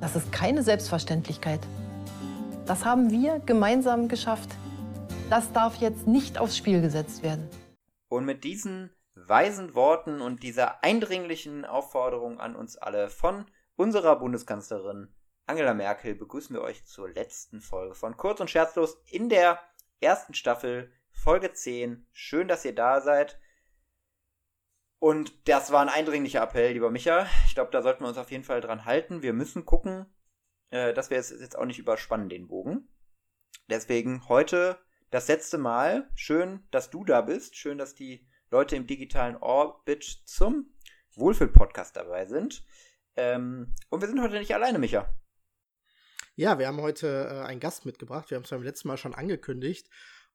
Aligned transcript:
Das 0.00 0.14
ist 0.14 0.30
keine 0.32 0.62
Selbstverständlichkeit. 0.62 1.60
Das 2.66 2.84
haben 2.84 3.10
wir 3.10 3.40
gemeinsam 3.40 4.08
geschafft. 4.08 4.50
Das 5.28 5.52
darf 5.52 5.76
jetzt 5.76 6.06
nicht 6.06 6.38
aufs 6.38 6.56
Spiel 6.56 6.80
gesetzt 6.80 7.22
werden. 7.22 7.48
Und 8.08 8.24
mit 8.24 8.44
diesen 8.44 8.90
weisen 9.14 9.74
Worten 9.74 10.20
und 10.20 10.42
dieser 10.42 10.84
eindringlichen 10.84 11.64
Aufforderung 11.64 12.38
an 12.38 12.54
uns 12.54 12.76
alle 12.76 13.10
von 13.10 13.44
unserer 13.76 14.16
Bundeskanzlerin 14.16 15.12
Angela 15.46 15.74
Merkel 15.74 16.14
begrüßen 16.14 16.54
wir 16.54 16.62
euch 16.62 16.84
zur 16.84 17.08
letzten 17.08 17.60
Folge 17.60 17.94
von 17.94 18.16
Kurz 18.16 18.38
und 18.40 18.50
Scherzlos 18.50 19.02
in 19.06 19.28
der 19.30 19.58
ersten 19.98 20.34
Staffel, 20.34 20.92
Folge 21.10 21.54
10. 21.54 22.06
Schön, 22.12 22.48
dass 22.48 22.66
ihr 22.66 22.74
da 22.74 23.00
seid. 23.00 23.40
Und 25.00 25.48
das 25.48 25.70
war 25.70 25.80
ein 25.82 25.88
eindringlicher 25.88 26.42
Appell, 26.42 26.72
lieber 26.72 26.90
Micha. 26.90 27.26
Ich 27.46 27.54
glaube, 27.54 27.70
da 27.70 27.82
sollten 27.82 28.02
wir 28.02 28.08
uns 28.08 28.18
auf 28.18 28.30
jeden 28.32 28.44
Fall 28.44 28.60
dran 28.60 28.84
halten. 28.84 29.22
Wir 29.22 29.32
müssen 29.32 29.64
gucken, 29.64 30.06
äh, 30.70 30.92
dass 30.92 31.10
wir 31.10 31.18
es 31.18 31.30
jetzt 31.30 31.56
auch 31.56 31.66
nicht 31.66 31.78
überspannen, 31.78 32.28
den 32.28 32.48
Bogen. 32.48 32.88
Deswegen 33.68 34.28
heute 34.28 34.78
das 35.10 35.28
letzte 35.28 35.58
Mal. 35.58 36.10
Schön, 36.14 36.66
dass 36.70 36.90
du 36.90 37.04
da 37.04 37.20
bist. 37.20 37.56
Schön, 37.56 37.78
dass 37.78 37.94
die 37.94 38.28
Leute 38.50 38.74
im 38.74 38.86
digitalen 38.86 39.36
Orbit 39.36 40.04
zum 40.24 40.74
Wohlfühl-Podcast 41.14 41.96
dabei 41.96 42.26
sind. 42.26 42.64
Ähm, 43.14 43.74
und 43.90 44.00
wir 44.00 44.08
sind 44.08 44.20
heute 44.20 44.38
nicht 44.38 44.54
alleine, 44.54 44.78
Micha. 44.78 45.14
Ja, 46.34 46.58
wir 46.58 46.66
haben 46.66 46.80
heute 46.80 47.28
äh, 47.30 47.46
einen 47.46 47.60
Gast 47.60 47.86
mitgebracht. 47.86 48.30
Wir 48.30 48.36
haben 48.36 48.44
es 48.44 48.50
beim 48.50 48.62
letzten 48.62 48.88
Mal 48.88 48.96
schon 48.96 49.14
angekündigt. 49.14 49.88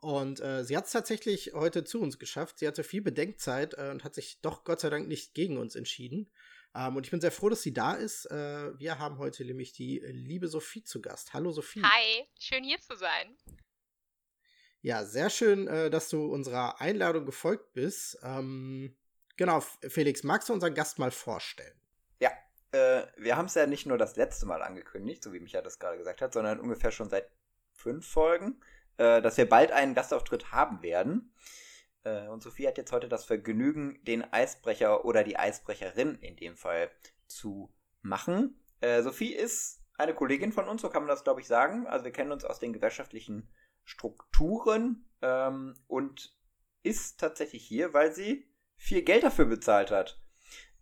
Und 0.03 0.41
äh, 0.41 0.65
sie 0.65 0.75
hat 0.75 0.85
es 0.85 0.91
tatsächlich 0.91 1.53
heute 1.53 1.85
zu 1.85 2.01
uns 2.01 2.19
geschafft. 2.19 2.59
Sie 2.59 2.67
hatte 2.67 2.83
viel 2.83 3.01
Bedenkzeit 3.01 3.73
äh, 3.75 3.89
und 3.89 4.03
hat 4.03 4.13
sich 4.13 4.41
doch 4.41 4.65
Gott 4.65 4.81
sei 4.81 4.89
Dank 4.89 5.07
nicht 5.07 5.33
gegen 5.33 5.57
uns 5.57 5.75
entschieden. 5.75 6.29
Ähm, 6.75 6.97
und 6.97 7.05
ich 7.05 7.11
bin 7.11 7.21
sehr 7.21 7.31
froh, 7.31 7.47
dass 7.47 7.61
sie 7.61 7.73
da 7.73 7.93
ist. 7.93 8.25
Äh, 8.25 8.77
wir 8.77 8.99
haben 8.99 9.17
heute 9.17 9.45
nämlich 9.45 9.71
die 9.71 9.99
liebe 9.99 10.49
Sophie 10.49 10.83
zu 10.83 11.01
Gast. 11.01 11.33
Hallo 11.33 11.51
Sophie. 11.51 11.83
Hi, 11.83 12.27
schön 12.37 12.65
hier 12.65 12.81
zu 12.81 12.97
sein. 12.97 13.37
Ja, 14.81 15.05
sehr 15.05 15.29
schön, 15.29 15.69
äh, 15.69 15.89
dass 15.89 16.09
du 16.09 16.25
unserer 16.25 16.81
Einladung 16.81 17.25
gefolgt 17.25 17.71
bist. 17.71 18.19
Ähm, 18.23 18.97
genau, 19.37 19.61
Felix, 19.87 20.23
magst 20.23 20.49
du 20.49 20.53
unseren 20.53 20.73
Gast 20.73 20.99
mal 20.99 21.11
vorstellen? 21.11 21.79
Ja, 22.19 22.31
äh, 22.73 23.07
wir 23.15 23.37
haben 23.37 23.45
es 23.45 23.53
ja 23.53 23.67
nicht 23.67 23.85
nur 23.85 23.97
das 23.97 24.17
letzte 24.17 24.47
Mal 24.47 24.63
angekündigt, 24.63 25.23
so 25.23 25.31
wie 25.31 25.39
Micha 25.39 25.61
das 25.61 25.79
gerade 25.79 25.97
gesagt 25.97 26.21
hat, 26.21 26.33
sondern 26.33 26.59
ungefähr 26.59 26.91
schon 26.91 27.09
seit 27.09 27.29
fünf 27.71 28.05
Folgen 28.05 28.59
äh, 28.97 29.21
dass 29.21 29.37
wir 29.37 29.47
bald 29.47 29.71
einen 29.71 29.95
Gastauftritt 29.95 30.51
haben 30.51 30.81
werden. 30.81 31.33
Äh, 32.03 32.27
und 32.27 32.43
Sophie 32.43 32.67
hat 32.67 32.77
jetzt 32.77 32.91
heute 32.91 33.09
das 33.09 33.25
Vergnügen, 33.25 34.03
den 34.03 34.23
Eisbrecher 34.33 35.05
oder 35.05 35.23
die 35.23 35.37
Eisbrecherin 35.37 36.15
in 36.15 36.35
dem 36.35 36.55
Fall 36.57 36.91
zu 37.27 37.73
machen. 38.01 38.59
Äh, 38.81 39.01
Sophie 39.01 39.33
ist 39.33 39.81
eine 39.97 40.13
Kollegin 40.13 40.51
von 40.51 40.67
uns, 40.67 40.81
so 40.81 40.89
kann 40.89 41.03
man 41.03 41.09
das, 41.09 41.23
glaube 41.23 41.41
ich, 41.41 41.47
sagen. 41.47 41.87
Also 41.87 42.05
wir 42.05 42.11
kennen 42.11 42.31
uns 42.31 42.45
aus 42.45 42.59
den 42.59 42.73
gewerkschaftlichen 42.73 43.49
Strukturen 43.83 45.09
ähm, 45.21 45.75
und 45.87 46.35
ist 46.83 47.19
tatsächlich 47.19 47.65
hier, 47.65 47.93
weil 47.93 48.13
sie 48.13 48.47
viel 48.75 49.01
Geld 49.03 49.23
dafür 49.23 49.45
bezahlt 49.45 49.91
hat. 49.91 50.19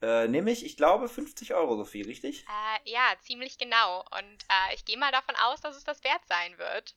Äh, 0.02 0.28
nämlich, 0.28 0.66
ich 0.66 0.78
glaube, 0.78 1.08
50 1.08 1.54
Euro, 1.54 1.78
Sophie, 1.78 2.02
richtig? 2.02 2.44
Äh, 2.48 2.90
ja, 2.90 3.14
ziemlich 3.22 3.60
genau. 3.60 4.00
Und 4.00 4.44
äh, 4.50 4.74
ich 4.74 4.84
gehe 4.84 4.98
mal 4.98 5.12
davon 5.12 5.36
aus, 5.36 5.62
dass 5.62 5.78
es 5.78 5.84
das 5.84 6.04
wert 6.04 6.22
sein 6.28 6.58
wird. 6.58 6.96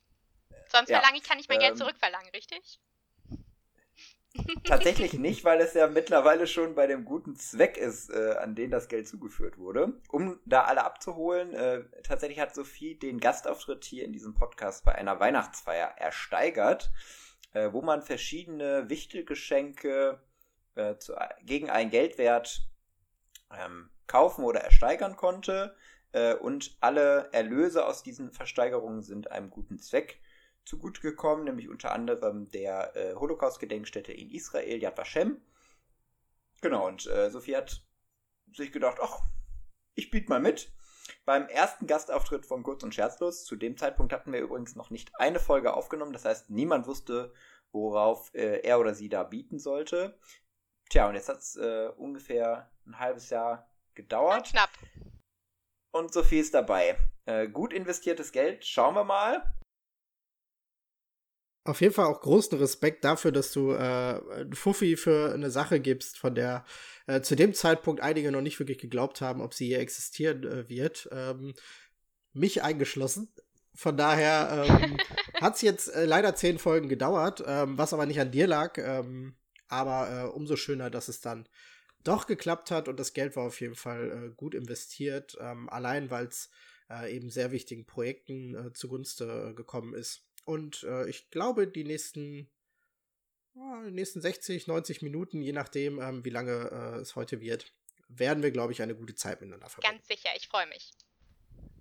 Sonst 0.71 0.89
ja, 0.89 0.99
verlange 0.99 1.17
ich, 1.17 1.23
kann 1.23 1.39
ich 1.39 1.47
mein 1.47 1.59
ähm, 1.59 1.67
Geld 1.67 1.77
zurückverlangen, 1.77 2.29
richtig? 2.29 2.79
Tatsächlich 4.63 5.13
nicht, 5.19 5.43
weil 5.43 5.61
es 5.61 5.73
ja 5.73 5.87
mittlerweile 5.87 6.47
schon 6.47 6.75
bei 6.75 6.87
dem 6.87 7.05
guten 7.05 7.35
Zweck 7.35 7.77
ist, 7.77 8.09
äh, 8.09 8.35
an 8.39 8.55
den 8.55 8.71
das 8.71 8.87
Geld 8.87 9.07
zugeführt 9.07 9.57
wurde. 9.57 9.93
Um 10.09 10.39
da 10.45 10.63
alle 10.63 10.83
abzuholen, 10.83 11.53
äh, 11.53 11.83
tatsächlich 12.03 12.39
hat 12.39 12.53
Sophie 12.53 12.95
den 12.95 13.19
Gastauftritt 13.19 13.85
hier 13.85 14.05
in 14.05 14.13
diesem 14.13 14.33
Podcast 14.33 14.83
bei 14.83 14.93
einer 14.95 15.19
Weihnachtsfeier 15.19 15.87
ersteigert, 15.97 16.91
äh, 17.53 17.71
wo 17.71 17.81
man 17.81 18.01
verschiedene 18.01 18.89
Wichtelgeschenke 18.89 20.19
äh, 20.75 20.97
zu, 20.97 21.15
gegen 21.43 21.69
einen 21.69 21.89
Geldwert 21.89 22.67
ähm, 23.57 23.89
kaufen 24.07 24.43
oder 24.43 24.61
ersteigern 24.61 25.15
konnte. 25.15 25.75
Äh, 26.11 26.35
und 26.35 26.77
alle 26.81 27.29
Erlöse 27.31 27.85
aus 27.85 28.03
diesen 28.03 28.31
Versteigerungen 28.31 29.01
sind 29.01 29.31
einem 29.31 29.49
guten 29.49 29.79
Zweck 29.79 30.19
zugute 30.65 31.01
gekommen, 31.01 31.45
nämlich 31.45 31.69
unter 31.69 31.91
anderem 31.91 32.49
der 32.51 32.95
äh, 32.95 33.15
Holocaust-Gedenkstätte 33.15 34.11
in 34.11 34.29
Israel, 34.29 34.81
Yad 34.81 34.97
Vashem. 34.97 35.41
Genau, 36.61 36.87
und 36.87 37.05
äh, 37.07 37.29
Sophie 37.29 37.55
hat 37.55 37.83
sich 38.53 38.71
gedacht, 38.71 38.97
ach, 39.01 39.21
ich 39.93 40.09
biete 40.09 40.29
mal 40.29 40.39
mit. 40.39 40.71
Beim 41.25 41.47
ersten 41.47 41.85
Gastauftritt 41.85 42.45
von 42.45 42.63
Kurz 42.63 42.83
und 42.83 42.95
Scherzlos, 42.95 43.45
zu 43.45 43.55
dem 43.55 43.77
Zeitpunkt 43.77 44.11
hatten 44.11 44.33
wir 44.33 44.39
übrigens 44.39 44.75
noch 44.75 44.89
nicht 44.89 45.15
eine 45.15 45.39
Folge 45.39 45.73
aufgenommen, 45.73 46.13
das 46.13 46.25
heißt, 46.25 46.49
niemand 46.49 46.87
wusste, 46.87 47.33
worauf 47.71 48.33
äh, 48.33 48.61
er 48.61 48.79
oder 48.79 48.95
sie 48.95 49.09
da 49.09 49.23
bieten 49.23 49.59
sollte. 49.59 50.17
Tja, 50.89 51.07
und 51.07 51.15
jetzt 51.15 51.29
hat 51.29 51.39
es 51.39 51.55
äh, 51.55 51.89
ungefähr 51.97 52.71
ein 52.85 52.99
halbes 52.99 53.29
Jahr 53.29 53.69
gedauert. 53.93 54.49
Knapp. 54.49 54.69
Und 55.91 56.13
Sophie 56.13 56.39
ist 56.39 56.53
dabei. 56.53 56.97
Äh, 57.25 57.47
gut 57.47 57.73
investiertes 57.73 58.31
Geld, 58.31 58.65
schauen 58.65 58.95
wir 58.95 59.03
mal. 59.03 59.43
Auf 61.65 61.81
jeden 61.81 61.95
Fall 61.95 62.05
auch 62.05 62.21
großen 62.21 62.59
Respekt 62.59 63.03
dafür, 63.03 63.31
dass 63.31 63.51
du 63.51 63.71
äh, 63.71 64.21
Fuffi 64.53 64.95
für 64.97 65.33
eine 65.33 65.49
Sache 65.49 65.79
gibst, 65.79 66.15
von 66.19 66.35
der 66.35 66.63
äh, 67.07 67.21
zu 67.21 67.35
dem 67.35 67.55
Zeitpunkt 67.55 68.01
einige 68.01 68.31
noch 68.31 68.41
nicht 68.41 68.59
wirklich 68.59 68.77
geglaubt 68.77 69.19
haben, 69.19 69.41
ob 69.41 69.55
sie 69.55 69.65
hier 69.65 69.79
existieren 69.79 70.43
äh, 70.43 70.69
wird. 70.69 71.09
Ähm, 71.11 71.55
mich 72.33 72.61
eingeschlossen. 72.61 73.33
Von 73.73 73.97
daher 73.97 74.67
ähm, 74.69 74.97
hat 75.41 75.55
es 75.55 75.63
jetzt 75.63 75.87
äh, 75.87 76.05
leider 76.05 76.35
zehn 76.35 76.59
Folgen 76.59 76.87
gedauert, 76.87 77.43
ähm, 77.47 77.79
was 77.79 77.93
aber 77.93 78.05
nicht 78.05 78.19
an 78.19 78.29
dir 78.29 78.45
lag. 78.45 78.77
Ähm, 78.77 79.35
aber 79.67 80.09
äh, 80.09 80.27
umso 80.27 80.57
schöner, 80.57 80.91
dass 80.91 81.07
es 81.07 81.19
dann 81.19 81.49
doch 82.03 82.27
geklappt 82.27 82.69
hat 82.69 82.87
und 82.87 82.99
das 82.99 83.13
Geld 83.13 83.35
war 83.35 83.47
auf 83.47 83.59
jeden 83.59 83.73
Fall 83.73 84.11
äh, 84.11 84.35
gut 84.35 84.53
investiert, 84.53 85.35
ähm, 85.41 85.67
allein 85.69 86.11
weil 86.11 86.27
es 86.27 86.51
äh, 86.91 87.11
eben 87.11 87.31
sehr 87.31 87.51
wichtigen 87.51 87.87
Projekten 87.87 88.71
zugunste 88.75 89.49
äh, 89.49 89.53
gekommen 89.55 89.95
ist. 89.95 90.21
Und 90.45 90.83
äh, 90.83 91.09
ich 91.09 91.29
glaube, 91.31 91.67
die 91.67 91.83
nächsten, 91.83 92.49
äh, 93.55 93.85
die 93.85 93.91
nächsten 93.91 94.21
60, 94.21 94.67
90 94.67 95.01
Minuten, 95.01 95.41
je 95.41 95.51
nachdem, 95.51 95.99
ähm, 95.99 96.23
wie 96.23 96.29
lange 96.29 96.69
äh, 96.71 96.99
es 97.01 97.15
heute 97.15 97.41
wird, 97.41 97.73
werden 98.07 98.43
wir, 98.43 98.51
glaube 98.51 98.71
ich, 98.71 98.81
eine 98.81 98.95
gute 98.95 99.15
Zeit 99.15 99.41
miteinander 99.41 99.69
verbringen. 99.69 99.97
Ganz 99.97 100.07
sicher, 100.07 100.29
ich 100.35 100.47
freue 100.47 100.67
mich. 100.67 100.91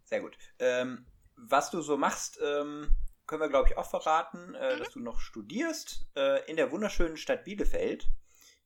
Sehr 0.04 0.20
gut. 0.20 0.36
Ähm, 0.58 1.06
was 1.36 1.70
du 1.70 1.82
so 1.82 1.96
machst, 1.96 2.38
ähm, 2.42 2.90
können 3.26 3.42
wir, 3.42 3.48
glaube 3.48 3.68
ich, 3.68 3.76
auch 3.76 3.88
verraten, 3.88 4.54
äh, 4.54 4.74
mhm. 4.74 4.78
dass 4.78 4.90
du 4.90 5.00
noch 5.00 5.20
studierst 5.20 6.06
äh, 6.16 6.48
in 6.50 6.56
der 6.56 6.70
wunderschönen 6.70 7.16
Stadt 7.16 7.44
Bielefeld. 7.44 8.08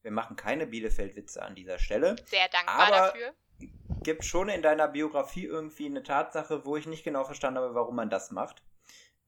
Wir 0.03 0.11
machen 0.13 0.37
keine 0.37 0.67
Bielefeld-Witze 0.67 1.43
an 1.43 1.55
dieser 1.55 1.79
Stelle. 1.79 2.17
Sehr 2.27 2.49
dankbar 2.49 2.87
aber 2.87 2.97
dafür. 2.97 3.35
Gibt 4.03 4.25
schon 4.25 4.49
in 4.49 4.63
deiner 4.63 4.87
Biografie 4.87 5.45
irgendwie 5.45 5.87
eine 5.87 6.03
Tatsache, 6.03 6.65
wo 6.65 6.77
ich 6.77 6.87
nicht 6.87 7.03
genau 7.03 7.25
verstanden 7.25 7.59
habe, 7.59 7.75
warum 7.75 7.97
man 7.97 8.11
das 8.11 8.31
macht. 8.31 8.63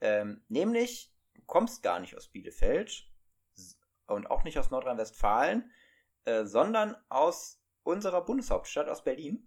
Ähm, 0.00 0.44
nämlich, 0.48 1.12
du 1.34 1.42
kommst 1.42 1.82
gar 1.82 2.00
nicht 2.00 2.16
aus 2.16 2.28
Bielefeld 2.28 3.06
und 4.06 4.30
auch 4.30 4.44
nicht 4.44 4.58
aus 4.58 4.70
Nordrhein-Westfalen, 4.70 5.70
äh, 6.24 6.44
sondern 6.44 6.96
aus 7.08 7.62
unserer 7.82 8.24
Bundeshauptstadt, 8.24 8.88
aus 8.88 9.04
Berlin. 9.04 9.46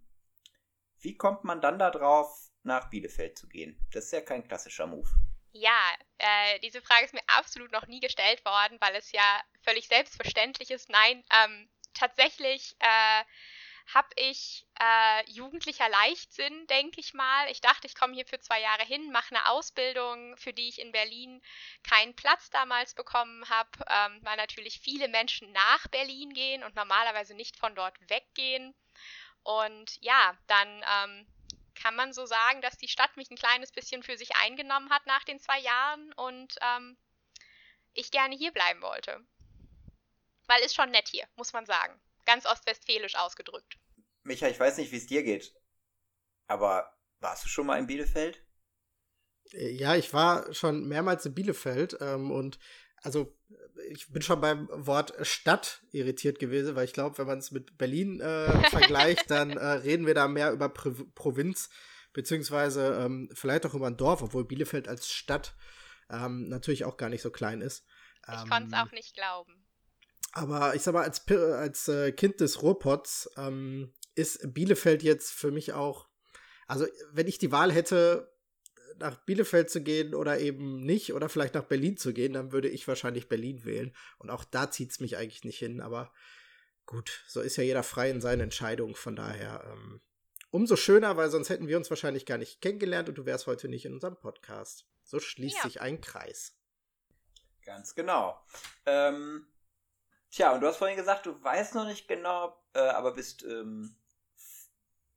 Wie 0.99 1.17
kommt 1.17 1.43
man 1.43 1.61
dann 1.61 1.79
darauf, 1.79 2.49
nach 2.63 2.89
Bielefeld 2.89 3.37
zu 3.37 3.47
gehen? 3.47 3.77
Das 3.91 4.05
ist 4.05 4.13
ja 4.13 4.21
kein 4.21 4.47
klassischer 4.47 4.87
Move. 4.87 5.09
Ja, 5.51 5.77
äh, 6.17 6.59
diese 6.59 6.81
Frage 6.81 7.05
ist 7.05 7.13
mir 7.13 7.21
absolut 7.27 7.71
noch 7.71 7.87
nie 7.87 7.99
gestellt 7.99 8.43
worden, 8.45 8.77
weil 8.79 8.95
es 8.95 9.11
ja 9.11 9.41
völlig 9.61 9.87
selbstverständlich 9.87 10.71
ist. 10.71 10.89
Nein, 10.89 11.23
ähm, 11.31 11.69
tatsächlich 11.93 12.75
äh, 12.79 13.23
habe 13.93 14.09
ich 14.15 14.65
äh, 14.79 15.29
jugendlicher 15.31 15.89
Leichtsinn, 15.89 16.67
denke 16.67 16.99
ich 16.99 17.13
mal. 17.13 17.49
Ich 17.51 17.61
dachte, 17.61 17.87
ich 17.87 17.95
komme 17.95 18.13
hier 18.13 18.25
für 18.25 18.39
zwei 18.39 18.61
Jahre 18.61 18.83
hin, 18.83 19.11
mache 19.11 19.35
eine 19.35 19.49
Ausbildung, 19.49 20.37
für 20.37 20.53
die 20.53 20.69
ich 20.69 20.79
in 20.79 20.91
Berlin 20.91 21.41
keinen 21.83 22.15
Platz 22.15 22.49
damals 22.49 22.93
bekommen 22.93 23.47
habe, 23.49 23.69
ähm, 23.89 24.19
weil 24.23 24.37
natürlich 24.37 24.79
viele 24.79 25.07
Menschen 25.07 25.51
nach 25.51 25.87
Berlin 25.89 26.33
gehen 26.33 26.63
und 26.63 26.75
normalerweise 26.75 27.35
nicht 27.35 27.57
von 27.57 27.75
dort 27.75 27.95
weggehen. 28.09 28.73
Und 29.43 30.01
ja, 30.01 30.37
dann 30.47 30.83
ähm, 30.89 31.27
kann 31.75 31.95
man 31.95 32.13
so 32.13 32.25
sagen, 32.25 32.61
dass 32.61 32.77
die 32.77 32.87
Stadt 32.87 33.15
mich 33.17 33.29
ein 33.29 33.37
kleines 33.37 33.71
bisschen 33.71 34.03
für 34.03 34.17
sich 34.17 34.35
eingenommen 34.37 34.89
hat 34.89 35.05
nach 35.05 35.23
den 35.23 35.39
zwei 35.39 35.59
Jahren 35.59 36.13
und 36.13 36.55
ähm, 36.61 36.97
ich 37.93 38.11
gerne 38.11 38.35
hier 38.35 38.51
bleiben 38.51 38.81
wollte. 38.81 39.19
Weil 40.47 40.61
ist 40.61 40.75
schon 40.75 40.91
nett 40.91 41.07
hier, 41.07 41.27
muss 41.35 41.53
man 41.53 41.65
sagen. 41.65 41.99
Ganz 42.25 42.45
ostwestfälisch 42.45 43.15
ausgedrückt. 43.15 43.77
Micha, 44.23 44.47
ich 44.47 44.59
weiß 44.59 44.77
nicht, 44.77 44.91
wie 44.91 44.97
es 44.97 45.07
dir 45.07 45.23
geht, 45.23 45.53
aber 46.47 46.97
warst 47.19 47.43
du 47.43 47.49
schon 47.49 47.65
mal 47.65 47.77
in 47.77 47.87
Bielefeld? 47.87 48.43
Äh, 49.51 49.71
ja, 49.71 49.95
ich 49.95 50.13
war 50.13 50.53
schon 50.53 50.87
mehrmals 50.87 51.25
in 51.25 51.33
Bielefeld 51.33 51.97
ähm, 51.99 52.31
und 52.31 52.59
also 53.01 53.37
ich 53.89 54.07
bin 54.09 54.21
schon 54.21 54.39
beim 54.39 54.69
Wort 54.71 55.13
Stadt 55.25 55.81
irritiert 55.91 56.39
gewesen, 56.39 56.75
weil 56.75 56.85
ich 56.85 56.93
glaube, 56.93 57.17
wenn 57.17 57.27
man 57.27 57.39
es 57.39 57.51
mit 57.51 57.77
Berlin 57.77 58.21
äh, 58.21 58.47
vergleicht, 58.69 59.29
dann 59.29 59.51
äh, 59.51 59.65
reden 59.65 60.05
wir 60.05 60.13
da 60.13 60.27
mehr 60.27 60.51
über 60.51 60.69
Pro 60.69 60.93
Provinz. 61.15 61.69
beziehungsweise 62.13 62.95
ähm, 63.01 63.29
vielleicht 63.33 63.65
auch 63.65 63.73
über 63.73 63.87
ein 63.87 63.97
Dorf, 63.97 64.21
obwohl 64.21 64.45
Bielefeld 64.45 64.87
als 64.87 65.09
Stadt 65.09 65.55
ähm, 66.09 66.47
natürlich 66.47 66.85
auch 66.85 66.97
gar 66.97 67.09
nicht 67.09 67.21
so 67.21 67.31
klein 67.31 67.61
ist. 67.61 67.85
Ich 68.27 68.41
ähm, 68.41 68.49
konnte 68.49 68.75
es 68.75 68.81
auch 68.81 68.91
nicht 68.91 69.15
glauben. 69.15 69.65
Aber 70.33 70.75
ich 70.75 70.81
sag 70.81 70.93
mal, 70.93 71.03
als, 71.03 71.25
als 71.29 71.87
äh, 71.87 72.11
Kind 72.11 72.39
des 72.39 72.61
Ruhrpots 72.61 73.29
ähm, 73.37 73.93
ist 74.15 74.53
Bielefeld 74.53 75.03
jetzt 75.03 75.31
für 75.31 75.51
mich 75.51 75.73
auch, 75.73 76.07
also 76.67 76.87
wenn 77.11 77.27
ich 77.27 77.37
die 77.37 77.51
Wahl 77.51 77.71
hätte, 77.71 78.33
nach 78.99 79.17
Bielefeld 79.25 79.69
zu 79.69 79.81
gehen 79.81 80.15
oder 80.15 80.39
eben 80.39 80.83
nicht 80.83 81.13
oder 81.13 81.29
vielleicht 81.29 81.53
nach 81.53 81.65
Berlin 81.65 81.97
zu 81.97 82.13
gehen, 82.13 82.33
dann 82.33 82.51
würde 82.51 82.69
ich 82.69 82.87
wahrscheinlich 82.87 83.29
Berlin 83.29 83.63
wählen. 83.65 83.95
Und 84.17 84.29
auch 84.29 84.43
da 84.43 84.71
zieht 84.71 84.91
es 84.91 84.99
mich 84.99 85.17
eigentlich 85.17 85.43
nicht 85.43 85.59
hin. 85.59 85.81
Aber 85.81 86.11
gut, 86.85 87.23
so 87.27 87.41
ist 87.41 87.55
ja 87.57 87.63
jeder 87.63 87.83
frei 87.83 88.09
in 88.09 88.21
seinen 88.21 88.41
Entscheidungen. 88.41 88.95
Von 88.95 89.15
daher 89.15 89.63
ähm, 89.71 90.01
umso 90.49 90.75
schöner, 90.75 91.17
weil 91.17 91.29
sonst 91.29 91.49
hätten 91.49 91.67
wir 91.67 91.77
uns 91.77 91.89
wahrscheinlich 91.89 92.25
gar 92.25 92.37
nicht 92.37 92.61
kennengelernt 92.61 93.09
und 93.09 93.17
du 93.17 93.25
wärst 93.25 93.47
heute 93.47 93.67
nicht 93.67 93.85
in 93.85 93.93
unserem 93.93 94.15
Podcast. 94.15 94.87
So 95.03 95.19
schließt 95.19 95.57
ja. 95.57 95.63
sich 95.63 95.81
ein 95.81 96.01
Kreis. 96.01 96.55
Ganz 97.65 97.95
genau. 97.95 98.39
Ähm, 98.85 99.47
tja, 100.33 100.51
und 100.53 100.61
du 100.61 100.67
hast 100.67 100.77
vorhin 100.77 100.97
gesagt, 100.97 101.25
du 101.25 101.41
weißt 101.43 101.75
noch 101.75 101.85
nicht 101.85 102.07
genau, 102.07 102.57
äh, 102.73 102.79
aber 102.79 103.13
bist 103.13 103.43
ähm, 103.43 103.95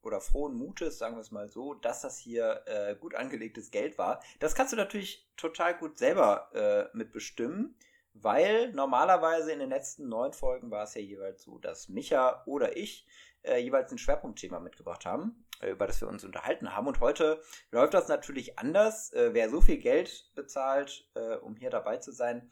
oder 0.03 0.21
frohen 0.21 0.55
Mutes, 0.55 0.99
sagen 0.99 1.15
wir 1.15 1.21
es 1.21 1.31
mal 1.31 1.49
so, 1.49 1.73
dass 1.73 2.01
das 2.01 2.17
hier 2.17 2.63
äh, 2.65 2.95
gut 2.95 3.15
angelegtes 3.15 3.71
Geld 3.71 3.97
war. 3.97 4.21
Das 4.39 4.55
kannst 4.55 4.71
du 4.71 4.77
natürlich 4.77 5.27
total 5.35 5.75
gut 5.77 5.97
selber 5.97 6.49
äh, 6.53 6.95
mitbestimmen, 6.95 7.75
weil 8.13 8.71
normalerweise 8.71 9.51
in 9.51 9.59
den 9.59 9.69
letzten 9.69 10.07
neun 10.07 10.33
Folgen 10.33 10.71
war 10.71 10.83
es 10.83 10.93
ja 10.93 11.01
jeweils 11.01 11.43
so, 11.43 11.57
dass 11.57 11.89
Micha 11.89 12.43
oder 12.45 12.77
ich 12.77 13.05
äh, 13.41 13.57
jeweils 13.57 13.91
ein 13.91 13.97
Schwerpunktthema 13.97 14.59
mitgebracht 14.59 15.05
haben, 15.05 15.45
äh, 15.61 15.71
über 15.71 15.87
das 15.87 15.99
wir 15.99 16.07
uns 16.07 16.23
unterhalten 16.23 16.73
haben. 16.73 16.87
Und 16.87 16.99
heute 16.99 17.41
läuft 17.71 17.93
das 17.93 18.07
natürlich 18.07 18.59
anders. 18.59 19.11
Äh, 19.13 19.33
wer 19.33 19.49
so 19.49 19.61
viel 19.61 19.77
Geld 19.77 20.31
bezahlt, 20.35 21.09
äh, 21.15 21.35
um 21.37 21.55
hier 21.55 21.71
dabei 21.71 21.97
zu 21.97 22.11
sein, 22.11 22.49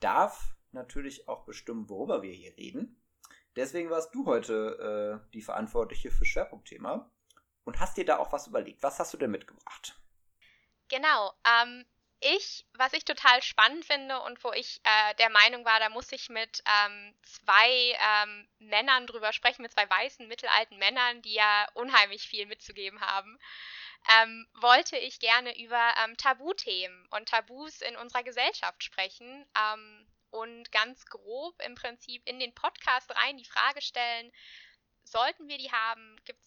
darf 0.00 0.55
natürlich 0.76 1.28
auch 1.28 1.44
bestimmen, 1.44 1.88
worüber 1.88 2.22
wir 2.22 2.32
hier 2.32 2.56
reden. 2.56 3.02
Deswegen 3.56 3.90
warst 3.90 4.14
du 4.14 4.26
heute 4.26 5.22
äh, 5.24 5.32
die 5.32 5.42
Verantwortliche 5.42 6.10
für 6.10 6.24
Schwerpunktthema 6.24 7.10
und 7.64 7.80
hast 7.80 7.96
dir 7.96 8.04
da 8.04 8.18
auch 8.18 8.32
was 8.32 8.46
überlegt. 8.46 8.82
Was 8.82 8.98
hast 9.00 9.12
du 9.14 9.16
denn 9.16 9.30
mitgebracht? 9.30 9.98
Genau. 10.88 11.32
Ähm, 11.44 11.84
ich, 12.20 12.66
was 12.74 12.92
ich 12.92 13.04
total 13.04 13.42
spannend 13.42 13.84
finde 13.84 14.20
und 14.20 14.42
wo 14.42 14.52
ich 14.52 14.80
äh, 14.84 15.14
der 15.16 15.30
Meinung 15.30 15.64
war, 15.64 15.80
da 15.80 15.88
muss 15.88 16.12
ich 16.12 16.28
mit 16.28 16.62
ähm, 16.66 17.14
zwei 17.22 17.68
ähm, 17.68 18.48
Männern 18.58 19.06
drüber 19.06 19.32
sprechen, 19.32 19.62
mit 19.62 19.72
zwei 19.72 19.88
weißen, 19.88 20.26
mittelalten 20.28 20.78
Männern, 20.78 21.22
die 21.22 21.34
ja 21.34 21.66
unheimlich 21.74 22.28
viel 22.28 22.46
mitzugeben 22.46 23.00
haben, 23.00 23.38
ähm, 24.20 24.46
wollte 24.54 24.96
ich 24.96 25.18
gerne 25.18 25.58
über 25.58 25.94
ähm, 26.04 26.16
Tabuthemen 26.16 27.06
und 27.10 27.28
Tabus 27.28 27.80
in 27.80 27.96
unserer 27.96 28.22
Gesellschaft 28.22 28.82
sprechen. 28.82 29.44
Und 30.36 30.70
ganz 30.70 31.06
grob 31.06 31.58
im 31.62 31.74
Prinzip 31.74 32.22
in 32.26 32.38
den 32.38 32.54
Podcast 32.54 33.10
rein 33.10 33.38
die 33.38 33.46
Frage 33.46 33.80
stellen, 33.80 34.30
sollten 35.02 35.48
wir 35.48 35.56
die 35.56 35.72
haben? 35.72 36.16
Gibt 36.26 36.42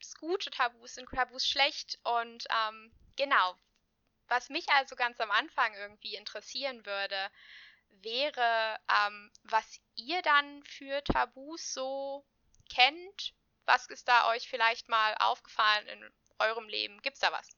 es 0.00 0.14
gute 0.14 0.50
Tabus? 0.50 0.94
Sind 0.94 1.08
Tabus 1.10 1.44
schlecht? 1.44 1.98
Und 2.04 2.46
ähm, 2.48 2.92
genau, 3.16 3.56
was 4.28 4.50
mich 4.50 4.68
also 4.68 4.94
ganz 4.94 5.20
am 5.20 5.32
Anfang 5.32 5.74
irgendwie 5.74 6.14
interessieren 6.14 6.86
würde, 6.86 7.30
wäre, 8.02 8.78
ähm, 8.88 9.32
was 9.42 9.80
ihr 9.96 10.22
dann 10.22 10.62
für 10.62 11.02
Tabus 11.02 11.74
so 11.74 12.24
kennt. 12.72 13.34
Was 13.64 13.86
ist 13.86 14.06
da 14.06 14.28
euch 14.30 14.48
vielleicht 14.48 14.88
mal 14.88 15.16
aufgefallen 15.18 15.88
in 15.88 16.10
eurem 16.38 16.68
Leben? 16.68 17.02
Gibt's 17.02 17.20
da 17.20 17.32
was? 17.32 17.48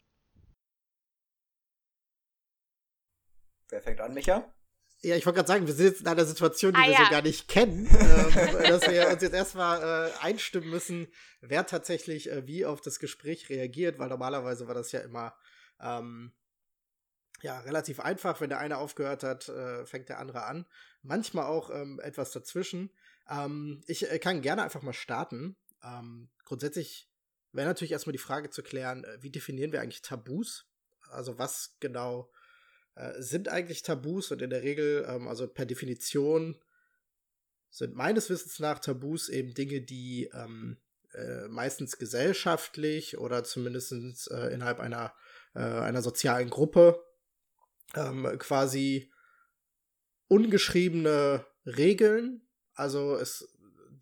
Wer 3.68 3.82
fängt 3.82 4.00
an, 4.00 4.14
Micha? 4.14 4.55
Ja, 5.02 5.14
ich 5.14 5.26
wollte 5.26 5.36
gerade 5.36 5.48
sagen, 5.48 5.66
wir 5.66 5.74
sind 5.74 5.86
jetzt 5.86 6.00
in 6.00 6.06
einer 6.06 6.24
Situation, 6.24 6.72
die 6.72 6.80
ah, 6.80 6.86
wir 6.86 6.92
ja. 6.92 7.04
so 7.04 7.10
gar 7.10 7.22
nicht 7.22 7.48
kennen, 7.48 7.86
ähm, 8.00 8.68
dass 8.68 8.88
wir 8.90 9.08
uns 9.08 9.22
jetzt 9.22 9.34
erstmal 9.34 10.08
äh, 10.08 10.12
einstimmen 10.20 10.70
müssen, 10.70 11.08
wer 11.40 11.66
tatsächlich 11.66 12.30
äh, 12.30 12.46
wie 12.46 12.64
auf 12.64 12.80
das 12.80 12.98
Gespräch 12.98 13.48
reagiert, 13.48 13.98
weil 13.98 14.08
normalerweise 14.08 14.66
war 14.66 14.74
das 14.74 14.92
ja 14.92 15.00
immer 15.00 15.36
ähm, 15.80 16.32
ja, 17.42 17.60
relativ 17.60 18.00
einfach. 18.00 18.40
Wenn 18.40 18.48
der 18.48 18.58
eine 18.58 18.78
aufgehört 18.78 19.22
hat, 19.22 19.48
äh, 19.48 19.84
fängt 19.84 20.08
der 20.08 20.18
andere 20.18 20.44
an. 20.44 20.66
Manchmal 21.02 21.46
auch 21.46 21.70
ähm, 21.70 22.00
etwas 22.02 22.32
dazwischen. 22.32 22.90
Ähm, 23.28 23.82
ich 23.86 24.10
äh, 24.10 24.18
kann 24.18 24.42
gerne 24.42 24.62
einfach 24.62 24.82
mal 24.82 24.92
starten. 24.92 25.56
Ähm, 25.82 26.30
grundsätzlich 26.44 27.10
wäre 27.52 27.68
natürlich 27.68 27.92
erstmal 27.92 28.12
die 28.12 28.18
Frage 28.18 28.50
zu 28.50 28.62
klären, 28.62 29.04
äh, 29.04 29.18
wie 29.22 29.30
definieren 29.30 29.72
wir 29.72 29.80
eigentlich 29.80 30.02
Tabus? 30.02 30.66
Also 31.10 31.38
was 31.38 31.76
genau 31.80 32.30
äh, 32.96 33.22
sind 33.22 33.48
eigentlich 33.48 33.82
Tabus 33.82 34.30
und 34.32 34.42
in 34.42 34.50
der 34.50 34.62
Regel, 34.62 35.06
ähm, 35.08 35.28
also 35.28 35.46
per 35.46 35.66
Definition, 35.66 36.60
sind 37.70 37.94
meines 37.94 38.30
Wissens 38.30 38.58
nach 38.58 38.78
Tabus 38.78 39.28
eben 39.28 39.54
Dinge, 39.54 39.82
die 39.82 40.30
ähm, 40.32 40.78
äh, 41.12 41.46
meistens 41.48 41.98
gesellschaftlich 41.98 43.18
oder 43.18 43.44
zumindest 43.44 43.92
äh, 44.30 44.48
innerhalb 44.48 44.80
einer, 44.80 45.14
äh, 45.54 45.60
einer 45.60 46.02
sozialen 46.02 46.50
Gruppe 46.50 47.04
ähm, 47.94 48.38
quasi 48.38 49.12
ungeschriebene 50.28 51.44
Regeln, 51.64 52.42
also 52.74 53.16
es 53.16 53.52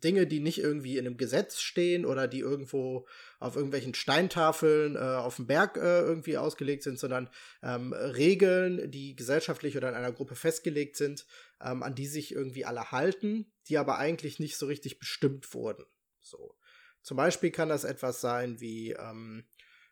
Dinge, 0.03 0.27
die 0.27 0.39
nicht 0.39 0.59
irgendwie 0.59 0.97
in 0.97 1.05
einem 1.05 1.17
Gesetz 1.17 1.59
stehen 1.59 2.05
oder 2.05 2.27
die 2.27 2.39
irgendwo 2.39 3.07
auf 3.45 3.55
irgendwelchen 3.55 3.93
Steintafeln 3.93 4.95
äh, 4.95 4.99
auf 4.99 5.35
dem 5.35 5.47
Berg 5.47 5.77
äh, 5.77 6.01
irgendwie 6.01 6.37
ausgelegt 6.37 6.83
sind, 6.83 6.97
sondern 6.99 7.29
ähm, 7.61 7.93
Regeln, 7.93 8.89
die 8.89 9.15
gesellschaftlich 9.15 9.77
oder 9.77 9.89
in 9.89 9.95
einer 9.95 10.11
Gruppe 10.11 10.35
festgelegt 10.35 10.97
sind, 10.97 11.25
ähm, 11.61 11.83
an 11.83 11.95
die 11.95 12.07
sich 12.07 12.33
irgendwie 12.33 12.65
alle 12.65 12.91
halten, 12.91 13.53
die 13.67 13.77
aber 13.77 13.97
eigentlich 13.97 14.39
nicht 14.39 14.57
so 14.57 14.65
richtig 14.65 14.99
bestimmt 14.99 15.53
wurden. 15.53 15.85
So. 16.19 16.57
Zum 17.03 17.17
Beispiel 17.17 17.51
kann 17.51 17.69
das 17.69 17.83
etwas 17.83 18.19
sein 18.19 18.59
wie 18.59 18.93
ähm, 18.93 19.45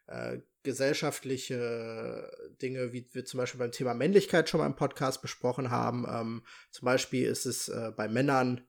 äh, 0.08 0.40
gesellschaftliche 0.64 2.32
Dinge, 2.62 2.92
wie 2.92 3.08
wir 3.12 3.26
zum 3.26 3.38
Beispiel 3.38 3.60
beim 3.60 3.72
Thema 3.72 3.94
Männlichkeit 3.94 4.50
schon 4.50 4.62
mal 4.62 4.66
im 4.66 4.76
Podcast 4.76 5.22
besprochen 5.22 5.70
haben. 5.70 6.06
Ähm, 6.10 6.44
zum 6.72 6.86
Beispiel 6.86 7.28
ist 7.28 7.46
es 7.46 7.70
äh, 7.70 7.92
bei 7.96 8.08
Männern 8.08 8.62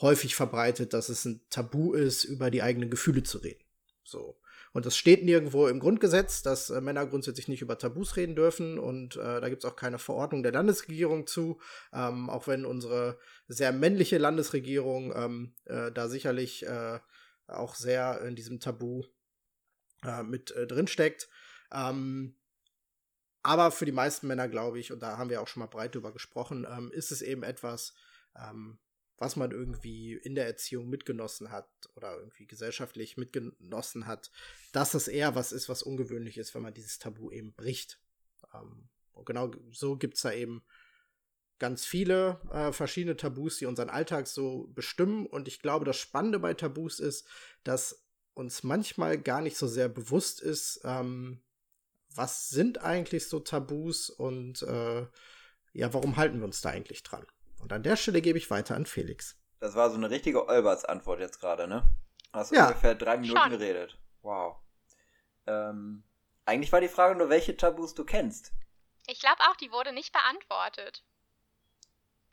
häufig 0.00 0.36
verbreitet, 0.36 0.92
dass 0.92 1.08
es 1.08 1.24
ein 1.24 1.40
Tabu 1.50 1.94
ist, 1.94 2.24
über 2.24 2.50
die 2.50 2.62
eigenen 2.62 2.90
Gefühle 2.90 3.24
zu 3.24 3.38
reden. 3.38 3.64
So. 4.04 4.40
Und 4.72 4.86
das 4.86 4.96
steht 4.96 5.24
nirgendwo 5.24 5.66
im 5.66 5.80
Grundgesetz, 5.80 6.42
dass 6.42 6.70
äh, 6.70 6.80
Männer 6.80 7.06
grundsätzlich 7.06 7.48
nicht 7.48 7.62
über 7.62 7.78
Tabus 7.78 8.16
reden 8.16 8.36
dürfen. 8.36 8.78
Und 8.78 9.16
äh, 9.16 9.40
da 9.40 9.48
gibt 9.48 9.64
es 9.64 9.70
auch 9.70 9.76
keine 9.76 9.98
Verordnung 9.98 10.42
der 10.42 10.52
Landesregierung 10.52 11.26
zu. 11.26 11.60
Ähm, 11.92 12.30
auch 12.30 12.46
wenn 12.46 12.64
unsere 12.64 13.18
sehr 13.48 13.72
männliche 13.72 14.18
Landesregierung 14.18 15.12
ähm, 15.14 15.54
äh, 15.64 15.90
da 15.90 16.08
sicherlich 16.08 16.64
äh, 16.66 17.00
auch 17.46 17.74
sehr 17.74 18.20
in 18.22 18.36
diesem 18.36 18.60
Tabu 18.60 19.04
äh, 20.04 20.22
mit 20.22 20.50
äh, 20.52 20.66
drinsteckt. 20.66 21.28
Ähm, 21.72 22.36
aber 23.42 23.70
für 23.70 23.86
die 23.86 23.92
meisten 23.92 24.26
Männer, 24.26 24.48
glaube 24.48 24.78
ich, 24.78 24.92
und 24.92 25.00
da 25.02 25.16
haben 25.16 25.30
wir 25.30 25.40
auch 25.40 25.48
schon 25.48 25.60
mal 25.60 25.66
breit 25.66 25.94
drüber 25.94 26.12
gesprochen, 26.12 26.66
ähm, 26.70 26.90
ist 26.92 27.10
es 27.10 27.22
eben 27.22 27.42
etwas, 27.42 27.94
ähm, 28.36 28.78
was 29.20 29.36
man 29.36 29.50
irgendwie 29.50 30.14
in 30.14 30.34
der 30.34 30.46
Erziehung 30.46 30.88
mitgenossen 30.88 31.52
hat 31.52 31.68
oder 31.94 32.16
irgendwie 32.16 32.46
gesellschaftlich 32.46 33.18
mitgenossen 33.18 34.06
hat, 34.06 34.32
dass 34.72 34.92
das 34.92 35.08
eher 35.08 35.34
was 35.34 35.52
ist, 35.52 35.68
was 35.68 35.82
ungewöhnlich 35.82 36.38
ist, 36.38 36.54
wenn 36.54 36.62
man 36.62 36.72
dieses 36.72 36.98
Tabu 36.98 37.30
eben 37.30 37.52
bricht. 37.52 38.00
Ähm, 38.54 38.88
und 39.12 39.26
genau 39.26 39.50
so 39.72 39.98
gibt 39.98 40.14
es 40.16 40.22
da 40.22 40.32
eben 40.32 40.64
ganz 41.58 41.84
viele 41.84 42.40
äh, 42.50 42.72
verschiedene 42.72 43.14
Tabus, 43.14 43.58
die 43.58 43.66
unseren 43.66 43.90
Alltag 43.90 44.26
so 44.26 44.68
bestimmen. 44.74 45.26
Und 45.26 45.48
ich 45.48 45.60
glaube, 45.60 45.84
das 45.84 45.98
Spannende 45.98 46.38
bei 46.38 46.54
Tabus 46.54 46.98
ist, 46.98 47.28
dass 47.62 48.02
uns 48.32 48.62
manchmal 48.62 49.18
gar 49.18 49.42
nicht 49.42 49.58
so 49.58 49.66
sehr 49.66 49.90
bewusst 49.90 50.40
ist, 50.40 50.80
ähm, 50.84 51.42
was 52.14 52.48
sind 52.48 52.78
eigentlich 52.78 53.28
so 53.28 53.38
Tabus 53.38 54.08
und 54.08 54.62
äh, 54.62 55.06
ja, 55.74 55.92
warum 55.92 56.16
halten 56.16 56.38
wir 56.38 56.46
uns 56.46 56.62
da 56.62 56.70
eigentlich 56.70 57.02
dran? 57.02 57.26
Und 57.60 57.72
an 57.72 57.82
der 57.82 57.96
Stelle 57.96 58.20
gebe 58.20 58.38
ich 58.38 58.50
weiter 58.50 58.74
an 58.74 58.86
Felix. 58.86 59.36
Das 59.60 59.74
war 59.74 59.90
so 59.90 59.96
eine 59.96 60.10
richtige 60.10 60.48
Olberts-Antwort 60.48 61.20
jetzt 61.20 61.40
gerade, 61.40 61.68
ne? 61.68 61.88
Hast 62.32 62.52
ja. 62.52 62.68
ungefähr 62.68 62.94
drei 62.94 63.16
Minuten 63.18 63.38
Schon. 63.38 63.50
geredet. 63.50 63.98
Wow. 64.22 64.56
Ähm, 65.46 66.02
eigentlich 66.46 66.72
war 66.72 66.80
die 66.80 66.88
Frage 66.88 67.16
nur, 67.16 67.28
welche 67.28 67.56
Tabus 67.56 67.94
du 67.94 68.04
kennst. 68.04 68.52
Ich 69.06 69.20
glaube 69.20 69.40
auch, 69.48 69.56
die 69.56 69.70
wurde 69.72 69.92
nicht 69.92 70.12
beantwortet. 70.12 71.04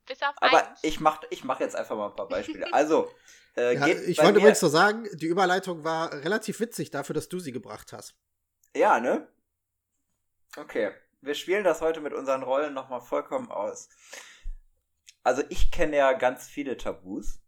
Bis 0.05 0.21
auf 0.21 0.35
Aber 0.37 0.69
eins. 0.69 0.79
ich 0.83 0.99
mache 0.99 1.27
ich 1.29 1.43
mach 1.43 1.59
jetzt 1.59 1.75
einfach 1.75 1.97
mal 1.97 2.09
ein 2.09 2.15
paar 2.15 2.27
Beispiele. 2.27 2.67
Also, 2.71 3.11
äh, 3.55 3.75
ja, 3.75 3.87
ich 3.87 4.17
wollte 4.19 4.39
übrigens 4.39 4.59
so 4.59 4.67
sagen, 4.69 5.07
die 5.13 5.25
Überleitung 5.25 5.83
war 5.83 6.13
relativ 6.13 6.59
witzig 6.59 6.91
dafür, 6.91 7.13
dass 7.15 7.27
du 7.27 7.39
sie 7.39 7.51
gebracht 7.51 7.91
hast. 7.91 8.15
Ja, 8.75 8.99
ne? 8.99 9.27
Okay. 10.55 10.91
Wir 11.21 11.33
spielen 11.33 11.63
das 11.63 11.81
heute 11.81 11.99
mit 11.99 12.13
unseren 12.13 12.43
Rollen 12.43 12.73
nochmal 12.73 13.01
vollkommen 13.01 13.51
aus. 13.51 13.89
Also 15.27 15.43
ich 15.49 15.71
kenne 15.71 15.97
ja 15.97 16.13
ganz 16.13 16.47
viele 16.47 16.77
Tabus. 16.77 17.41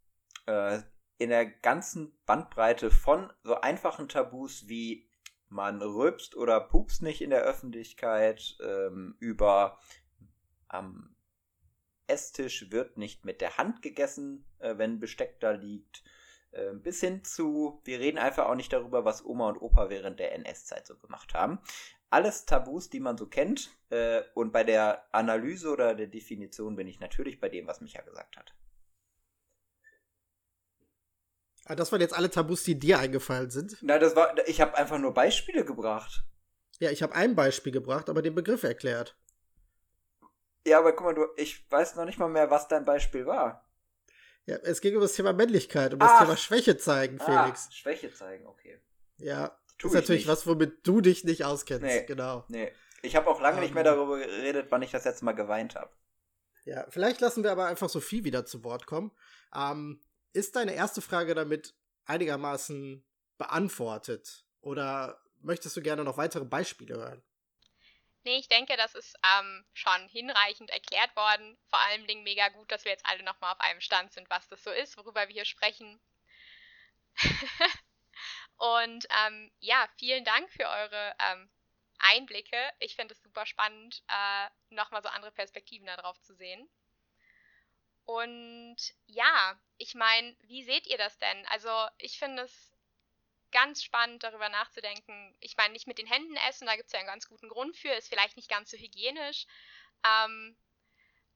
Äh, 0.48 0.82
in 1.18 1.30
der 1.30 1.46
ganzen 1.46 2.12
Bandbreite 2.26 2.92
von 2.92 3.32
so 3.42 3.56
einfachen 3.56 4.10
Tabus 4.10 4.68
wie 4.68 5.10
man 5.48 5.82
rülpst 5.82 6.36
oder 6.36 6.60
pupst 6.60 7.02
nicht 7.02 7.22
in 7.22 7.30
der 7.30 7.44
Öffentlichkeit, 7.44 8.58
ähm, 8.62 9.16
über 9.20 9.80
am 10.68 11.16
Esstisch 12.08 12.70
wird 12.70 12.98
nicht 12.98 13.24
mit 13.24 13.40
der 13.40 13.56
Hand 13.56 13.82
gegessen, 13.82 14.44
äh, 14.60 14.78
wenn 14.78 15.00
Besteck 15.00 15.40
da 15.40 15.52
liegt. 15.52 16.04
Äh, 16.52 16.74
bis 16.74 17.00
hin 17.00 17.24
zu, 17.24 17.82
wir 17.86 18.02
reden 18.02 18.18
einfach 18.18 18.48
auch 18.48 18.56
nicht 18.56 18.74
darüber, 18.74 19.06
was 19.06 19.24
Oma 19.24 19.48
und 19.48 19.62
Opa 19.62 19.90
während 19.90 20.20
der 20.20 20.34
NS-Zeit 20.34 20.86
so 20.86 20.98
gemacht 20.98 21.34
haben. 21.34 21.60
Alles 22.10 22.46
Tabus, 22.46 22.90
die 22.90 23.00
man 23.00 23.18
so 23.18 23.28
kennt. 23.28 23.70
Äh, 23.90 24.22
und 24.34 24.52
bei 24.52 24.64
der 24.64 25.06
Analyse 25.14 25.70
oder 25.70 25.94
der 25.94 26.08
Definition 26.08 26.76
bin 26.76 26.88
ich 26.88 27.00
natürlich 27.00 27.40
bei 27.40 27.50
dem, 27.50 27.68
was 27.68 27.82
Micha 27.82 28.02
gesagt 28.02 28.38
hat. 28.38 28.54
Ah, 31.66 31.76
das 31.76 31.92
waren 31.92 32.02
jetzt 32.02 32.16
alle 32.16 32.32
Tabus, 32.32 32.64
die 32.64 32.80
dir 32.80 32.98
eingefallen 32.98 33.52
sind. 33.52 33.78
Na, 33.82 34.00
das 34.00 34.16
war, 34.16 34.36
ich 34.48 34.60
habe 34.60 34.76
einfach 34.76 34.98
nur 34.98 35.14
Beispiele 35.14 35.64
gebracht. 35.64 36.24
Ja, 36.80 36.90
ich 36.90 37.04
habe 37.04 37.14
ein 37.14 37.36
Beispiel 37.36 37.72
gebracht, 37.72 38.10
aber 38.10 38.22
den 38.22 38.34
Begriff 38.34 38.64
erklärt. 38.64 39.16
Ja, 40.66 40.80
aber 40.80 40.94
guck 40.94 41.06
mal, 41.06 41.14
du, 41.14 41.28
ich 41.38 41.70
weiß 41.70 41.96
noch 41.96 42.06
nicht 42.06 42.18
mal 42.18 42.30
mehr, 42.30 42.50
was 42.50 42.68
dein 42.68 42.86
Beispiel 42.86 43.26
war. 43.26 43.70
Ja, 44.46 44.56
es 44.64 44.82
ging 44.82 44.96
um 44.96 45.02
das 45.02 45.14
Thema 45.14 45.34
Männlichkeit, 45.34 45.94
um 45.94 46.02
Ach. 46.02 46.10
das 46.10 46.20
Thema 46.20 46.38
Schwäche 46.38 46.78
zeigen, 46.78 47.20
Felix. 47.20 47.68
Ah, 47.68 47.72
Schwäche 47.72 48.12
zeigen, 48.12 48.48
okay. 48.48 48.82
Ja, 49.18 49.59
ist 49.88 49.94
natürlich 49.94 50.22
nicht. 50.22 50.28
was, 50.28 50.48
womit 50.48 50.86
du 50.86 51.02
dich 51.02 51.24
nicht 51.24 51.46
auskennst. 51.46 51.84
Nee, 51.84 52.04
genau. 52.06 52.46
Nee. 52.48 52.72
Ich 53.02 53.16
habe 53.16 53.30
auch 53.30 53.40
lange 53.40 53.58
um, 53.58 53.64
nicht 53.64 53.74
mehr 53.74 53.86
ähm. 53.86 53.96
darüber 53.96 54.20
geredet, 54.20 54.68
wann 54.70 54.82
ich 54.82 54.92
das 54.92 55.06
letzte 55.06 55.26
Mal 55.26 55.34
geweint 55.34 55.76
habe. 55.76 55.92
Ja, 56.66 56.86
vielleicht 56.90 57.22
lassen 57.22 57.44
wir 57.44 57.52
aber 57.52 57.68
einfach 57.68 57.90
Sophie 57.90 58.24
wieder 58.24 58.46
zu 58.46 58.64
Wort 58.64 58.86
kommen. 58.86 59.12
Ähm, 59.56 60.02
ist 60.34 60.56
deine 60.56 60.74
erste 60.74 61.02
Frage 61.02 61.34
damit 61.34 61.74
einigermaßen 62.06 63.04
beantwortet? 63.38 64.46
Oder 64.62 65.22
möchtest 65.42 65.78
du 65.78 65.82
gerne 65.82 66.04
noch 66.04 66.18
weitere 66.18 66.46
Beispiele 66.46 66.96
hören? 66.96 67.24
Nee, 68.24 68.38
ich 68.38 68.50
denke, 68.50 68.76
das 68.76 68.96
ist 68.96 69.16
ähm, 69.24 69.66
schon 69.74 70.08
hinreichend 70.10 70.70
erklärt 70.70 71.16
worden. 71.16 71.58
Vor 71.70 71.80
allem 71.80 72.06
Dingen 72.06 72.24
mega 72.24 72.50
gut, 72.50 72.70
dass 72.72 72.84
wir 72.84 72.92
jetzt 72.92 73.06
alle 73.06 73.24
nochmal 73.24 73.54
auf 73.54 73.62
einem 73.62 73.80
Stand 73.80 74.12
sind, 74.12 74.30
was 74.30 74.48
das 74.50 74.62
so 74.64 74.72
ist, 74.72 74.98
worüber 74.98 75.28
wir 75.28 75.34
hier 75.34 75.46
sprechen. 75.46 76.00
Und 78.60 79.08
ähm, 79.26 79.52
ja, 79.60 79.88
vielen 79.98 80.26
Dank 80.26 80.52
für 80.52 80.68
eure 80.68 81.16
ähm, 81.20 81.50
Einblicke. 81.98 82.58
Ich 82.80 82.96
finde 82.96 83.14
es 83.14 83.24
super 83.24 83.46
spannend, 83.46 84.04
äh, 84.10 84.50
nochmal 84.70 85.02
so 85.02 85.10
andere 85.10 85.32
Perspektiven 85.32 85.88
darauf 85.88 86.20
zu 86.22 86.36
sehen. 86.36 86.70
Und 88.04 88.78
ja, 89.06 89.58
ich 89.78 89.96
meine, 89.96 90.36
wie 90.42 90.64
seht 90.66 90.88
ihr 90.88 90.98
das 90.98 91.18
denn? 91.20 91.46
Also 91.48 91.70
ich 92.00 92.20
finde 92.20 92.44
es 92.44 92.74
ganz 93.52 93.82
spannend, 93.82 94.24
darüber 94.24 94.50
nachzudenken. 94.50 95.36
Ich 95.40 95.56
meine, 95.56 95.72
nicht 95.72 95.88
mit 95.88 95.98
den 95.98 96.08
Händen 96.08 96.36
essen, 96.50 96.66
da 96.66 96.76
gibt 96.76 96.88
es 96.88 96.94
ja 96.94 97.00
einen 97.00 97.08
ganz 97.08 97.30
guten 97.30 97.48
Grund 97.48 97.78
für, 97.78 97.90
ist 97.94 98.10
vielleicht 98.10 98.36
nicht 98.36 98.50
ganz 98.50 98.72
so 98.72 98.78
hygienisch. 98.78 99.46
Ähm, 100.04 100.58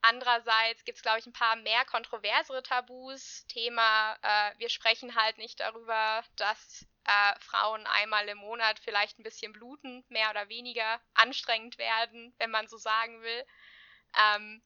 andererseits 0.01 0.83
gibt 0.83 0.97
es, 0.97 1.03
glaube 1.03 1.19
ich, 1.19 1.25
ein 1.25 1.33
paar 1.33 1.55
mehr 1.55 1.85
kontroversere 1.85 2.63
Tabus. 2.63 3.45
Thema, 3.47 4.17
äh, 4.21 4.57
wir 4.57 4.69
sprechen 4.69 5.15
halt 5.15 5.37
nicht 5.37 5.61
darüber, 5.61 6.23
dass 6.35 6.85
äh, 7.05 7.39
Frauen 7.39 7.85
einmal 7.87 8.27
im 8.29 8.37
Monat 8.37 8.79
vielleicht 8.79 9.19
ein 9.19 9.23
bisschen 9.23 9.53
bluten, 9.53 10.03
mehr 10.09 10.29
oder 10.29 10.49
weniger 10.49 11.01
anstrengend 11.13 11.77
werden, 11.77 12.33
wenn 12.37 12.51
man 12.51 12.67
so 12.67 12.77
sagen 12.77 13.21
will. 13.21 13.45
Ähm, 14.17 14.61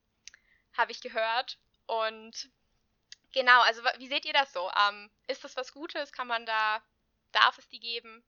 Habe 0.74 0.92
ich 0.92 1.02
gehört. 1.02 1.58
Und 1.88 2.50
genau, 3.34 3.62
also 3.62 3.82
wie 3.98 4.08
seht 4.08 4.26
ihr 4.26 4.34
das 4.34 4.54
so? 4.54 4.70
Ähm, 4.88 5.10
ist 5.28 5.44
das 5.44 5.56
was 5.56 5.74
Gutes? 5.74 6.12
Kann 6.12 6.28
man 6.28 6.46
da, 6.46 6.82
darf 7.32 7.58
es 7.58 7.68
die 7.70 7.80
geben? 7.80 8.24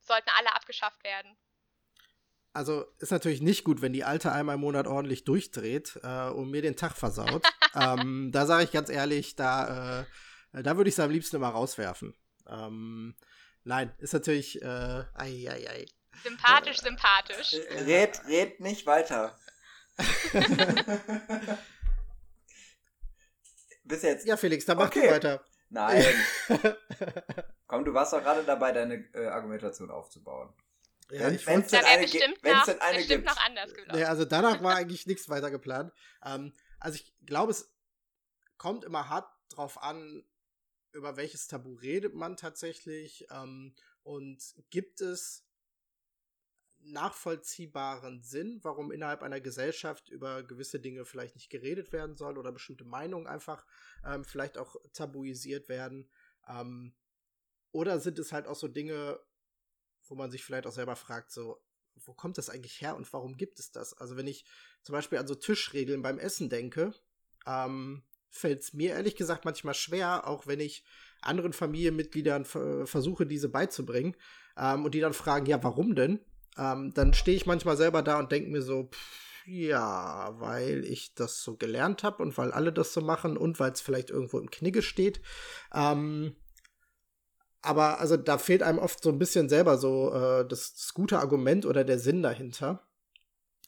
Sollten 0.00 0.30
alle 0.36 0.54
abgeschafft 0.54 1.02
werden? 1.04 1.36
Also 2.52 2.84
ist 2.98 3.12
natürlich 3.12 3.40
nicht 3.40 3.64
gut, 3.64 3.80
wenn 3.80 3.92
die 3.92 4.04
Alte 4.04 4.32
einmal 4.32 4.56
im 4.56 4.60
Monat 4.60 4.88
ordentlich 4.88 5.24
durchdreht 5.24 6.00
äh, 6.02 6.30
und 6.30 6.50
mir 6.50 6.62
den 6.62 6.76
Tag 6.76 6.96
versaut. 6.96 7.44
ähm, 7.74 8.30
da 8.32 8.46
sage 8.46 8.64
ich 8.64 8.72
ganz 8.72 8.88
ehrlich, 8.88 9.36
da, 9.36 10.00
äh, 10.52 10.62
da 10.62 10.76
würde 10.76 10.88
ich 10.88 10.94
es 10.94 11.00
am 11.00 11.10
liebsten 11.10 11.36
immer 11.36 11.50
rauswerfen. 11.50 12.14
Ähm, 12.50 13.14
nein, 13.64 13.94
ist 13.98 14.12
natürlich, 14.12 14.60
äh, 14.60 15.04
ei, 15.14 15.48
ei, 15.48 15.68
ei. 15.68 15.86
Sympathisch, 16.22 16.78
äh, 16.78 16.82
sympathisch. 16.82 17.54
Red, 17.86 18.20
red 18.26 18.60
nicht 18.60 18.84
weiter. 18.86 19.38
Bis 23.84 24.02
jetzt. 24.02 24.26
Ja, 24.26 24.36
Felix, 24.36 24.64
dann 24.64 24.76
mach 24.78 24.88
okay. 24.88 25.06
du 25.06 25.12
weiter. 25.12 25.44
Nein. 25.70 26.04
Komm, 27.66 27.84
du 27.84 27.94
warst 27.94 28.12
doch 28.12 28.22
gerade 28.22 28.42
dabei, 28.44 28.72
deine 28.72 29.08
äh, 29.14 29.26
Argumentation 29.26 29.90
aufzubauen. 29.90 30.52
Ja, 31.10 31.26
wenn, 31.26 31.34
ich 31.34 31.46
wenn 31.46 31.60
es 31.60 31.68
denn 31.68 31.84
eine, 31.84 32.02
bestimmt 32.02 32.42
noch, 32.42 32.64
denn 32.64 32.80
eine 32.80 32.98
bestimmt 32.98 33.24
gibt. 33.24 33.36
noch 33.36 33.44
anders 33.44 33.74
gelaufen. 33.74 33.98
Nee, 33.98 34.04
also 34.04 34.24
danach 34.24 34.62
war 34.62 34.74
eigentlich 34.80 35.06
nichts 35.06 35.28
weiter 35.28 35.50
geplant. 35.50 35.92
Ähm, 36.24 36.52
also 36.78 36.96
ich 36.96 37.14
glaube, 37.24 37.52
es 37.52 37.72
kommt 38.58 38.84
immer 38.84 39.08
hart 39.08 39.28
drauf 39.50 39.82
an, 39.82 40.24
über 40.92 41.16
welches 41.16 41.46
Tabu 41.46 41.74
redet 41.74 42.14
man 42.14 42.36
tatsächlich 42.36 43.26
ähm, 43.30 43.74
und 44.02 44.54
gibt 44.70 45.00
es 45.00 45.46
nachvollziehbaren 46.82 48.22
Sinn, 48.22 48.60
warum 48.62 48.90
innerhalb 48.90 49.22
einer 49.22 49.40
Gesellschaft 49.40 50.08
über 50.08 50.42
gewisse 50.42 50.80
Dinge 50.80 51.04
vielleicht 51.04 51.34
nicht 51.34 51.50
geredet 51.50 51.92
werden 51.92 52.16
soll 52.16 52.38
oder 52.38 52.52
bestimmte 52.52 52.84
Meinungen 52.84 53.26
einfach 53.26 53.66
ähm, 54.04 54.24
vielleicht 54.24 54.56
auch 54.56 54.76
tabuisiert 54.92 55.68
werden. 55.68 56.10
Ähm, 56.48 56.94
oder 57.72 58.00
sind 58.00 58.18
es 58.18 58.32
halt 58.32 58.46
auch 58.46 58.56
so 58.56 58.66
Dinge, 58.66 59.20
wo 60.08 60.14
man 60.14 60.30
sich 60.30 60.42
vielleicht 60.42 60.66
auch 60.66 60.72
selber 60.72 60.96
fragt, 60.96 61.30
so, 61.30 61.62
wo 61.94 62.14
kommt 62.14 62.38
das 62.38 62.48
eigentlich 62.48 62.80
her 62.80 62.96
und 62.96 63.12
warum 63.12 63.36
gibt 63.36 63.58
es 63.58 63.70
das? 63.70 63.94
Also 63.94 64.16
wenn 64.16 64.26
ich 64.26 64.44
zum 64.82 64.94
Beispiel 64.94 65.18
an 65.18 65.26
so 65.26 65.34
Tischregeln 65.34 66.02
beim 66.02 66.18
Essen 66.18 66.48
denke, 66.48 66.94
ähm, 67.46 68.02
fällt 68.30 68.60
es 68.60 68.72
mir 68.72 68.92
ehrlich 68.92 69.16
gesagt 69.16 69.44
manchmal 69.44 69.74
schwer, 69.74 70.26
auch 70.26 70.46
wenn 70.46 70.60
ich 70.60 70.84
anderen 71.20 71.52
Familienmitgliedern 71.52 72.44
versuche, 72.44 73.26
diese 73.26 73.50
beizubringen 73.50 74.16
ähm, 74.56 74.84
und 74.84 74.94
die 74.94 75.00
dann 75.00 75.12
fragen, 75.12 75.46
ja, 75.46 75.62
warum 75.62 75.94
denn? 75.94 76.20
ähm, 76.58 76.92
dann 76.94 77.14
stehe 77.14 77.36
ich 77.36 77.46
manchmal 77.46 77.76
selber 77.76 78.02
da 78.02 78.18
und 78.18 78.32
denke 78.32 78.50
mir 78.50 78.62
so, 78.62 78.84
pff, 78.84 79.46
ja, 79.46 80.34
weil 80.38 80.84
ich 80.84 81.14
das 81.14 81.42
so 81.42 81.56
gelernt 81.56 82.02
habe 82.02 82.22
und 82.22 82.36
weil 82.36 82.52
alle 82.52 82.72
das 82.72 82.92
so 82.92 83.00
machen 83.00 83.36
und 83.36 83.58
weil 83.58 83.72
es 83.72 83.80
vielleicht 83.80 84.10
irgendwo 84.10 84.38
im 84.38 84.50
Knigge 84.50 84.82
steht. 84.82 85.20
Ähm, 85.72 86.36
aber 87.62 88.00
also 88.00 88.16
da 88.16 88.38
fehlt 88.38 88.62
einem 88.62 88.78
oft 88.78 89.02
so 89.02 89.10
ein 89.10 89.18
bisschen 89.18 89.48
selber 89.48 89.78
so 89.78 90.12
äh, 90.12 90.46
das, 90.46 90.74
das, 90.74 90.94
gute 90.94 91.18
Argument 91.18 91.66
oder 91.66 91.84
der 91.84 91.98
Sinn 91.98 92.22
dahinter. 92.22 92.86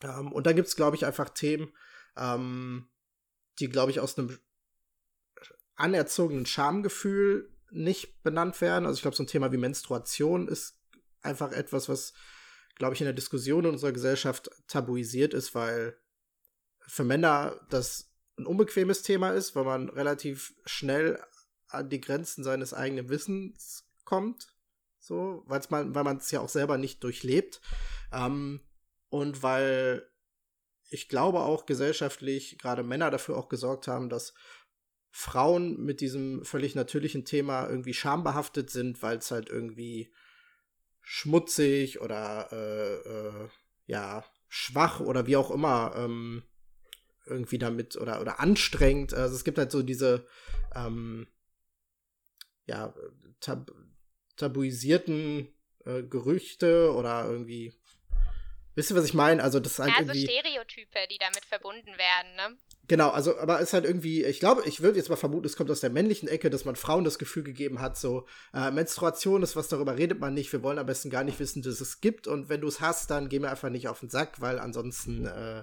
Ähm, 0.03 0.33
und 0.33 0.47
da 0.47 0.53
gibt 0.53 0.69
es, 0.69 0.77
glaube 0.77 0.97
ich, 0.97 1.05
einfach 1.05 1.31
Themen, 1.31 1.73
ähm, 2.17 2.89
die, 3.59 3.69
glaube 3.69 3.91
ich, 3.91 4.01
aus 4.01 4.19
einem 4.19 4.39
anerzogenen 5.77 6.47
Schamgefühl 6.47 7.51
nicht 7.71 8.23
benannt 8.23 8.61
werden. 8.61 8.87
Also 8.87 8.97
ich 8.97 9.03
glaube, 9.03 9.17
so 9.17 9.23
ein 9.23 9.29
Thema 9.29 9.53
wie 9.53 9.57
Menstruation 9.57 10.49
ist 10.49 10.79
einfach 11.23 11.53
etwas, 11.53 11.89
was 11.89 12.13
glaube 12.77 12.95
ich, 12.95 13.01
in 13.01 13.07
der 13.07 13.15
Diskussion 13.15 13.65
in 13.65 13.71
unserer 13.73 13.93
Gesellschaft 13.93 14.51
tabuisiert 14.67 15.35
ist, 15.35 15.55
weil 15.55 15.97
für 16.81 17.05
Männer 17.05 17.61
das 17.71 18.11
ein 18.39 18.47
unbequemes 18.47 19.03
Thema 19.03 19.31
ist, 19.31 19.55
weil 19.55 19.65
man 19.65 19.89
relativ 19.89 20.55
schnell 20.65 21.23
an 21.69 21.91
die 21.91 22.01
Grenzen 22.01 22.45
seines 22.45 22.75
eigenen 22.75 23.09
Wissens 23.09 23.87
kommt, 24.05 24.49
so, 24.99 25.43
weil's 25.47 25.71
man, 25.71 25.95
weil 25.95 26.05
man 26.05 26.19
es 26.19 26.31
ja 26.31 26.41
auch 26.41 26.49
selber 26.49 26.79
nicht 26.79 27.03
durchlebt. 27.03 27.61
Ähm, 28.13 28.61
und 29.09 29.43
weil 29.43 30.09
ich 30.91 31.09
glaube 31.09 31.41
auch 31.41 31.67
gesellschaftlich 31.67 32.59
gerade 32.59 32.83
Männer 32.83 33.11
dafür 33.11 33.37
auch 33.37 33.49
gesorgt 33.49 33.89
haben, 33.89 34.09
dass 34.09 34.35
Frauen 35.15 35.77
mit 35.85 36.01
diesem 36.01 36.43
völlig 36.43 36.75
natürlichen 36.75 37.27
Thema 37.27 37.69
irgendwie 37.69 37.93
schambehaftet 37.93 38.71
sind, 38.71 39.03
weil 39.03 39.19
es 39.19 39.31
halt 39.31 39.51
irgendwie 39.51 40.11
schmutzig 41.03 42.01
oder 42.01 42.49
äh, 42.51 42.95
äh, 42.95 43.49
ja 43.85 44.25
schwach 44.49 45.01
oder 45.01 45.27
wie 45.27 45.37
auch 45.37 45.51
immer 45.51 45.93
ähm, 45.97 46.43
irgendwie 47.27 47.59
damit 47.59 47.97
oder 47.97 48.23
oder 48.23 48.41
anstrengend. 48.41 49.13
Also 49.13 49.37
es 49.37 49.45
gibt 49.45 49.59
halt 49.59 49.71
so 49.71 49.83
diese 49.83 50.27
ähm, 50.75 51.29
ja 52.65 52.95
tab 53.41 53.71
tabuisierten 54.37 55.49
äh, 55.85 56.03
Gerüchte 56.05 56.95
oder 56.95 57.27
irgendwie 57.27 57.75
Wisst 58.75 58.91
ihr, 58.91 58.97
was 58.97 59.05
ich 59.05 59.13
meine? 59.13 59.43
Also 59.43 59.61
das 59.61 59.73
ist 59.73 59.79
halt 59.81 59.91
ja, 59.91 59.99
irgendwie... 60.01 60.23
Stereotype, 60.23 61.07
die 61.11 61.19
damit 61.19 61.45
verbunden 61.45 61.99
werden, 61.99 62.35
ne? 62.37 62.57
Genau, 62.89 63.11
also, 63.11 63.39
aber 63.39 63.61
es 63.61 63.69
ist 63.69 63.73
halt 63.75 63.85
irgendwie, 63.85 64.25
ich 64.25 64.41
glaube, 64.41 64.63
ich 64.67 64.83
würde 64.83 64.99
jetzt 64.99 65.09
mal 65.09 65.17
vermuten, 65.17 65.47
es 65.47 65.57
kommt 65.57 65.71
aus 65.71 65.81
der 65.81 65.91
männlichen 65.91 66.29
Ecke, 66.29 66.51
dass 66.51 66.65
man 66.65 66.75
Frauen 66.75 67.05
das 67.05 67.19
Gefühl 67.19 67.45
gegeben 67.45 67.81
hat, 67.81 67.97
so, 67.97 68.27
äh, 68.53 68.73
Menstruation 68.73 69.43
ist 69.43 69.55
was, 69.55 69.69
darüber 69.69 69.97
redet 69.97 70.19
man 70.19 70.35
nicht, 70.35 70.53
wir 70.53 70.65
wollen 70.65 70.79
am 70.79 70.87
besten 70.87 71.09
gar 71.09 71.23
nicht 71.23 71.39
wissen, 71.39 71.63
dass 71.63 71.81
es 71.81 72.01
gibt 72.01 72.27
und 72.27 72.49
wenn 72.49 72.61
du 72.61 72.67
es 72.67 72.81
hast, 72.81 73.11
dann 73.11 73.29
geh 73.29 73.39
mir 73.39 73.51
einfach 73.51 73.71
nicht 73.71 73.87
auf 73.87 74.01
den 74.01 74.11
Sack, 74.11 74.41
weil 74.41 74.59
ansonsten 74.59 75.27
äh, 75.27 75.63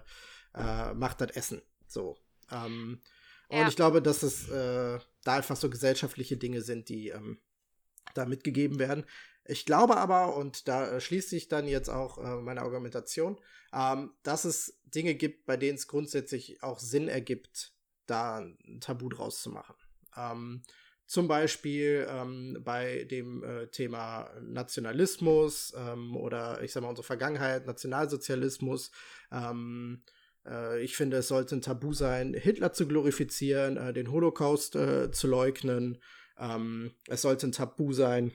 äh, 0.56 0.94
macht 0.94 1.20
das 1.20 1.32
Essen. 1.32 1.62
So. 1.88 2.18
Ähm, 2.52 3.02
ja. 3.50 3.62
Und 3.62 3.68
ich 3.68 3.76
glaube, 3.76 4.02
dass 4.02 4.24
es 4.24 4.50
äh, 4.50 5.00
da 5.24 5.36
einfach 5.36 5.58
so 5.58 5.70
gesellschaftliche 5.70 6.38
Dinge 6.38 6.62
sind, 6.62 6.90
die 6.90 7.10
ähm, 7.10 7.40
da 8.14 8.26
mitgegeben 8.26 8.80
werden. 8.80 9.06
Ich 9.50 9.66
glaube 9.66 9.98
aber, 9.98 10.36
und 10.36 10.68
da 10.68 10.92
äh, 10.92 11.02
schließt 11.02 11.30
sich 11.30 11.48
dann 11.48 11.68
jetzt 11.68 11.90
auch 11.90 12.20
äh, 12.20 12.36
meine 12.40 12.62
Argumentation, 12.62 13.40
ähm, 13.74 14.12
dass 14.22 14.46
es 14.46 14.80
Dinge 14.84 15.16
gibt, 15.16 15.48
bei 15.48 15.58
denen 15.58 15.76
es 15.76 15.88
grundsätzlich 15.88 16.62
auch 16.62 16.78
Sinn 16.78 17.08
ergibt, 17.08 17.74
da 18.06 18.38
ein 18.38 18.80
Tabu 18.80 19.10
draus 19.10 19.42
zu 19.42 19.50
machen. 19.50 19.76
Ähm, 20.16 20.62
zum 21.08 21.28
Beispiel 21.28 22.08
ähm, 22.08 22.60
bei 22.64 23.06
dem 23.06 23.44
äh, 23.44 23.68
Thema 23.70 24.30
Nationalismus 24.40 25.74
ähm, 25.76 26.16
oder 26.16 26.62
ich 26.62 26.72
sag 26.72 26.84
mal 26.84 26.90
unsere 26.90 27.08
Vergangenheit, 27.08 27.66
Nationalsozialismus. 27.66 28.92
Ähm, 29.32 30.04
äh, 30.46 30.80
ich 30.84 30.96
finde, 30.96 31.18
es 31.18 31.28
sollte 31.28 31.56
ein 31.56 31.64
Tabu 31.64 31.94
sein, 31.94 32.36
Hitler 32.36 32.72
zu 32.72 32.88
glorifizieren, 32.88 33.78
äh, 33.78 33.94
den 33.94 34.12
Holocaust 34.12 34.76
äh, 34.76 35.10
zu 35.10 35.26
leugnen. 35.26 35.98
Ähm, 36.38 36.94
es 37.08 37.24
sollte 37.24 37.48
ein 37.48 37.52
Tabu 37.52 37.94
sein, 37.94 38.32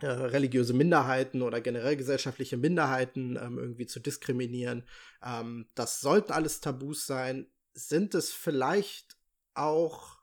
äh, 0.00 0.06
religiöse 0.06 0.74
Minderheiten 0.74 1.42
oder 1.42 1.60
generell 1.60 1.96
gesellschaftliche 1.96 2.56
Minderheiten 2.56 3.36
ähm, 3.36 3.58
irgendwie 3.58 3.86
zu 3.86 4.00
diskriminieren. 4.00 4.84
Ähm, 5.24 5.68
das 5.74 6.00
sollten 6.00 6.32
alles 6.32 6.60
Tabus 6.60 7.06
sein. 7.06 7.46
Sind 7.74 8.14
es 8.14 8.32
vielleicht 8.32 9.16
auch 9.54 10.18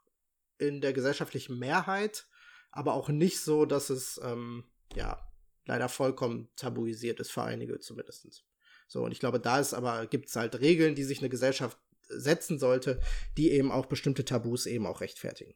in 0.58 0.80
der 0.80 0.92
gesellschaftlichen 0.92 1.58
Mehrheit, 1.58 2.26
aber 2.70 2.94
auch 2.94 3.08
nicht 3.08 3.40
so, 3.40 3.66
dass 3.66 3.90
es 3.90 4.20
ähm, 4.24 4.64
ja 4.94 5.22
leider 5.66 5.88
vollkommen 5.88 6.48
tabuisiert 6.56 7.20
ist, 7.20 7.30
für 7.30 7.42
einige 7.42 7.78
zumindest. 7.80 8.44
So, 8.88 9.04
und 9.04 9.12
ich 9.12 9.20
glaube, 9.20 9.40
da 9.40 9.58
ist 9.58 9.74
aber, 9.74 10.06
gibt 10.06 10.28
es 10.28 10.36
halt 10.36 10.60
Regeln, 10.60 10.94
die 10.94 11.04
sich 11.04 11.18
eine 11.18 11.28
Gesellschaft 11.28 11.78
setzen 12.08 12.58
sollte, 12.58 13.00
die 13.36 13.50
eben 13.50 13.72
auch 13.72 13.86
bestimmte 13.86 14.24
Tabus 14.24 14.66
eben 14.66 14.86
auch 14.86 15.00
rechtfertigen. 15.00 15.54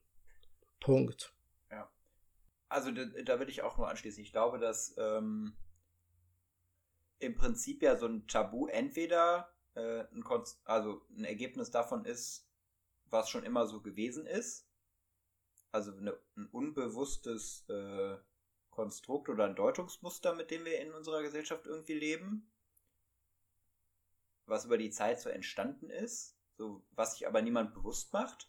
Punkt. 0.81 1.33
Also 2.71 2.93
da, 2.93 3.05
da 3.05 3.39
würde 3.39 3.51
ich 3.51 3.63
auch 3.63 3.77
nur 3.77 3.89
anschließen. 3.89 4.23
Ich 4.23 4.33
glaube, 4.33 4.59
dass 4.59 4.95
ähm, 4.97 5.57
im 7.19 7.35
Prinzip 7.35 7.83
ja 7.83 7.97
so 7.97 8.07
ein 8.07 8.27
Tabu 8.29 8.69
entweder 8.69 9.53
äh, 9.75 10.05
ein, 10.13 10.25
also 10.65 11.05
ein 11.11 11.25
Ergebnis 11.25 11.71
davon 11.73 12.05
ist, 12.05 12.49
was 13.07 13.29
schon 13.29 13.45
immer 13.45 13.67
so 13.67 13.83
gewesen 13.83 14.25
ist. 14.25 14.69
Also 15.73 15.93
eine, 15.97 16.17
ein 16.37 16.47
unbewusstes 16.47 17.69
äh, 17.69 18.17
Konstrukt 18.71 19.29
oder 19.29 19.47
ein 19.47 19.57
Deutungsmuster, 19.57 20.35
mit 20.35 20.53
dem 20.53 20.65
wir 20.65 20.81
in 20.81 20.93
unserer 20.93 21.23
Gesellschaft 21.23 21.67
irgendwie 21.67 21.95
leben. 21.95 22.53
Was 24.47 24.65
über 24.65 24.79
die 24.79 24.91
Zeit 24.91 25.21
so 25.21 25.29
entstanden 25.29 25.91
ist, 25.91 26.37
so 26.57 26.85
was 26.93 27.15
sich 27.15 27.27
aber 27.27 27.43
niemand 27.43 27.75
bewusst 27.75 28.13
macht. 28.13 28.49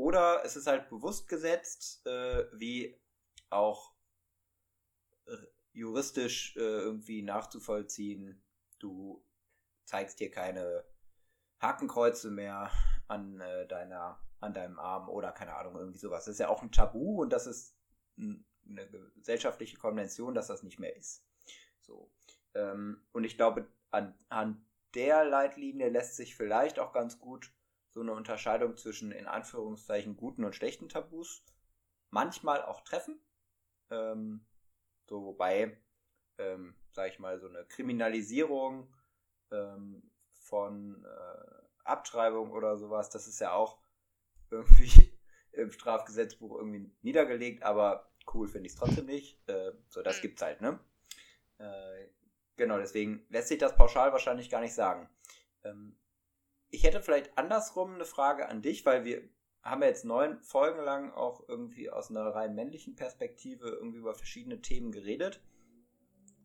Oder 0.00 0.46
es 0.46 0.56
ist 0.56 0.66
halt 0.66 0.88
bewusst 0.88 1.28
gesetzt, 1.28 2.06
äh, 2.06 2.46
wie 2.54 2.98
auch 3.50 3.94
äh, 5.26 5.36
juristisch 5.72 6.56
äh, 6.56 6.60
irgendwie 6.60 7.20
nachzuvollziehen. 7.20 8.42
Du 8.78 9.22
zeigst 9.84 10.18
dir 10.18 10.30
keine 10.30 10.86
Hakenkreuze 11.60 12.30
mehr 12.30 12.70
an 13.08 13.42
äh, 13.42 13.68
deiner, 13.68 14.26
an 14.40 14.54
deinem 14.54 14.78
Arm 14.78 15.10
oder 15.10 15.32
keine 15.32 15.54
Ahnung, 15.54 15.76
irgendwie 15.76 15.98
sowas. 15.98 16.24
Das 16.24 16.32
ist 16.32 16.40
ja 16.40 16.48
auch 16.48 16.62
ein 16.62 16.72
Tabu 16.72 17.20
und 17.20 17.30
das 17.30 17.46
ist 17.46 17.76
eine 18.16 18.88
gesellschaftliche 19.16 19.76
Konvention, 19.76 20.32
dass 20.32 20.46
das 20.46 20.62
nicht 20.62 20.78
mehr 20.78 20.96
ist. 20.96 21.26
So. 21.82 22.10
Ähm, 22.54 23.06
und 23.12 23.24
ich 23.24 23.36
glaube, 23.36 23.70
an, 23.90 24.18
an 24.30 24.66
der 24.94 25.26
Leitlinie 25.26 25.90
lässt 25.90 26.16
sich 26.16 26.34
vielleicht 26.36 26.78
auch 26.78 26.94
ganz 26.94 27.18
gut 27.18 27.52
so 27.92 28.00
eine 28.00 28.12
Unterscheidung 28.12 28.76
zwischen 28.76 29.12
in 29.12 29.26
Anführungszeichen 29.26 30.16
guten 30.16 30.44
und 30.44 30.54
schlechten 30.54 30.88
Tabus 30.88 31.44
manchmal 32.10 32.62
auch 32.62 32.80
treffen. 32.82 33.20
Ähm, 33.90 34.46
so, 35.06 35.24
wobei, 35.24 35.76
ähm, 36.38 36.74
sag 36.92 37.10
ich 37.10 37.18
mal, 37.18 37.40
so 37.40 37.48
eine 37.48 37.64
Kriminalisierung 37.64 38.94
ähm, 39.50 40.10
von 40.32 41.04
äh, 41.04 41.62
Abtreibung 41.84 42.52
oder 42.52 42.76
sowas, 42.76 43.10
das 43.10 43.26
ist 43.26 43.40
ja 43.40 43.52
auch 43.52 43.78
irgendwie 44.50 45.12
im 45.52 45.72
Strafgesetzbuch 45.72 46.56
irgendwie 46.56 46.92
niedergelegt, 47.02 47.62
aber 47.64 48.12
cool 48.32 48.48
finde 48.48 48.66
ich 48.66 48.74
es 48.74 48.78
trotzdem 48.78 49.06
nicht. 49.06 49.40
Äh, 49.48 49.72
so, 49.88 50.02
das 50.02 50.18
mhm. 50.18 50.22
gibt's 50.22 50.42
halt, 50.42 50.60
ne? 50.60 50.78
Äh, 51.58 52.06
genau, 52.56 52.78
deswegen 52.78 53.26
lässt 53.28 53.48
sich 53.48 53.58
das 53.58 53.76
pauschal 53.76 54.12
wahrscheinlich 54.12 54.48
gar 54.48 54.60
nicht 54.60 54.74
sagen. 54.74 55.08
Ähm, 55.64 55.99
ich 56.70 56.84
hätte 56.84 57.02
vielleicht 57.02 57.36
andersrum 57.36 57.94
eine 57.94 58.04
Frage 58.04 58.48
an 58.48 58.62
dich, 58.62 58.86
weil 58.86 59.04
wir 59.04 59.28
haben 59.62 59.82
wir 59.82 59.88
jetzt 59.88 60.04
neun 60.04 60.40
Folgen 60.42 60.80
lang 60.80 61.12
auch 61.12 61.46
irgendwie 61.48 61.90
aus 61.90 62.10
einer 62.10 62.34
rein 62.34 62.54
männlichen 62.54 62.96
Perspektive 62.96 63.68
irgendwie 63.68 63.98
über 63.98 64.14
verschiedene 64.14 64.62
Themen 64.62 64.90
geredet. 64.90 65.42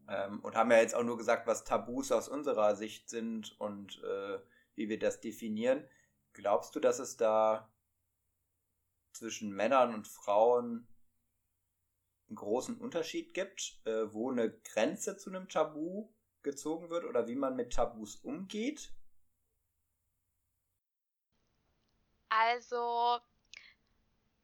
Ähm, 0.09 0.41
und 0.41 0.55
haben 0.55 0.71
ja 0.71 0.77
jetzt 0.77 0.95
auch 0.95 1.03
nur 1.03 1.17
gesagt, 1.17 1.47
was 1.47 1.63
Tabus 1.63 2.11
aus 2.11 2.27
unserer 2.27 2.75
Sicht 2.75 3.09
sind 3.09 3.59
und 3.59 4.03
äh, 4.03 4.39
wie 4.75 4.89
wir 4.89 4.99
das 4.99 5.21
definieren. 5.21 5.87
Glaubst 6.33 6.75
du, 6.75 6.79
dass 6.79 6.99
es 6.99 7.15
da 7.15 7.71
zwischen 9.13 9.51
Männern 9.51 9.93
und 9.93 10.07
Frauen 10.07 10.87
einen 12.27 12.35
großen 12.35 12.77
Unterschied 12.77 13.33
gibt, 13.33 13.79
äh, 13.85 14.13
wo 14.13 14.29
eine 14.29 14.51
Grenze 14.51 15.15
zu 15.15 15.29
einem 15.29 15.47
Tabu 15.47 16.09
gezogen 16.43 16.89
wird 16.89 17.05
oder 17.05 17.27
wie 17.27 17.35
man 17.35 17.55
mit 17.55 17.73
Tabus 17.73 18.17
umgeht? 18.17 18.93
Also, 22.37 23.19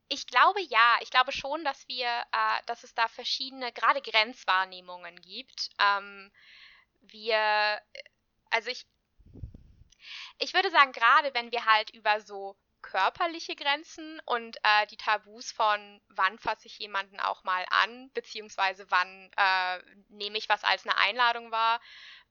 ich 0.08 0.28
glaube 0.28 0.62
ja. 0.62 0.98
Ich 1.02 1.10
glaube 1.10 1.32
schon, 1.32 1.64
dass 1.66 1.88
wir, 1.88 2.08
äh, 2.08 2.62
dass 2.66 2.84
es 2.84 2.94
da 2.94 3.08
verschiedene, 3.08 3.72
gerade 3.74 4.02
Grenzwahrnehmungen 4.02 5.16
gibt. 5.22 5.70
Ähm, 5.80 6.32
wir, 7.02 7.82
also 8.50 8.70
ich, 8.70 8.86
ich 10.40 10.54
würde 10.54 10.70
sagen, 10.70 10.92
gerade 10.92 11.34
wenn 11.34 11.52
wir 11.52 11.66
halt 11.66 11.90
über 11.92 12.22
so 12.22 12.56
körperliche 12.82 13.56
Grenzen 13.56 14.20
und 14.26 14.58
äh, 14.64 14.88
die 14.88 14.98
Tabus 14.98 15.52
von 15.52 16.02
wann 16.10 16.40
fasse 16.40 16.68
ich 16.68 16.80
jemanden 16.80 17.20
auch 17.20 17.44
mal 17.44 17.66
an, 17.70 18.10
beziehungsweise 18.14 18.90
wann 18.90 19.32
äh, 19.38 19.80
nehme 20.10 20.38
ich 20.38 20.50
was 20.50 20.64
als 20.64 20.86
eine 20.88 20.98
Einladung 20.98 21.52
wahr, 21.52 21.80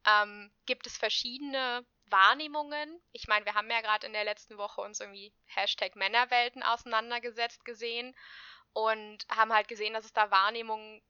ähm, 0.07 0.51
gibt 0.67 0.87
es 0.87 0.97
verschiedene 0.99 1.87
Wahrnehmungen. 2.11 3.01
Ich 3.13 3.29
meine, 3.29 3.45
wir 3.45 3.55
haben 3.55 3.71
ja 3.71 3.81
gerade 3.81 4.07
in 4.07 4.13
der 4.13 4.25
letzten 4.25 4.59
Woche 4.59 4.81
uns 4.81 5.01
irgendwie 5.01 5.33
Hashtag 5.47 5.97
Männerwelten 5.97 6.63
auseinandergesetzt 6.63 7.65
gesehen 7.65 8.15
und 8.73 9.27
haben 9.31 9.53
halt 9.53 9.69
gesehen, 9.69 9.95
dass 9.95 10.05
es 10.05 10.13
da 10.13 10.31
Wahrnehmungen, 10.31 11.03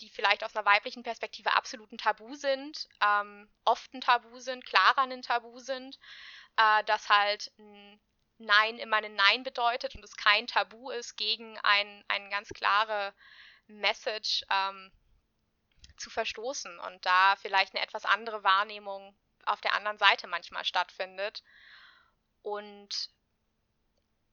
die 0.00 0.08
vielleicht 0.08 0.44
aus 0.44 0.56
einer 0.56 0.66
weiblichen 0.66 1.02
Perspektive 1.02 1.54
absolut 1.54 1.90
ein 1.92 1.98
Tabu 1.98 2.34
sind, 2.34 2.88
ähm, 3.04 3.48
oft 3.64 3.92
ein 3.94 4.00
Tabu 4.00 4.38
sind, 4.38 4.64
klarer 4.64 5.02
ein 5.02 5.22
Tabu 5.22 5.58
sind, 5.58 5.98
äh, 6.56 6.84
dass 6.84 7.08
halt 7.08 7.52
ein 7.58 8.00
Nein 8.38 8.78
immer 8.78 8.98
ein 8.98 9.14
Nein 9.16 9.42
bedeutet 9.42 9.96
und 9.96 10.04
es 10.04 10.16
kein 10.16 10.46
Tabu 10.46 10.90
ist, 10.90 11.16
gegen 11.16 11.58
ein, 11.64 12.04
eine 12.06 12.28
ganz 12.28 12.50
klare 12.50 13.12
Message 13.66 14.44
ähm, 14.50 14.92
zu 15.96 16.10
verstoßen 16.10 16.78
und 16.78 17.04
da 17.04 17.34
vielleicht 17.36 17.74
eine 17.74 17.82
etwas 17.82 18.04
andere 18.04 18.44
Wahrnehmung 18.44 19.16
auf 19.48 19.60
der 19.60 19.74
anderen 19.74 19.98
Seite 19.98 20.26
manchmal 20.26 20.64
stattfindet. 20.64 21.42
Und 22.42 23.10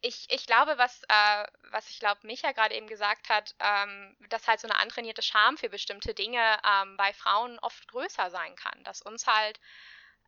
ich, 0.01 0.28
ich 0.30 0.45
glaube, 0.45 0.78
was, 0.78 1.01
äh, 1.10 1.47
was 1.71 1.89
ich 1.89 1.99
glaube, 1.99 2.25
Micha 2.28 2.51
gerade 2.51 2.75
eben 2.75 2.88
gesagt 2.88 3.30
hat, 3.30 3.56
ähm, 3.60 4.15
dass 4.30 4.47
halt 4.47 4.60
so 4.60 4.67
eine 4.67 4.78
antrainierte 4.78 5.21
Scham 5.23 5.58
für 5.58 5.69
bestimmte 5.69 6.13
Dinge 6.13 6.60
ähm, 6.63 6.95
bei 6.97 7.12
Frauen 7.13 7.58
oft 7.60 7.88
größer 7.88 8.30
sein 8.30 8.56
kann. 8.56 8.84
Dass 8.84 9.01
uns 9.01 9.25
halt, 9.25 9.60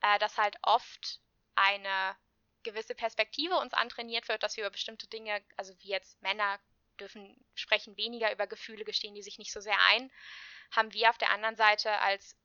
äh, 0.02 0.18
dass 0.20 0.38
halt 0.38 0.58
oft 0.64 1.20
eine 1.56 2.16
gewisse 2.64 2.96
Perspektive 2.96 3.56
uns 3.58 3.74
antrainiert 3.74 4.28
wird, 4.28 4.44
dass 4.44 4.58
wir 4.58 4.64
über 4.64 4.72
bestimmte 4.72 5.08
Dinge, 5.08 5.44
also 5.58 5.74
wie 5.80 5.90
jetzt 5.90 6.22
Männer 6.22 6.60
dürfen 7.00 7.36
sprechen 7.56 7.96
weniger 7.98 8.32
über 8.32 8.48
Gefühle, 8.48 8.84
gestehen 8.84 9.14
die 9.14 9.22
sich 9.22 9.38
nicht 9.38 9.54
so 9.54 9.62
sehr 9.62 9.80
ein, 9.90 10.12
haben 10.72 10.92
wir 10.94 11.10
auf 11.10 11.18
der 11.18 11.32
anderen 11.32 11.56
Seite 11.56 11.92
als 12.00 12.36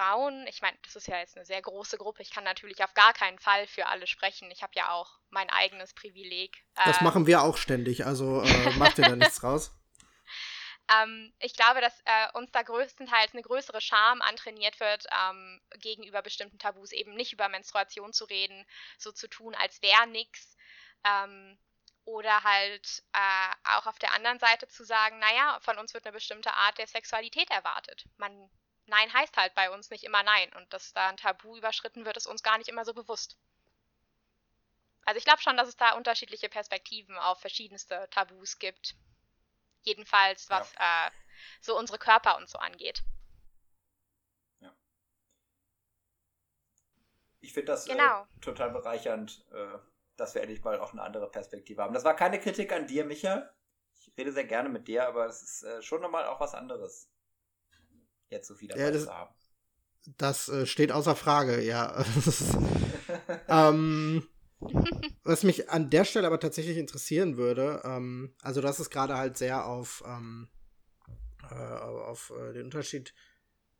Frauen, 0.00 0.46
ich 0.46 0.62
meine, 0.62 0.78
das 0.82 0.96
ist 0.96 1.08
ja 1.08 1.18
jetzt 1.18 1.36
eine 1.36 1.44
sehr 1.44 1.60
große 1.60 1.98
Gruppe, 1.98 2.22
ich 2.22 2.30
kann 2.30 2.44
natürlich 2.44 2.82
auf 2.82 2.94
gar 2.94 3.12
keinen 3.12 3.38
Fall 3.38 3.66
für 3.66 3.86
alle 3.86 4.06
sprechen. 4.06 4.50
Ich 4.50 4.62
habe 4.62 4.72
ja 4.74 4.90
auch 4.92 5.18
mein 5.28 5.50
eigenes 5.50 5.92
Privileg. 5.92 6.64
Das 6.86 7.02
äh, 7.02 7.04
machen 7.04 7.26
wir 7.26 7.42
auch 7.42 7.58
ständig, 7.58 8.06
also 8.06 8.40
äh, 8.40 8.70
macht 8.78 8.96
ihr 8.96 9.04
da 9.04 9.16
nichts 9.16 9.42
raus. 9.42 9.72
Ähm, 10.90 11.34
ich 11.38 11.54
glaube, 11.54 11.82
dass 11.82 12.00
äh, 12.06 12.28
uns 12.32 12.50
da 12.50 12.62
größtenteils 12.62 13.34
eine 13.34 13.42
größere 13.42 13.82
Scham 13.82 14.22
antrainiert 14.22 14.80
wird, 14.80 15.04
ähm, 15.12 15.60
gegenüber 15.80 16.22
bestimmten 16.22 16.58
Tabus 16.58 16.92
eben 16.92 17.14
nicht 17.14 17.34
über 17.34 17.50
Menstruation 17.50 18.14
zu 18.14 18.24
reden, 18.24 18.64
so 18.96 19.12
zu 19.12 19.28
tun, 19.28 19.54
als 19.54 19.82
wäre 19.82 20.06
nichts. 20.06 20.56
Ähm, 21.04 21.58
oder 22.04 22.42
halt 22.42 23.02
äh, 23.12 23.76
auch 23.76 23.86
auf 23.86 23.98
der 23.98 24.14
anderen 24.14 24.38
Seite 24.38 24.66
zu 24.66 24.82
sagen, 24.82 25.18
naja, 25.18 25.58
von 25.60 25.78
uns 25.78 25.92
wird 25.92 26.06
eine 26.06 26.14
bestimmte 26.14 26.54
Art 26.54 26.78
der 26.78 26.86
Sexualität 26.86 27.50
erwartet. 27.50 28.06
Man 28.16 28.50
Nein 28.90 29.12
heißt 29.12 29.36
halt 29.36 29.54
bei 29.54 29.70
uns 29.70 29.90
nicht 29.90 30.04
immer 30.04 30.22
Nein. 30.22 30.52
Und 30.54 30.72
dass 30.72 30.92
da 30.92 31.08
ein 31.08 31.16
Tabu 31.16 31.56
überschritten 31.56 32.04
wird, 32.04 32.16
ist 32.16 32.26
uns 32.26 32.42
gar 32.42 32.58
nicht 32.58 32.68
immer 32.68 32.84
so 32.84 32.92
bewusst. 32.92 33.38
Also 35.04 35.18
ich 35.18 35.24
glaube 35.24 35.40
schon, 35.40 35.56
dass 35.56 35.68
es 35.68 35.76
da 35.76 35.92
unterschiedliche 35.92 36.48
Perspektiven 36.48 37.16
auf 37.16 37.40
verschiedenste 37.40 38.08
Tabus 38.10 38.58
gibt. 38.58 38.94
Jedenfalls 39.82 40.50
was 40.50 40.74
ja. 40.74 41.06
äh, 41.06 41.10
so 41.60 41.78
unsere 41.78 41.98
Körper 41.98 42.36
und 42.36 42.48
so 42.48 42.58
angeht. 42.58 43.02
Ja. 44.60 44.74
Ich 47.40 47.54
finde 47.54 47.72
das 47.72 47.86
äh, 47.86 47.92
genau. 47.92 48.22
äh, 48.22 48.40
total 48.40 48.70
bereichernd, 48.70 49.46
äh, 49.52 49.78
dass 50.16 50.34
wir 50.34 50.42
endlich 50.42 50.62
mal 50.62 50.78
auch 50.78 50.92
eine 50.92 51.02
andere 51.02 51.30
Perspektive 51.30 51.82
haben. 51.82 51.94
Das 51.94 52.04
war 52.04 52.14
keine 52.14 52.38
Kritik 52.38 52.72
an 52.72 52.86
dir, 52.86 53.04
Micha. 53.04 53.50
Ich 53.98 54.12
rede 54.18 54.32
sehr 54.32 54.44
gerne 54.44 54.68
mit 54.68 54.86
dir, 54.86 55.06
aber 55.06 55.26
es 55.26 55.42
ist 55.42 55.62
äh, 55.62 55.80
schon 55.80 56.02
nochmal 56.02 56.26
auch 56.26 56.40
was 56.40 56.54
anderes. 56.54 57.08
Jetzt 58.30 58.48
so 58.48 58.54
viel 58.54 58.68
dabei 58.68 58.82
ja, 58.82 58.90
das, 58.90 59.04
zu 59.04 59.12
haben. 59.12 59.34
Das 60.16 60.48
äh, 60.48 60.66
steht 60.66 60.92
außer 60.92 61.16
Frage, 61.16 61.60
ja. 61.60 62.04
ähm, 63.48 64.26
was 65.22 65.42
mich 65.42 65.70
an 65.70 65.90
der 65.90 66.04
Stelle 66.04 66.26
aber 66.26 66.40
tatsächlich 66.40 66.76
interessieren 66.76 67.36
würde, 67.36 67.82
ähm, 67.84 68.34
also 68.42 68.60
du 68.60 68.68
hast 68.68 68.78
es 68.78 68.90
gerade 68.90 69.16
halt 69.16 69.36
sehr 69.36 69.66
auf, 69.66 70.02
ähm, 70.06 70.48
äh, 71.50 71.54
auf 71.54 72.32
äh, 72.38 72.52
den 72.52 72.64
Unterschied 72.64 73.14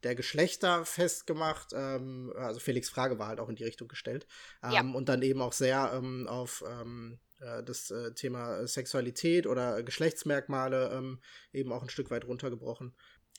der 0.02 0.14
Geschlechter 0.14 0.84
festgemacht. 0.84 1.72
Ähm, 1.74 2.32
also 2.36 2.60
Felix 2.60 2.88
Frage 2.88 3.18
war 3.18 3.28
halt 3.28 3.40
auch 3.40 3.48
in 3.48 3.56
die 3.56 3.64
Richtung 3.64 3.88
gestellt. 3.88 4.26
Ja. 4.62 4.80
Ähm, 4.80 4.94
und 4.94 5.08
dann 5.08 5.22
eben 5.22 5.42
auch 5.42 5.52
sehr 5.52 5.92
ähm, 5.94 6.26
auf 6.26 6.64
ähm, 6.66 7.20
äh, 7.40 7.62
das 7.62 7.90
äh, 7.90 8.12
Thema 8.14 8.66
Sexualität 8.66 9.46
oder 9.46 9.82
Geschlechtsmerkmale 9.82 10.90
ähm, 10.92 11.20
eben 11.52 11.72
auch 11.72 11.82
ein 11.82 11.90
Stück 11.90 12.10
weit 12.10 12.26
runtergebrochen. 12.26 12.94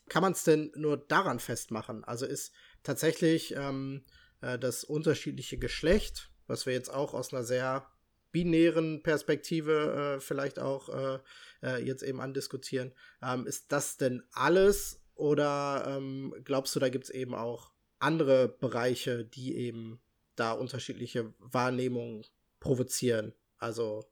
Kann 0.08 0.22
man 0.22 0.32
es 0.32 0.44
denn 0.44 0.72
nur 0.74 0.96
daran 0.96 1.38
festmachen? 1.38 2.04
Also 2.04 2.26
ist 2.26 2.52
tatsächlich 2.82 3.54
ähm, 3.56 4.04
äh, 4.40 4.58
das 4.58 4.84
unterschiedliche 4.84 5.58
Geschlecht, 5.58 6.30
was 6.46 6.66
wir 6.66 6.72
jetzt 6.72 6.90
auch 6.90 7.14
aus 7.14 7.32
einer 7.32 7.44
sehr 7.44 7.86
binären 8.32 9.02
Perspektive 9.02 10.16
äh, 10.16 10.20
vielleicht 10.20 10.58
auch 10.58 10.88
äh, 10.88 11.18
äh, 11.62 11.84
jetzt 11.84 12.02
eben 12.02 12.20
andiskutieren, 12.20 12.92
ähm, 13.22 13.46
ist 13.46 13.70
das 13.72 13.98
denn 13.98 14.22
alles 14.32 15.02
oder 15.14 15.84
ähm, 15.86 16.34
glaubst 16.44 16.74
du, 16.74 16.80
da 16.80 16.88
gibt 16.88 17.04
es 17.04 17.10
eben 17.10 17.34
auch 17.34 17.70
andere 17.98 18.48
Bereiche, 18.48 19.24
die 19.24 19.56
eben 19.56 20.00
da 20.34 20.52
unterschiedliche 20.52 21.32
Wahrnehmungen 21.38 22.24
provozieren? 22.58 23.34
Also 23.58 24.04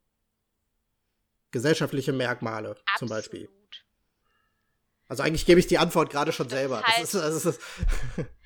gesellschaftliche 1.50 2.12
Merkmale 2.12 2.70
Absolut. 2.70 2.98
zum 2.98 3.09
Beispiel. 3.09 3.60
Also 5.11 5.25
eigentlich 5.25 5.44
gebe 5.44 5.59
ich 5.59 5.66
die 5.66 5.79
Antwort 5.79 6.09
gerade 6.09 6.33
schon 6.33 6.49
das 6.49 6.57
selber. 6.57 6.83
Halt 6.85 7.03
das 7.03 7.14
ist, 7.14 7.44
das 7.44 7.44
ist, 7.44 7.61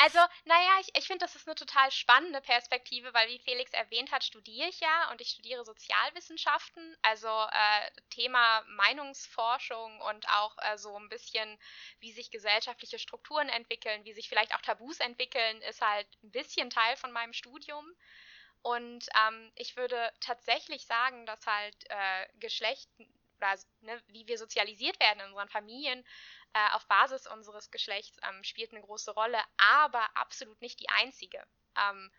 Also, 0.00 0.18
naja, 0.44 0.70
ich, 0.80 0.96
ich 0.96 1.06
finde, 1.06 1.24
das 1.24 1.34
ist 1.34 1.48
eine 1.48 1.54
total 1.54 1.90
spannende 1.90 2.40
Perspektive, 2.40 3.12
weil, 3.14 3.28
wie 3.28 3.38
Felix 3.38 3.72
erwähnt 3.72 4.12
hat, 4.12 4.22
studiere 4.24 4.68
ich 4.68 4.80
ja 4.80 5.10
und 5.10 5.20
ich 5.20 5.30
studiere 5.30 5.64
Sozialwissenschaften, 5.64 6.96
also 7.02 7.28
äh, 7.28 7.90
Thema 8.10 8.62
Meinungsforschung 8.66 10.00
und 10.02 10.28
auch 10.28 10.56
äh, 10.58 10.76
so 10.76 10.96
ein 10.96 11.08
bisschen, 11.08 11.58
wie 12.00 12.12
sich 12.12 12.30
gesellschaftliche 12.30 12.98
Strukturen 12.98 13.48
entwickeln, 13.48 14.04
wie 14.04 14.12
sich 14.12 14.28
vielleicht 14.28 14.54
auch 14.54 14.60
Tabus 14.60 15.00
entwickeln, 15.00 15.62
ist 15.62 15.80
halt 15.80 16.06
ein 16.22 16.30
bisschen 16.30 16.70
Teil 16.70 16.96
von 16.96 17.12
meinem 17.12 17.32
Studium. 17.32 17.84
Und 18.62 19.06
ähm, 19.26 19.52
ich 19.54 19.76
würde 19.76 20.12
tatsächlich 20.20 20.86
sagen, 20.86 21.26
dass 21.26 21.46
halt 21.46 21.76
äh, 21.88 22.26
Geschlecht 22.40 22.88
oder 23.38 23.54
ne, 23.80 24.02
wie 24.08 24.26
wir 24.28 24.38
sozialisiert 24.38 24.98
werden 25.00 25.20
in 25.20 25.26
unseren 25.26 25.48
Familien 25.48 26.04
äh, 26.52 26.70
auf 26.72 26.86
Basis 26.86 27.26
unseres 27.26 27.70
Geschlechts 27.70 28.16
ähm, 28.28 28.42
spielt 28.44 28.72
eine 28.72 28.82
große 28.82 29.12
Rolle, 29.12 29.38
aber 29.56 30.16
absolut 30.16 30.60
nicht 30.60 30.80
die 30.80 30.88
einzige. 30.88 31.42
Ähm, 31.76 32.10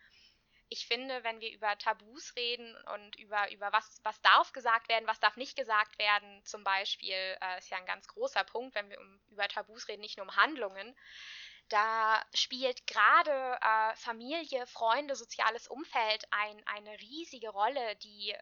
ich 0.71 0.86
finde, 0.86 1.23
wenn 1.23 1.41
wir 1.41 1.51
über 1.51 1.75
Tabus 1.79 2.36
reden 2.36 2.75
und 2.93 3.15
über, 3.15 3.51
über 3.51 3.73
was, 3.73 3.99
was 4.03 4.21
darf 4.21 4.51
gesagt 4.53 4.88
werden, 4.88 5.08
was 5.08 5.19
darf 5.19 5.36
nicht 5.36 5.55
gesagt 5.55 5.97
werden, 5.97 6.45
zum 6.45 6.63
Beispiel, 6.63 7.15
äh, 7.41 7.58
ist 7.58 7.71
ja 7.71 7.77
ein 7.77 7.88
ganz 7.88 8.08
großer 8.08 8.43
Punkt, 8.43 8.75
wenn 8.75 8.89
wir 8.89 8.99
um, 8.99 9.19
über 9.29 9.47
Tabus 9.47 9.88
reden, 9.88 10.01
nicht 10.01 10.17
nur 10.17 10.27
um 10.27 10.36
Handlungen, 10.36 10.95
da 11.69 12.23
spielt 12.34 12.86
gerade 12.88 13.60
äh, 13.62 13.95
Familie, 13.95 14.65
Freunde, 14.67 15.15
soziales 15.15 15.67
Umfeld 15.67 16.23
ein, 16.32 16.62
eine 16.67 16.99
riesige 16.99 17.49
Rolle, 17.49 17.95
die 17.97 18.36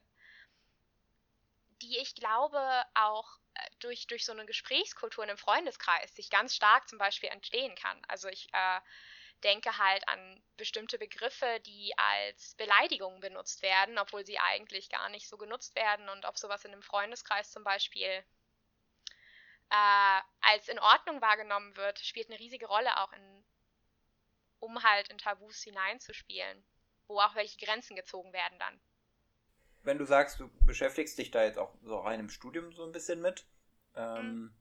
die 1.82 1.98
ich 2.00 2.16
glaube 2.16 2.60
auch 2.94 3.38
äh, 3.54 3.70
durch, 3.80 4.08
durch 4.08 4.26
so 4.26 4.32
eine 4.32 4.46
Gesprächskultur 4.46 5.24
in 5.24 5.30
einem 5.30 5.38
Freundeskreis 5.38 6.16
sich 6.16 6.30
ganz 6.30 6.56
stark 6.56 6.88
zum 6.88 6.98
Beispiel 6.98 7.30
entstehen 7.30 7.76
kann. 7.76 8.02
Also 8.08 8.28
ich 8.28 8.48
äh, 8.54 8.80
denke 9.44 9.78
halt 9.78 10.08
an 10.08 10.44
bestimmte 10.58 10.98
Begriffe, 10.98 11.60
die 11.66 11.94
als 11.98 12.56
Beleidigung 12.56 13.20
benutzt 13.20 13.62
werden, 13.62 14.00
obwohl 14.00 14.26
sie 14.26 14.40
eigentlich 14.40 14.90
gar 14.90 15.10
nicht 15.10 15.28
so 15.28 15.38
genutzt 15.38 15.76
werden 15.76 16.10
und 16.10 16.26
ob 16.26 16.38
sowas 16.38 16.66
in 16.66 16.72
einem 16.72 16.82
Freundeskreis 16.82 17.52
zum 17.52 17.64
Beispiel 17.64 18.24
äh, 19.70 20.22
als 20.42 20.68
in 20.70 20.80
Ordnung 20.80 21.22
wahrgenommen 21.22 21.76
wird, 21.76 22.00
spielt 22.00 22.30
eine 22.30 22.40
riesige 22.40 22.68
Rolle 22.68 22.98
auch 22.98 23.12
in, 23.14 23.46
um 24.60 24.82
halt 24.84 25.10
in 25.10 25.18
Tabus 25.18 25.62
hineinzuspielen, 25.62 26.66
wo 27.08 27.20
auch 27.20 27.36
welche 27.36 27.64
Grenzen 27.64 27.96
gezogen 27.96 28.34
werden 28.34 28.58
dann 28.60 28.82
wenn 29.88 29.98
du 29.98 30.06
sagst, 30.06 30.42
du 30.42 30.50
beschäftigst 30.66 31.18
dich 31.18 31.32
da 31.32 31.44
jetzt 31.44 31.58
auch 31.58 31.74
so 31.82 31.98
rein 32.00 32.20
im 32.20 32.30
Studium 32.30 32.74
so 32.74 32.84
ein 32.84 32.92
bisschen 32.92 33.22
mit. 33.22 33.48
Ähm, 33.96 34.36
mhm. 34.36 34.54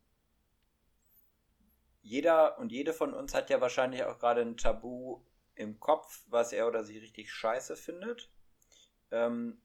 Jeder 2.00 2.58
und 2.60 2.70
jede 2.70 2.92
von 2.92 3.12
uns 3.12 3.34
hat 3.34 3.50
ja 3.50 3.60
wahrscheinlich 3.60 4.04
auch 4.04 4.20
gerade 4.20 4.40
ein 4.40 4.56
Tabu 4.56 5.20
im 5.56 5.80
Kopf, 5.80 6.22
was 6.28 6.52
er 6.52 6.68
oder 6.68 6.84
sie 6.84 6.98
richtig 6.98 7.32
scheiße 7.32 7.76
findet. 7.76 8.30
Ähm, 9.10 9.60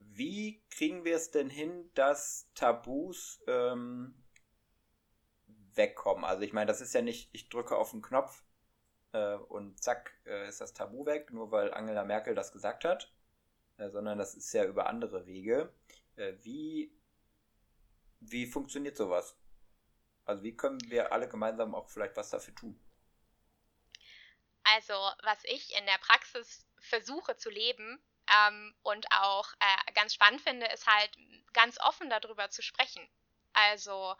wie 0.00 0.60
kriegen 0.68 1.04
wir 1.04 1.14
es 1.14 1.30
denn 1.30 1.48
hin, 1.48 1.88
dass 1.94 2.50
Tabus 2.56 3.40
ähm, 3.46 4.16
wegkommen? 5.74 6.24
Also 6.24 6.42
ich 6.42 6.52
meine, 6.52 6.66
das 6.66 6.80
ist 6.80 6.92
ja 6.92 7.02
nicht, 7.02 7.30
ich 7.32 7.48
drücke 7.50 7.76
auf 7.76 7.92
den 7.92 8.02
Knopf 8.02 8.42
äh, 9.12 9.36
und 9.36 9.80
zack 9.80 10.12
äh, 10.26 10.48
ist 10.48 10.60
das 10.60 10.72
Tabu 10.72 11.06
weg, 11.06 11.32
nur 11.32 11.52
weil 11.52 11.72
Angela 11.72 12.02
Merkel 12.02 12.34
das 12.34 12.50
gesagt 12.50 12.84
hat, 12.84 13.12
sondern 13.76 14.18
das 14.18 14.34
ist 14.34 14.52
ja 14.52 14.64
über 14.64 14.86
andere 14.86 15.26
Wege. 15.26 15.72
Äh, 16.16 16.34
wie, 16.42 16.92
wie 18.20 18.46
funktioniert 18.46 18.96
sowas? 18.96 19.36
Also 20.24 20.42
wie 20.42 20.56
können 20.56 20.80
wir 20.88 21.12
alle 21.12 21.28
gemeinsam 21.28 21.74
auch 21.74 21.88
vielleicht 21.88 22.16
was 22.16 22.30
dafür 22.30 22.54
tun? 22.54 22.78
Also 24.64 24.94
was 25.22 25.38
ich 25.44 25.76
in 25.76 25.86
der 25.86 25.98
Praxis 25.98 26.66
versuche 26.80 27.36
zu 27.36 27.50
leben 27.50 28.00
ähm, 28.46 28.74
und 28.82 29.06
auch 29.10 29.52
äh, 29.58 29.92
ganz 29.94 30.14
spannend 30.14 30.40
finde, 30.40 30.66
ist 30.66 30.86
halt 30.86 31.10
ganz 31.52 31.80
offen 31.80 32.08
darüber 32.10 32.50
zu 32.50 32.62
sprechen. 32.62 33.06
Also 33.52 34.14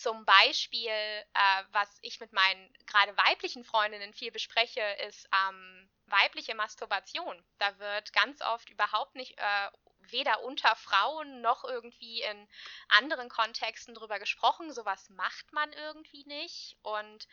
zum 0.00 0.24
Beispiel, 0.24 0.88
äh, 0.88 1.64
was 1.72 1.98
ich 2.00 2.20
mit 2.20 2.32
meinen 2.32 2.72
gerade 2.86 3.14
weiblichen 3.18 3.64
Freundinnen 3.64 4.14
viel 4.14 4.32
bespreche, 4.32 4.80
ist 5.06 5.28
ähm, 5.32 5.90
weibliche 6.06 6.54
Masturbation. 6.54 7.44
Da 7.58 7.78
wird 7.78 8.12
ganz 8.14 8.40
oft 8.40 8.70
überhaupt 8.70 9.14
nicht 9.14 9.38
äh, 9.38 9.70
weder 10.10 10.42
unter 10.42 10.74
Frauen 10.74 11.42
noch 11.42 11.64
irgendwie 11.64 12.22
in 12.22 12.48
anderen 12.88 13.28
Kontexten 13.28 13.94
drüber 13.94 14.18
gesprochen. 14.18 14.72
Sowas 14.72 15.10
macht 15.10 15.52
man 15.52 15.70
irgendwie 15.74 16.24
nicht. 16.24 16.78
Und 16.82 17.28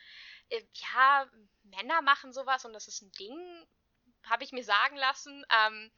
äh, 0.50 0.62
ja, 0.74 1.26
Männer 1.64 2.02
machen 2.02 2.34
sowas 2.34 2.66
und 2.66 2.74
das 2.74 2.90
ist 2.90 3.02
ein 3.02 3.12
Ding, 3.14 3.66
habe 4.26 4.44
ich 4.44 4.52
mir 4.52 4.66
sagen 4.66 4.98
lassen. 4.98 5.46
Ähm, 5.50 5.92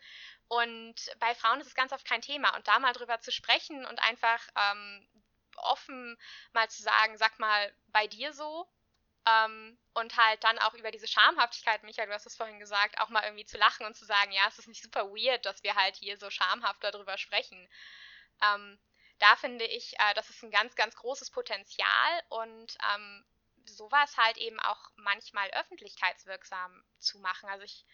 und 0.48 0.96
bei 1.20 1.34
Frauen 1.34 1.62
ist 1.62 1.68
es 1.68 1.76
ganz 1.76 1.94
oft 1.94 2.06
kein 2.06 2.22
Thema. 2.22 2.56
Und 2.56 2.68
da 2.68 2.78
mal 2.78 2.94
drüber 2.94 3.22
zu 3.22 3.32
sprechen 3.32 3.86
und 3.88 3.98
einfach 4.00 4.48
ähm, 4.56 5.08
offen 5.60 6.18
mal 6.54 6.70
zu 6.70 6.82
sagen, 6.84 7.18
sag 7.18 7.40
mal, 7.40 7.74
bei 7.88 8.08
dir 8.08 8.34
so, 8.34 8.68
ähm, 9.26 9.78
und 9.94 10.16
halt 10.18 10.44
dann 10.44 10.60
auch 10.60 10.74
über 10.74 10.92
diese 10.92 11.08
Schamhaftigkeit, 11.08 11.84
Michael, 11.84 12.08
du 12.08 12.14
hast 12.14 12.26
es 12.26 12.38
vorhin 12.38 12.60
gesagt, 12.60 13.00
auch 13.00 13.10
mal 13.10 13.24
irgendwie 13.24 13.46
zu 13.46 13.58
lachen 13.58 13.86
und 13.86 13.96
zu 13.96 14.06
sagen, 14.06 14.32
ja, 14.32 14.48
es 14.48 14.60
ist 14.60 14.68
nicht 14.68 14.82
super 14.82 15.10
weird, 15.10 15.46
dass 15.46 15.64
wir 15.64 15.76
halt 15.76 15.96
hier 15.98 16.18
so 16.18 16.30
schamhaft 16.30 16.84
darüber 16.84 17.18
sprechen. 17.18 17.68
Ähm, 18.42 18.80
da 19.20 19.36
finde 19.36 19.66
ich, 19.66 20.00
äh, 20.00 20.14
das 20.16 20.30
ist 20.30 20.44
ein 20.44 20.52
ganz, 20.52 20.76
ganz 20.76 20.96
großes 20.96 21.32
Potenzial 21.32 22.24
und 22.30 22.78
ähm, 22.94 23.26
sowas 23.66 24.16
halt 24.18 24.38
eben 24.38 24.60
auch 24.62 24.90
manchmal 24.96 25.50
öffentlichkeitswirksam 25.52 26.84
zu 27.00 27.20
machen. 27.20 27.50
Also 27.50 27.66
ich 27.66 27.86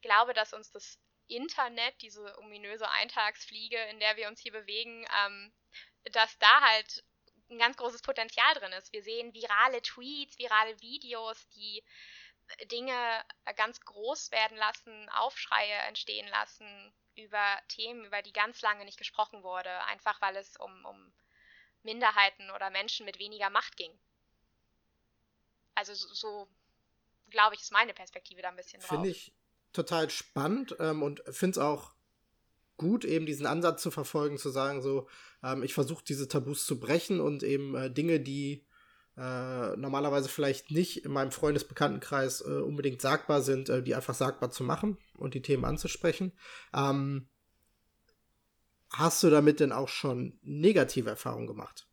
glaube, 0.00 0.32
dass 0.32 0.54
uns 0.54 0.70
das 0.72 0.98
Internet, 1.28 2.00
diese 2.00 2.38
ominöse 2.38 2.88
Eintagsfliege, 2.90 3.78
in 3.90 4.00
der 4.00 4.16
wir 4.16 4.28
uns 4.28 4.40
hier 4.40 4.52
bewegen, 4.52 5.06
ähm, 5.24 5.52
dass 6.10 6.38
da 6.38 6.60
halt 6.60 7.04
ein 7.50 7.58
ganz 7.58 7.76
großes 7.76 8.02
Potenzial 8.02 8.54
drin 8.54 8.72
ist. 8.72 8.92
Wir 8.92 9.02
sehen 9.02 9.34
virale 9.34 9.82
Tweets, 9.82 10.38
virale 10.38 10.80
Videos, 10.80 11.48
die 11.50 11.82
äh, 12.58 12.66
Dinge 12.66 13.24
äh, 13.44 13.54
ganz 13.54 13.80
groß 13.80 14.30
werden 14.30 14.56
lassen, 14.56 15.08
Aufschreie 15.10 15.74
entstehen 15.88 16.28
lassen 16.28 16.92
über 17.14 17.58
Themen, 17.68 18.04
über 18.04 18.22
die 18.22 18.32
ganz 18.32 18.62
lange 18.62 18.84
nicht 18.84 18.98
gesprochen 18.98 19.42
wurde, 19.42 19.70
einfach 19.84 20.20
weil 20.22 20.36
es 20.36 20.56
um, 20.56 20.84
um 20.86 21.12
Minderheiten 21.82 22.50
oder 22.50 22.70
Menschen 22.70 23.04
mit 23.04 23.18
weniger 23.18 23.50
Macht 23.50 23.76
ging. 23.76 23.92
Also 25.74 25.94
so, 25.94 26.14
so 26.14 26.48
glaube 27.28 27.54
ich, 27.54 27.60
ist 27.60 27.72
meine 27.72 27.92
Perspektive 27.92 28.40
da 28.40 28.48
ein 28.48 28.56
bisschen 28.56 28.80
drauf. 28.80 28.90
Finde 28.90 29.10
ich 29.10 29.34
total 29.72 30.08
spannend 30.10 30.74
ähm, 30.78 31.02
und 31.02 31.22
finde 31.30 31.52
es 31.52 31.58
auch 31.58 31.94
gut, 32.82 33.04
eben 33.04 33.24
diesen 33.24 33.46
Ansatz 33.46 33.82
zu 33.82 33.90
verfolgen, 33.90 34.36
zu 34.36 34.50
sagen, 34.50 34.82
so, 34.82 35.08
ähm, 35.42 35.62
ich 35.62 35.72
versuche 35.72 36.04
diese 36.06 36.28
Tabus 36.28 36.66
zu 36.66 36.78
brechen 36.78 37.20
und 37.20 37.42
eben 37.42 37.74
äh, 37.74 37.90
Dinge, 37.90 38.20
die 38.20 38.66
äh, 39.16 39.76
normalerweise 39.76 40.28
vielleicht 40.28 40.70
nicht 40.70 41.04
in 41.04 41.12
meinem 41.12 41.32
Freundesbekanntenkreis 41.32 42.40
äh, 42.42 42.60
unbedingt 42.60 43.00
sagbar 43.00 43.42
sind, 43.42 43.68
äh, 43.68 43.82
die 43.82 43.94
einfach 43.94 44.14
sagbar 44.14 44.50
zu 44.50 44.64
machen 44.64 44.98
und 45.16 45.34
die 45.34 45.42
Themen 45.42 45.64
anzusprechen. 45.64 46.32
Ähm, 46.74 47.28
hast 48.90 49.22
du 49.22 49.30
damit 49.30 49.60
denn 49.60 49.72
auch 49.72 49.88
schon 49.88 50.38
negative 50.42 51.10
Erfahrungen 51.10 51.46
gemacht? 51.46 51.86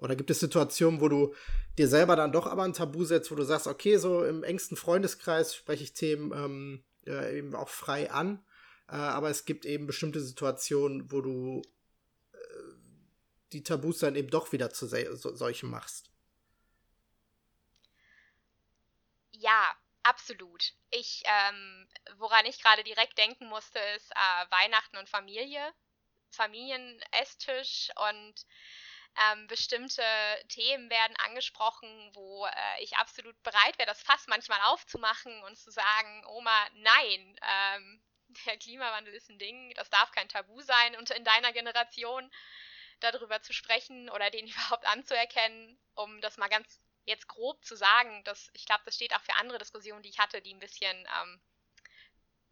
Oder 0.00 0.16
gibt 0.16 0.30
es 0.30 0.40
Situationen, 0.40 1.00
wo 1.00 1.08
du 1.08 1.34
dir 1.78 1.88
selber 1.88 2.16
dann 2.16 2.32
doch 2.32 2.46
aber 2.46 2.64
ein 2.64 2.72
Tabu 2.72 3.04
setzt, 3.04 3.30
wo 3.30 3.36
du 3.36 3.44
sagst, 3.44 3.66
okay, 3.66 3.96
so 3.96 4.24
im 4.24 4.42
engsten 4.42 4.76
Freundeskreis 4.76 5.54
spreche 5.54 5.84
ich 5.84 5.92
Themen 5.92 6.32
ähm, 6.32 6.84
äh, 7.06 7.38
eben 7.38 7.54
auch 7.54 7.68
frei 7.68 8.10
an, 8.10 8.44
äh, 8.88 8.94
aber 8.94 9.30
es 9.30 9.44
gibt 9.44 9.64
eben 9.64 9.86
bestimmte 9.86 10.20
Situationen, 10.20 11.10
wo 11.10 11.20
du 11.20 11.62
äh, 12.32 12.36
die 13.52 13.62
Tabus 13.62 13.98
dann 14.00 14.16
eben 14.16 14.28
doch 14.28 14.52
wieder 14.52 14.70
zu 14.70 14.86
so, 14.86 15.34
solchen 15.34 15.70
machst. 15.70 16.10
Ja, 19.32 19.74
absolut. 20.02 20.72
Ich, 20.90 21.22
ähm, 21.24 21.88
woran 22.18 22.46
ich 22.46 22.62
gerade 22.62 22.84
direkt 22.84 23.18
denken 23.18 23.46
musste, 23.46 23.78
ist 23.96 24.10
äh, 24.12 24.50
Weihnachten 24.50 24.96
und 24.96 25.08
Familie, 25.08 25.72
Familienesstisch 26.30 27.90
und 28.08 28.46
ähm, 29.16 29.46
bestimmte 29.46 30.02
Themen 30.48 30.90
werden 30.90 31.16
angesprochen, 31.24 31.88
wo 32.14 32.46
äh, 32.46 32.82
ich 32.82 32.96
absolut 32.96 33.40
bereit 33.42 33.78
wäre, 33.78 33.86
das 33.86 34.02
Fass 34.02 34.26
manchmal 34.26 34.60
aufzumachen 34.62 35.42
und 35.44 35.56
zu 35.56 35.70
sagen, 35.70 36.24
Oma, 36.26 36.66
nein, 36.74 37.38
ähm, 37.42 38.02
der 38.46 38.58
Klimawandel 38.58 39.14
ist 39.14 39.28
ein 39.30 39.38
Ding, 39.38 39.72
das 39.74 39.90
darf 39.90 40.10
kein 40.12 40.28
Tabu 40.28 40.60
sein 40.62 40.96
und 40.96 41.10
in 41.10 41.24
deiner 41.24 41.52
Generation 41.52 42.30
darüber 43.00 43.42
zu 43.42 43.52
sprechen 43.52 44.10
oder 44.10 44.30
den 44.30 44.46
überhaupt 44.48 44.86
anzuerkennen, 44.86 45.78
um 45.94 46.20
das 46.20 46.36
mal 46.36 46.48
ganz 46.48 46.80
jetzt 47.06 47.28
grob 47.28 47.62
zu 47.64 47.76
sagen, 47.76 48.24
dass 48.24 48.50
ich 48.54 48.64
glaube, 48.64 48.82
das 48.86 48.94
steht 48.94 49.14
auch 49.14 49.20
für 49.20 49.34
andere 49.34 49.58
Diskussionen, 49.58 50.02
die 50.02 50.08
ich 50.08 50.18
hatte, 50.18 50.40
die 50.40 50.54
ein 50.54 50.60
bisschen 50.60 50.96
ähm, 51.20 51.40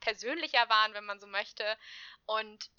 persönlicher 0.00 0.68
waren, 0.68 0.92
wenn 0.92 1.06
man 1.06 1.20
so 1.20 1.26
möchte. 1.26 1.78
Und 2.26 2.70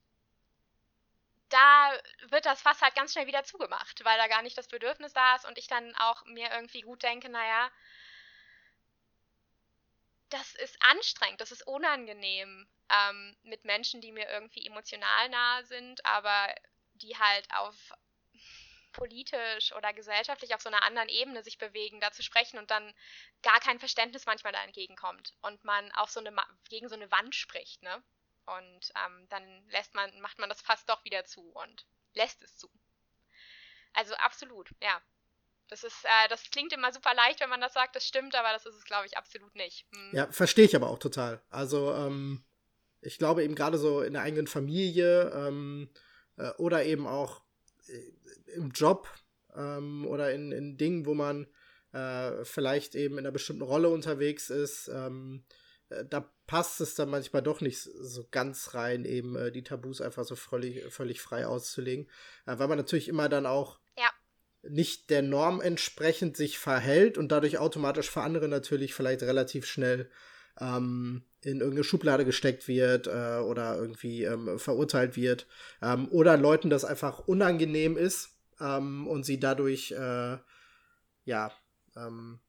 da 1.50 2.00
wird 2.30 2.46
das 2.46 2.62
Fass 2.62 2.82
halt 2.82 2.96
ganz 2.96 3.14
schnell 3.14 3.28
wieder 3.28 3.44
zugemacht, 3.44 4.04
weil 4.06 4.18
da 4.18 4.28
gar 4.28 4.42
nicht 4.42 4.58
das 4.58 4.68
Bedürfnis 4.68 5.14
da 5.14 5.36
ist 5.36 5.46
und 5.46 5.58
ich 5.58 5.68
dann 5.68 5.96
auch 5.96 6.24
mir 6.26 6.52
irgendwie 6.52 6.82
gut 6.82 7.04
denke, 7.04 7.30
naja, 7.30 7.72
das 10.34 10.56
ist 10.56 10.78
anstrengend, 10.82 11.42
das 11.42 11.52
ist 11.52 11.66
unangenehm 11.68 12.68
ähm, 12.90 13.38
mit 13.44 13.66
Menschen, 13.66 14.02
die 14.02 14.12
mir 14.12 14.28
irgendwie 14.30 14.66
emotional 14.66 15.30
nahe 15.30 15.64
sind, 15.66 16.04
aber 16.06 16.54
die 16.96 17.18
halt 17.18 17.48
auf 17.54 17.76
politisch 18.94 19.74
oder 19.74 19.94
gesellschaftlich 19.94 20.56
auf 20.56 20.62
so 20.62 20.70
einer 20.70 20.84
anderen 20.84 21.10
Ebene 21.10 21.44
sich 21.44 21.58
bewegen, 21.58 22.00
da 22.00 22.12
zu 22.12 22.24
sprechen 22.24 22.58
und 22.60 22.72
dann 22.72 22.94
gar 23.42 23.60
kein 23.60 23.80
Verständnis 23.80 24.26
manchmal 24.26 24.54
da 24.54 24.64
entgegenkommt 24.64 25.34
und 25.42 25.64
man 25.64 25.92
auf 25.94 26.10
so 26.10 26.20
eine 26.20 26.34
gegen 26.70 26.90
so 26.90 26.96
eine 26.96 27.12
Wand 27.12 27.36
spricht, 27.36 27.82
ne? 27.84 28.04
Und 28.46 28.92
ähm, 29.06 29.28
dann 29.30 29.68
lässt 29.70 29.94
man, 29.96 30.20
macht 30.20 30.38
man 30.38 30.50
das 30.50 30.62
fast 30.62 30.90
doch 30.90 31.04
wieder 31.06 31.26
zu 31.26 31.42
und 31.52 31.86
lässt 32.14 32.44
es 32.44 32.58
zu. 32.58 32.70
Also 33.94 34.16
absolut, 34.16 34.70
ja. 34.82 35.02
Das 35.74 35.84
ist, 35.84 36.06
äh, 36.06 36.30
das 36.30 36.52
klingt 36.52 36.72
immer 36.72 36.94
super 36.94 37.16
leicht, 37.16 37.40
wenn 37.40 37.50
man 37.50 37.60
das 37.60 37.74
sagt, 37.74 37.96
das 37.96 38.06
stimmt, 38.06 38.36
aber 38.36 38.50
das 38.54 38.68
ist 38.68 38.76
es, 38.76 38.84
glaube 38.84 39.08
ich, 39.08 39.18
absolut 39.18 39.56
nicht. 39.56 39.88
Hm. 39.92 40.10
Ja, 40.16 40.32
verstehe 40.32 40.66
ich 40.66 40.76
aber 40.76 40.88
auch 40.88 41.00
total. 41.00 41.42
Also, 41.50 41.92
ähm, 41.96 42.44
ich 43.02 43.18
glaube 43.18 43.44
eben 43.44 43.56
gerade 43.56 43.80
so 43.80 44.04
in 44.04 44.14
der 44.14 44.22
eigenen 44.22 44.46
Familie 44.46 45.32
ähm, 45.32 45.90
äh, 46.38 46.52
oder 46.60 46.86
eben 46.86 47.08
auch 47.08 47.42
äh, 47.88 48.54
im 48.54 48.70
Job 48.70 49.10
ähm, 49.56 50.06
oder 50.06 50.32
in, 50.32 50.52
in 50.52 50.78
Dingen, 50.78 51.08
wo 51.08 51.16
man 51.16 51.48
äh, 51.92 52.46
vielleicht 52.46 52.94
eben 52.94 53.16
in 53.16 53.26
einer 53.26 53.32
bestimmten 53.32 53.64
Rolle 53.64 53.90
unterwegs 53.90 54.52
ist, 54.52 54.90
ähm, 54.90 55.44
äh, 55.90 56.06
da 56.08 56.32
passt 56.46 56.82
es 56.82 56.94
dann 56.94 57.10
manchmal 57.10 57.42
doch 57.42 57.62
nicht 57.62 57.82
so 57.82 58.28
ganz 58.30 58.76
rein, 58.76 59.06
eben 59.06 59.36
äh, 59.36 59.52
die 59.52 59.64
Tabus 59.64 60.02
einfach 60.02 60.24
so 60.24 60.36
völlig, 60.36 60.94
völlig 60.94 61.20
frei 61.20 61.48
auszulegen. 61.48 62.08
Weil 62.46 62.68
man 62.68 62.78
natürlich 62.78 63.08
immer 63.08 63.28
dann 63.28 63.48
auch. 63.48 63.80
Nicht 64.70 65.10
der 65.10 65.22
Norm 65.22 65.62
entsprechend 65.62 66.38
sich 66.38 66.58
verhält 66.58 67.18
und 67.18 67.32
dadurch 67.32 67.58
automatisch 67.58 68.10
für 68.10 68.22
andere 68.22 68.48
natürlich 68.48 68.94
vielleicht 68.94 69.24
relativ 69.24 69.66
schnell 69.66 70.10
ähm, 70.60 71.24
in 71.42 71.60
irgendeine 71.60 71.84
Schublade 71.84 72.26
gesteckt 72.26 72.68
wird 72.68 73.08
äh, 73.08 73.40
oder 73.40 73.76
irgendwie 73.76 74.24
ähm, 74.24 74.58
verurteilt 74.60 75.16
wird. 75.16 75.48
Ähm, 75.82 76.08
oder 76.10 76.38
Leuten 76.38 76.70
das 76.70 76.86
einfach 76.86 77.20
unangenehm 77.28 77.98
ist 77.98 78.30
ähm, 78.60 79.08
und 79.08 79.26
sie 79.26 79.40
dadurch 79.40 79.92
äh, 79.92 80.38
ja 81.26 81.52
ähm, 81.96 82.40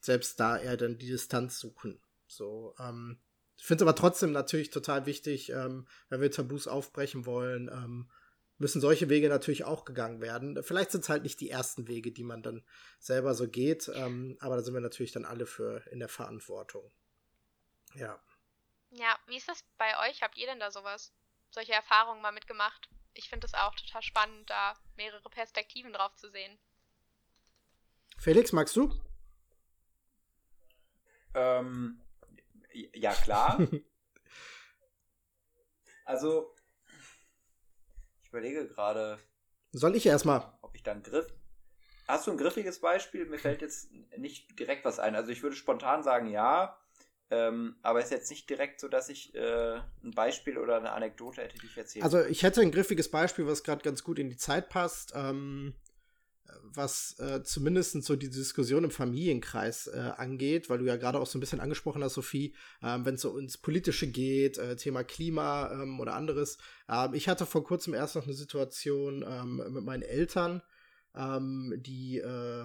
selbst 0.00 0.38
da 0.38 0.58
eher 0.58 0.76
dann 0.76 0.98
die 0.98 1.08
Distanz 1.08 1.58
suchen. 1.58 1.98
So, 2.26 2.74
ähm, 2.78 3.18
ich 3.56 3.64
finde 3.64 3.84
es 3.84 3.88
aber 3.88 3.96
trotzdem 3.96 4.32
natürlich 4.32 4.68
total 4.68 5.06
wichtig, 5.06 5.48
wenn 5.48 6.20
wir 6.20 6.30
Tabus 6.30 6.68
aufbrechen 6.68 7.24
wollen, 7.24 8.06
müssen 8.58 8.80
solche 8.80 9.08
Wege 9.08 9.28
natürlich 9.28 9.64
auch 9.64 9.84
gegangen 9.84 10.20
werden. 10.20 10.62
Vielleicht 10.62 10.90
sind 10.90 11.02
es 11.02 11.08
halt 11.08 11.22
nicht 11.22 11.40
die 11.40 11.50
ersten 11.50 11.88
Wege, 11.88 12.12
die 12.12 12.24
man 12.24 12.42
dann 12.42 12.64
selber 12.98 13.34
so 13.34 13.48
geht, 13.48 13.90
ähm, 13.94 14.36
aber 14.40 14.56
da 14.56 14.62
sind 14.62 14.74
wir 14.74 14.80
natürlich 14.80 15.12
dann 15.12 15.24
alle 15.24 15.46
für 15.46 15.86
in 15.90 15.98
der 15.98 16.08
Verantwortung. 16.08 16.90
Ja. 17.94 18.22
Ja, 18.90 19.18
wie 19.26 19.36
ist 19.36 19.48
das 19.48 19.64
bei 19.76 20.08
euch? 20.08 20.22
Habt 20.22 20.38
ihr 20.38 20.46
denn 20.46 20.60
da 20.60 20.70
sowas? 20.70 21.12
Solche 21.50 21.72
Erfahrungen 21.72 22.22
mal 22.22 22.32
mitgemacht? 22.32 22.88
Ich 23.12 23.28
finde 23.28 23.46
es 23.46 23.54
auch 23.54 23.74
total 23.74 24.02
spannend, 24.02 24.48
da 24.48 24.74
mehrere 24.96 25.28
Perspektiven 25.28 25.92
drauf 25.92 26.14
zu 26.16 26.30
sehen. 26.30 26.58
Felix, 28.18 28.52
magst 28.52 28.76
du? 28.76 28.92
Ähm, 31.34 32.02
ja, 32.72 33.14
klar. 33.14 33.58
also, 36.04 36.55
ich 38.26 38.32
überlege 38.32 38.66
gerade. 38.66 39.18
Soll 39.72 39.94
ich 39.94 40.06
erstmal? 40.06 40.52
Ob 40.62 40.74
ich 40.74 40.82
dann 40.82 41.02
Griff. 41.02 41.26
Hast 42.08 42.26
du 42.26 42.30
ein 42.30 42.38
griffiges 42.38 42.80
Beispiel? 42.80 43.26
Mir 43.26 43.38
fällt 43.38 43.62
jetzt 43.62 43.90
nicht 44.16 44.58
direkt 44.58 44.84
was 44.84 44.98
ein. 44.98 45.14
Also, 45.14 45.30
ich 45.32 45.42
würde 45.42 45.56
spontan 45.56 46.02
sagen, 46.02 46.28
ja. 46.28 46.78
Ähm, 47.28 47.76
aber 47.82 47.98
es 47.98 48.06
ist 48.06 48.12
jetzt 48.12 48.30
nicht 48.30 48.48
direkt 48.48 48.80
so, 48.80 48.86
dass 48.86 49.08
ich 49.08 49.34
äh, 49.34 49.80
ein 50.04 50.12
Beispiel 50.14 50.58
oder 50.58 50.76
eine 50.76 50.92
Anekdote 50.92 51.42
hätte, 51.42 51.58
die 51.58 51.66
ich 51.66 51.76
erzählen 51.76 52.04
Also 52.04 52.24
ich 52.24 52.44
hätte 52.44 52.60
ein 52.60 52.70
griffiges 52.70 53.10
Beispiel, 53.10 53.48
was 53.48 53.64
gerade 53.64 53.82
ganz 53.82 54.04
gut 54.04 54.20
in 54.20 54.30
die 54.30 54.36
Zeit 54.36 54.68
passt. 54.68 55.12
Ähm, 55.16 55.74
was 56.62 57.18
äh, 57.18 57.42
zumindest 57.42 58.02
so 58.04 58.16
die 58.16 58.30
Diskussion 58.30 58.84
im 58.84 58.90
Familienkreis 58.90 59.86
äh, 59.88 60.12
angeht, 60.16 60.68
weil 60.68 60.78
du 60.78 60.84
ja 60.84 60.96
gerade 60.96 61.18
auch 61.18 61.26
so 61.26 61.38
ein 61.38 61.40
bisschen 61.40 61.60
angesprochen 61.60 62.02
hast, 62.02 62.14
Sophie, 62.14 62.54
ähm, 62.82 63.04
wenn 63.04 63.14
es 63.14 63.22
so 63.22 63.36
ins 63.38 63.58
Politische 63.58 64.06
geht, 64.06 64.58
äh, 64.58 64.76
Thema 64.76 65.04
Klima 65.04 65.70
ähm, 65.72 66.00
oder 66.00 66.14
anderes. 66.14 66.58
Ähm, 66.88 67.14
ich 67.14 67.28
hatte 67.28 67.46
vor 67.46 67.64
kurzem 67.64 67.94
erst 67.94 68.16
noch 68.16 68.24
eine 68.24 68.34
Situation 68.34 69.24
ähm, 69.28 69.62
mit 69.70 69.84
meinen 69.84 70.02
Eltern, 70.02 70.62
ähm, 71.14 71.74
die 71.78 72.18
äh, 72.18 72.64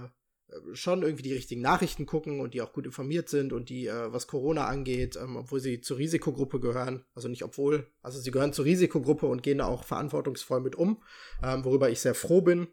schon 0.73 1.04
irgendwie 1.04 1.23
die 1.23 1.34
richtigen 1.34 1.62
Nachrichten 1.62 2.06
gucken 2.06 2.41
und 2.41 2.54
die 2.54 2.62
auch 2.62 2.73
gut 2.73 2.86
informiert 2.86 3.30
sind 3.30 3.54
und 3.54 3.69
die, 3.69 3.88
äh, 3.88 4.12
was 4.12 4.27
Corona 4.27 4.67
angeht, 4.67 5.15
ähm, 5.15 5.38
obwohl 5.38 5.62
sie 5.62 5.82
zur 5.82 5.97
Risikogruppe 5.97 6.60
gehören, 6.60 7.06
also 7.15 7.30
nicht 7.30 7.43
obwohl, 7.43 7.88
also 8.01 8.19
sie 8.19 8.32
gehören 8.32 8.51
zur 8.51 8.65
Risikogruppe 8.65 9.27
und 9.27 9.43
gehen 9.43 9.60
da 9.60 9.65
auch 9.65 9.86
verantwortungsvoll 9.86 10.60
mit 10.60 10.75
um, 10.75 11.01
worüber 11.41 11.89
ich 11.89 12.01
sehr 12.01 12.15
froh 12.15 12.41
bin 12.41 12.67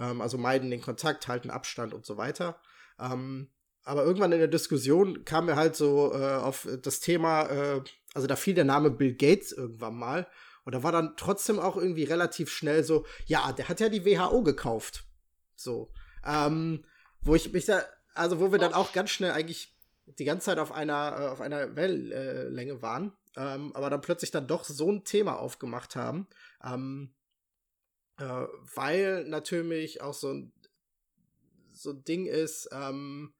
ähm, 0.00 0.20
also 0.20 0.38
meiden 0.38 0.70
den 0.70 0.80
Kontakt, 0.80 1.28
halten 1.28 1.50
Abstand 1.50 1.94
und 1.94 2.06
so 2.06 2.16
weiter. 2.16 2.60
Ähm, 2.98 3.50
aber 3.82 4.04
irgendwann 4.04 4.32
in 4.32 4.38
der 4.38 4.48
Diskussion 4.48 5.24
kam 5.24 5.46
mir 5.46 5.56
halt 5.56 5.76
so 5.76 6.12
äh, 6.14 6.36
auf 6.36 6.68
das 6.82 7.00
Thema, 7.00 7.46
äh, 7.46 7.82
also 8.14 8.26
da 8.26 8.36
fiel 8.36 8.54
der 8.54 8.64
Name 8.64 8.90
Bill 8.90 9.14
Gates 9.14 9.52
irgendwann 9.52 9.94
mal. 9.94 10.26
Und 10.64 10.74
da 10.74 10.82
war 10.82 10.92
dann 10.92 11.16
trotzdem 11.16 11.58
auch 11.58 11.76
irgendwie 11.76 12.04
relativ 12.04 12.50
schnell 12.50 12.84
so, 12.84 13.06
ja, 13.26 13.52
der 13.52 13.68
hat 13.68 13.80
ja 13.80 13.88
die 13.88 14.04
WHO 14.04 14.42
gekauft. 14.42 15.04
So. 15.56 15.92
Ähm, 16.24 16.84
wo 17.22 17.34
ich 17.34 17.52
mich 17.52 17.64
da, 17.64 17.82
also 18.14 18.40
wo 18.40 18.52
wir 18.52 18.58
dann 18.58 18.74
auch 18.74 18.92
ganz 18.92 19.10
schnell 19.10 19.32
eigentlich 19.32 19.76
die 20.18 20.24
ganze 20.24 20.46
Zeit 20.46 20.58
auf 20.58 20.72
einer, 20.72 21.16
äh, 21.18 21.28
auf 21.28 21.40
einer 21.40 21.76
Wellenlänge 21.76 22.82
waren, 22.82 23.12
ähm, 23.36 23.74
aber 23.74 23.90
dann 23.90 24.00
plötzlich 24.00 24.30
dann 24.30 24.46
doch 24.46 24.64
so 24.64 24.90
ein 24.90 25.04
Thema 25.04 25.38
aufgemacht 25.38 25.96
haben, 25.96 26.26
ähm, 26.64 27.14
äh, 28.20 28.46
weil 28.76 29.24
natürlich 29.24 30.00
auch 30.02 30.14
so 30.14 30.28
ein, 30.32 30.52
so 31.72 31.90
ein 31.90 32.04
Ding 32.04 32.26
ist, 32.26 32.68
ähm, 32.72 33.32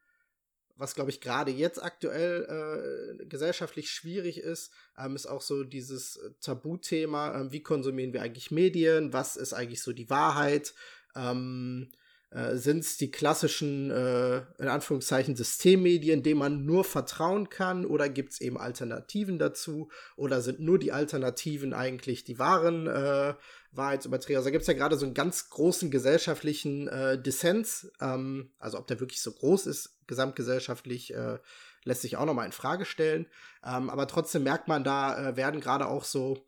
was 0.76 0.94
glaube 0.94 1.10
ich 1.10 1.20
gerade 1.20 1.50
jetzt 1.52 1.82
aktuell 1.82 3.18
äh, 3.20 3.26
gesellschaftlich 3.26 3.90
schwierig 3.90 4.38
ist, 4.38 4.72
ähm, 4.98 5.14
ist 5.14 5.26
auch 5.26 5.42
so 5.42 5.62
dieses 5.64 6.18
Tabuthema, 6.40 7.38
ähm, 7.38 7.52
wie 7.52 7.62
konsumieren 7.62 8.12
wir 8.14 8.22
eigentlich 8.22 8.50
Medien, 8.50 9.12
was 9.12 9.36
ist 9.36 9.52
eigentlich 9.52 9.82
so 9.82 9.92
die 9.92 10.10
Wahrheit, 10.10 10.74
ähm, 11.14 11.90
Äh, 12.32 12.56
Sind 12.58 12.84
es 12.84 12.96
die 12.96 13.10
klassischen, 13.10 13.90
äh, 13.90 14.38
in 14.60 14.68
Anführungszeichen, 14.68 15.34
Systemmedien, 15.34 16.22
denen 16.22 16.38
man 16.38 16.64
nur 16.64 16.84
vertrauen 16.84 17.48
kann? 17.48 17.84
Oder 17.84 18.08
gibt 18.08 18.32
es 18.32 18.40
eben 18.40 18.56
Alternativen 18.56 19.38
dazu? 19.40 19.90
Oder 20.16 20.40
sind 20.40 20.60
nur 20.60 20.78
die 20.78 20.92
Alternativen 20.92 21.74
eigentlich 21.74 22.22
die 22.22 22.38
wahren 22.38 22.86
äh, 22.86 23.34
Wahrheitsüberträger? 23.72 24.38
Also 24.38 24.48
da 24.48 24.52
gibt 24.52 24.62
es 24.62 24.68
ja 24.68 24.74
gerade 24.74 24.96
so 24.96 25.06
einen 25.06 25.14
ganz 25.14 25.50
großen 25.50 25.90
gesellschaftlichen 25.90 26.88
äh, 26.88 27.20
Dissens. 27.20 27.90
Ähm, 28.00 28.52
also 28.58 28.78
ob 28.78 28.86
der 28.86 29.00
wirklich 29.00 29.22
so 29.22 29.32
groß 29.32 29.66
ist, 29.66 29.98
gesamtgesellschaftlich, 30.06 31.14
äh, 31.14 31.38
lässt 31.84 32.02
sich 32.02 32.16
auch 32.16 32.26
nochmal 32.26 32.46
in 32.46 32.52
Frage 32.52 32.84
stellen. 32.84 33.26
Ähm, 33.64 33.90
aber 33.90 34.06
trotzdem 34.06 34.42
merkt 34.42 34.68
man, 34.68 34.84
da 34.84 35.30
äh, 35.30 35.36
werden 35.36 35.60
gerade 35.60 35.86
auch 35.86 36.04
so 36.04 36.46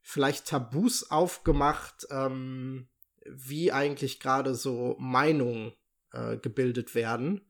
vielleicht 0.00 0.46
Tabus 0.46 1.10
aufgemacht, 1.10 2.06
ähm, 2.10 2.88
wie 3.24 3.72
eigentlich 3.72 4.20
gerade 4.20 4.54
so 4.54 4.96
Meinungen 4.98 5.72
äh, 6.12 6.36
gebildet 6.36 6.94
werden. 6.94 7.46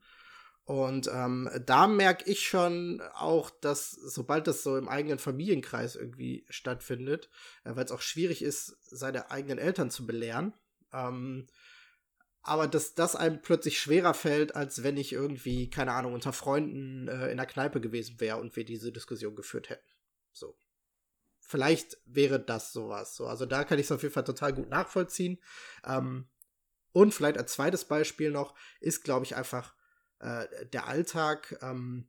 Und 0.65 1.09
ähm, 1.13 1.49
da 1.65 1.87
merke 1.87 2.29
ich 2.29 2.47
schon 2.47 3.01
auch, 3.15 3.49
dass 3.49 3.91
sobald 3.91 4.47
das 4.47 4.63
so 4.63 4.77
im 4.77 4.87
eigenen 4.87 5.19
Familienkreis 5.19 5.95
irgendwie 5.95 6.45
stattfindet, 6.49 7.29
äh, 7.65 7.75
weil 7.75 7.83
es 7.83 7.91
auch 7.91 8.01
schwierig 8.01 8.41
ist, 8.41 8.77
seine 8.81 9.29
eigenen 9.29 9.57
Eltern 9.57 9.91
zu 9.91 10.05
belehren, 10.05 10.53
ähm, 10.93 11.47
aber 12.43 12.67
dass 12.67 12.93
das 12.93 13.15
einem 13.15 13.41
plötzlich 13.41 13.79
schwerer 13.79 14.13
fällt, 14.13 14.55
als 14.55 14.83
wenn 14.83 14.97
ich 14.97 15.13
irgendwie, 15.13 15.69
keine 15.69 15.93
Ahnung, 15.93 16.13
unter 16.13 16.33
Freunden 16.33 17.07
äh, 17.07 17.29
in 17.29 17.37
der 17.37 17.45
Kneipe 17.45 17.81
gewesen 17.81 18.19
wäre 18.19 18.37
und 18.37 18.55
wir 18.55 18.65
diese 18.65 18.91
Diskussion 18.91 19.35
geführt 19.35 19.69
hätten. 19.69 19.87
So. 20.31 20.57
Vielleicht 21.39 21.97
wäre 22.05 22.39
das 22.39 22.73
sowas. 22.73 23.15
So. 23.15 23.27
Also 23.27 23.45
da 23.45 23.63
kann 23.63 23.79
ich 23.79 23.85
es 23.85 23.91
auf 23.91 24.01
jeden 24.01 24.13
Fall 24.13 24.25
total 24.25 24.53
gut 24.53 24.69
nachvollziehen. 24.69 25.41
Ähm, 25.85 26.27
und 26.91 27.13
vielleicht 27.13 27.37
als 27.37 27.53
zweites 27.53 27.85
Beispiel 27.85 28.29
noch 28.29 28.55
ist, 28.81 29.03
glaube 29.03 29.25
ich, 29.25 29.35
einfach 29.35 29.73
äh, 30.23 30.65
der 30.67 30.87
Alltag, 30.87 31.57
ähm, 31.61 32.07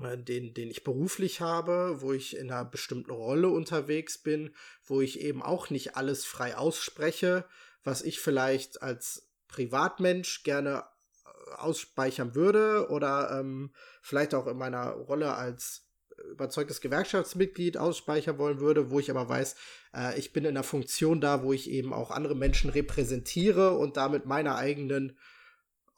äh, 0.00 0.18
den, 0.18 0.54
den 0.54 0.70
ich 0.70 0.84
beruflich 0.84 1.40
habe, 1.40 2.02
wo 2.02 2.12
ich 2.12 2.36
in 2.36 2.50
einer 2.50 2.64
bestimmten 2.64 3.10
Rolle 3.10 3.48
unterwegs 3.48 4.18
bin, 4.18 4.54
wo 4.84 5.00
ich 5.00 5.20
eben 5.20 5.42
auch 5.42 5.70
nicht 5.70 5.96
alles 5.96 6.24
frei 6.24 6.56
ausspreche, 6.56 7.46
was 7.84 8.02
ich 8.02 8.20
vielleicht 8.20 8.82
als 8.82 9.30
Privatmensch 9.48 10.42
gerne 10.42 10.84
äh, 11.24 11.54
ausspeichern 11.54 12.34
würde 12.34 12.88
oder 12.90 13.38
ähm, 13.38 13.72
vielleicht 14.02 14.34
auch 14.34 14.46
in 14.46 14.58
meiner 14.58 14.90
Rolle 14.90 15.34
als 15.34 15.88
überzeugtes 16.30 16.80
Gewerkschaftsmitglied 16.80 17.78
ausspeichern 17.78 18.38
wollen 18.38 18.60
würde, 18.60 18.90
wo 18.90 19.00
ich 19.00 19.10
aber 19.10 19.28
weiß, 19.28 19.56
äh, 19.94 20.18
ich 20.18 20.32
bin 20.32 20.44
in 20.44 20.50
einer 20.50 20.62
Funktion 20.62 21.20
da, 21.20 21.42
wo 21.42 21.52
ich 21.52 21.70
eben 21.70 21.92
auch 21.92 22.10
andere 22.10 22.36
Menschen 22.36 22.70
repräsentiere 22.70 23.76
und 23.76 23.96
damit 23.96 24.26
meiner 24.26 24.56
eigenen 24.56 25.18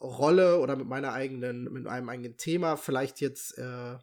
Rolle 0.04 0.60
oder 0.60 0.76
mit 0.76 0.86
meiner 0.86 1.12
eigenen, 1.12 1.64
mit 1.72 1.86
einem 1.86 2.08
eigenen 2.08 2.36
Thema 2.36 2.76
vielleicht 2.76 3.20
jetzt 3.20 3.56
äh, 3.58 3.98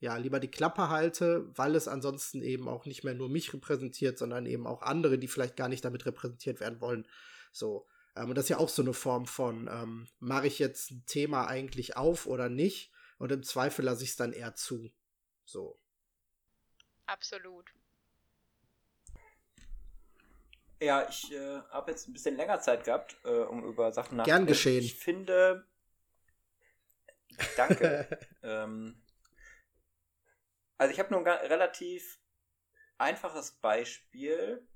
ja 0.00 0.16
lieber 0.16 0.40
die 0.40 0.50
Klappe 0.50 0.88
halte, 0.88 1.46
weil 1.56 1.74
es 1.74 1.88
ansonsten 1.88 2.42
eben 2.42 2.68
auch 2.68 2.86
nicht 2.86 3.04
mehr 3.04 3.14
nur 3.14 3.28
mich 3.28 3.52
repräsentiert, 3.52 4.18
sondern 4.18 4.46
eben 4.46 4.66
auch 4.66 4.82
andere, 4.82 5.18
die 5.18 5.28
vielleicht 5.28 5.56
gar 5.56 5.68
nicht 5.68 5.84
damit 5.84 6.04
repräsentiert 6.06 6.60
werden 6.60 6.80
wollen. 6.80 7.06
So. 7.52 7.86
Ähm, 8.16 8.30
und 8.30 8.34
das 8.34 8.46
ist 8.46 8.50
ja 8.50 8.58
auch 8.58 8.68
so 8.68 8.82
eine 8.82 8.94
Form 8.94 9.26
von, 9.26 9.68
ähm, 9.72 10.08
mache 10.18 10.46
ich 10.46 10.58
jetzt 10.58 10.90
ein 10.90 11.04
Thema 11.06 11.46
eigentlich 11.46 11.96
auf 11.96 12.26
oder 12.26 12.48
nicht? 12.48 12.90
Und 13.18 13.32
im 13.32 13.42
Zweifel 13.42 13.84
lasse 13.84 14.02
ich 14.02 14.10
es 14.10 14.16
dann 14.16 14.32
eher 14.32 14.54
zu. 14.54 14.90
So. 15.44 15.78
Absolut. 17.06 17.72
Ja, 20.80 21.08
ich 21.08 21.32
äh, 21.32 21.60
habe 21.70 21.92
jetzt 21.92 22.08
ein 22.08 22.12
bisschen 22.12 22.36
länger 22.36 22.60
Zeit 22.60 22.84
gehabt, 22.84 23.16
äh, 23.24 23.28
um 23.28 23.64
über 23.64 23.92
Sachen 23.92 24.16
nachzudenken. 24.16 24.46
Gern 24.46 24.46
geschehen. 24.46 24.82
Ich 24.82 24.98
finde. 24.98 25.66
Danke. 27.56 28.18
ähm, 28.42 29.02
also 30.76 30.92
ich 30.92 30.98
habe 30.98 31.12
nur 31.12 31.20
ein 31.20 31.46
relativ 31.46 32.20
einfaches 32.98 33.52
Beispiel, 33.52 34.66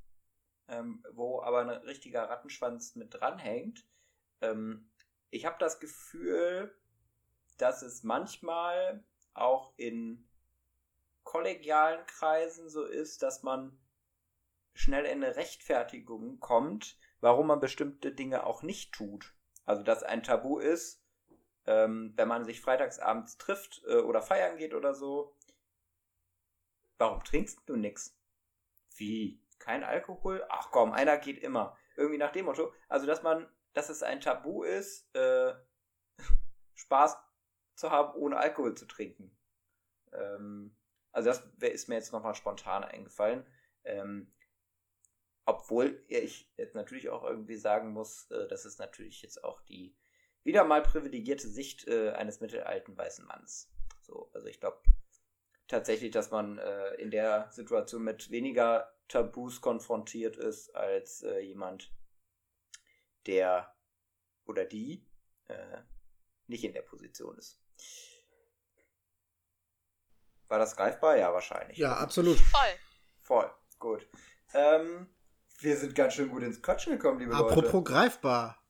ähm, 0.69 1.05
wo 1.13 1.43
aber 1.43 1.61
ein 1.61 1.71
richtiger 1.71 2.29
Rattenschwanz 2.29 2.95
mit 2.95 3.15
dranhängt. 3.15 3.85
Ähm, 4.41 4.91
ich 5.31 5.45
habe 5.45 5.57
das 5.59 5.81
Gefühl, 5.81 6.75
dass 7.59 7.83
es 7.83 8.03
manchmal 8.03 9.05
auch 9.35 9.73
in 9.77 10.29
kollegialen 11.25 12.07
Kreisen 12.07 12.71
so 12.71 12.85
ist, 12.85 13.23
dass 13.23 13.43
man 13.43 13.79
schnell 14.79 15.07
in 15.07 15.25
eine 15.25 15.35
Rechtfertigung 15.35 16.39
kommt, 16.39 16.97
warum 17.21 17.49
man 17.49 17.59
bestimmte 17.59 18.13
Dinge 18.13 18.47
auch 18.47 18.63
nicht 18.63 18.93
tut. 18.93 19.35
Also 19.65 19.83
dass 19.83 20.05
ein 20.05 20.23
Tabu 20.23 20.59
ist, 20.59 21.05
ähm, 21.67 22.13
wenn 22.15 22.29
man 22.29 22.45
sich 22.45 22.61
freitagsabends 22.61 23.39
trifft 23.39 23.83
äh, 23.89 23.97
oder 23.97 24.23
feiern 24.23 24.57
geht 24.57 24.75
oder 24.75 24.95
so. 24.95 25.37
Warum 26.97 27.25
trinkst 27.25 27.61
du 27.67 27.75
nix? 27.75 28.17
Wie? 28.95 29.43
Kein 29.59 29.83
Alkohol? 29.83 30.47
Ach 30.49 30.71
komm, 30.71 30.93
einer 30.93 31.19
geht 31.19 31.43
immer. 31.43 31.77
Irgendwie 31.97 32.19
nach 32.19 32.33
dem 32.33 32.45
Motto. 32.45 32.73
Also 32.89 33.07
dass 33.07 33.25
man, 33.25 33.51
dass 33.73 33.89
es 33.89 34.05
ein 34.05 34.21
Tabu 34.21 34.63
ist, 34.63 35.13
äh, 35.17 35.55
Spaß 36.75 37.19
zu 37.75 37.91
haben, 37.91 38.15
ohne 38.15 38.37
Alkohol 38.37 38.77
zu 38.77 38.87
trinken. 38.87 39.37
Ähm, 40.13 40.77
also 41.11 41.31
das 41.31 41.43
ist 41.59 41.89
mir 41.89 41.97
jetzt 41.97 42.13
nochmal 42.13 42.37
spontan 42.37 42.85
eingefallen. 42.85 43.45
Ähm, 43.83 44.33
obwohl 45.49 46.05
ich 46.09 46.53
jetzt 46.59 46.75
natürlich 46.75 47.09
auch 47.09 47.25
irgendwie 47.25 47.57
sagen 47.57 47.91
muss, 47.93 48.31
äh, 48.31 48.47
das 48.49 48.67
ist 48.67 48.79
natürlich 48.79 49.23
jetzt 49.23 49.43
auch 49.43 49.63
die 49.63 49.97
wieder 50.45 50.63
mal 50.65 50.83
privilegierte 50.83 51.49
Sicht 51.49 51.89
äh, 51.89 52.11
eines 52.11 52.41
mittelalten 52.41 52.97
weißen 52.97 53.25
Manns. 53.25 53.71
So, 54.03 54.31
also 54.35 54.47
ich 54.47 54.61
glaube 54.61 54.83
tatsächlich, 55.67 56.11
dass 56.11 56.31
man 56.31 56.59
äh, 56.59 56.95
in 56.97 57.11
der 57.11 57.51
Situation 57.51 58.05
mit 58.05 58.31
weniger 58.31 58.93
Tabus 59.09 59.63
konfrontiert 59.63 60.37
ist 60.37 60.75
als 60.77 61.23
äh, 61.23 61.41
jemand, 61.41 61.95
der 63.27 63.75
oder 64.45 64.67
die 64.67 65.07
äh, 65.47 65.79
nicht 66.47 66.65
in 66.65 66.75
der 66.75 66.83
Position 66.83 67.39
ist. 67.39 67.59
War 70.49 70.59
das 70.59 70.77
greifbar? 70.77 71.17
Ja, 71.17 71.33
wahrscheinlich. 71.33 71.79
Ja, 71.79 71.97
absolut. 71.97 72.39
Voll. 72.39 72.75
Voll, 73.23 73.51
gut. 73.79 74.07
Ähm, 74.53 75.09
wir 75.59 75.77
sind 75.77 75.95
ganz 75.95 76.15
schön 76.15 76.29
gut 76.29 76.43
ins 76.43 76.63
Quatschen 76.63 76.93
gekommen, 76.93 77.19
liebe 77.19 77.33
Apropos 77.33 77.57
Leute. 77.57 77.69
Apropos 77.69 77.91
greifbar. 77.91 78.63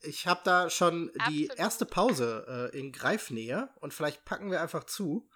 Ich 0.00 0.26
habe 0.26 0.40
da 0.44 0.68
schon 0.68 1.10
absolut. 1.10 1.28
die 1.28 1.46
erste 1.56 1.86
Pause 1.86 2.70
äh, 2.72 2.78
in 2.78 2.90
Greifnähe 2.90 3.70
und 3.80 3.94
vielleicht 3.94 4.24
packen 4.24 4.50
wir 4.50 4.60
einfach 4.60 4.84
zu. 4.84 5.28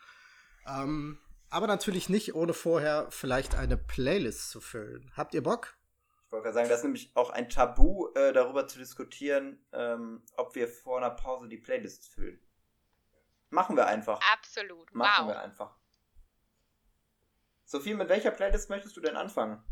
Ähm, 0.66 1.20
aber 1.50 1.68
natürlich 1.68 2.08
nicht, 2.08 2.34
ohne 2.34 2.52
vorher 2.52 3.06
vielleicht 3.10 3.54
eine 3.54 3.76
Playlist 3.76 4.50
zu 4.50 4.60
füllen. 4.60 5.12
Habt 5.16 5.34
ihr 5.34 5.42
Bock? 5.42 5.76
Ich 6.26 6.32
wollte 6.32 6.44
gerade 6.44 6.54
sagen, 6.54 6.68
das 6.68 6.78
ist 6.78 6.84
nämlich 6.84 7.12
auch 7.14 7.30
ein 7.30 7.48
Tabu, 7.48 8.08
äh, 8.14 8.32
darüber 8.32 8.66
zu 8.66 8.78
diskutieren, 8.78 9.64
ähm, 9.72 10.24
ob 10.36 10.56
wir 10.56 10.66
vor 10.66 10.98
einer 10.98 11.10
Pause 11.10 11.46
die 11.46 11.58
Playlist 11.58 12.08
füllen. 12.08 12.40
Machen 13.50 13.76
wir 13.76 13.86
einfach. 13.86 14.20
Absolut. 14.32 14.92
Machen 14.92 15.26
wow. 15.26 15.34
wir 15.34 15.40
einfach. 15.40 15.76
Sophie, 17.64 17.94
mit 17.94 18.08
welcher 18.08 18.32
Playlist 18.32 18.68
möchtest 18.70 18.96
du 18.96 19.00
denn 19.00 19.16
anfangen? 19.16 19.62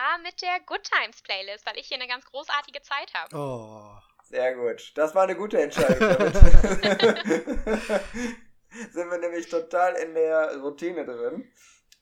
Ah, 0.00 0.16
mit 0.18 0.40
der 0.42 0.60
Good 0.60 0.84
Times 0.84 1.20
Playlist, 1.22 1.66
weil 1.66 1.76
ich 1.76 1.88
hier 1.88 1.96
eine 1.96 2.06
ganz 2.06 2.24
großartige 2.24 2.80
Zeit 2.82 3.12
habe. 3.14 3.36
Oh. 3.36 3.98
Sehr 4.22 4.54
gut. 4.54 4.92
Das 4.94 5.12
war 5.16 5.24
eine 5.24 5.34
gute 5.34 5.60
Entscheidung. 5.60 5.98
sind 8.92 9.10
wir 9.10 9.18
nämlich 9.18 9.48
total 9.48 9.96
in 9.96 10.14
der 10.14 10.58
Routine 10.58 11.04
drin. 11.04 11.52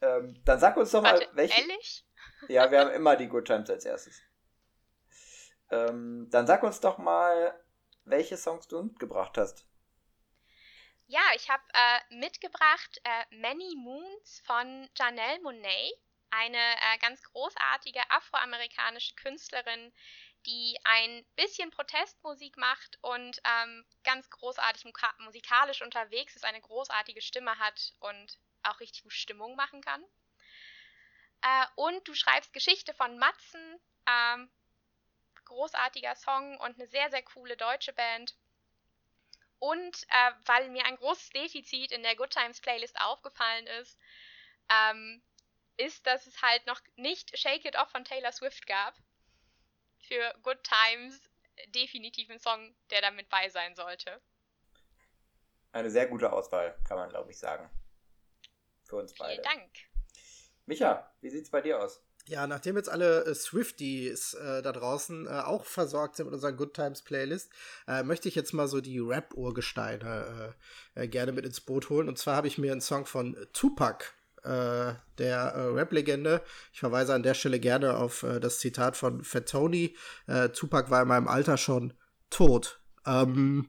Ähm, 0.03 0.39
dann 0.45 0.59
sag 0.59 0.77
uns 0.77 0.91
doch 0.91 1.03
mal, 1.03 1.15
Warte, 1.15 1.31
welche. 1.33 1.59
Ehrlich? 1.59 2.05
Ja, 2.49 2.71
wir 2.71 2.81
haben 2.81 2.91
immer 2.91 3.17
die 3.17 3.29
Good 3.29 3.47
Times 3.47 3.71
als 3.71 3.87
erstes. 3.87 4.21
Ähm, 5.71 6.29
dann 6.31 6.47
sag 6.47 6.63
uns 6.63 6.81
doch 6.81 6.99
mal, 6.99 7.59
welche 8.05 8.37
Songs 8.37 8.69
du 8.69 8.83
mitgebracht 8.83 9.39
hast. 9.39 9.67
Ja, 11.07 11.23
ich 11.35 11.49
habe 11.49 11.63
äh, 11.73 12.17
mitgebracht 12.17 13.01
äh, 13.05 13.37
Many 13.37 13.75
Moons 13.77 14.43
von 14.45 14.87
Janelle 14.97 15.41
Monet, 15.41 15.95
eine 16.37 16.59
äh, 16.59 16.99
ganz 17.01 17.23
großartige 17.23 18.01
afroamerikanische 18.11 19.15
Künstlerin, 19.15 19.93
die 20.45 20.79
ein 20.85 21.25
bisschen 21.35 21.71
Protestmusik 21.71 22.57
macht 22.57 22.99
und 23.03 23.41
ähm, 23.45 23.85
ganz 24.05 24.31
großartig 24.31 24.85
musikalisch 25.19 25.83
unterwegs 25.83 26.37
ist, 26.37 26.45
eine 26.45 26.61
großartige 26.61 27.21
Stimme 27.21 27.59
hat 27.59 27.95
und 28.01 28.39
auch 28.63 28.81
richtig 28.81 29.05
Stimmung 29.13 29.57
machen 29.57 29.81
kann. 29.81 30.03
Äh, 31.43 31.67
und 31.75 32.07
du 32.07 32.15
schreibst 32.15 32.53
Geschichte 32.53 32.95
von 32.95 33.19
Matzen, 33.19 33.81
ähm, 34.07 34.51
großartiger 35.45 36.15
Song 36.17 36.59
und 36.59 36.79
eine 36.79 36.87
sehr, 36.87 37.11
sehr 37.11 37.23
coole 37.23 37.57
deutsche 37.57 37.93
Band. 37.93 38.37
Und 39.59 40.03
äh, 40.09 40.33
weil 40.45 40.69
mir 40.69 40.85
ein 40.85 40.97
großes 40.97 41.31
Defizit 41.31 41.93
in 41.93 42.03
der 42.03 42.15
Good 42.15 42.31
Times 42.31 42.61
Playlist 42.61 43.01
aufgefallen 43.01 43.67
ist, 43.67 43.99
ähm, 44.69 45.23
ist, 45.77 46.07
dass 46.07 46.27
es 46.27 46.43
halt 46.43 46.67
noch 46.67 46.81
nicht 46.97 47.37
Shake 47.39 47.65
It 47.65 47.77
Off 47.77 47.91
von 47.91 48.05
Taylor 48.05 48.33
Swift 48.33 48.67
gab. 48.67 48.95
Für 50.01 50.35
Good 50.43 50.63
Times 50.63 51.21
definitiv 51.69 52.31
ein 52.31 52.39
Song, 52.39 52.75
der 52.91 53.01
damit 53.01 53.29
bei 53.29 53.49
sein 53.49 53.75
sollte. 53.75 54.21
Eine 55.73 55.91
sehr 55.91 56.07
gute 56.07 56.33
Auswahl, 56.33 56.79
kann 56.87 56.97
man, 56.97 57.09
glaube 57.11 57.31
ich, 57.31 57.39
sagen. 57.39 57.69
Für 58.85 58.97
uns 58.97 59.15
beide. 59.15 59.43
Vielen 59.43 59.45
Dank. 59.45 59.71
Micha, 60.67 61.13
wie 61.21 61.31
sieht's 61.31 61.51
bei 61.51 61.61
dir 61.61 61.83
aus? 61.83 62.03
Ja, 62.29 62.49
nachdem 62.49 62.77
jetzt 62.77 62.89
alle 62.89 63.25
äh, 63.25 63.35
Swifties 63.35 64.35
äh, 64.35 64.61
da 64.61 64.73
draußen 64.73 65.27
äh, 65.29 65.31
auch 65.31 65.65
versorgt 65.65 66.17
sind 66.17 66.27
mit 66.27 66.35
unserer 66.35 66.53
Good 66.53 66.75
Times 66.75 67.03
Playlist, 67.03 67.53
äh, 67.87 68.03
möchte 68.03 68.29
ich 68.29 68.35
jetzt 68.35 68.53
mal 68.53 68.67
so 68.67 68.81
die 68.81 68.99
Rap-Urgesteine 68.99 70.55
äh, 70.97 71.03
äh, 71.05 71.09
gerne 71.09 71.31
mit 71.31 71.47
ins 71.47 71.61
Boot 71.61 71.89
holen. 71.89 72.09
Und 72.09 72.19
zwar 72.19 72.35
habe 72.35 72.49
ich 72.49 72.59
mir 72.59 72.73
einen 72.73 72.81
Song 72.81 73.07
von 73.07 73.37
Tupac, 73.53 74.16
der 74.47 75.75
Rap-Legende. 75.75 76.43
Ich 76.73 76.81
verweise 76.81 77.15
an 77.15 77.23
der 77.23 77.35
Stelle 77.35 77.59
gerne 77.59 77.97
auf 77.97 78.25
das 78.41 78.59
Zitat 78.59 78.97
von 78.97 79.25
Fat 79.25 79.49
Tony. 79.49 79.97
Tupac 80.53 80.91
war 80.91 81.03
in 81.03 81.09
meinem 81.09 81.29
Alter 81.29 81.57
schon 81.57 81.95
tot. 82.31 82.81
Ähm, 83.07 83.69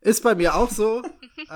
ist 0.00 0.22
bei 0.22 0.34
mir 0.34 0.54
auch 0.54 0.70
so. 0.70 1.02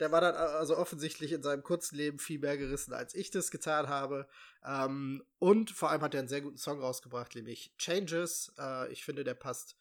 der 0.00 0.12
war 0.12 0.20
dann 0.20 0.34
also 0.34 0.76
offensichtlich 0.76 1.32
in 1.32 1.42
seinem 1.42 1.62
kurzen 1.62 1.96
Leben 1.96 2.18
viel 2.18 2.38
mehr 2.38 2.56
gerissen, 2.56 2.94
als 2.94 3.14
ich 3.14 3.30
das 3.30 3.50
getan 3.50 3.88
habe. 3.88 4.26
Ähm, 4.64 5.22
und 5.38 5.70
vor 5.70 5.90
allem 5.90 6.00
hat 6.00 6.14
er 6.14 6.20
einen 6.20 6.28
sehr 6.28 6.40
guten 6.40 6.56
Song 6.56 6.80
rausgebracht, 6.80 7.34
nämlich 7.34 7.74
Changes. 7.76 8.52
Äh, 8.58 8.90
ich 8.92 9.04
finde, 9.04 9.24
der 9.24 9.34
passt 9.34 9.76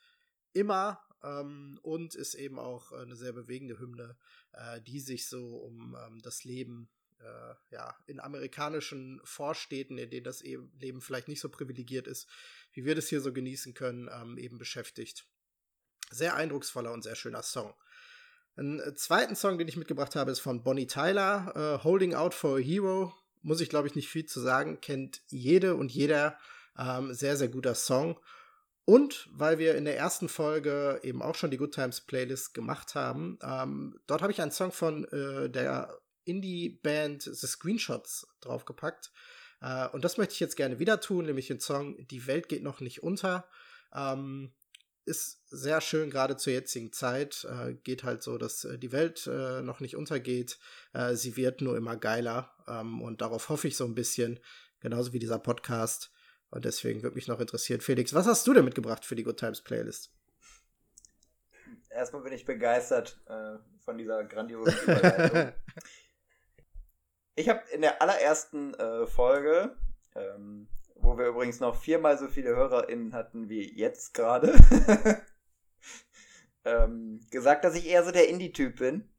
immer 0.52 1.00
ähm, 1.24 1.80
und 1.84 2.16
ist 2.16 2.36
eben 2.36 2.60
auch 2.60 2.92
eine 2.92 3.16
sehr 3.16 3.32
bewegende 3.32 3.80
Hymne, 3.80 4.18
äh, 4.52 4.82
die 4.82 5.00
sich 5.00 5.28
so 5.28 5.56
um 5.58 5.96
ähm, 6.06 6.22
das 6.22 6.44
Leben 6.44 6.90
äh, 7.20 7.54
ja, 7.72 7.96
in 8.08 8.20
amerikanischen 8.20 9.22
Vorstädten, 9.24 9.98
in 9.98 10.10
denen 10.10 10.24
das 10.24 10.42
eben 10.42 10.72
Leben 10.80 11.02
vielleicht 11.02 11.28
nicht 11.28 11.42
so 11.42 11.50
privilegiert 11.50 12.08
ist, 12.08 12.28
wie 12.74 12.86
wir 12.86 12.96
das 12.96 13.08
hier 13.08 13.22
so 13.22 13.34
genießen 13.34 13.74
können, 13.74 14.10
ähm, 14.12 14.38
eben 14.38 14.58
beschäftigt. 14.58 15.26
Sehr 16.12 16.36
eindrucksvoller 16.36 16.92
und 16.92 17.04
sehr 17.04 17.16
schöner 17.16 17.44
Song. 17.44 17.74
Einen 18.56 18.80
äh, 18.80 18.94
zweiten 18.96 19.36
Song, 19.36 19.58
den 19.58 19.68
ich 19.68 19.78
mitgebracht 19.78 20.16
habe, 20.16 20.32
ist 20.32 20.40
von 20.40 20.64
Bonnie 20.64 20.88
Tyler, 20.88 21.54
uh, 21.56 21.84
Holding 21.84 22.14
Out 22.14 22.34
for 22.34 22.58
a 22.58 22.60
Hero. 22.60 23.14
Muss 23.42 23.62
ich, 23.62 23.70
glaube 23.70 23.88
ich, 23.88 23.96
nicht 23.96 24.10
viel 24.10 24.26
zu 24.26 24.42
sagen. 24.42 24.82
Kennt 24.82 25.22
jede 25.28 25.76
und 25.76 25.92
jeder. 25.92 26.38
Ähm, 26.78 27.14
sehr, 27.14 27.38
sehr 27.38 27.48
guter 27.48 27.76
Song. 27.76 28.20
Und 28.86 29.30
weil 29.32 29.60
wir 29.60 29.76
in 29.76 29.86
der 29.86 29.98
ersten 29.98 30.28
Folge 30.28 31.00
eben 31.04 31.22
auch 31.22 31.36
schon 31.36 31.52
die 31.52 31.58
Good 31.58 31.76
Times 31.76 32.02
Playlist 32.02 32.54
gemacht 32.54 32.96
haben, 32.96 33.38
ähm, 33.44 34.00
dort 34.08 34.22
habe 34.22 34.32
ich 34.32 34.42
einen 34.42 34.52
Song 34.52 34.72
von 34.72 35.06
äh, 35.06 35.50
der 35.50 36.00
Indie-Band 36.26 37.24
The 37.24 37.48
Screenshots 37.48 38.28
draufgepackt. 38.42 39.12
Äh, 39.62 39.88
und 39.90 40.04
das 40.04 40.18
möchte 40.18 40.34
ich 40.34 40.40
jetzt 40.40 40.56
gerne 40.56 40.80
wieder 40.80 41.00
tun, 41.00 41.26
nämlich 41.26 41.48
den 41.48 41.60
Song 41.60 41.96
Die 42.08 42.28
Welt 42.28 42.50
geht 42.50 42.64
noch 42.64 42.80
nicht 42.80 43.04
unter. 43.04 43.48
Ähm, 43.94 44.54
ist 45.06 45.42
sehr 45.50 45.82
schön, 45.82 46.10
gerade 46.10 46.38
zur 46.38 46.54
jetzigen 46.54 46.94
Zeit. 46.94 47.46
Äh, 47.46 47.74
geht 47.74 48.04
halt 48.04 48.22
so, 48.22 48.38
dass 48.38 48.64
äh, 48.64 48.78
die 48.78 48.92
Welt 48.92 49.28
äh, 49.28 49.62
noch 49.62 49.80
nicht 49.80 49.96
untergeht. 49.96 50.60
Äh, 50.94 51.16
sie 51.16 51.36
wird 51.36 51.62
nur 51.62 51.76
immer 51.76 51.98
geiler. 51.98 52.54
Ähm, 52.68 53.02
und 53.02 53.22
darauf 53.22 53.50
hoffe 53.50 53.68
ich 53.68 53.76
so 53.76 53.86
ein 53.86 53.96
bisschen, 53.96 54.40
genauso 54.80 55.12
wie 55.12 55.20
dieser 55.20 55.40
Podcast. 55.40 56.12
Und 56.52 56.66
deswegen 56.66 57.04
würde 57.04 57.16
mich 57.16 57.28
noch 57.28 57.40
interessieren, 57.40 57.82
Felix, 57.82 58.14
was 58.14 58.28
hast 58.28 58.46
du 58.48 58.54
denn 58.54 58.66
mitgebracht 58.66 59.06
für 59.06 59.16
die 59.16 59.24
Good 59.24 59.38
Times 59.38 59.62
Playlist? 59.62 60.12
Erstmal 61.90 62.24
bin 62.24 62.34
ich 62.34 62.46
begeistert 62.46 63.20
äh, 63.28 63.58
von 63.80 63.98
dieser 63.98 64.24
grandiosen 64.26 64.74
Überleitung. 64.84 65.54
ich 67.36 67.50
habe 67.50 67.62
in 67.72 67.82
der 67.82 68.02
allerersten 68.02 68.74
äh, 68.74 69.08
Folge 69.08 69.76
ähm, 70.16 70.68
wo 70.96 71.18
wir 71.18 71.28
übrigens 71.28 71.60
noch 71.60 71.76
viermal 71.76 72.18
so 72.18 72.28
viele 72.28 72.56
HörerInnen 72.56 73.14
hatten 73.14 73.50
wie 73.50 73.74
jetzt 73.78 74.14
gerade, 74.14 74.54
ähm, 76.66 77.22
gesagt, 77.32 77.64
dass 77.64 77.76
ich 77.76 77.88
eher 77.88 78.04
so 78.04 78.12
der 78.12 78.30
Indie-Typ 78.30 78.78
bin. 78.78 79.10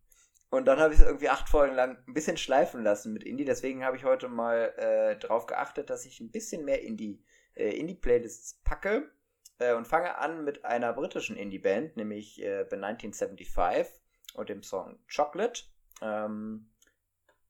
Und 0.50 0.66
dann 0.66 0.80
habe 0.80 0.92
ich 0.92 1.00
es 1.00 1.06
irgendwie 1.06 1.28
acht 1.28 1.48
Folgen 1.48 1.76
lang 1.76 1.96
ein 2.06 2.14
bisschen 2.14 2.36
schleifen 2.36 2.82
lassen 2.82 3.12
mit 3.12 3.22
Indie. 3.22 3.44
Deswegen 3.44 3.84
habe 3.84 3.96
ich 3.96 4.04
heute 4.04 4.28
mal 4.28 4.74
äh, 4.76 5.16
darauf 5.18 5.46
geachtet, 5.46 5.90
dass 5.90 6.04
ich 6.04 6.20
ein 6.20 6.32
bisschen 6.32 6.64
mehr 6.64 6.82
Indie, 6.82 7.22
äh, 7.54 7.70
Indie-Playlists 7.70 8.60
packe. 8.64 9.10
Äh, 9.58 9.74
und 9.74 9.86
fange 9.86 10.18
an 10.18 10.44
mit 10.44 10.64
einer 10.64 10.92
britischen 10.92 11.36
Indie-Band, 11.36 11.96
nämlich 11.96 12.42
äh, 12.42 12.66
The 12.68 12.76
1975 12.76 14.00
und 14.34 14.48
dem 14.48 14.64
Song 14.64 14.98
Chocolate. 15.14 15.62
Ähm, 16.02 16.68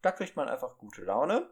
da 0.02 0.12
kriegt 0.12 0.36
man 0.36 0.48
einfach 0.48 0.78
gute 0.78 1.02
Laune. 1.02 1.50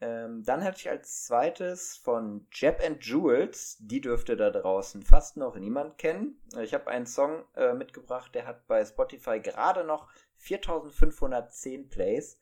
Ähm, 0.00 0.42
dann 0.44 0.62
hatte 0.62 0.78
ich 0.78 0.90
als 0.90 1.24
zweites 1.24 1.96
von 1.96 2.46
Jeb 2.52 2.82
and 2.84 3.02
Jules, 3.02 3.78
die 3.80 4.02
dürfte 4.02 4.36
da 4.36 4.50
draußen 4.50 5.02
fast 5.02 5.38
noch 5.38 5.56
niemand 5.56 5.96
kennen. 5.96 6.42
Ich 6.60 6.74
habe 6.74 6.88
einen 6.88 7.06
Song 7.06 7.46
äh, 7.54 7.72
mitgebracht, 7.72 8.34
der 8.34 8.46
hat 8.46 8.66
bei 8.66 8.84
Spotify 8.84 9.40
gerade 9.40 9.84
noch 9.84 10.10
4510 10.36 11.88
Plays. 11.88 12.38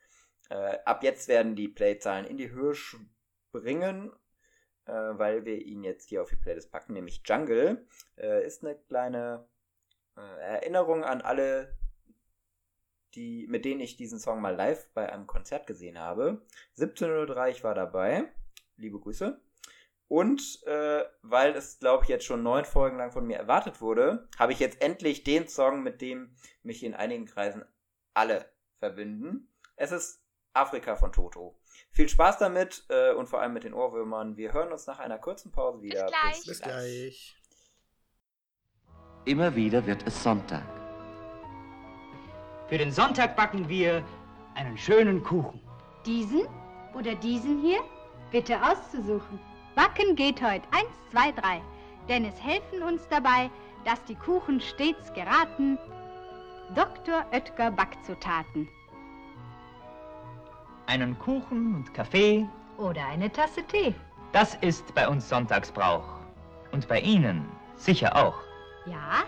Äh, 0.51 0.79
ab 0.85 1.05
jetzt 1.05 1.29
werden 1.29 1.55
die 1.55 1.69
Playzahlen 1.69 2.27
in 2.27 2.39
die 2.39 2.51
Höhe 2.51 2.75
springen, 2.75 4.11
äh, 4.87 4.93
weil 4.93 5.45
wir 5.45 5.65
ihn 5.65 5.85
jetzt 5.85 6.09
hier 6.09 6.23
auf 6.23 6.31
die 6.31 6.37
Playlist 6.37 6.73
packen, 6.73 6.95
nämlich 6.95 7.23
Jungle. 7.25 7.87
Äh, 8.17 8.45
ist 8.45 8.65
eine 8.65 8.77
kleine 8.77 9.49
äh, 10.17 10.41
Erinnerung 10.41 11.05
an 11.05 11.21
alle 11.21 11.79
die, 13.15 13.47
mit 13.49 13.65
denen 13.65 13.81
ich 13.81 13.97
diesen 13.97 14.19
Song 14.19 14.41
mal 14.41 14.55
live 14.55 14.87
bei 14.95 15.13
einem 15.13 15.27
Konzert 15.27 15.67
gesehen 15.67 15.99
habe. 15.99 16.43
17.03 16.79 17.51
ich 17.51 17.65
war 17.65 17.75
dabei. 17.75 18.25
Liebe 18.77 18.99
Grüße. 18.99 19.41
Und 20.09 20.63
äh, 20.67 21.05
weil 21.23 21.57
es, 21.57 21.79
glaube 21.79 22.05
ich, 22.05 22.09
jetzt 22.09 22.25
schon 22.25 22.43
neun 22.43 22.65
Folgen 22.65 22.99
lang 22.99 23.11
von 23.11 23.27
mir 23.27 23.39
erwartet 23.39 23.81
wurde, 23.81 24.29
habe 24.39 24.53
ich 24.53 24.59
jetzt 24.59 24.83
endlich 24.83 25.25
den 25.25 25.49
Song, 25.49 25.83
mit 25.83 26.01
dem 26.01 26.37
mich 26.63 26.85
in 26.85 26.95
einigen 26.95 27.25
Kreisen 27.25 27.65
alle 28.13 28.49
verbinden. 28.79 29.49
Es 29.77 29.93
ist 29.93 30.23
Afrika 30.53 30.97
von 30.97 31.13
Toto. 31.13 31.59
Viel 31.91 32.09
Spaß 32.09 32.39
damit 32.39 32.85
äh, 32.89 33.13
und 33.13 33.29
vor 33.29 33.41
allem 33.41 33.55
mit 33.55 33.65
den 33.65 33.75
Ohrwürmern. 33.75 34.37
Wir 34.37 34.53
hören 34.53 34.73
uns 34.73 34.87
nach 34.87 34.99
einer 34.99 35.19
kurzen 35.19 35.51
Pause 35.51 35.83
wieder. 35.83 36.05
Bis 36.05 36.11
gleich. 36.13 36.47
Bis 36.47 36.61
gleich. 36.61 37.37
Immer 39.25 39.57
wieder 39.57 39.87
wird 39.87 40.07
es 40.07 40.23
Sonntag. 40.23 40.84
Für 42.69 42.79
den 42.79 42.91
Sonntag 42.91 43.37
backen 43.37 43.69
wir 43.69 44.03
einen 44.55 44.79
schönen 44.79 45.23
Kuchen. 45.23 45.61
Diesen 46.07 46.47
oder 46.95 47.15
diesen 47.15 47.61
hier? 47.61 47.81
Bitte 48.31 48.57
auszusuchen. 48.63 49.39
Backen 49.75 50.17
geht 50.17 50.41
heute. 50.41 50.67
Eins, 50.71 50.89
zwei, 51.11 51.31
drei. 51.33 51.61
Denn 52.09 52.25
es 52.25 52.43
helfen 52.43 52.83
uns 52.83 53.07
dabei, 53.09 53.51
dass 53.85 54.03
die 54.05 54.15
Kuchen 54.15 54.61
stets 54.61 55.13
geraten. 55.13 55.79
Dr. 56.75 57.25
Oetker 57.33 57.71
Backzutaten. 57.71 58.67
Einen 60.87 61.19
Kuchen 61.19 61.75
und 61.75 61.93
Kaffee. 61.93 62.49
Oder 62.79 63.07
eine 63.07 63.31
Tasse 63.31 63.63
Tee. 63.65 63.95
Das 64.33 64.55
ist 64.57 64.95
bei 64.95 65.07
uns 65.07 65.29
Sonntagsbrauch. 65.29 66.05
Und 66.73 66.89
bei 66.89 67.01
Ihnen 67.01 67.47
sicher 67.77 68.17
auch. 68.17 68.35
Ja, 68.87 69.25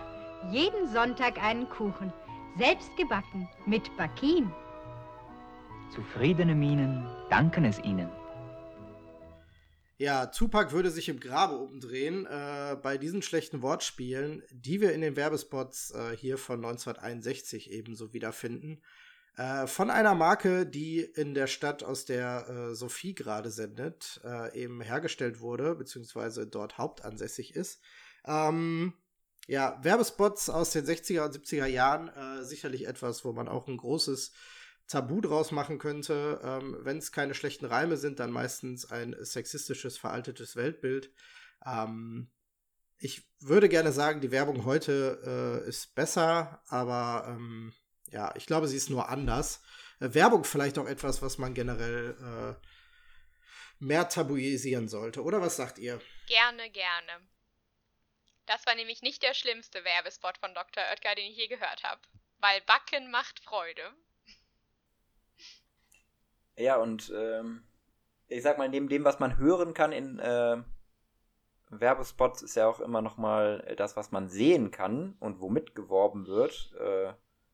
jeden 0.51 0.87
Sonntag 0.87 1.41
einen 1.41 1.69
Kuchen. 1.69 2.11
Selbst 2.57 2.95
gebacken 2.97 3.47
mit 3.67 3.95
Bakin. 3.97 4.51
Zufriedene 5.93 6.55
Minen 6.55 7.05
danken 7.29 7.65
es 7.65 7.77
Ihnen. 7.79 8.09
Ja, 9.97 10.25
Tupac 10.25 10.71
würde 10.71 10.89
sich 10.89 11.07
im 11.07 11.19
Grabe 11.19 11.57
umdrehen 11.57 12.25
äh, 12.25 12.75
bei 12.81 12.97
diesen 12.97 13.21
schlechten 13.21 13.61
Wortspielen, 13.61 14.41
die 14.51 14.81
wir 14.81 14.93
in 14.93 15.01
den 15.01 15.15
Werbespots 15.15 15.91
äh, 15.91 16.17
hier 16.17 16.39
von 16.39 16.57
1961 16.65 17.71
ebenso 17.71 18.13
wiederfinden. 18.13 18.81
Äh, 19.35 19.67
von 19.67 19.91
einer 19.91 20.15
Marke, 20.15 20.65
die 20.65 21.01
in 21.01 21.35
der 21.35 21.47
Stadt, 21.47 21.83
aus 21.83 22.05
der 22.05 22.47
äh, 22.49 22.75
Sophie 22.75 23.13
gerade 23.13 23.51
sendet, 23.51 24.19
äh, 24.23 24.59
eben 24.59 24.81
hergestellt 24.81 25.41
wurde, 25.41 25.75
beziehungsweise 25.75 26.47
dort 26.47 26.79
hauptansässig 26.79 27.55
ist. 27.55 27.81
Ähm, 28.25 28.93
ja, 29.47 29.79
Werbespots 29.81 30.49
aus 30.49 30.71
den 30.71 30.85
60er 30.85 31.25
und 31.25 31.35
70er 31.35 31.65
Jahren, 31.65 32.09
äh, 32.09 32.43
sicherlich 32.43 32.85
etwas, 32.85 33.23
wo 33.23 33.31
man 33.31 33.47
auch 33.47 33.67
ein 33.67 33.77
großes 33.77 34.33
Tabu 34.87 35.21
draus 35.21 35.51
machen 35.51 35.79
könnte. 35.79 36.39
Ähm, 36.43 36.77
Wenn 36.81 36.97
es 36.97 37.11
keine 37.11 37.33
schlechten 37.33 37.65
Reime 37.65 37.97
sind, 37.97 38.19
dann 38.19 38.31
meistens 38.31 38.89
ein 38.91 39.15
sexistisches, 39.19 39.97
veraltetes 39.97 40.55
Weltbild. 40.57 41.11
Ähm, 41.65 42.29
ich 42.99 43.29
würde 43.39 43.69
gerne 43.69 43.91
sagen, 43.91 44.21
die 44.21 44.31
Werbung 44.31 44.65
heute 44.65 45.63
äh, 45.65 45.69
ist 45.69 45.95
besser, 45.95 46.61
aber 46.67 47.25
ähm, 47.29 47.73
ja, 48.09 48.33
ich 48.35 48.47
glaube, 48.47 48.67
sie 48.67 48.77
ist 48.77 48.89
nur 48.89 49.07
anders. 49.09 49.61
Äh, 49.99 50.13
Werbung 50.13 50.43
vielleicht 50.43 50.77
auch 50.77 50.87
etwas, 50.87 51.21
was 51.21 51.37
man 51.37 51.53
generell 51.53 52.57
äh, 52.59 52.65
mehr 53.79 54.09
tabuisieren 54.09 54.87
sollte, 54.87 55.23
oder 55.23 55.39
was 55.39 55.55
sagt 55.55 55.77
ihr? 55.77 55.99
Gerne, 56.27 56.69
gerne. 56.71 57.27
Das 58.47 58.65
war 58.65 58.75
nämlich 58.75 59.01
nicht 59.01 59.21
der 59.23 59.33
schlimmste 59.33 59.83
Werbespot 59.83 60.37
von 60.37 60.53
Dr. 60.55 60.83
Oetker, 60.91 61.15
den 61.15 61.31
ich 61.31 61.37
je 61.37 61.47
gehört 61.47 61.83
habe. 61.83 62.01
Weil 62.39 62.61
Backen 62.61 63.11
macht 63.11 63.39
Freude. 63.41 63.93
Ja, 66.55 66.77
und 66.77 67.11
ähm, 67.15 67.67
ich 68.27 68.41
sag 68.41 68.57
mal, 68.57 68.69
neben 68.69 68.89
dem, 68.89 69.03
was 69.03 69.19
man 69.19 69.37
hören 69.37 69.73
kann 69.73 69.91
in 69.91 70.17
äh, 70.19 70.57
Werbespots 71.69 72.41
ist 72.41 72.55
ja 72.55 72.67
auch 72.67 72.79
immer 72.79 73.01
noch 73.01 73.17
mal 73.17 73.75
das, 73.77 73.97
was 73.97 74.11
man 74.11 74.29
sehen 74.29 74.71
kann 74.71 75.17
und 75.19 75.41
womit 75.41 75.75
geworben 75.75 76.25
wird. 76.25 76.73
Äh, 76.79 77.13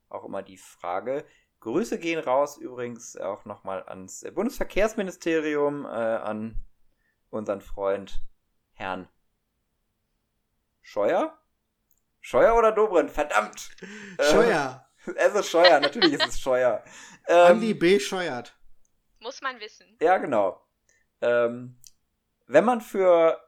auch 0.09 0.23
immer 0.23 0.43
die 0.43 0.57
Frage. 0.57 1.25
Grüße 1.59 1.97
gehen 1.97 2.19
raus 2.19 2.57
übrigens 2.57 3.17
auch 3.17 3.45
noch 3.45 3.63
mal 3.63 3.83
ans 3.83 4.23
Bundesverkehrsministerium, 4.35 5.85
äh, 5.85 5.87
an 5.87 6.63
unseren 7.29 7.61
Freund 7.61 8.21
Herrn 8.73 9.07
Scheuer? 10.83 11.37
Scheuer 12.21 12.55
oder 12.55 12.71
Dobrindt? 12.71 13.11
Verdammt! 13.11 13.71
Scheuer. 14.21 14.87
Ähm, 15.07 15.15
es 15.17 15.33
ist 15.33 15.49
Scheuer, 15.49 15.79
natürlich 15.79 16.13
ist 16.13 16.27
es 16.27 16.39
Scheuer. 16.39 16.83
Ähm, 17.25 17.53
Andi 17.53 17.73
B. 17.73 18.01
Scheuert. 18.01 18.53
Muss 19.19 19.41
man 19.41 19.57
wissen. 19.61 19.97
Ja, 20.01 20.17
genau. 20.17 20.61
Ähm, 21.21 21.79
wenn 22.47 22.65
man 22.65 22.81
für 22.81 23.41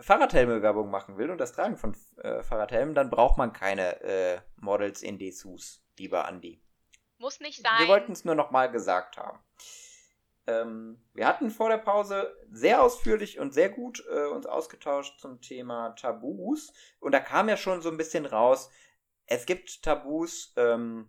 Fahrradhelme 0.00 0.60
Werbung 0.60 0.90
machen 0.90 1.16
will 1.16 1.30
und 1.30 1.38
das 1.38 1.52
Tragen 1.52 1.78
von 1.78 1.96
äh, 2.18 2.42
Fahrradhelmen, 2.42 2.94
dann 2.94 3.08
braucht 3.08 3.38
man 3.38 3.54
keine 3.54 4.02
äh, 4.02 4.40
Models 4.56 5.02
in 5.02 5.18
Dessous, 5.18 5.82
lieber 5.98 6.26
Andi. 6.26 6.62
Muss 7.16 7.40
nicht 7.40 7.62
sein. 7.62 7.78
Wir 7.78 7.88
wollten 7.88 8.12
es 8.12 8.26
nur 8.26 8.34
noch 8.34 8.50
mal 8.50 8.70
gesagt 8.70 9.16
haben. 9.16 9.38
Ähm, 10.46 11.02
wir 11.12 11.26
hatten 11.26 11.50
vor 11.50 11.68
der 11.68 11.78
Pause 11.78 12.36
sehr 12.50 12.82
ausführlich 12.82 13.38
und 13.38 13.52
sehr 13.52 13.68
gut 13.68 14.04
äh, 14.10 14.26
uns 14.26 14.46
ausgetauscht 14.46 15.18
zum 15.18 15.40
Thema 15.40 15.90
Tabus. 15.90 16.72
Und 17.00 17.12
da 17.12 17.20
kam 17.20 17.48
ja 17.48 17.56
schon 17.56 17.82
so 17.82 17.90
ein 17.90 17.96
bisschen 17.96 18.26
raus, 18.26 18.70
es 19.26 19.46
gibt 19.46 19.82
Tabus, 19.82 20.52
ähm, 20.56 21.08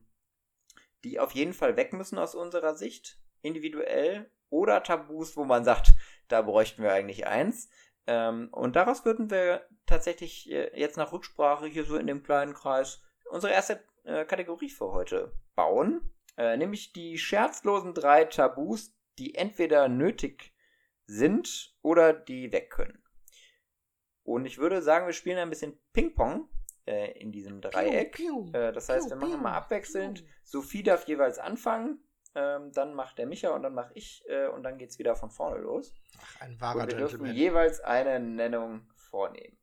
die 1.03 1.19
auf 1.19 1.33
jeden 1.33 1.53
Fall 1.53 1.77
weg 1.77 1.93
müssen 1.93 2.17
aus 2.17 2.35
unserer 2.35 2.75
Sicht, 2.75 3.19
individuell. 3.41 4.31
Oder 4.49 4.81
Tabus, 4.81 5.37
wo 5.37 5.43
man 5.43 5.63
sagt, 5.63 5.93
da 6.27 6.41
bräuchten 6.41 6.81
wir 6.81 6.93
eigentlich 6.93 7.27
eins. 7.27 7.69
Ähm, 8.07 8.49
und 8.51 8.75
daraus 8.75 9.05
würden 9.05 9.29
wir 9.29 9.67
tatsächlich 9.85 10.49
äh, 10.49 10.71
jetzt 10.79 10.97
nach 10.97 11.11
Rücksprache 11.11 11.67
hier 11.67 11.83
so 11.83 11.97
in 11.97 12.07
dem 12.07 12.23
kleinen 12.23 12.53
Kreis 12.53 13.01
unsere 13.29 13.53
erste 13.53 13.83
äh, 14.05 14.25
Kategorie 14.25 14.69
für 14.69 14.91
heute 14.93 15.33
bauen. 15.55 16.13
Äh, 16.37 16.57
nämlich 16.57 16.93
die 16.93 17.17
scherzlosen 17.17 17.93
drei 17.93 18.25
Tabus, 18.25 18.96
die 19.17 19.35
entweder 19.35 19.87
nötig 19.87 20.53
sind 21.05 21.75
oder 21.81 22.13
die 22.13 22.51
weg 22.51 22.69
können. 22.69 23.03
Und 24.23 24.45
ich 24.45 24.57
würde 24.57 24.81
sagen, 24.81 25.05
wir 25.05 25.13
spielen 25.13 25.37
ein 25.37 25.49
bisschen 25.49 25.79
Ping-Pong 25.93 26.49
äh, 26.85 27.11
in 27.19 27.31
diesem 27.31 27.61
Dreieck. 27.61 28.13
Piu, 28.13 28.45
piu, 28.45 28.59
äh, 28.59 28.73
das 28.73 28.89
heißt, 28.89 29.09
piu, 29.09 29.19
wir 29.19 29.27
machen 29.27 29.41
mal 29.41 29.53
abwechselnd. 29.53 30.25
Sophie 30.43 30.83
darf 30.83 31.07
jeweils 31.07 31.39
anfangen, 31.39 32.03
ähm, 32.35 32.71
dann 32.73 32.93
macht 32.93 33.17
der 33.17 33.25
Micha 33.25 33.49
und 33.49 33.63
dann 33.63 33.73
mache 33.73 33.91
ich 33.95 34.23
äh, 34.27 34.47
und 34.47 34.63
dann 34.63 34.77
geht 34.77 34.89
es 34.89 34.99
wieder 34.99 35.15
von 35.15 35.29
vorne 35.29 35.61
los. 35.61 35.93
Ach, 36.21 36.41
ein 36.41 36.59
wahrer 36.59 36.81
und 36.81 36.91
wir 36.91 36.97
dürfen 36.97 37.25
jeweils 37.33 37.79
eine 37.79 38.19
Nennung 38.19 38.87
vornehmen. 38.95 39.57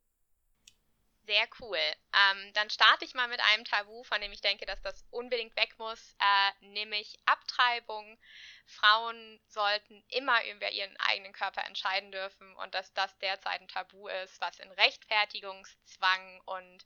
Sehr 1.27 1.49
cool. 1.61 1.79
Ähm, 1.79 2.53
dann 2.53 2.69
starte 2.69 3.07
ich 3.07 3.15
mal 3.15 3.29
mit 3.29 3.41
einem 3.41 3.65
Tabu, 3.65 4.05
von 4.05 4.21
dem 4.21 4.33
ich 4.33 4.43
denke, 4.43 4.67
dass 4.67 4.83
das 4.83 5.07
unbedingt 5.11 5.57
weg 5.57 5.75
muss, 5.79 6.15
äh, 6.21 6.67
nämlich 6.67 7.19
Abtreibung. 7.25 8.19
Frauen 8.67 9.41
sollten 9.47 10.05
immer 10.09 10.45
über 10.47 10.71
ihren 10.71 10.95
eigenen 10.99 11.33
Körper 11.33 11.65
entscheiden 11.65 12.13
dürfen 12.13 12.55
und 12.57 12.75
dass 12.75 12.93
das 12.93 13.17
derzeit 13.19 13.61
ein 13.61 13.69
Tabu 13.69 14.09
ist, 14.09 14.39
was 14.43 14.59
in 14.59 14.71
Rechtfertigungszwang 14.73 16.43
und 16.45 16.85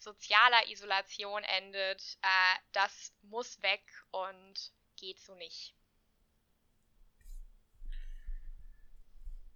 sozialer 0.00 0.68
Isolation 0.68 1.44
endet. 1.44 2.02
Äh, 2.22 2.58
das 2.72 3.14
muss 3.22 3.62
weg 3.62 3.84
und 4.10 4.72
geht 4.96 5.20
so 5.20 5.34
nicht. 5.36 5.74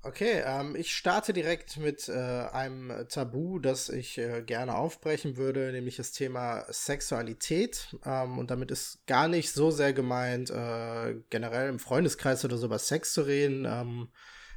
Okay, 0.02 0.42
ähm, 0.46 0.76
ich 0.76 0.96
starte 0.96 1.34
direkt 1.34 1.76
mit 1.76 2.08
äh, 2.08 2.12
einem 2.12 3.06
Tabu, 3.10 3.58
das 3.58 3.90
ich 3.90 4.16
äh, 4.16 4.40
gerne 4.42 4.74
aufbrechen 4.74 5.36
würde, 5.36 5.72
nämlich 5.72 5.96
das 5.96 6.12
Thema 6.12 6.64
Sexualität. 6.70 7.94
Ähm, 8.06 8.38
und 8.38 8.50
damit 8.50 8.70
ist 8.70 9.06
gar 9.06 9.28
nicht 9.28 9.52
so 9.52 9.70
sehr 9.70 9.92
gemeint, 9.92 10.48
äh, 10.48 11.16
generell 11.28 11.68
im 11.68 11.78
Freundeskreis 11.78 12.42
oder 12.46 12.56
so 12.56 12.64
über 12.66 12.78
Sex 12.78 13.12
zu 13.12 13.22
reden. 13.22 13.66
Ähm, 13.66 14.08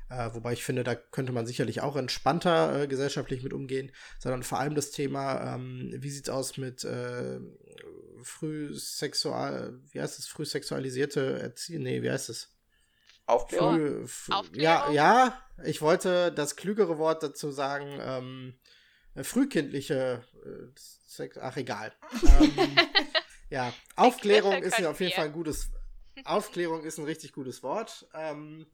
äh, 0.09 0.29
wobei 0.33 0.53
ich 0.53 0.63
finde, 0.63 0.85
da 0.85 0.95
könnte 0.95 1.33
man 1.33 1.45
sicherlich 1.45 1.81
auch 1.81 1.97
entspannter 1.97 2.83
äh, 2.83 2.87
gesellschaftlich 2.87 3.43
mit 3.43 3.51
umgehen, 3.51 3.91
sondern 4.19 4.43
vor 4.43 4.59
allem 4.59 4.75
das 4.75 4.91
Thema, 4.91 5.55
ähm, 5.55 5.91
wie 5.97 6.09
sieht's 6.09 6.29
aus 6.29 6.57
mit 6.57 6.85
äh, 6.85 7.39
frühsexual, 8.23 9.77
wie 9.91 9.99
heißt 9.99 10.19
es, 10.19 10.27
frühsexualisierte 10.27 11.39
Erziehung, 11.41 11.83
nee, 11.83 12.01
wie 12.01 12.11
heißt 12.11 12.29
es? 12.29 12.52
Aufklärung? 13.25 14.07
Früh, 14.07 14.33
ja, 14.53 14.91
ja, 14.91 15.41
ich 15.63 15.81
wollte 15.81 16.31
das 16.31 16.55
klügere 16.55 16.97
Wort 16.97 17.23
dazu 17.23 17.51
sagen, 17.51 17.99
ähm, 18.01 19.23
frühkindliche 19.23 20.23
äh, 20.43 20.71
Sex, 20.75 21.37
ach 21.37 21.57
egal. 21.57 21.93
ähm, 22.39 22.75
ja, 23.49 23.73
Aufklärung 23.95 24.63
ist 24.63 24.79
ja 24.79 24.89
auf 24.89 24.99
jeden 24.99 25.13
Fall 25.13 25.25
ein 25.25 25.33
gutes, 25.33 25.69
Aufklärung 26.25 26.83
ist 26.83 26.97
ein 26.97 27.05
richtig 27.05 27.33
gutes 27.33 27.63
Wort. 27.63 28.07
Ähm, 28.13 28.65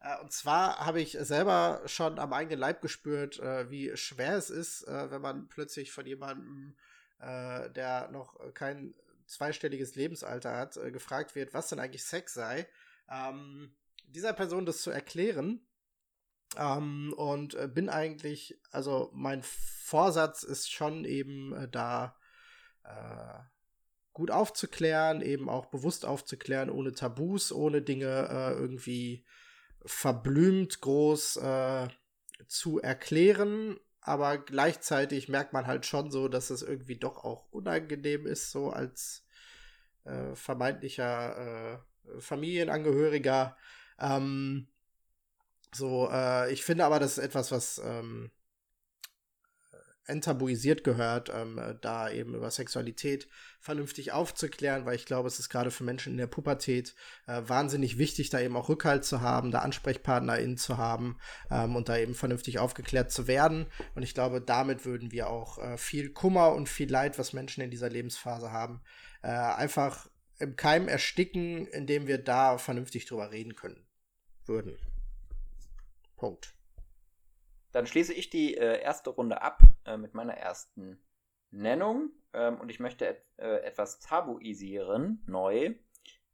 äh, 0.00 0.20
und 0.20 0.32
zwar 0.32 0.78
habe 0.78 1.00
ich 1.00 1.12
selber 1.20 1.82
schon 1.86 2.18
am 2.18 2.32
eigenen 2.32 2.60
Leib 2.60 2.80
gespürt, 2.82 3.40
äh, 3.40 3.70
wie 3.70 3.96
schwer 3.96 4.36
es 4.36 4.50
ist, 4.50 4.86
äh, 4.86 5.10
wenn 5.10 5.20
man 5.20 5.48
plötzlich 5.48 5.92
von 5.92 6.06
jemandem, 6.06 6.76
äh, 7.20 7.70
der 7.70 8.08
noch 8.12 8.38
kein 8.54 8.94
zweistelliges 9.26 9.94
Lebensalter 9.94 10.56
hat, 10.56 10.76
äh, 10.76 10.90
gefragt 10.90 11.34
wird, 11.34 11.54
was 11.54 11.68
denn 11.68 11.78
eigentlich 11.78 12.04
Sex 12.04 12.34
sei. 12.34 12.68
Ähm, 13.10 13.74
dieser 14.12 14.32
Person 14.32 14.66
das 14.66 14.82
zu 14.82 14.90
erklären. 14.90 15.66
Ähm, 16.56 17.14
und 17.16 17.54
äh, 17.54 17.68
bin 17.68 17.88
eigentlich, 17.88 18.60
also 18.70 19.10
mein 19.14 19.42
Vorsatz 19.42 20.42
ist 20.42 20.70
schon 20.70 21.04
eben 21.04 21.54
äh, 21.54 21.68
da 21.68 22.16
äh, 22.84 23.38
gut 24.12 24.30
aufzuklären, 24.30 25.22
eben 25.22 25.48
auch 25.48 25.66
bewusst 25.66 26.04
aufzuklären, 26.04 26.68
ohne 26.68 26.92
Tabus, 26.92 27.52
ohne 27.52 27.80
Dinge 27.80 28.28
äh, 28.28 28.52
irgendwie 28.52 29.24
verblümt 29.84 30.80
groß 30.80 31.36
äh, 31.38 31.88
zu 32.46 32.80
erklären. 32.80 33.78
Aber 34.02 34.36
gleichzeitig 34.36 35.28
merkt 35.28 35.52
man 35.52 35.66
halt 35.66 35.86
schon 35.86 36.10
so, 36.10 36.28
dass 36.28 36.50
es 36.50 36.62
irgendwie 36.62 36.96
doch 36.98 37.24
auch 37.24 37.50
unangenehm 37.50 38.26
ist, 38.26 38.50
so 38.50 38.70
als 38.70 39.24
äh, 40.04 40.34
vermeintlicher 40.34 41.84
Familienangehöriger 42.18 43.56
ähm, 44.00 44.68
so, 45.74 46.08
äh, 46.10 46.52
ich 46.52 46.64
finde 46.64 46.84
aber, 46.84 46.98
das 47.00 47.18
ist 47.18 47.24
etwas, 47.24 47.50
was 47.50 47.80
ähm, 47.84 48.30
enttabuisiert 50.06 50.84
gehört, 50.84 51.30
ähm, 51.32 51.60
da 51.80 52.10
eben 52.10 52.34
über 52.34 52.50
Sexualität 52.50 53.28
vernünftig 53.60 54.12
aufzuklären, 54.12 54.84
weil 54.84 54.96
ich 54.96 55.06
glaube, 55.06 55.28
es 55.28 55.38
ist 55.38 55.48
gerade 55.48 55.70
für 55.70 55.84
Menschen 55.84 56.12
in 56.12 56.18
der 56.18 56.26
Pubertät 56.26 56.94
äh, 57.26 57.42
wahnsinnig 57.46 57.98
wichtig, 57.98 58.30
da 58.30 58.40
eben 58.40 58.56
auch 58.56 58.68
Rückhalt 58.68 59.04
zu 59.04 59.20
haben, 59.20 59.52
da 59.52 59.60
AnsprechpartnerInnen 59.60 60.56
zu 60.56 60.76
haben 60.76 61.18
ähm, 61.50 61.76
und 61.76 61.88
da 61.88 61.96
eben 61.96 62.14
vernünftig 62.14 62.58
aufgeklärt 62.58 63.12
zu 63.12 63.26
werden. 63.26 63.66
Und 63.94 64.02
ich 64.02 64.14
glaube, 64.14 64.40
damit 64.40 64.84
würden 64.84 65.12
wir 65.12 65.30
auch 65.30 65.58
äh, 65.58 65.76
viel 65.78 66.10
Kummer 66.10 66.52
und 66.52 66.68
viel 66.68 66.90
Leid, 66.90 67.18
was 67.18 67.32
Menschen 67.32 67.62
in 67.62 67.70
dieser 67.70 67.88
Lebensphase 67.88 68.50
haben, 68.50 68.82
äh, 69.22 69.28
einfach 69.28 70.08
im 70.38 70.56
Keim 70.56 70.88
ersticken, 70.88 71.66
indem 71.66 72.06
wir 72.06 72.18
da 72.18 72.58
vernünftig 72.58 73.06
drüber 73.06 73.30
reden 73.30 73.54
können 73.54 73.86
würden. 74.44 74.78
Punkt. 76.16 76.54
Dann 77.72 77.86
schließe 77.86 78.12
ich 78.12 78.28
die 78.28 78.56
äh, 78.56 78.80
erste 78.80 79.10
Runde 79.10 79.40
ab 79.40 79.62
äh, 79.86 79.96
mit 79.96 80.14
meiner 80.14 80.34
ersten 80.34 81.02
Nennung 81.50 82.10
ähm, 82.32 82.60
und 82.60 82.68
ich 82.68 82.80
möchte 82.80 83.06
et 83.06 83.24
äh, 83.38 83.62
etwas 83.62 84.00
tabuisieren, 84.00 85.22
neu, 85.26 85.74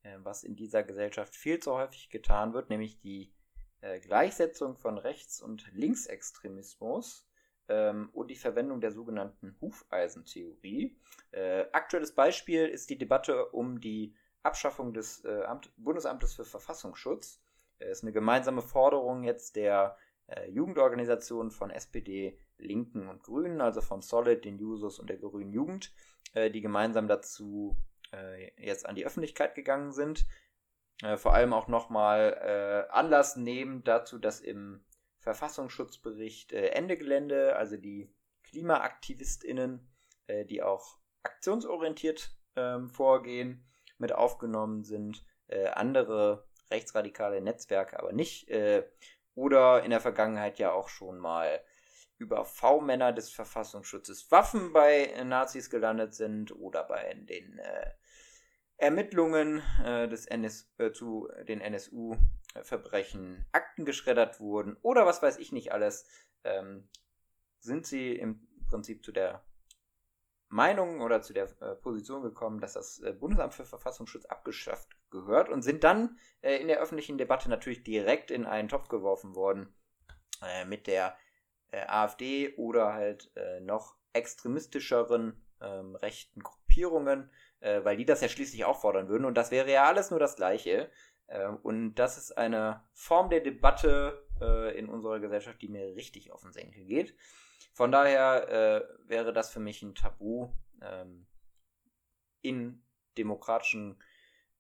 äh, 0.02 0.18
was 0.18 0.44
in 0.44 0.56
dieser 0.56 0.82
Gesellschaft 0.82 1.36
viel 1.36 1.60
zu 1.60 1.74
häufig 1.74 2.10
getan 2.10 2.54
wird, 2.54 2.70
nämlich 2.70 2.98
die 3.00 3.32
äh, 3.80 4.00
Gleichsetzung 4.00 4.76
von 4.76 4.98
Rechts- 4.98 5.40
und 5.40 5.70
Linksextremismus 5.72 7.27
ähm, 7.68 8.10
und 8.12 8.28
die 8.30 8.36
Verwendung 8.36 8.80
der 8.80 8.90
sogenannten 8.90 9.56
Hufeisentheorie. 9.60 10.96
Äh, 11.30 11.66
aktuelles 11.72 12.14
Beispiel 12.14 12.66
ist 12.66 12.90
die 12.90 12.98
Debatte 12.98 13.46
um 13.50 13.80
die 13.80 14.14
Abschaffung 14.42 14.94
des 14.94 15.24
äh, 15.24 15.42
Amt 15.44 15.72
Bundesamtes 15.76 16.34
für 16.34 16.44
Verfassungsschutz. 16.44 17.40
Äh, 17.78 17.90
ist 17.90 18.02
eine 18.02 18.12
gemeinsame 18.12 18.62
Forderung 18.62 19.24
jetzt 19.24 19.56
der 19.56 19.96
äh, 20.28 20.50
Jugendorganisationen 20.50 21.50
von 21.50 21.70
SPD, 21.70 22.38
Linken 22.58 23.08
und 23.08 23.22
Grünen, 23.22 23.60
also 23.60 23.80
von 23.80 24.02
Solid, 24.02 24.44
den 24.44 24.58
Jusos 24.58 24.98
und 24.98 25.08
der 25.08 25.16
Grünen 25.16 25.52
Jugend, 25.52 25.92
äh, 26.34 26.50
die 26.50 26.60
gemeinsam 26.60 27.08
dazu 27.08 27.76
äh, 28.12 28.50
jetzt 28.62 28.86
an 28.86 28.94
die 28.94 29.06
Öffentlichkeit 29.06 29.54
gegangen 29.54 29.92
sind. 29.92 30.26
vor 31.16 31.32
allem 31.32 31.52
auch 31.52 31.68
nochmal 31.68 32.88
Anlass 32.90 33.36
nehmen 33.36 33.84
dazu, 33.84 34.18
dass 34.18 34.40
im 34.40 34.80
Verfassungsschutzbericht 35.18 36.52
äh, 36.52 36.68
Ende 36.68 36.96
Gelände, 36.96 37.56
also 37.56 37.76
die 37.76 38.12
KlimaaktivistInnen, 38.44 39.88
äh, 40.26 40.44
die 40.44 40.62
auch 40.62 40.98
aktionsorientiert 41.22 42.30
ähm, 42.56 42.88
vorgehen, 42.88 43.66
mit 43.98 44.12
aufgenommen 44.12 44.84
sind, 44.84 45.24
äh, 45.48 45.66
andere 45.66 46.46
rechtsradikale 46.70 47.40
Netzwerke 47.40 47.98
aber 47.98 48.12
nicht. 48.12 48.48
Äh, 48.48 48.88
oder 49.34 49.84
in 49.84 49.90
der 49.90 50.00
Vergangenheit 50.00 50.58
ja 50.58 50.72
auch 50.72 50.88
schon 50.88 51.18
mal 51.18 51.62
über 52.18 52.44
V-Männer 52.44 53.12
des 53.12 53.30
Verfassungsschutzes 53.30 54.30
Waffen 54.30 54.72
bei 54.72 55.14
Nazis 55.24 55.70
gelandet 55.70 56.14
sind 56.14 56.54
oder 56.56 56.84
bei 56.84 57.14
den 57.14 57.58
äh, 57.58 57.90
Ermittlungen 58.78 59.62
äh, 59.84 60.08
des 60.08 60.26
NS, 60.26 60.72
äh, 60.78 60.92
zu 60.92 61.28
den 61.46 61.60
NSU-Verbrechen 61.60 63.44
Akten 63.52 63.84
geschreddert 63.84 64.40
wurden 64.40 64.76
oder 64.82 65.04
was 65.04 65.20
weiß 65.20 65.38
ich 65.38 65.52
nicht 65.52 65.72
alles, 65.72 66.06
ähm, 66.44 66.88
sind 67.60 67.86
sie 67.86 68.14
im 68.14 68.46
Prinzip 68.70 69.04
zu 69.04 69.12
der 69.12 69.44
Meinung 70.48 71.00
oder 71.00 71.20
zu 71.20 71.32
der 71.32 71.48
äh, 71.60 71.74
Position 71.74 72.22
gekommen, 72.22 72.60
dass 72.60 72.72
das 72.72 73.00
äh, 73.00 73.12
Bundesamt 73.12 73.52
für 73.52 73.66
Verfassungsschutz 73.66 74.24
abgeschafft 74.26 74.96
gehört 75.10 75.48
und 75.48 75.62
sind 75.62 75.84
dann 75.84 76.18
äh, 76.40 76.56
in 76.56 76.68
der 76.68 76.78
öffentlichen 76.78 77.18
Debatte 77.18 77.50
natürlich 77.50 77.82
direkt 77.82 78.30
in 78.30 78.46
einen 78.46 78.68
Topf 78.68 78.88
geworfen 78.88 79.34
worden 79.34 79.74
äh, 80.42 80.64
mit 80.64 80.86
der 80.86 81.18
äh, 81.70 81.84
AfD 81.86 82.54
oder 82.56 82.94
halt 82.94 83.30
äh, 83.36 83.60
noch 83.60 83.96
extremistischeren 84.14 85.44
ähm, 85.60 85.96
rechten 85.96 86.40
Gruppierungen, 86.42 87.30
weil 87.60 87.96
die 87.96 88.04
das 88.04 88.20
ja 88.20 88.28
schließlich 88.28 88.64
auch 88.64 88.80
fordern 88.80 89.08
würden 89.08 89.24
und 89.24 89.34
das 89.34 89.50
wäre 89.50 89.70
ja 89.70 89.84
alles 89.84 90.10
nur 90.10 90.20
das 90.20 90.36
Gleiche. 90.36 90.90
und 91.62 91.96
das 91.96 92.16
ist 92.16 92.38
eine 92.38 92.84
Form 92.94 93.30
der 93.30 93.40
Debatte 93.40 94.24
in 94.76 94.88
unserer 94.88 95.18
Gesellschaft, 95.18 95.60
die 95.60 95.68
mir 95.68 95.96
richtig 95.96 96.30
auf 96.30 96.42
den 96.42 96.52
Senkel 96.52 96.84
geht. 96.84 97.16
Von 97.78 97.92
daher 97.92 98.48
äh, 98.48 99.08
wäre 99.08 99.32
das 99.32 99.50
für 99.50 99.60
mich 99.60 99.82
ein 99.82 99.94
Tabu 99.94 100.52
ähm, 100.82 101.28
in 102.42 102.82
demokratischen 103.16 104.02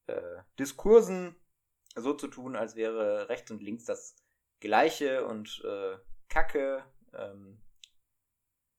äh, 0.06 0.42
Diskursen 0.56 1.34
so 1.96 2.12
zu 2.14 2.28
tun, 2.28 2.54
als 2.54 2.76
wäre 2.76 3.28
rechts 3.28 3.50
und 3.50 3.60
links 3.60 3.84
das 3.84 4.14
Gleiche 4.60 5.26
und 5.26 5.62
äh, 5.64 5.96
Kacke. 6.28 6.84
Ähm, 7.12 7.60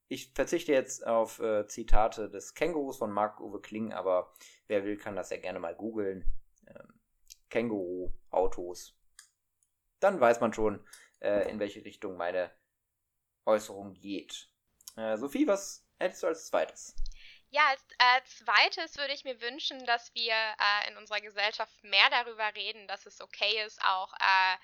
ich 0.10 0.32
verzichte 0.34 0.74
jetzt 0.74 1.06
auf 1.06 1.40
äh, 1.40 1.68
Zitate 1.68 2.30
des 2.30 2.56
Kängurus 2.56 2.98
von 2.98 3.12
Marc-Uwe 3.12 3.62
Kling, 3.62 3.94
aber 3.94 4.34
wer 4.68 4.84
will, 4.84 4.98
kann 4.98 5.16
das 5.16 5.30
ja 5.30 5.38
gerne 5.38 5.60
mal 5.60 5.76
googeln. 5.76 6.26
Ähm, 6.68 7.00
Känguru-Autos. 7.50 8.96
Dann 10.00 10.20
weiß 10.20 10.42
man 10.42 10.52
schon, 10.52 10.86
äh, 11.22 11.50
in 11.50 11.60
welche 11.60 11.86
Richtung 11.86 12.18
meine 12.18 12.52
Äußerung 13.46 13.94
geht. 13.94 14.50
Äh, 14.98 15.18
Sophie, 15.18 15.48
was 15.48 15.88
hättest 16.00 16.24
du 16.24 16.28
als 16.28 16.48
zweites? 16.48 16.96
Ja, 17.52 17.62
als 17.68 17.82
äh, 17.98 18.24
zweites 18.26 18.98
würde 18.98 19.14
ich 19.14 19.24
mir 19.24 19.42
wünschen, 19.42 19.86
dass 19.86 20.14
wir 20.14 20.34
äh, 20.34 20.90
in 20.90 20.98
unserer 20.98 21.22
Gesellschaft 21.22 21.84
mehr 21.84 22.10
darüber 22.10 22.56
reden, 22.56 22.88
dass 22.88 23.06
es 23.06 23.22
okay 23.22 23.64
ist, 23.66 23.80
auch 23.84 24.14
äh, 24.14 24.58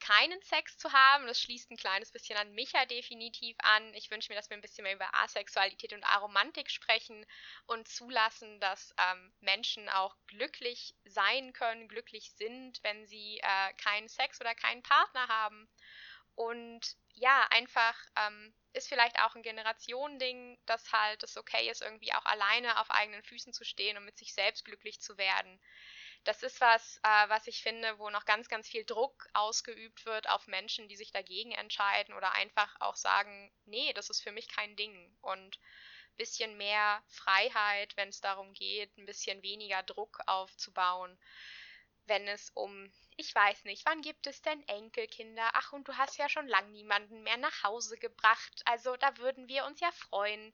keinen 0.00 0.40
Sex 0.42 0.78
zu 0.78 0.92
haben. 0.92 1.26
Das 1.26 1.40
schließt 1.40 1.70
ein 1.70 1.76
kleines 1.76 2.10
bisschen 2.10 2.36
an 2.38 2.52
Micha 2.52 2.84
definitiv 2.86 3.56
an. 3.60 3.94
Ich 3.94 4.10
wünsche 4.10 4.32
mir, 4.32 4.36
dass 4.36 4.50
wir 4.50 4.56
ein 4.56 4.62
bisschen 4.62 4.84
mehr 4.84 4.94
über 4.94 5.14
Asexualität 5.14 5.92
und 5.92 6.04
Aromantik 6.04 6.70
sprechen 6.70 7.24
und 7.66 7.88
zulassen, 7.88 8.58
dass 8.60 8.94
ähm, 8.98 9.32
Menschen 9.40 9.88
auch 9.88 10.16
glücklich 10.26 10.94
sein 11.04 11.52
können, 11.52 11.88
glücklich 11.88 12.32
sind, 12.32 12.82
wenn 12.82 13.06
sie 13.06 13.38
äh, 13.38 13.72
keinen 13.74 14.08
Sex 14.08 14.40
oder 14.40 14.54
keinen 14.54 14.82
Partner 14.82 15.28
haben. 15.28 15.68
Und 16.34 16.96
ja, 17.12 17.46
einfach 17.50 17.94
ähm, 18.16 18.54
ist 18.72 18.88
vielleicht 18.88 19.20
auch 19.20 19.34
ein 19.34 19.42
Generationending, 19.42 20.58
dass 20.66 20.92
halt 20.92 21.22
es 21.22 21.36
okay 21.36 21.68
ist, 21.68 21.82
irgendwie 21.82 22.14
auch 22.14 22.24
alleine 22.24 22.80
auf 22.80 22.90
eigenen 22.90 23.22
Füßen 23.22 23.52
zu 23.52 23.64
stehen 23.64 23.98
und 23.98 24.04
mit 24.04 24.16
sich 24.16 24.32
selbst 24.32 24.64
glücklich 24.64 25.00
zu 25.00 25.18
werden. 25.18 25.60
Das 26.24 26.42
ist 26.42 26.60
was, 26.60 26.98
äh, 27.02 27.28
was 27.28 27.46
ich 27.46 27.62
finde, 27.62 27.98
wo 27.98 28.10
noch 28.10 28.26
ganz, 28.26 28.48
ganz 28.48 28.68
viel 28.68 28.84
Druck 28.84 29.26
ausgeübt 29.32 30.04
wird 30.04 30.28
auf 30.28 30.46
Menschen, 30.46 30.88
die 30.88 30.96
sich 30.96 31.12
dagegen 31.12 31.52
entscheiden 31.52 32.14
oder 32.14 32.32
einfach 32.32 32.74
auch 32.80 32.96
sagen, 32.96 33.50
nee, 33.64 33.92
das 33.94 34.10
ist 34.10 34.22
für 34.22 34.32
mich 34.32 34.48
kein 34.48 34.76
Ding. 34.76 35.16
Und 35.22 35.56
ein 35.56 36.16
bisschen 36.16 36.56
mehr 36.58 37.02
Freiheit, 37.08 37.96
wenn 37.96 38.10
es 38.10 38.20
darum 38.20 38.52
geht, 38.52 38.96
ein 38.98 39.06
bisschen 39.06 39.42
weniger 39.42 39.82
Druck 39.82 40.20
aufzubauen 40.26 41.18
wenn 42.10 42.26
es 42.28 42.50
um, 42.50 42.92
ich 43.16 43.34
weiß 43.34 43.64
nicht, 43.64 43.86
wann 43.86 44.02
gibt 44.02 44.26
es 44.26 44.42
denn 44.42 44.66
Enkelkinder? 44.68 45.48
Ach, 45.54 45.72
und 45.72 45.86
du 45.88 45.96
hast 45.96 46.18
ja 46.18 46.28
schon 46.28 46.48
lang 46.48 46.72
niemanden 46.72 47.22
mehr 47.22 47.36
nach 47.36 47.62
Hause 47.62 47.96
gebracht. 47.96 48.62
Also 48.64 48.96
da 48.96 49.16
würden 49.18 49.48
wir 49.48 49.64
uns 49.64 49.80
ja 49.80 49.90
freuen. 49.92 50.52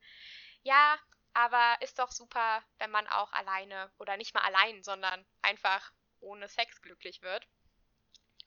Ja, 0.61 0.97
aber 1.33 1.77
ist 1.81 1.99
doch 1.99 2.11
super, 2.11 2.63
wenn 2.79 2.91
man 2.91 3.07
auch 3.07 3.31
alleine 3.31 3.91
oder 3.97 4.17
nicht 4.17 4.33
mal 4.33 4.43
allein, 4.43 4.83
sondern 4.83 5.25
einfach 5.41 5.91
ohne 6.19 6.47
Sex 6.47 6.81
glücklich 6.81 7.21
wird. 7.21 7.47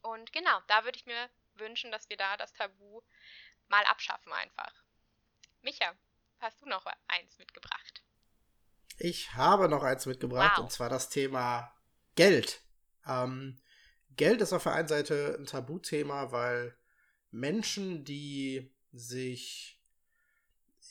Und 0.03 0.33
genau, 0.33 0.61
da 0.67 0.85
würde 0.85 0.99
ich 0.99 1.07
mir 1.07 1.31
wünschen, 1.55 1.93
dass 1.93 2.09
wir 2.09 2.17
da 2.17 2.37
das 2.37 2.53
Tabu 2.53 3.03
mal 3.69 3.85
abschaffen 3.85 4.33
einfach. 4.33 4.73
Micha, 5.63 5.95
hast 6.41 6.61
du 6.63 6.67
noch 6.67 6.87
eins 7.07 7.39
mitgebracht? 7.39 8.03
Ich 8.99 9.35
habe 9.35 9.69
noch 9.69 9.83
eins 9.83 10.07
mitgebracht 10.07 10.59
wow. 10.59 10.65
und 10.65 10.73
zwar 10.73 10.89
das 10.89 11.09
Thema 11.09 11.75
Geld. 12.17 12.63
Ähm, 13.07 13.61
Geld 14.11 14.41
ist 14.41 14.53
auf 14.53 14.65
der 14.65 14.75
einen 14.75 14.89
Seite 14.89 15.37
ein 15.39 15.47
Tabuthema, 15.47 16.33
weil 16.33 16.77
Menschen, 17.31 18.05
die 18.05 18.75
sich, 18.93 19.81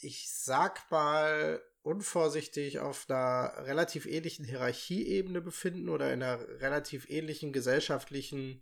ich 0.02 0.32
sag 0.32 0.90
mal, 0.90 1.62
unvorsichtig 1.82 2.80
auf 2.80 3.10
einer 3.10 3.54
relativ 3.66 4.06
ähnlichen 4.06 4.46
Hierarchieebene 4.46 5.42
befinden 5.42 5.90
oder 5.90 6.14
in 6.14 6.22
einer 6.22 6.40
relativ 6.60 7.10
ähnlichen 7.10 7.54
gesellschaftlichen 7.54 8.62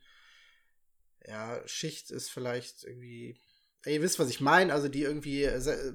ja, 1.26 1.62
Schicht 1.68 2.12
ist 2.12 2.30
vielleicht 2.30 2.84
irgendwie. 2.84 3.40
Ihr 3.86 4.02
wisst, 4.02 4.20
was 4.20 4.30
ich 4.30 4.42
meine, 4.42 4.74
also 4.74 4.88
die 4.88 5.04
irgendwie 5.04 5.44
äh, 5.44 5.94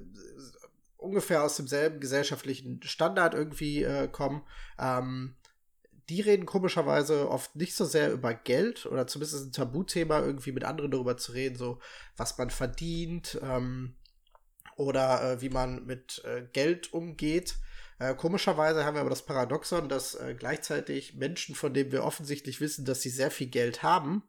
ungefähr 0.97 1.43
aus 1.43 1.57
demselben 1.57 1.99
gesellschaftlichen 1.99 2.81
Standard 2.83 3.33
irgendwie 3.33 3.83
äh, 3.83 4.07
kommen. 4.07 4.43
Ähm, 4.79 5.35
die 6.09 6.21
reden 6.21 6.45
komischerweise 6.45 7.29
oft 7.29 7.55
nicht 7.55 7.75
so 7.75 7.85
sehr 7.85 8.11
über 8.11 8.33
Geld 8.33 8.85
oder 8.85 9.07
zumindest 9.07 9.45
ein 9.45 9.51
Tabuthema, 9.51 10.19
irgendwie 10.19 10.51
mit 10.51 10.63
anderen 10.63 10.91
darüber 10.91 11.17
zu 11.17 11.31
reden, 11.33 11.55
so 11.55 11.79
was 12.17 12.37
man 12.37 12.49
verdient 12.49 13.39
ähm, 13.41 13.95
oder 14.77 15.33
äh, 15.33 15.41
wie 15.41 15.49
man 15.49 15.85
mit 15.85 16.23
äh, 16.25 16.43
Geld 16.53 16.93
umgeht. 16.93 17.55
Äh, 17.99 18.15
komischerweise 18.15 18.85
haben 18.85 18.95
wir 18.95 19.01
aber 19.01 19.09
das 19.09 19.25
Paradoxon, 19.25 19.89
dass 19.89 20.15
äh, 20.15 20.35
gleichzeitig 20.37 21.15
Menschen, 21.15 21.55
von 21.55 21.73
denen 21.73 21.91
wir 21.91 22.03
offensichtlich 22.03 22.59
wissen, 22.61 22.85
dass 22.85 23.01
sie 23.01 23.09
sehr 23.09 23.31
viel 23.31 23.47
Geld 23.47 23.83
haben, 23.83 24.23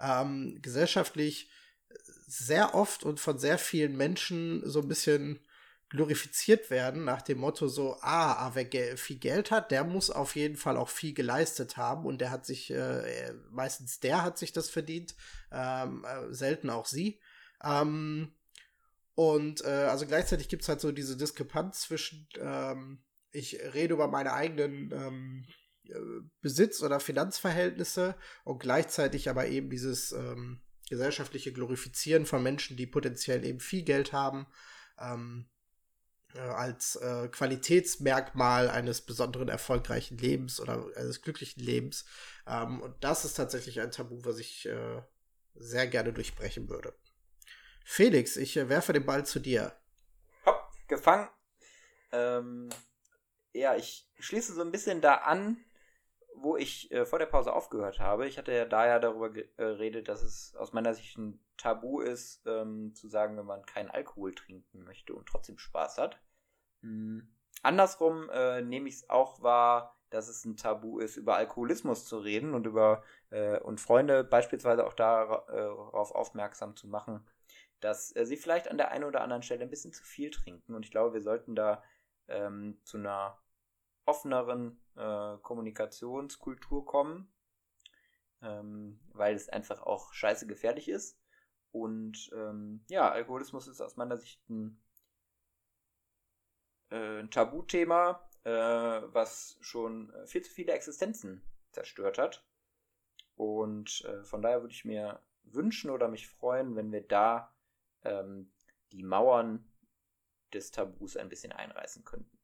ähm, 0.00 0.58
gesellschaftlich 0.62 1.50
sehr 2.26 2.74
oft 2.74 3.04
und 3.04 3.20
von 3.20 3.38
sehr 3.38 3.58
vielen 3.58 3.96
Menschen 3.96 4.62
so 4.64 4.80
ein 4.80 4.88
bisschen 4.88 5.40
glorifiziert 5.90 6.70
werden 6.70 7.04
nach 7.04 7.20
dem 7.20 7.38
Motto 7.38 7.66
so, 7.66 7.96
ah, 8.00 8.32
ah 8.34 8.50
wer 8.54 8.64
ge 8.64 8.96
viel 8.96 9.18
Geld 9.18 9.50
hat, 9.50 9.72
der 9.72 9.82
muss 9.82 10.08
auf 10.08 10.36
jeden 10.36 10.56
Fall 10.56 10.76
auch 10.76 10.88
viel 10.88 11.12
geleistet 11.12 11.76
haben 11.76 12.06
und 12.06 12.20
der 12.20 12.30
hat 12.30 12.46
sich, 12.46 12.70
äh, 12.70 13.32
meistens 13.50 13.98
der 13.98 14.22
hat 14.22 14.38
sich 14.38 14.52
das 14.52 14.70
verdient, 14.70 15.16
ähm, 15.50 16.04
äh, 16.04 16.32
selten 16.32 16.70
auch 16.70 16.86
sie. 16.86 17.20
Ähm, 17.62 18.32
und 19.14 19.64
äh, 19.64 19.68
also 19.68 20.06
gleichzeitig 20.06 20.48
gibt 20.48 20.62
es 20.62 20.68
halt 20.68 20.80
so 20.80 20.92
diese 20.92 21.16
Diskrepanz 21.16 21.82
zwischen, 21.82 22.28
ähm, 22.38 23.02
ich 23.32 23.58
rede 23.74 23.94
über 23.94 24.08
meine 24.08 24.32
eigenen 24.32 24.92
ähm, 24.92 25.46
äh, 25.84 26.22
Besitz- 26.40 26.82
oder 26.82 27.00
Finanzverhältnisse 27.00 28.16
und 28.44 28.60
gleichzeitig 28.60 29.28
aber 29.28 29.48
eben 29.48 29.70
dieses 29.70 30.12
ähm, 30.12 30.62
gesellschaftliche 30.88 31.52
Glorifizieren 31.52 32.26
von 32.26 32.42
Menschen, 32.42 32.76
die 32.76 32.86
potenziell 32.86 33.44
eben 33.44 33.60
viel 33.60 33.82
Geld 33.82 34.12
haben. 34.12 34.46
Ähm, 34.98 35.48
äh, 36.34 36.38
als 36.38 36.96
äh, 36.96 37.28
Qualitätsmerkmal 37.28 38.70
eines 38.70 39.00
besonderen 39.00 39.48
erfolgreichen 39.48 40.16
Lebens 40.18 40.60
oder 40.60 40.86
eines 40.96 41.22
glücklichen 41.22 41.62
Lebens. 41.62 42.04
Ähm, 42.46 42.80
und 42.80 42.94
das 43.02 43.24
ist 43.24 43.34
tatsächlich 43.34 43.80
ein 43.80 43.90
Tabu, 43.90 44.24
was 44.24 44.38
ich 44.38 44.66
äh, 44.66 45.02
sehr 45.54 45.88
gerne 45.88 46.12
durchbrechen 46.12 46.68
würde. 46.68 46.94
Felix, 47.84 48.36
ich 48.36 48.56
äh, 48.56 48.68
werfe 48.68 48.92
den 48.92 49.06
Ball 49.06 49.24
zu 49.26 49.40
dir. 49.40 49.72
Hopp, 50.46 50.70
gefangen. 50.88 51.28
Ähm, 52.12 52.70
ja, 53.52 53.76
ich 53.76 54.08
schließe 54.18 54.54
so 54.54 54.62
ein 54.62 54.70
bisschen 54.70 55.00
da 55.00 55.14
an, 55.16 55.56
wo 56.34 56.56
ich 56.56 56.90
äh, 56.92 57.04
vor 57.04 57.18
der 57.18 57.26
Pause 57.26 57.52
aufgehört 57.52 57.98
habe. 57.98 58.26
Ich 58.26 58.38
hatte 58.38 58.52
ja 58.52 58.64
da 58.64 58.86
ja 58.86 58.98
darüber 58.98 59.30
geredet, 59.30 60.08
dass 60.08 60.22
es 60.22 60.54
aus 60.56 60.72
meiner 60.72 60.94
Sicht 60.94 61.18
ein 61.18 61.40
Tabu 61.56 62.00
ist, 62.00 62.42
ähm, 62.46 62.94
zu 62.94 63.08
sagen, 63.08 63.36
wenn 63.36 63.46
man 63.46 63.66
keinen 63.66 63.90
Alkohol 63.90 64.34
trinken 64.34 64.84
möchte 64.84 65.14
und 65.14 65.26
trotzdem 65.26 65.58
Spaß 65.58 65.98
hat. 65.98 66.20
Mhm. 66.80 67.28
Andersrum 67.62 68.30
äh, 68.30 68.62
nehme 68.62 68.88
ich 68.88 68.96
es 68.96 69.10
auch 69.10 69.42
wahr, 69.42 69.96
dass 70.08 70.28
es 70.28 70.44
ein 70.44 70.56
Tabu 70.56 70.98
ist, 70.98 71.16
über 71.16 71.36
Alkoholismus 71.36 72.06
zu 72.06 72.18
reden 72.18 72.54
und 72.54 72.66
über 72.66 73.02
äh, 73.30 73.60
und 73.60 73.80
Freunde 73.80 74.24
beispielsweise 74.24 74.86
auch 74.86 74.94
darauf 74.94 76.12
aufmerksam 76.12 76.74
zu 76.74 76.88
machen, 76.88 77.26
dass 77.80 78.14
äh, 78.16 78.26
sie 78.26 78.36
vielleicht 78.36 78.68
an 78.68 78.76
der 78.76 78.90
einen 78.90 79.04
oder 79.04 79.22
anderen 79.22 79.42
Stelle 79.42 79.62
ein 79.62 79.70
bisschen 79.70 79.92
zu 79.92 80.04
viel 80.04 80.30
trinken. 80.30 80.74
Und 80.74 80.84
ich 80.84 80.90
glaube, 80.90 81.14
wir 81.14 81.22
sollten 81.22 81.54
da 81.54 81.82
ähm, 82.28 82.78
zu 82.84 82.98
einer 82.98 83.38
offeneren 84.04 84.80
äh, 84.96 85.36
Kommunikationskultur 85.38 86.84
kommen, 86.84 87.32
ähm, 88.42 89.00
weil 89.12 89.34
es 89.34 89.48
einfach 89.48 89.82
auch 89.82 90.12
scheiße 90.12 90.46
gefährlich 90.46 90.88
ist. 90.88 91.18
Und 91.72 92.30
ähm, 92.34 92.84
ja, 92.88 93.10
Alkoholismus 93.10 93.68
ist 93.68 93.80
aus 93.80 93.96
meiner 93.96 94.16
Sicht 94.16 94.48
ein, 94.48 94.80
äh, 96.90 97.20
ein 97.20 97.30
Tabuthema, 97.30 98.28
äh, 98.44 98.50
was 98.50 99.56
schon 99.60 100.12
viel 100.26 100.42
zu 100.42 100.50
viele 100.50 100.72
Existenzen 100.72 101.42
zerstört 101.70 102.18
hat. 102.18 102.44
Und 103.36 104.04
äh, 104.04 104.24
von 104.24 104.42
daher 104.42 104.60
würde 104.60 104.74
ich 104.74 104.84
mir 104.84 105.22
wünschen 105.44 105.90
oder 105.90 106.08
mich 106.08 106.28
freuen, 106.28 106.76
wenn 106.76 106.92
wir 106.92 107.06
da 107.06 107.54
ähm, 108.04 108.52
die 108.92 109.02
Mauern 109.02 109.64
des 110.52 110.70
Tabus 110.70 111.16
ein 111.16 111.28
bisschen 111.28 111.52
einreißen 111.52 112.04
könnten. 112.04 112.38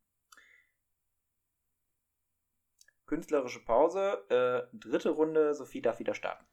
Künstlerische 3.07 3.65
Pause, 3.65 4.27
äh, 4.31 4.77
dritte 4.77 5.11
Runde, 5.11 5.55
Sophie 5.55 5.83
darf 5.83 5.99
wieder 6.01 6.15
starten. 6.15 6.45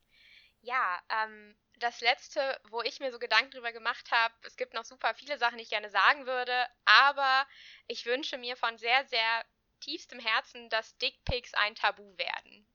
Ja, 0.62 1.02
ähm, 1.10 1.56
das 1.80 2.00
letzte, 2.02 2.60
wo 2.70 2.82
ich 2.82 3.00
mir 3.00 3.12
so 3.12 3.20
Gedanken 3.20 3.52
drüber 3.52 3.72
gemacht 3.72 4.12
habe, 4.12 4.34
es 4.44 4.56
gibt 4.56 4.74
noch 4.74 4.86
super 4.86 5.14
viele 5.16 5.38
Sachen, 5.38 5.58
die 5.58 5.64
ich 5.64 5.70
gerne 5.70 5.90
sagen 5.90 6.26
würde, 6.26 6.68
aber 6.86 7.48
ich 7.88 8.06
wünsche 8.06 8.38
mir 8.38 8.56
von 8.56 8.78
sehr, 8.78 9.06
sehr 9.06 9.46
tiefstem 9.82 10.20
Herzen, 10.20 10.70
dass 10.70 10.98
Dickpics 10.98 11.54
ein 11.56 11.76
Tabu 11.76 12.18
werden. 12.18 12.68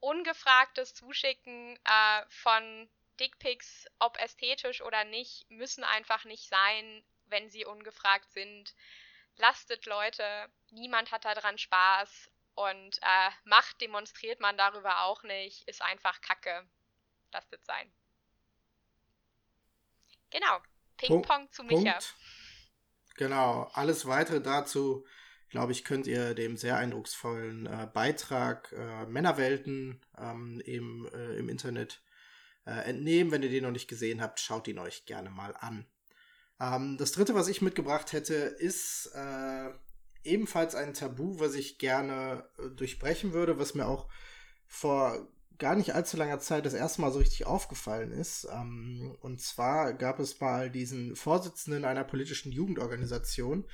Ungefragtes 0.00 0.94
Zuschicken 0.94 1.78
äh, 1.84 2.24
von 2.28 2.90
Dickpics, 3.18 3.86
ob 3.98 4.18
ästhetisch 4.18 4.82
oder 4.82 5.04
nicht, 5.04 5.50
müssen 5.50 5.84
einfach 5.84 6.24
nicht 6.24 6.48
sein, 6.48 7.04
wenn 7.26 7.50
sie 7.50 7.64
ungefragt 7.64 8.32
sind. 8.32 8.74
Lastet 9.36 9.86
Leute, 9.86 10.48
niemand 10.70 11.12
hat 11.12 11.24
daran 11.24 11.58
Spaß 11.58 12.30
und 12.54 12.98
äh, 13.02 13.30
Macht 13.44 13.80
demonstriert 13.80 14.40
man 14.40 14.56
darüber 14.56 15.02
auch 15.02 15.22
nicht, 15.22 15.68
ist 15.68 15.82
einfach 15.82 16.20
Kacke. 16.20 16.68
Lastet 17.32 17.64
sein. 17.64 17.92
Genau, 20.30 20.60
Ping-Pong 20.96 21.50
zu 21.52 21.62
Micha. 21.62 21.92
Punkt. 21.92 22.14
Genau, 23.16 23.70
alles 23.72 24.06
weitere 24.06 24.40
dazu, 24.40 25.06
glaube 25.48 25.72
ich, 25.72 25.84
könnt 25.84 26.06
ihr 26.06 26.34
dem 26.34 26.56
sehr 26.56 26.76
eindrucksvollen 26.76 27.66
äh, 27.66 27.88
Beitrag 27.92 28.72
äh, 28.72 29.06
Männerwelten 29.06 30.04
ähm, 30.16 30.60
im, 30.64 31.08
äh, 31.12 31.36
im 31.36 31.48
Internet 31.48 32.02
äh, 32.68 32.90
entnehmen. 32.90 33.32
Wenn 33.32 33.42
ihr 33.42 33.50
den 33.50 33.64
noch 33.64 33.70
nicht 33.70 33.88
gesehen 33.88 34.20
habt, 34.20 34.40
schaut 34.40 34.68
ihn 34.68 34.78
euch 34.78 35.06
gerne 35.06 35.30
mal 35.30 35.56
an. 35.58 35.86
Ähm, 36.60 36.96
das 36.98 37.12
dritte, 37.12 37.34
was 37.34 37.48
ich 37.48 37.62
mitgebracht 37.62 38.12
hätte, 38.12 38.34
ist 38.34 39.10
äh, 39.14 39.70
ebenfalls 40.24 40.74
ein 40.74 40.94
Tabu, 40.94 41.40
was 41.40 41.54
ich 41.54 41.78
gerne 41.78 42.44
äh, 42.58 42.68
durchbrechen 42.70 43.32
würde, 43.32 43.58
was 43.58 43.74
mir 43.74 43.86
auch 43.86 44.08
vor 44.66 45.28
gar 45.58 45.74
nicht 45.74 45.94
allzu 45.94 46.16
langer 46.16 46.38
Zeit 46.38 46.66
das 46.66 46.74
erste 46.74 47.00
Mal 47.00 47.10
so 47.10 47.18
richtig 47.18 47.46
aufgefallen 47.46 48.12
ist. 48.12 48.46
Ähm, 48.52 49.16
und 49.20 49.40
zwar 49.40 49.94
gab 49.94 50.20
es 50.20 50.38
mal 50.40 50.70
diesen 50.70 51.16
Vorsitzenden 51.16 51.84
einer 51.84 52.04
politischen 52.04 52.52
Jugendorganisation, 52.52 53.64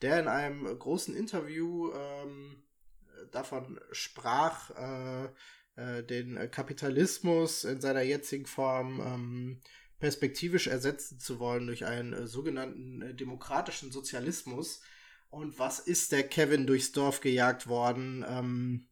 der 0.00 0.20
in 0.20 0.28
einem 0.28 0.78
großen 0.78 1.14
Interview 1.14 1.92
ähm, 1.92 2.62
davon 3.30 3.80
sprach, 3.90 4.70
äh, 4.70 5.28
den 5.76 6.50
Kapitalismus 6.52 7.64
in 7.64 7.80
seiner 7.80 8.02
jetzigen 8.02 8.46
Form 8.46 9.00
ähm, 9.00 9.60
perspektivisch 10.04 10.66
ersetzen 10.66 11.18
zu 11.18 11.38
wollen 11.38 11.66
durch 11.66 11.86
einen 11.86 12.12
äh, 12.12 12.26
sogenannten 12.26 13.00
äh, 13.00 13.14
demokratischen 13.14 13.90
Sozialismus. 13.90 14.82
Und 15.30 15.58
was 15.58 15.78
ist 15.78 16.12
der 16.12 16.24
Kevin 16.24 16.66
durchs 16.66 16.92
Dorf 16.92 17.22
gejagt 17.22 17.68
worden? 17.68 18.22
Ähm, 18.28 18.86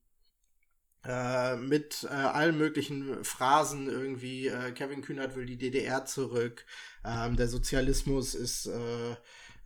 äh, 1.05 1.57
mit 1.57 2.05
äh, 2.05 2.15
allen 2.15 2.57
möglichen 2.57 3.25
Phrasen 3.25 3.89
irgendwie, 3.89 4.47
äh, 4.47 4.73
Kevin 4.73 5.03
Kühnert 5.03 5.37
will 5.37 5.45
die 5.45 5.59
DDR 5.59 6.07
zurück, 6.07 6.65
ähm, 7.05 7.37
der 7.37 7.49
Sozialismus 7.49 8.35
ist 8.35 8.67
äh, 8.67 9.13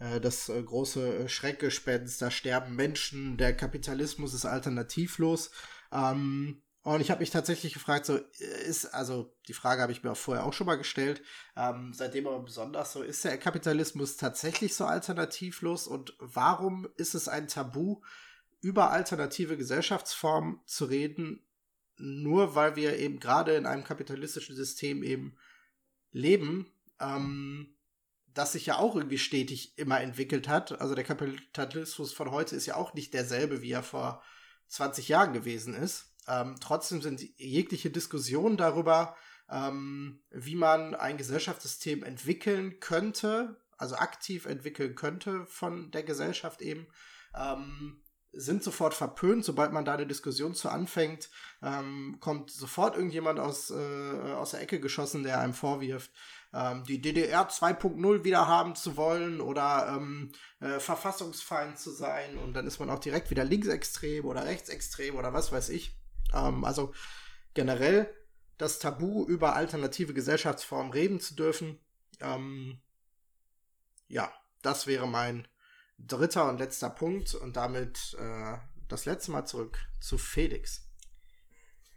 äh, 0.00 0.20
das 0.20 0.48
äh, 0.48 0.60
große 0.60 1.28
Schreckgespenst, 1.28 2.20
da 2.22 2.32
sterben 2.32 2.74
Menschen, 2.74 3.36
der 3.36 3.54
Kapitalismus 3.54 4.34
ist 4.34 4.46
alternativlos. 4.46 5.52
Ähm, 5.92 6.62
und 6.87 7.01
ich 7.01 7.11
habe 7.11 7.18
mich 7.18 7.30
tatsächlich 7.30 7.74
gefragt, 7.74 8.07
so 8.07 8.16
ist, 8.64 8.95
also 8.95 9.34
die 9.49 9.55
Frage 9.55 9.82
habe 9.82 9.91
ich 9.91 10.05
mir 10.05 10.12
auch 10.12 10.16
vorher 10.16 10.47
auch 10.47 10.53
schon 10.53 10.68
mal 10.68 10.76
gestellt, 10.78 11.20
ähm, 11.57 11.93
seitdem 11.93 12.28
aber 12.28 12.39
besonders 12.39 12.93
so, 12.93 13.03
ist 13.03 13.24
der 13.24 13.39
Kapitalismus 13.39 14.16
tatsächlich 14.16 14.76
so 14.76 14.84
alternativlos 14.84 15.89
und 15.89 16.14
warum 16.20 16.87
ist 16.97 17.16
es 17.16 17.26
ein 17.26 17.49
Tabu, 17.49 18.03
über 18.61 18.93
alternative 18.93 19.57
Gesellschaftsformen 19.57 20.61
zu 20.64 20.84
reden, 20.84 21.45
nur 21.97 22.55
weil 22.55 22.76
wir 22.76 22.97
eben 23.01 23.18
gerade 23.18 23.57
in 23.57 23.66
einem 23.66 23.82
kapitalistischen 23.82 24.55
System 24.55 25.03
eben 25.03 25.37
leben, 26.12 26.70
ähm, 27.01 27.74
das 28.32 28.53
sich 28.53 28.66
ja 28.66 28.78
auch 28.78 28.95
irgendwie 28.95 29.18
stetig 29.18 29.76
immer 29.76 30.01
entwickelt 30.01 30.47
hat. 30.47 30.80
Also 30.80 30.95
der 30.95 31.03
Kapitalismus 31.03 32.12
von 32.12 32.30
heute 32.30 32.55
ist 32.55 32.66
ja 32.66 32.76
auch 32.76 32.95
nicht 32.95 33.12
derselbe, 33.12 33.61
wie 33.61 33.72
er 33.72 33.82
vor 33.82 34.22
20 34.68 35.09
Jahren 35.09 35.32
gewesen 35.32 35.74
ist. 35.74 36.12
Ähm, 36.29 36.57
trotzdem 36.61 37.03
sind 37.03 37.22
jegliche 37.39 37.91
Diskussionen 37.91 38.57
darüber, 38.57 39.16
ähm, 39.51 40.20
wie 40.31 40.57
man 40.57 40.95
ein 40.95 41.16
Gesellschaftssystem 41.16 42.03
entwickeln 42.03 42.81
könnte, 42.81 43.61
also 43.79 43.97
aktiv 43.97 44.47
entwickeln 44.47 44.95
könnte 44.95 45.47
von 45.47 45.91
der 45.91 46.03
Gesellschaft 46.03 46.62
eben, 46.62 46.89
ähm, 47.35 48.03
sind 48.33 48.62
sofort 48.62 48.95
verpönt. 48.95 49.45
Sobald 49.45 49.72
man 49.72 49.85
da 49.85 49.95
eine 49.95 50.07
Diskussion 50.07 50.55
zu 50.55 50.68
anfängt, 50.68 51.31
ähm, 51.62 52.18
kommt 52.20 52.51
sofort 52.51 52.97
irgendjemand 52.97 53.39
aus, 53.39 53.70
äh, 53.70 54.33
aus 54.35 54.51
der 54.51 54.61
Ecke 54.61 54.81
geschossen, 54.81 55.22
der 55.22 55.41
einem 55.41 55.55
vorwirft, 55.55 56.11
ähm, 56.53 56.85
die 56.85 57.01
DDR 57.01 57.49
2.0 57.49 58.24
wieder 58.24 58.47
haben 58.47 58.74
zu 58.74 58.97
wollen 58.97 59.41
oder 59.41 59.97
ähm, 59.97 60.33
äh, 60.61 60.81
Verfassungsfeind 60.81 61.79
zu 61.79 61.91
sein. 61.91 62.37
Und 62.39 62.55
dann 62.55 62.66
ist 62.66 62.79
man 62.79 62.91
auch 62.91 62.99
direkt 62.99 63.31
wieder 63.31 63.45
linksextrem 63.45 64.24
oder 64.24 64.45
rechtsextrem 64.45 65.16
oder 65.16 65.33
was 65.33 65.53
weiß 65.53 65.70
ich. 65.70 65.97
Ähm, 66.35 66.64
also 66.64 66.93
generell 67.55 68.12
das 68.59 68.79
Tabu 68.79 69.24
über 69.27 69.55
alternative 69.55 70.14
Gesellschaftsformen 70.14 70.93
reden 70.93 71.20
zu 71.20 71.35
dürfen. 71.35 71.79
Ähm, 72.20 72.81
ja, 74.09 74.33
das 74.62 74.87
wäre 74.87 75.07
mein 75.07 75.47
dritter 75.99 76.49
und 76.49 76.59
letzter 76.59 76.91
Punkt 76.91 77.35
und 77.35 77.57
damit 77.57 78.16
äh, 78.18 78.59
das 78.89 79.05
letzte 79.05 79.33
Mal 79.33 79.45
zurück 79.45 79.79
zu 80.01 80.18
Felix. 80.18 80.89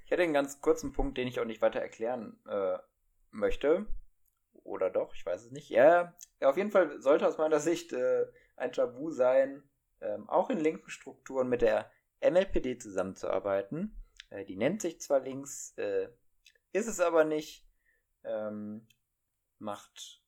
Ich 0.06 0.12
hätte 0.12 0.24
einen 0.24 0.34
ganz 0.34 0.60
kurzen 0.60 0.92
Punkt, 0.92 1.18
den 1.18 1.28
ich 1.28 1.40
auch 1.40 1.46
nicht 1.46 1.62
weiter 1.62 1.80
erklären 1.80 2.40
äh, 2.48 2.78
möchte. 3.32 3.86
Oder 4.64 4.90
doch, 4.90 5.14
ich 5.14 5.26
weiß 5.26 5.46
es 5.46 5.52
nicht. 5.52 5.70
Ja, 5.70 6.16
auf 6.42 6.58
jeden 6.58 6.72
Fall 6.72 7.02
sollte 7.02 7.28
aus 7.28 7.38
meiner 7.38 7.60
Sicht 7.60 7.94
äh, 7.94 8.26
ein 8.56 8.72
Tabu 8.72 9.12
sein, 9.12 9.64
ähm, 10.02 10.28
auch 10.30 10.50
in 10.50 10.60
linken 10.60 10.90
Strukturen 10.90 11.48
mit 11.48 11.62
der 11.62 11.92
MLPD 12.22 12.78
zusammenzuarbeiten. 12.78 13.96
Äh, 14.30 14.46
die 14.46 14.56
nennt 14.56 14.82
sich 14.82 15.00
zwar 15.02 15.20
links, 15.20 15.74
äh, 15.78 16.10
ist 16.72 16.88
es 16.88 17.00
aber 17.00 17.24
nicht, 17.24 17.68
ähm, 18.24 18.88
macht 19.58 20.24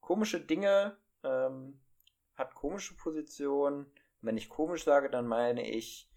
komische 0.00 0.40
Dinge, 0.40 0.96
ähm, 1.22 1.80
hat 2.34 2.54
komische 2.54 2.96
Positionen. 2.96 3.92
Wenn 4.20 4.36
ich 4.36 4.48
komisch 4.48 4.84
sage, 4.84 5.10
dann 5.10 5.26
meine 5.26 5.68
ich 5.68 6.10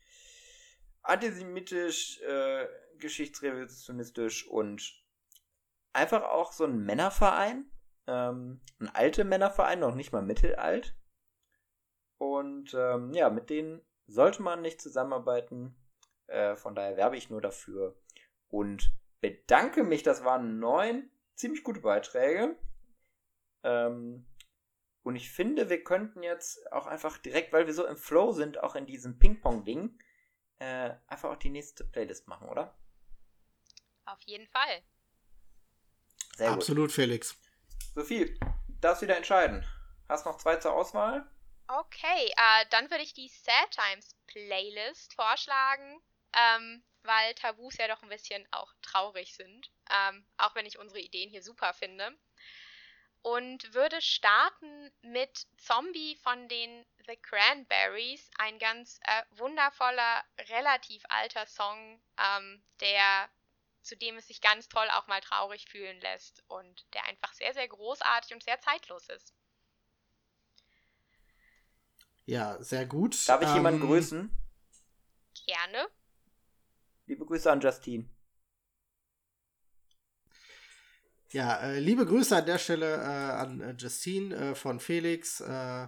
antisemitisch, 1.02 2.22
äh, 2.22 2.68
geschichtsrevisionistisch 2.98 4.48
und 4.48 5.04
einfach 5.94 6.24
auch 6.24 6.52
so 6.52 6.66
ein 6.66 6.78
Männerverein. 6.86 7.70
Ähm, 8.08 8.62
ein 8.80 8.90
alter 8.90 9.24
Männerverein, 9.24 9.80
noch 9.80 9.96
nicht 9.96 10.12
mal 10.12 10.22
mittelalt. 10.22 10.96
Und 12.18 12.74
ähm, 12.74 13.14
ja, 13.14 13.30
mit 13.30 13.50
denen 13.50 13.82
sollte 14.08 14.42
man 14.42 14.62
nicht 14.62 14.82
zusammenarbeiten. 14.82 15.76
Äh, 16.28 16.56
von 16.56 16.76
daher 16.76 16.98
werbe 16.98 17.18
ich 17.18 17.30
nur 17.30 17.42
dafür 17.42 17.96
und 18.50 18.92
bedanke 19.22 19.84
mich. 19.84 20.04
Das 20.04 20.24
waren 20.24 20.60
neun 20.60 21.10
ziemlich 21.36 21.64
gute 21.64 21.82
Beiträge. 21.82 22.58
Ähm, 23.64 24.26
und 25.04 25.16
ich 25.16 25.30
finde, 25.30 25.70
wir 25.70 25.84
könnten 25.84 26.24
jetzt 26.24 26.72
auch 26.72 26.88
einfach 26.88 27.18
direkt, 27.20 27.54
weil 27.54 27.68
wir 27.68 27.74
so 27.74 27.86
im 27.86 27.98
Flow 27.98 28.32
sind, 28.32 28.64
auch 28.64 28.76
in 28.76 28.88
diesem 28.88 29.20
Ping-Pong-Ding, 29.20 30.00
äh, 30.60 30.96
einfach 31.08 31.30
auch 31.32 31.38
die 31.38 31.50
nächste 31.50 31.84
Playlist 31.84 32.28
machen, 32.28 32.50
oder? 32.50 32.76
Auf 34.06 34.22
jeden 34.24 34.48
Fall. 34.48 34.82
Sehr 36.36 36.52
Absolut, 36.52 36.88
gut. 36.88 36.96
Felix. 36.96 37.38
Sophie, 37.94 38.38
darfst 38.82 39.02
wieder 39.02 39.18
entscheiden. 39.18 39.66
Hast 40.10 40.26
noch 40.26 40.38
zwei 40.38 40.56
zur 40.58 40.74
Auswahl? 40.74 41.30
Okay, 41.68 42.32
äh, 42.38 42.66
dann 42.70 42.90
würde 42.92 43.04
ich 43.04 43.14
die 43.14 43.28
Sad 43.28 43.72
Times 43.72 44.16
Playlist 44.28 45.14
vorschlagen 45.14 46.02
ähm, 46.36 46.84
weil 47.04 47.34
Tabus 47.36 47.78
ja 47.78 47.88
doch 47.88 48.02
ein 48.04 48.10
bisschen 48.10 48.48
auch 48.52 48.74
traurig 48.82 49.36
sind, 49.36 49.72
ähm, 49.90 50.26
auch 50.38 50.56
wenn 50.56 50.66
ich 50.66 50.80
unsere 50.80 51.00
Ideen 51.00 51.30
hier 51.30 51.44
super 51.44 51.74
finde. 51.74 52.18
Und 53.22 53.74
würde 53.74 54.02
starten 54.02 54.92
mit 55.02 55.48
Zombie 55.58 56.16
von 56.18 56.48
den 56.48 56.86
The 57.08 57.16
Cranberries, 57.18 58.30
ein 58.38 58.60
ganz 58.60 59.00
äh, 59.02 59.24
wundervoller, 59.32 60.24
relativ 60.50 61.04
alter 61.10 61.48
Song, 61.48 62.00
ähm, 62.18 62.64
der 62.82 63.30
zu 63.86 63.96
dem 63.96 64.18
es 64.18 64.28
sich 64.28 64.42
ganz 64.42 64.68
toll 64.68 64.88
auch 64.94 65.08
mal 65.08 65.22
traurig 65.22 65.68
fühlen 65.70 66.02
lässt 66.02 66.44
und 66.48 66.86
der 66.94 67.06
einfach 67.06 67.34
sehr, 67.34 67.54
sehr 67.54 67.68
großartig 67.68 68.34
und 68.34 68.44
sehr 68.44 68.60
zeitlos 68.60 69.08
ist. 69.10 69.34
Ja, 72.26 72.62
sehr 72.62 72.88
gut. 72.88 73.16
Darf 73.30 73.42
ich 73.42 73.50
ähm, 73.50 73.56
jemanden 73.56 73.82
grüßen? 73.82 74.32
Gerne. 75.46 75.88
Liebe 77.08 77.26
Grüße 77.26 77.52
an 77.52 77.62
Justine. 77.62 78.10
Ja, 81.32 81.60
äh, 81.60 81.80
liebe 81.80 82.06
Grüße 82.06 82.36
an 82.36 82.46
der 82.46 82.58
Stelle 82.58 82.96
äh, 82.96 83.00
an 83.00 83.62
äh, 83.62 83.76
Justine 83.78 84.36
äh, 84.36 84.56
von 84.56 84.80
Felix. 84.80 85.42
Äh, 85.42 85.88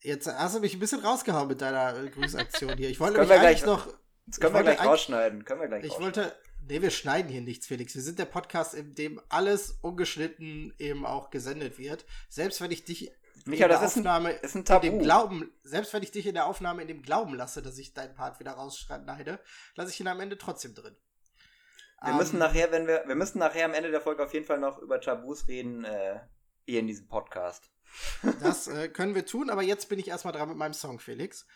jetzt 0.00 0.28
hast 0.28 0.56
du 0.56 0.60
mich 0.60 0.74
ein 0.74 0.80
bisschen 0.80 1.00
rausgehauen 1.00 1.48
mit 1.48 1.60
deiner 1.60 1.96
äh, 1.98 2.08
Grüßaktion 2.08 2.76
hier. 2.76 2.88
Ich 2.88 3.00
wollte 3.00 3.20
mich 3.20 3.30
eigentlich 3.30 3.66
noch. 3.66 3.86
Das 4.26 4.40
können 4.40 4.54
wir 4.54 4.62
gleich 4.62 4.82
rausschneiden. 4.82 5.44
Können 5.44 5.60
wir 5.60 5.68
gleich 5.68 5.84
Ich 5.84 5.98
wollte. 5.98 6.34
Nee, 6.66 6.80
wir 6.80 6.90
schneiden 6.90 7.30
hier 7.30 7.42
nichts, 7.42 7.66
Felix. 7.66 7.94
Wir 7.94 8.00
sind 8.00 8.18
der 8.18 8.24
Podcast, 8.24 8.72
in 8.72 8.94
dem 8.94 9.20
alles 9.28 9.72
ungeschnitten 9.82 10.72
eben 10.78 11.04
auch 11.04 11.28
gesendet 11.28 11.78
wird. 11.78 12.06
Selbst 12.30 12.62
wenn 12.62 12.70
ich 12.70 12.84
dich 12.84 13.12
Micha, 13.46 13.68
das 13.68 13.82
ist 13.82 14.06
ein, 14.06 14.26
ist 14.26 14.54
ein 14.54 14.64
Tabu. 14.64 14.86
In 14.86 14.92
dem 14.94 15.02
Glauben, 15.02 15.52
selbst 15.62 15.92
wenn 15.92 16.02
ich 16.02 16.10
dich 16.10 16.26
in 16.26 16.34
der 16.34 16.46
Aufnahme 16.46 16.82
in 16.82 16.88
dem 16.88 17.02
Glauben 17.02 17.34
lasse, 17.34 17.60
dass 17.60 17.78
ich 17.78 17.92
deinen 17.92 18.14
Part 18.14 18.40
wieder 18.40 18.52
rausschneide, 18.52 19.38
lasse 19.76 19.90
ich 19.90 20.00
ihn 20.00 20.08
am 20.08 20.20
Ende 20.20 20.38
trotzdem 20.38 20.74
drin. 20.74 20.96
Wir 22.02 22.12
um, 22.12 22.18
müssen 22.18 22.34
ähm, 22.34 22.40
nachher, 22.40 22.72
wenn 22.72 22.86
wir, 22.86 23.04
wir 23.06 23.14
müssen 23.14 23.38
nachher 23.38 23.66
am 23.66 23.74
Ende 23.74 23.90
der 23.90 24.00
Folge 24.00 24.22
auf 24.22 24.32
jeden 24.32 24.46
Fall 24.46 24.58
noch 24.58 24.78
über 24.78 25.00
Tabus 25.00 25.46
reden, 25.48 25.84
äh, 25.84 26.20
hier 26.66 26.80
in 26.80 26.86
diesem 26.86 27.06
Podcast. 27.06 27.70
Das 28.40 28.66
äh, 28.66 28.88
können 28.88 29.14
wir 29.14 29.26
tun, 29.26 29.50
aber 29.50 29.62
jetzt 29.62 29.88
bin 29.88 29.98
ich 29.98 30.08
erstmal 30.08 30.32
dran 30.32 30.48
mit 30.48 30.56
meinem 30.56 30.74
Song, 30.74 30.98
Felix. 30.98 31.46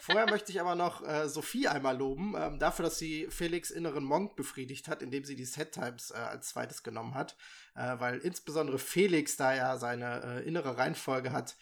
Vorher 0.00 0.28
möchte 0.28 0.50
ich 0.50 0.60
aber 0.60 0.74
noch 0.74 1.06
äh, 1.06 1.28
Sophie 1.28 1.68
einmal 1.68 1.96
loben, 1.96 2.34
ähm, 2.36 2.58
dafür, 2.58 2.84
dass 2.84 2.98
sie 2.98 3.26
Felix 3.30 3.70
inneren 3.70 4.04
Monk 4.04 4.36
befriedigt 4.36 4.88
hat, 4.88 5.02
indem 5.02 5.24
sie 5.24 5.36
die 5.36 5.44
Set 5.44 5.72
Times 5.72 6.10
äh, 6.10 6.14
als 6.14 6.48
zweites 6.48 6.82
genommen 6.82 7.14
hat. 7.14 7.36
Äh, 7.74 7.98
weil 7.98 8.18
insbesondere 8.18 8.78
Felix 8.78 9.36
da 9.36 9.54
ja 9.54 9.76
seine 9.76 10.22
äh, 10.22 10.48
innere 10.48 10.76
Reihenfolge 10.76 11.32
hat, 11.32 11.56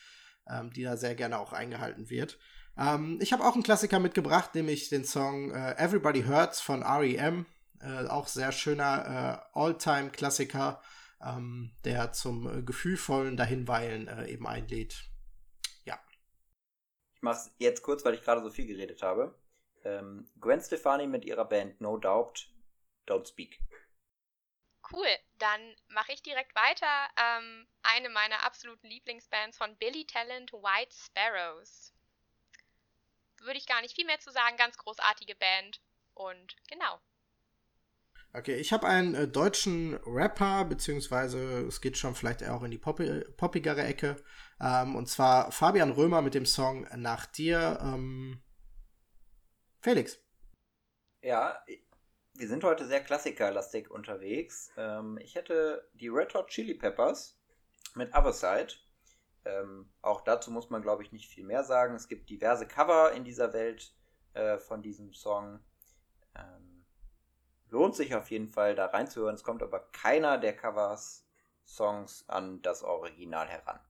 ähm, 0.48 0.70
die 0.70 0.82
da 0.82 0.96
sehr 0.96 1.14
gerne 1.14 1.38
auch 1.38 1.52
eingehalten 1.52 2.10
wird. 2.10 2.38
Ähm, 2.78 3.18
ich 3.20 3.32
habe 3.32 3.44
auch 3.44 3.54
einen 3.54 3.62
Klassiker 3.62 3.98
mitgebracht, 3.98 4.54
nämlich 4.54 4.88
den 4.88 5.04
Song 5.04 5.50
äh, 5.50 5.74
Everybody 5.76 6.24
Hurts 6.24 6.60
von 6.60 6.82
REM. 6.82 7.46
Äh, 7.80 8.06
auch 8.06 8.28
sehr 8.28 8.52
schöner 8.52 9.48
All-Time-Klassiker, 9.54 10.80
ähm, 11.20 11.72
der 11.84 12.12
zum 12.12 12.64
gefühlvollen 12.64 13.36
Dahinweilen 13.36 14.08
eben 14.28 14.46
einlädt. 14.46 15.11
Ich 17.22 17.24
mach's 17.24 17.54
jetzt 17.58 17.84
kurz, 17.84 18.04
weil 18.04 18.14
ich 18.14 18.22
gerade 18.24 18.42
so 18.42 18.50
viel 18.50 18.66
geredet 18.66 19.00
habe. 19.00 19.32
Ähm, 19.84 20.28
Gwen 20.40 20.60
Stefani 20.60 21.06
mit 21.06 21.24
ihrer 21.24 21.44
Band 21.44 21.80
No 21.80 21.96
Doubt, 21.96 22.50
Don't 23.06 23.28
Speak. 23.28 23.60
Cool, 24.92 25.06
dann 25.38 25.60
mache 25.86 26.10
ich 26.10 26.24
direkt 26.24 26.52
weiter. 26.56 26.88
Ähm, 27.16 27.68
eine 27.84 28.08
meiner 28.08 28.44
absoluten 28.44 28.88
Lieblingsbands 28.88 29.56
von 29.56 29.76
Billy 29.76 30.04
Talent, 30.04 30.52
White 30.52 30.92
Sparrows. 30.92 31.94
Würde 33.38 33.58
ich 33.58 33.68
gar 33.68 33.82
nicht 33.82 33.94
viel 33.94 34.06
mehr 34.06 34.18
zu 34.18 34.32
sagen, 34.32 34.56
ganz 34.56 34.76
großartige 34.76 35.36
Band. 35.36 35.80
Und 36.14 36.56
genau. 36.66 37.00
Okay, 38.34 38.56
ich 38.56 38.72
habe 38.72 38.88
einen 38.88 39.14
äh, 39.14 39.28
deutschen 39.28 39.94
Rapper, 40.06 40.64
beziehungsweise 40.64 41.66
es 41.66 41.80
geht 41.80 41.98
schon 41.98 42.16
vielleicht 42.16 42.42
auch 42.48 42.64
in 42.64 42.72
die 42.72 42.78
poppigere 42.78 43.84
Ecke. 43.84 44.16
Ähm, 44.62 44.94
und 44.94 45.08
zwar 45.08 45.50
Fabian 45.50 45.90
Römer 45.90 46.22
mit 46.22 46.34
dem 46.34 46.46
Song 46.46 46.86
Nach 46.96 47.26
dir. 47.26 47.78
Ähm, 47.82 48.40
Felix. 49.80 50.20
Ja, 51.20 51.64
wir 52.34 52.48
sind 52.48 52.62
heute 52.62 52.86
sehr 52.86 53.02
klassikerlastig 53.02 53.90
unterwegs. 53.90 54.70
Ähm, 54.76 55.18
ich 55.20 55.34
hätte 55.34 55.88
die 55.94 56.08
Red 56.08 56.32
Hot 56.34 56.48
Chili 56.48 56.74
Peppers 56.74 57.40
mit 57.94 58.14
Other. 58.14 58.68
Ähm, 59.44 59.90
auch 60.00 60.20
dazu 60.20 60.52
muss 60.52 60.70
man, 60.70 60.82
glaube 60.82 61.02
ich, 61.02 61.10
nicht 61.10 61.28
viel 61.28 61.44
mehr 61.44 61.64
sagen. 61.64 61.96
Es 61.96 62.08
gibt 62.08 62.30
diverse 62.30 62.66
Cover 62.66 63.12
in 63.12 63.24
dieser 63.24 63.52
Welt 63.52 63.92
äh, 64.34 64.58
von 64.58 64.82
diesem 64.82 65.12
Song. 65.12 65.58
Ähm, 66.36 66.84
lohnt 67.68 67.96
sich 67.96 68.14
auf 68.14 68.30
jeden 68.30 68.48
Fall 68.48 68.76
da 68.76 68.86
reinzuhören. 68.86 69.34
Es 69.34 69.42
kommt 69.42 69.62
aber 69.62 69.80
keiner 69.90 70.38
der 70.38 70.56
Covers 70.56 71.26
Songs 71.66 72.28
an 72.28 72.62
das 72.62 72.84
Original 72.84 73.48
heran. 73.48 73.80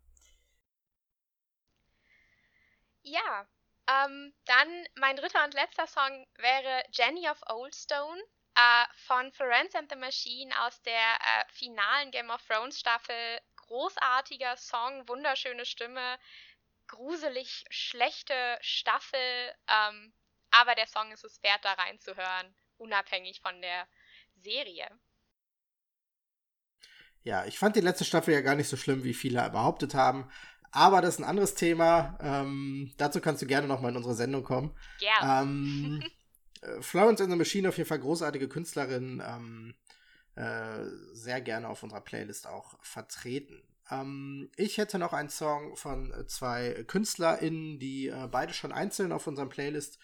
Ja, 3.02 3.46
ähm, 3.88 4.32
dann 4.44 4.86
mein 4.94 5.16
dritter 5.16 5.44
und 5.44 5.54
letzter 5.54 5.86
Song 5.86 6.26
wäre 6.36 6.84
Jenny 6.92 7.28
of 7.28 7.40
Oldstone 7.48 8.20
äh, 8.54 8.84
von 9.06 9.32
Florence 9.32 9.74
and 9.74 9.90
the 9.90 9.96
Machine 9.96 10.52
aus 10.64 10.80
der 10.82 10.92
äh, 10.94 11.44
finalen 11.52 12.10
Game 12.10 12.30
of 12.30 12.44
Thrones 12.46 12.78
Staffel. 12.78 13.40
Großartiger 13.56 14.56
Song, 14.56 15.08
wunderschöne 15.08 15.64
Stimme, 15.64 16.18
gruselig 16.88 17.64
schlechte 17.70 18.58
Staffel, 18.60 19.54
ähm, 19.68 20.12
aber 20.50 20.74
der 20.74 20.86
Song 20.86 21.10
ist 21.10 21.24
es 21.24 21.42
wert, 21.42 21.64
da 21.64 21.72
reinzuhören 21.72 22.54
unabhängig 22.82 23.40
von 23.40 23.60
der 23.62 23.86
Serie. 24.36 24.88
Ja, 27.22 27.44
ich 27.46 27.58
fand 27.58 27.76
die 27.76 27.80
letzte 27.80 28.04
Staffel 28.04 28.34
ja 28.34 28.40
gar 28.40 28.56
nicht 28.56 28.68
so 28.68 28.76
schlimm, 28.76 29.04
wie 29.04 29.14
viele 29.14 29.48
behauptet 29.50 29.94
haben. 29.94 30.30
Aber 30.72 31.02
das 31.02 31.14
ist 31.14 31.20
ein 31.20 31.28
anderes 31.28 31.54
Thema. 31.54 32.18
Ähm, 32.20 32.92
dazu 32.96 33.20
kannst 33.20 33.42
du 33.42 33.46
gerne 33.46 33.68
nochmal 33.68 33.90
in 33.90 33.96
unsere 33.96 34.14
Sendung 34.14 34.42
kommen. 34.42 34.74
Gerne. 34.98 35.42
Ähm, 35.42 36.02
äh, 36.62 36.80
Florence 36.80 37.20
in 37.20 37.30
the 37.30 37.36
Machine 37.36 37.68
auf 37.68 37.76
jeden 37.76 37.88
Fall 37.88 38.00
großartige 38.00 38.48
Künstlerin. 38.48 39.22
Ähm, 39.24 39.74
äh, 40.34 40.84
sehr 41.12 41.42
gerne 41.42 41.68
auf 41.68 41.82
unserer 41.82 42.00
Playlist 42.00 42.46
auch 42.46 42.82
vertreten. 42.82 43.62
Ähm, 43.90 44.50
ich 44.56 44.78
hätte 44.78 44.98
noch 44.98 45.12
einen 45.12 45.28
Song 45.28 45.76
von 45.76 46.12
zwei 46.26 46.84
KünstlerInnen, 46.86 47.78
die 47.78 48.08
äh, 48.08 48.28
beide 48.30 48.54
schon 48.54 48.72
einzeln 48.72 49.12
auf 49.12 49.26
unserem 49.26 49.50
Playlist 49.50 49.98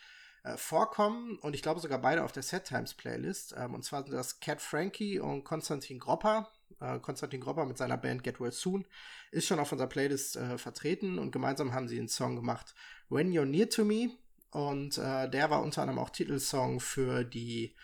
äh, 0.45 0.59
vorkommen 0.59 1.39
und 1.39 1.55
ich 1.55 1.62
glaube 1.62 1.81
sogar 1.81 1.99
beide 1.99 2.25
auf 2.25 2.33
der 2.33 2.43
Set 2.43 2.64
Times 2.64 2.93
Playlist. 2.93 3.55
Ähm, 3.57 3.75
und 3.75 3.85
zwar 3.85 4.03
sind 4.03 4.12
das 4.12 4.39
Cat 4.41 4.61
Frankie 4.61 5.19
und 5.19 5.45
Konstantin 5.45 5.99
Gropper. 5.99 6.51
Äh, 6.81 6.99
Konstantin 7.01 7.41
Gropper 7.41 7.64
mit 7.64 7.79
seiner 7.79 7.97
Band 7.97 8.23
Get 8.23 8.41
Well 8.41 8.53
Soon 8.53 8.87
ist 9.31 9.47
schon 9.47 9.59
auf 9.59 9.73
unserer 9.73 9.89
Playlist 9.89 10.37
äh, 10.37 10.59
vertreten 10.59 11.19
und 11.19 11.33
gemeinsam 11.33 11.73
haben 11.73 11.89
sie 11.89 11.99
einen 11.99 12.09
Song 12.09 12.37
gemacht, 12.37 12.75
When 13.09 13.33
You're 13.33 13.45
Near 13.45 13.69
to 13.69 13.85
Me. 13.85 14.11
Und 14.51 14.97
äh, 14.99 15.29
der 15.29 15.51
war 15.51 15.62
unter 15.62 15.83
anderem 15.83 15.99
auch 15.99 16.11
Titelsong 16.11 16.81
für 16.81 17.25
die 17.25 17.75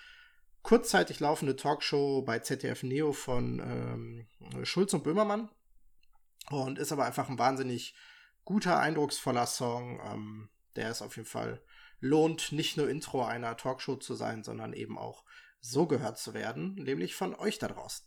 kurzzeitig 0.62 1.20
laufende 1.20 1.56
Talkshow 1.56 2.22
bei 2.22 2.38
ZDF 2.38 2.82
Neo 2.82 3.12
von 3.12 4.26
ähm, 4.48 4.64
Schulz 4.64 4.94
und 4.94 5.04
Böhmermann. 5.04 5.50
Und 6.50 6.78
ist 6.78 6.92
aber 6.92 7.04
einfach 7.04 7.28
ein 7.28 7.38
wahnsinnig 7.38 7.94
guter, 8.44 8.78
eindrucksvoller 8.78 9.46
Song. 9.46 10.00
Ähm, 10.04 10.48
der 10.76 10.90
ist 10.90 11.02
auf 11.02 11.16
jeden 11.16 11.28
Fall 11.28 11.62
lohnt, 12.00 12.52
nicht 12.52 12.76
nur 12.76 12.88
Intro 12.88 13.24
einer 13.24 13.56
Talkshow 13.56 13.96
zu 13.96 14.14
sein, 14.14 14.42
sondern 14.42 14.72
eben 14.72 14.98
auch 14.98 15.24
so 15.60 15.86
gehört 15.86 16.18
zu 16.18 16.34
werden, 16.34 16.74
nämlich 16.74 17.14
von 17.14 17.34
euch 17.34 17.58
da 17.58 17.68
draußen. 17.68 18.06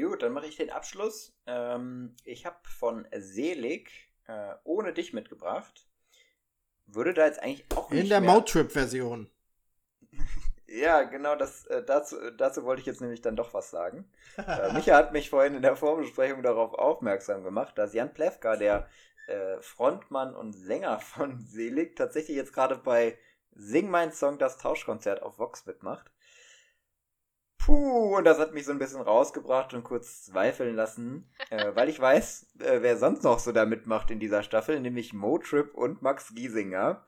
Gut, 0.00 0.22
dann 0.22 0.32
mache 0.32 0.46
ich 0.46 0.56
den 0.56 0.70
Abschluss. 0.70 1.34
Ähm, 1.46 2.14
ich 2.24 2.46
habe 2.46 2.56
von 2.68 3.06
Selig 3.16 3.90
äh, 4.26 4.54
ohne 4.64 4.92
dich 4.92 5.12
mitgebracht. 5.12 5.86
Würde 6.86 7.14
da 7.14 7.26
jetzt 7.26 7.42
eigentlich 7.42 7.66
auch 7.74 7.90
nicht 7.90 8.02
In 8.02 8.08
der 8.08 8.20
Motrip-Version. 8.20 9.30
ja, 10.66 11.02
genau, 11.02 11.36
das, 11.36 11.66
äh, 11.66 11.84
dazu, 11.84 12.16
dazu 12.30 12.64
wollte 12.64 12.80
ich 12.80 12.86
jetzt 12.86 13.00
nämlich 13.00 13.20
dann 13.20 13.36
doch 13.36 13.54
was 13.54 13.70
sagen. 13.70 14.10
äh, 14.36 14.72
Micha 14.74 14.96
hat 14.96 15.12
mich 15.12 15.30
vorhin 15.30 15.54
in 15.54 15.62
der 15.62 15.76
Vorbesprechung 15.76 16.42
darauf 16.42 16.74
aufmerksam 16.74 17.44
gemacht, 17.44 17.76
dass 17.76 17.94
Jan 17.94 18.12
Plewka, 18.12 18.56
der 18.56 18.88
äh, 19.26 19.60
Frontmann 19.60 20.34
und 20.34 20.52
Sänger 20.52 21.00
von 21.00 21.38
Selig 21.40 21.96
tatsächlich 21.96 22.36
jetzt 22.36 22.52
gerade 22.52 22.76
bei 22.76 23.18
Sing 23.52 23.90
mein 23.90 24.12
Song 24.12 24.38
das 24.38 24.58
Tauschkonzert 24.58 25.22
auf 25.22 25.38
Vox 25.38 25.66
mitmacht. 25.66 26.10
Puh, 27.68 28.16
und 28.16 28.24
das 28.24 28.38
hat 28.38 28.54
mich 28.54 28.64
so 28.64 28.72
ein 28.72 28.78
bisschen 28.78 29.02
rausgebracht 29.02 29.74
und 29.74 29.84
kurz 29.84 30.24
zweifeln 30.24 30.74
lassen, 30.74 31.30
äh, 31.50 31.76
weil 31.76 31.90
ich 31.90 32.00
weiß, 32.00 32.54
äh, 32.60 32.80
wer 32.80 32.96
sonst 32.96 33.24
noch 33.24 33.38
so 33.38 33.52
da 33.52 33.66
mitmacht 33.66 34.10
in 34.10 34.18
dieser 34.18 34.42
Staffel, 34.42 34.80
nämlich 34.80 35.12
Motrip 35.12 35.74
und 35.74 36.00
Max 36.00 36.34
Giesinger. 36.34 37.04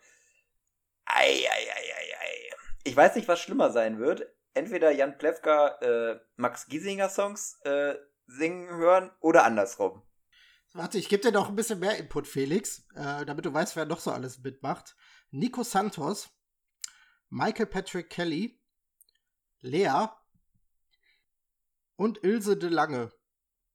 Ei, 1.06 1.22
ei, 1.22 1.48
ei, 1.48 1.94
ei, 1.96 2.14
ei. 2.20 2.54
Ich 2.84 2.94
weiß 2.94 3.14
nicht, 3.14 3.26
was 3.26 3.40
schlimmer 3.40 3.70
sein 3.70 4.00
wird. 4.00 4.26
Entweder 4.52 4.90
Jan 4.90 5.16
Plewka 5.16 5.78
äh, 5.80 6.20
Max 6.36 6.66
Giesinger 6.66 7.08
Songs 7.08 7.58
äh, 7.64 7.94
singen 8.26 8.68
hören 8.68 9.10
oder 9.20 9.44
andersrum. 9.44 10.02
Warte, 10.74 10.98
ich 10.98 11.08
gebe 11.08 11.22
dir 11.22 11.32
noch 11.32 11.48
ein 11.48 11.56
bisschen 11.56 11.78
mehr 11.78 11.96
Input, 11.96 12.28
Felix, 12.28 12.86
äh, 12.96 13.24
damit 13.24 13.46
du 13.46 13.54
weißt, 13.54 13.76
wer 13.76 13.86
noch 13.86 14.00
so 14.00 14.10
alles 14.10 14.38
mitmacht. 14.40 14.94
Nico 15.30 15.62
Santos, 15.62 16.28
Michael 17.30 17.64
Patrick 17.64 18.10
Kelly, 18.10 18.60
Lea 19.62 20.10
und 22.00 22.24
Ilse 22.24 22.56
de 22.56 22.70
Lange. 22.70 23.10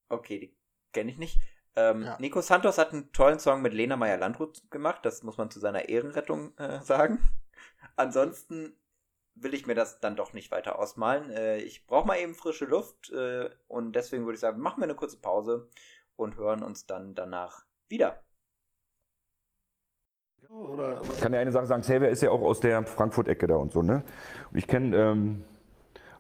Okay, 0.10 0.40
die 0.40 0.58
kenne 0.94 1.12
ich 1.12 1.20
nicht. 1.20 1.40
Ähm, 1.76 2.02
ja. 2.02 2.18
Nico 2.20 2.42
Santos 2.42 2.80
hat 2.80 2.92
einen 2.92 3.12
tollen 3.12 3.38
Song 3.38 3.62
mit 3.62 3.74
Lena 3.74 3.98
Meyer-Landrut 3.98 4.72
gemacht, 4.72 5.06
das 5.06 5.22
muss 5.22 5.38
man 5.38 5.52
zu 5.52 5.60
seiner 5.60 5.90
Ehrenrettung 5.90 6.58
äh, 6.58 6.82
sagen. 6.82 7.20
Ansonsten 7.96 8.76
will 9.36 9.54
ich 9.54 9.68
mir 9.68 9.76
das 9.76 10.00
dann 10.00 10.16
doch 10.16 10.34
nicht 10.34 10.50
weiter 10.50 10.80
ausmalen. 10.80 11.30
Äh, 11.30 11.58
ich 11.58 11.86
brauche 11.86 12.08
mal 12.08 12.18
eben 12.18 12.34
frische 12.34 12.66
Luft 12.66 13.12
äh, 13.12 13.50
und 13.68 13.96
deswegen 13.96 14.26
würde 14.26 14.36
ich 14.36 14.40
sagen, 14.40 14.60
machen 14.60 14.80
wir 14.80 14.86
eine 14.86 14.96
kurze 14.96 15.20
Pause 15.20 15.70
und 16.16 16.36
hören 16.36 16.64
uns 16.64 16.88
dann 16.88 17.14
danach 17.14 17.66
wieder. 17.90 18.24
Ich 20.42 21.22
kann 21.22 21.34
ja 21.34 21.40
eine 21.40 21.52
Sache 21.52 21.68
sagen, 21.68 21.82
Xavier 21.84 22.10
ist 22.10 22.24
ja 22.24 22.32
auch 22.32 22.42
aus 22.42 22.60
der 22.60 22.84
Frankfurt-Ecke 22.86 23.46
da 23.46 23.56
und 23.56 23.72
so, 23.72 23.84
ne? 23.84 24.04
Und 24.52 24.58
ich 24.58 24.68
kenne 24.68 24.96
ähm, 24.96 25.44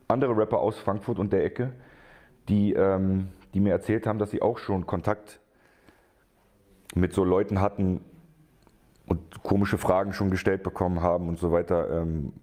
andere 0.07 0.37
Rapper 0.37 0.59
aus 0.59 0.77
Frankfurt 0.77 1.19
und 1.19 1.33
der 1.33 1.43
Ecke, 1.43 1.73
die, 2.49 2.73
ähm, 2.73 3.29
die 3.53 3.59
mir 3.59 3.71
erzählt 3.71 4.07
haben, 4.07 4.19
dass 4.19 4.31
sie 4.31 4.41
auch 4.41 4.57
schon 4.57 4.85
Kontakt 4.85 5.39
mit 6.93 7.13
so 7.13 7.23
Leuten 7.23 7.61
hatten 7.61 8.01
und 9.07 9.43
komische 9.43 9.77
Fragen 9.77 10.13
schon 10.13 10.31
gestellt 10.31 10.63
bekommen 10.63 11.01
haben 11.01 11.27
und 11.29 11.39
so 11.39 11.51
weiter, 11.51 12.01
ähm, 12.01 12.33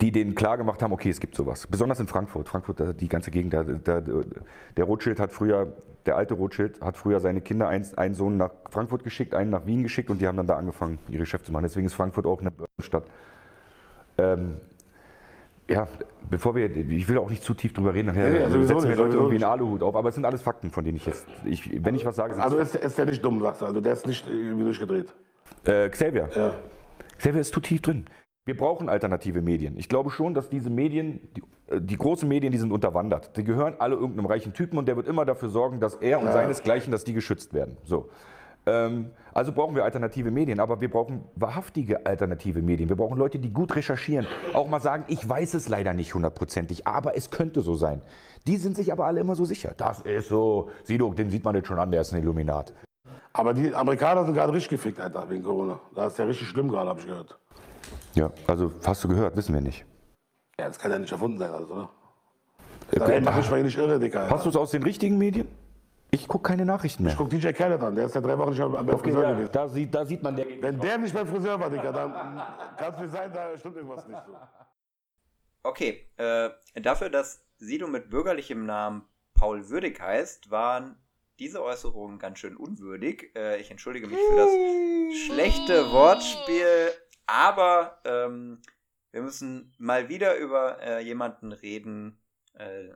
die 0.00 0.12
denen 0.12 0.34
klar 0.34 0.58
gemacht 0.58 0.82
haben, 0.82 0.92
okay, 0.92 1.08
es 1.08 1.20
gibt 1.20 1.34
sowas. 1.34 1.66
Besonders 1.66 2.00
in 2.00 2.06
Frankfurt. 2.06 2.48
Frankfurt, 2.48 3.00
die 3.00 3.08
ganze 3.08 3.30
Gegend, 3.30 3.52
der, 3.52 3.64
der, 3.64 4.02
der 4.02 4.84
Rothschild 4.84 5.18
hat 5.20 5.32
früher, 5.32 5.72
der 6.04 6.16
alte 6.16 6.34
Rothschild 6.34 6.80
hat 6.82 6.96
früher 6.96 7.20
seine 7.20 7.40
Kinder, 7.40 7.68
einen, 7.68 7.86
einen 7.96 8.14
Sohn 8.14 8.36
nach 8.36 8.50
Frankfurt 8.68 9.04
geschickt, 9.04 9.34
einen 9.34 9.50
nach 9.50 9.64
Wien 9.64 9.82
geschickt 9.82 10.10
und 10.10 10.20
die 10.20 10.26
haben 10.26 10.36
dann 10.36 10.46
da 10.46 10.56
angefangen, 10.56 10.98
ihre 11.08 11.20
Geschäfte 11.20 11.46
zu 11.46 11.52
machen. 11.52 11.62
Deswegen 11.62 11.86
ist 11.86 11.94
Frankfurt 11.94 12.26
auch 12.26 12.40
eine 12.40 12.52
Stadt. 12.80 13.04
Ähm, 14.18 14.56
ja, 15.72 15.88
bevor 16.30 16.54
wir, 16.54 16.74
ich 16.74 17.08
will 17.08 17.18
auch 17.18 17.30
nicht 17.30 17.42
zu 17.42 17.54
tief 17.54 17.72
drüber 17.72 17.94
reden, 17.94 18.08
nachher 18.08 18.30
Nee, 18.30 18.38
also 18.44 18.62
setzen 18.62 18.88
wir 18.88 18.96
Leute 18.96 19.16
irgendwie 19.16 19.36
einen. 19.36 19.44
Aluhut 19.44 19.82
auf, 19.82 19.94
aber 19.94 20.08
es 20.08 20.14
sind 20.14 20.24
alles 20.24 20.42
Fakten, 20.42 20.70
von 20.70 20.84
denen 20.84 20.96
ich 20.96 21.06
jetzt, 21.06 21.26
ich, 21.44 21.84
wenn 21.84 21.94
ich 21.94 22.04
was 22.04 22.16
sage, 22.16 22.40
Also 22.42 22.58
ist, 22.58 22.74
ist 22.74 22.98
der 22.98 23.06
nicht 23.06 23.24
dumm, 23.24 23.40
sagst 23.40 23.62
du. 23.62 23.66
Also 23.66 23.80
der 23.80 23.92
ist 23.92 24.06
nicht 24.06 24.26
irgendwie 24.28 24.64
durchgedreht. 24.64 25.12
Äh, 25.64 25.88
Xavier. 25.88 26.28
Ja. 26.34 26.54
Xavier 27.18 27.40
ist 27.40 27.52
zu 27.52 27.60
tief 27.60 27.82
drin. 27.82 28.06
Wir 28.44 28.56
brauchen 28.56 28.88
alternative 28.88 29.40
Medien. 29.40 29.76
Ich 29.78 29.88
glaube 29.88 30.10
schon, 30.10 30.34
dass 30.34 30.48
diese 30.50 30.68
Medien, 30.70 31.20
die, 31.36 31.42
äh, 31.72 31.80
die 31.80 31.96
großen 31.96 32.28
Medien, 32.28 32.50
die 32.50 32.58
sind 32.58 32.72
unterwandert. 32.72 33.36
Die 33.36 33.44
gehören 33.44 33.74
alle 33.78 33.94
irgendeinem 33.94 34.26
reichen 34.26 34.52
Typen 34.52 34.78
und 34.78 34.88
der 34.88 34.96
wird 34.96 35.06
immer 35.06 35.24
dafür 35.24 35.48
sorgen, 35.48 35.78
dass 35.78 35.94
er 35.94 36.20
und 36.20 36.32
seinesgleichen, 36.32 36.90
dass 36.90 37.04
die 37.04 37.12
geschützt 37.12 37.54
werden. 37.54 37.76
So. 37.84 38.08
Ähm, 38.66 39.10
also 39.34 39.52
brauchen 39.52 39.74
wir 39.74 39.84
alternative 39.84 40.30
Medien, 40.30 40.60
aber 40.60 40.80
wir 40.80 40.90
brauchen 40.90 41.24
wahrhaftige 41.34 42.06
alternative 42.06 42.62
Medien. 42.62 42.88
Wir 42.88 42.96
brauchen 42.96 43.18
Leute, 43.18 43.38
die 43.38 43.52
gut 43.52 43.74
recherchieren, 43.74 44.26
auch 44.52 44.68
mal 44.68 44.80
sagen, 44.80 45.04
ich 45.08 45.26
weiß 45.28 45.54
es 45.54 45.68
leider 45.68 45.94
nicht 45.94 46.14
hundertprozentig, 46.14 46.86
aber 46.86 47.16
es 47.16 47.30
könnte 47.30 47.60
so 47.60 47.74
sein. 47.74 48.02
Die 48.46 48.56
sind 48.56 48.76
sich 48.76 48.92
aber 48.92 49.06
alle 49.06 49.20
immer 49.20 49.34
so 49.34 49.44
sicher. 49.44 49.72
Das 49.76 50.00
ist 50.00 50.28
so, 50.28 50.70
Sido, 50.84 51.12
den 51.14 51.30
sieht 51.30 51.44
man 51.44 51.54
jetzt 51.54 51.68
schon 51.68 51.78
an, 51.78 51.90
der 51.90 52.02
ist 52.02 52.12
ein 52.12 52.20
Illuminat. 52.20 52.72
Aber 53.32 53.54
die 53.54 53.74
Amerikaner 53.74 54.24
sind 54.24 54.34
gerade 54.34 54.52
richtig 54.52 54.70
gefickt, 54.70 55.00
Alter, 55.00 55.28
wegen 55.28 55.42
Corona. 55.42 55.80
Da 55.94 56.06
ist 56.06 56.18
ja 56.18 56.24
richtig 56.24 56.48
schlimm 56.48 56.68
gerade, 56.68 56.90
habe 56.90 57.00
ich 57.00 57.06
gehört. 57.06 57.38
Ja, 58.14 58.30
also 58.46 58.72
hast 58.84 59.02
du 59.02 59.08
gehört, 59.08 59.36
wissen 59.36 59.54
wir 59.54 59.60
nicht. 59.60 59.84
Ja, 60.58 60.68
das 60.68 60.78
kann 60.78 60.90
ja 60.90 60.98
nicht 60.98 61.10
erfunden 61.10 61.38
sein, 61.38 61.50
alles, 61.50 61.68
oder? 61.68 61.88
Äh, 62.92 62.98
Da 62.98 63.20
mach 63.20 63.38
ich 63.38 63.50
mal 63.50 63.62
nicht 63.62 63.78
irre, 63.78 63.98
Dicker. 63.98 64.28
Hast 64.28 64.44
du 64.44 64.50
es 64.50 64.56
aus 64.56 64.70
den 64.70 64.82
richtigen 64.82 65.16
Medien? 65.18 65.48
Ich 66.14 66.28
gucke 66.28 66.50
keine 66.50 66.66
Nachrichten 66.66 67.04
mehr. 67.04 67.12
Ich 67.12 67.18
guck 67.18 67.30
DJ 67.30 67.52
Khaled 67.52 67.80
an, 67.80 67.96
der 67.96 68.04
ist 68.04 68.14
ja 68.14 68.20
drei 68.20 68.36
Wochen 68.36 68.50
nicht 68.50 68.58
mehr 68.58 68.68
beim 68.68 68.88
Okay, 68.90 68.98
Friseur 68.98 69.22
ja, 69.22 69.32
gewesen. 69.32 69.52
da, 69.52 69.68
sieht, 69.68 69.94
da 69.94 70.04
sieht 70.04 70.22
man 70.22 70.36
der. 70.36 70.46
Wenn 70.60 70.78
der 70.78 70.98
nicht 70.98 71.14
beim 71.14 71.26
Friseur 71.26 71.58
war, 71.58 71.70
Dicker, 71.70 71.90
dann 71.90 72.12
kann 72.76 72.94
es 72.94 73.00
nicht 73.00 73.12
sein, 73.12 73.32
da 73.32 73.58
stimmt 73.58 73.76
irgendwas 73.76 74.06
nicht 74.06 74.20
so. 74.26 74.36
Okay, 75.62 76.06
äh, 76.18 76.50
dafür, 76.82 77.08
dass 77.08 77.42
Sido 77.56 77.86
mit 77.88 78.10
bürgerlichem 78.10 78.66
Namen 78.66 79.06
Paul 79.32 79.70
Würdig 79.70 80.00
heißt, 80.00 80.50
waren 80.50 80.96
diese 81.38 81.62
Äußerungen 81.62 82.18
ganz 82.18 82.40
schön 82.40 82.56
unwürdig. 82.56 83.30
Äh, 83.34 83.60
ich 83.60 83.70
entschuldige 83.70 84.06
mich 84.06 84.18
für 84.18 84.36
das 84.36 84.50
schlechte 85.26 85.92
Wortspiel, 85.92 86.90
aber 87.26 88.00
ähm, 88.04 88.60
wir 89.12 89.22
müssen 89.22 89.72
mal 89.78 90.10
wieder 90.10 90.36
über 90.36 90.78
äh, 90.82 91.00
jemanden 91.02 91.52
reden, 91.52 92.20
äh, 92.52 92.90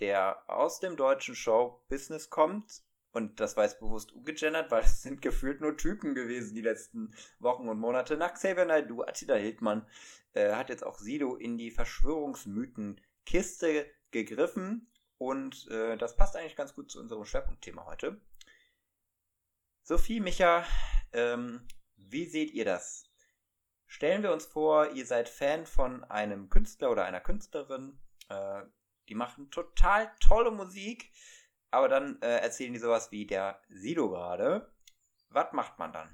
der 0.00 0.42
aus 0.48 0.80
dem 0.80 0.96
deutschen 0.96 1.34
Show-Business 1.34 2.30
kommt. 2.30 2.82
Und 3.12 3.40
das 3.40 3.56
war 3.56 3.64
jetzt 3.64 3.80
bewusst 3.80 4.12
ungegendert, 4.12 4.70
weil 4.70 4.84
es 4.84 5.02
sind 5.02 5.20
gefühlt 5.20 5.60
nur 5.60 5.76
Typen 5.76 6.14
gewesen 6.14 6.54
die 6.54 6.62
letzten 6.62 7.14
Wochen 7.38 7.68
und 7.68 7.78
Monate. 7.78 8.16
Nach 8.16 8.32
Xavier 8.32 8.64
Naidoo, 8.64 9.02
Attila 9.02 9.34
Hildmann, 9.34 9.86
äh, 10.32 10.54
hat 10.54 10.70
jetzt 10.70 10.84
auch 10.84 10.98
Sido 10.98 11.36
in 11.36 11.58
die 11.58 11.70
Verschwörungsmythen-Kiste 11.70 13.86
gegriffen. 14.10 14.90
Und 15.18 15.68
äh, 15.70 15.98
das 15.98 16.16
passt 16.16 16.36
eigentlich 16.36 16.56
ganz 16.56 16.74
gut 16.74 16.90
zu 16.90 17.00
unserem 17.00 17.24
Schwerpunktthema 17.24 17.84
heute. 17.84 18.20
Sophie, 19.82 20.20
Micha, 20.20 20.64
ähm, 21.12 21.66
wie 21.96 22.24
seht 22.24 22.52
ihr 22.52 22.64
das? 22.64 23.04
Stellen 23.86 24.22
wir 24.22 24.32
uns 24.32 24.46
vor, 24.46 24.92
ihr 24.92 25.04
seid 25.04 25.28
Fan 25.28 25.66
von 25.66 26.02
einem 26.04 26.48
Künstler 26.48 26.90
oder 26.90 27.04
einer 27.04 27.20
Künstlerin. 27.20 28.00
Äh, 28.30 28.62
die 29.08 29.14
machen 29.14 29.50
total 29.50 30.14
tolle 30.20 30.50
Musik, 30.50 31.10
aber 31.70 31.88
dann 31.88 32.20
äh, 32.22 32.38
erzählen 32.38 32.72
die 32.72 32.78
sowas 32.78 33.10
wie 33.10 33.26
der 33.26 33.60
Sido 33.68 34.10
gerade. 34.10 34.72
Was 35.30 35.52
macht 35.52 35.78
man 35.78 35.92
dann? 35.92 36.10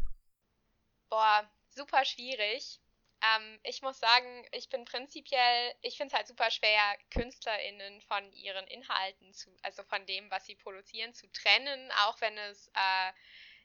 Boah, 1.09 1.51
super 1.70 2.05
schwierig. 2.05 2.80
Ähm, 3.20 3.59
ich 3.64 3.82
muss 3.82 3.99
sagen, 3.99 4.47
ich 4.53 4.68
bin 4.68 4.84
prinzipiell, 4.84 5.74
ich 5.82 5.97
finde 5.97 6.12
es 6.12 6.18
halt 6.18 6.28
super 6.28 6.51
schwer, 6.51 6.97
KünstlerInnen 7.11 8.01
von 8.03 8.32
ihren 8.32 8.66
Inhalten 8.68 9.32
zu, 9.34 9.51
also 9.62 9.82
von 9.82 10.07
dem, 10.07 10.30
was 10.30 10.47
sie 10.47 10.55
produzieren, 10.55 11.14
zu 11.14 11.26
trennen, 11.32 11.91
auch 12.07 12.20
wenn 12.20 12.39
es 12.39 12.68
äh, 12.68 13.12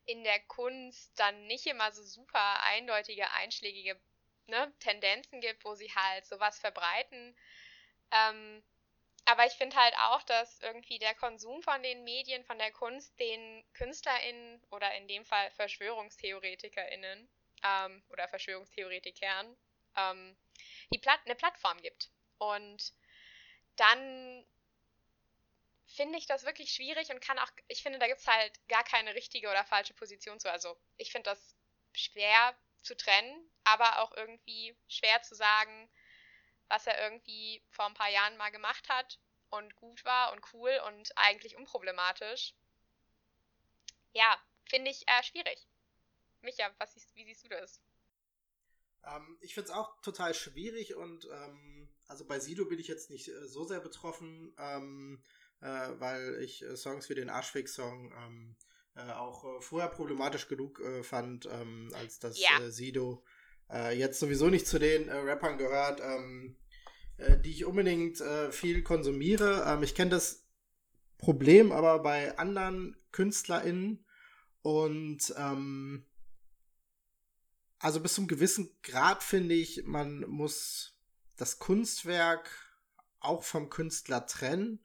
in 0.06 0.24
der 0.24 0.40
Kunst 0.42 1.18
dann 1.20 1.46
nicht 1.46 1.68
immer 1.68 1.92
so 1.92 2.04
super 2.04 2.64
eindeutige, 2.64 3.30
einschlägige 3.32 4.00
ne, 4.48 4.74
Tendenzen 4.80 5.40
gibt, 5.40 5.64
wo 5.66 5.76
sie 5.76 5.94
halt 5.94 6.26
sowas 6.26 6.60
verbreiten. 6.60 7.36
Ähm, 8.12 8.64
aber 9.26 9.46
ich 9.46 9.54
finde 9.54 9.76
halt 9.76 9.96
auch, 9.98 10.24
dass 10.24 10.60
irgendwie 10.60 11.00
der 11.00 11.16
Konsum 11.16 11.62
von 11.64 11.82
den 11.82 12.04
Medien, 12.04 12.44
von 12.44 12.58
der 12.58 12.72
Kunst, 12.72 13.18
den 13.20 13.64
KünstlerInnen 13.74 14.62
oder 14.72 14.94
in 14.96 15.08
dem 15.08 15.26
Fall 15.26 15.50
VerschwörungstheoretikerInnen 15.52 17.30
ähm, 17.64 18.04
oder 18.10 18.28
Verschwörungstheoretikern 18.28 19.56
ähm, 19.96 20.36
die 20.94 21.00
Plat 21.00 21.20
eine 21.26 21.36
Plattform 21.36 21.82
gibt. 21.82 22.10
Und 22.38 22.94
dann 23.78 24.46
finde 25.88 26.18
ich 26.18 26.26
das 26.26 26.44
wirklich 26.44 26.72
schwierig 26.72 27.10
und 27.10 27.22
kann 27.22 27.40
auch, 27.40 27.50
ich 27.68 27.84
finde, 27.84 28.00
da 28.00 28.08
gibt 28.08 28.20
es 28.20 28.28
halt 28.28 28.68
gar 28.68 28.84
keine 28.84 29.16
richtige 29.16 29.50
oder 29.50 29.64
falsche 29.64 29.94
Position 29.94 30.40
zu. 30.40 30.52
Also 30.52 30.76
ich 30.98 31.12
finde 31.12 31.30
das 31.30 31.56
schwer 31.94 32.56
zu 32.82 32.98
trennen, 32.98 33.50
aber 33.64 34.02
auch 34.02 34.12
irgendwie 34.18 34.76
schwer 34.88 35.22
zu 35.22 35.36
sagen, 35.36 35.90
was 36.70 36.88
er 36.88 37.02
irgendwie 37.04 37.62
vor 37.70 37.86
ein 37.86 37.94
paar 37.94 38.10
Jahren 38.10 38.38
mal 38.38 38.52
gemacht 38.52 38.88
hat 38.90 39.20
und 39.50 39.76
gut 39.76 40.04
war 40.06 40.32
und 40.34 40.42
cool 40.54 40.72
und 40.88 41.12
eigentlich 41.16 41.56
unproblematisch. 41.56 42.54
Ja, 44.14 44.38
finde 44.66 44.92
ich 44.92 45.08
äh, 45.08 45.24
schwierig. 45.24 45.68
Micha, 46.42 46.70
was 46.78 46.94
siehst, 46.94 47.16
wie 47.16 47.26
siehst 47.26 47.44
du 47.44 47.50
das? 47.50 47.80
Ähm, 49.06 49.38
ich 49.42 49.54
finde 49.54 49.70
es 49.70 49.76
auch 49.76 50.02
total 50.02 50.34
schwierig 50.34 50.96
und 50.96 51.28
ähm, 51.32 51.90
also 52.08 52.26
bei 52.26 52.40
Sido 52.40 52.66
bin 52.66 52.80
ich 52.80 52.88
jetzt 52.88 53.10
nicht 53.10 53.28
äh, 53.28 53.48
so 53.48 53.64
sehr 53.64 53.80
betroffen, 53.80 54.54
ähm, 54.58 55.24
äh, 55.62 55.90
weil 56.00 56.42
ich 56.42 56.62
äh, 56.64 56.76
Songs 56.76 57.10
wie 57.10 57.16
den 57.16 57.30
Arschweg-Song 57.30 58.12
ähm, 58.12 58.56
äh, 58.96 59.12
auch 59.12 59.44
äh, 59.46 59.62
vorher 59.62 59.90
problematisch 59.90 60.48
genug 60.48 60.82
fand, 61.04 61.46
ähm, 61.48 61.92
als 61.96 62.20
dass 62.20 62.40
Ja. 62.40 62.72
Sido 62.72 63.24
äh, 63.72 63.98
jetzt 63.98 64.20
sowieso 64.20 64.50
nicht 64.50 64.68
zu 64.68 64.80
den 64.80 65.08
äh, 65.08 65.16
Rappern 65.16 65.58
gehört, 65.58 66.02
ähm, 66.02 66.58
äh, 67.18 67.38
die 67.40 67.52
ich 67.52 67.66
unbedingt 67.66 68.22
äh, 68.22 68.52
viel 68.52 68.84
konsumiere. 68.84 69.66
Ähm, 69.68 69.84
ich 69.84 69.96
kenne 69.96 70.12
das 70.12 70.46
Problem 71.18 71.72
aber 71.72 72.00
bei 72.00 72.38
anderen 72.38 72.98
KünstlerInnen 73.12 74.06
und 74.62 75.34
ähm, 75.38 76.06
also 77.80 78.00
bis 78.00 78.14
zum 78.14 78.28
gewissen 78.28 78.70
Grad 78.82 79.24
finde 79.24 79.56
ich, 79.56 79.84
man 79.86 80.22
muss 80.22 80.98
das 81.36 81.60
Kunstwerk 81.60 82.50
auch 83.20 83.44
vom 83.44 83.70
Künstler 83.70 84.26
trennen. 84.26 84.80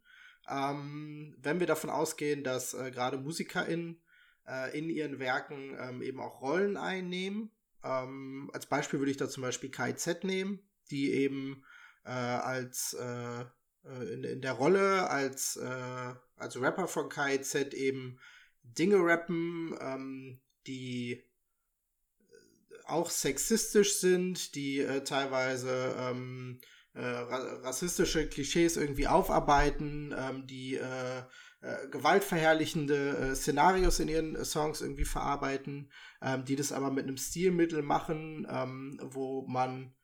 Ähm, 0.48 1.36
wenn 1.38 1.60
wir 1.60 1.66
davon 1.66 1.90
ausgehen, 1.90 2.42
dass 2.42 2.74
äh, 2.74 2.90
gerade 2.90 3.18
MusikerInnen 3.18 4.00
äh, 4.46 4.76
in 4.78 4.88
ihren 4.90 5.18
Werken 5.18 5.76
ähm, 5.78 6.02
eben 6.02 6.20
auch 6.20 6.40
Rollen 6.40 6.76
einnehmen. 6.76 7.50
Ähm, 7.84 8.50
als 8.52 8.66
Beispiel 8.66 8.98
würde 8.98 9.10
ich 9.10 9.16
da 9.16 9.28
zum 9.28 9.42
Beispiel 9.42 9.70
KIZ 9.70 10.24
nehmen, 10.24 10.60
die 10.90 11.12
eben 11.12 11.64
äh, 12.04 12.10
als 12.10 12.94
äh, 12.94 13.44
äh, 13.88 14.12
in, 14.12 14.24
in 14.24 14.40
der 14.40 14.52
Rolle 14.52 15.08
als, 15.08 15.56
äh, 15.56 16.14
als 16.36 16.60
Rapper 16.60 16.88
von 16.88 17.08
KIZ 17.08 17.54
eben 17.74 18.18
Dinge 18.62 18.96
rappen, 18.96 19.76
ähm, 19.80 20.40
die 20.66 21.24
auch 22.84 23.10
sexistisch 23.10 23.98
sind, 23.98 24.54
die 24.54 24.80
äh, 24.80 25.04
teilweise 25.04 25.94
ähm, 25.98 26.60
äh, 26.94 27.00
ra 27.00 27.60
rassistische 27.62 28.28
Klischees 28.28 28.76
irgendwie 28.76 29.06
aufarbeiten, 29.06 30.14
ähm, 30.16 30.46
die 30.46 30.78
äh, 31.60 31.88
gewaltverherrlichende 31.88 33.16
äh, 33.16 33.34
Szenarios 33.34 33.98
in 33.98 34.08
ihren 34.08 34.36
äh, 34.36 34.44
Songs 34.44 34.80
irgendwie 34.80 35.04
verarbeiten, 35.04 35.90
ähm, 36.22 36.44
die 36.44 36.56
das 36.56 36.72
aber 36.72 36.90
mit 36.90 37.04
einem 37.04 37.16
Stilmittel 37.16 37.82
machen, 37.82 38.46
ähm, 38.48 39.00
wo 39.02 39.46
man 39.46 39.94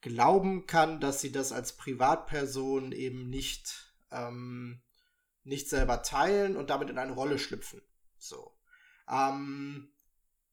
glauben 0.00 0.66
kann, 0.66 1.00
dass 1.00 1.20
sie 1.20 1.32
das 1.32 1.52
als 1.52 1.76
Privatperson 1.76 2.92
eben 2.92 3.30
nicht, 3.30 3.94
ähm, 4.10 4.82
nicht 5.44 5.68
selber 5.68 6.02
teilen 6.02 6.56
und 6.56 6.68
damit 6.68 6.90
in 6.90 6.98
eine 6.98 7.12
Rolle 7.12 7.38
schlüpfen. 7.38 7.80
So. 8.18 8.56
Ähm, 9.08 9.94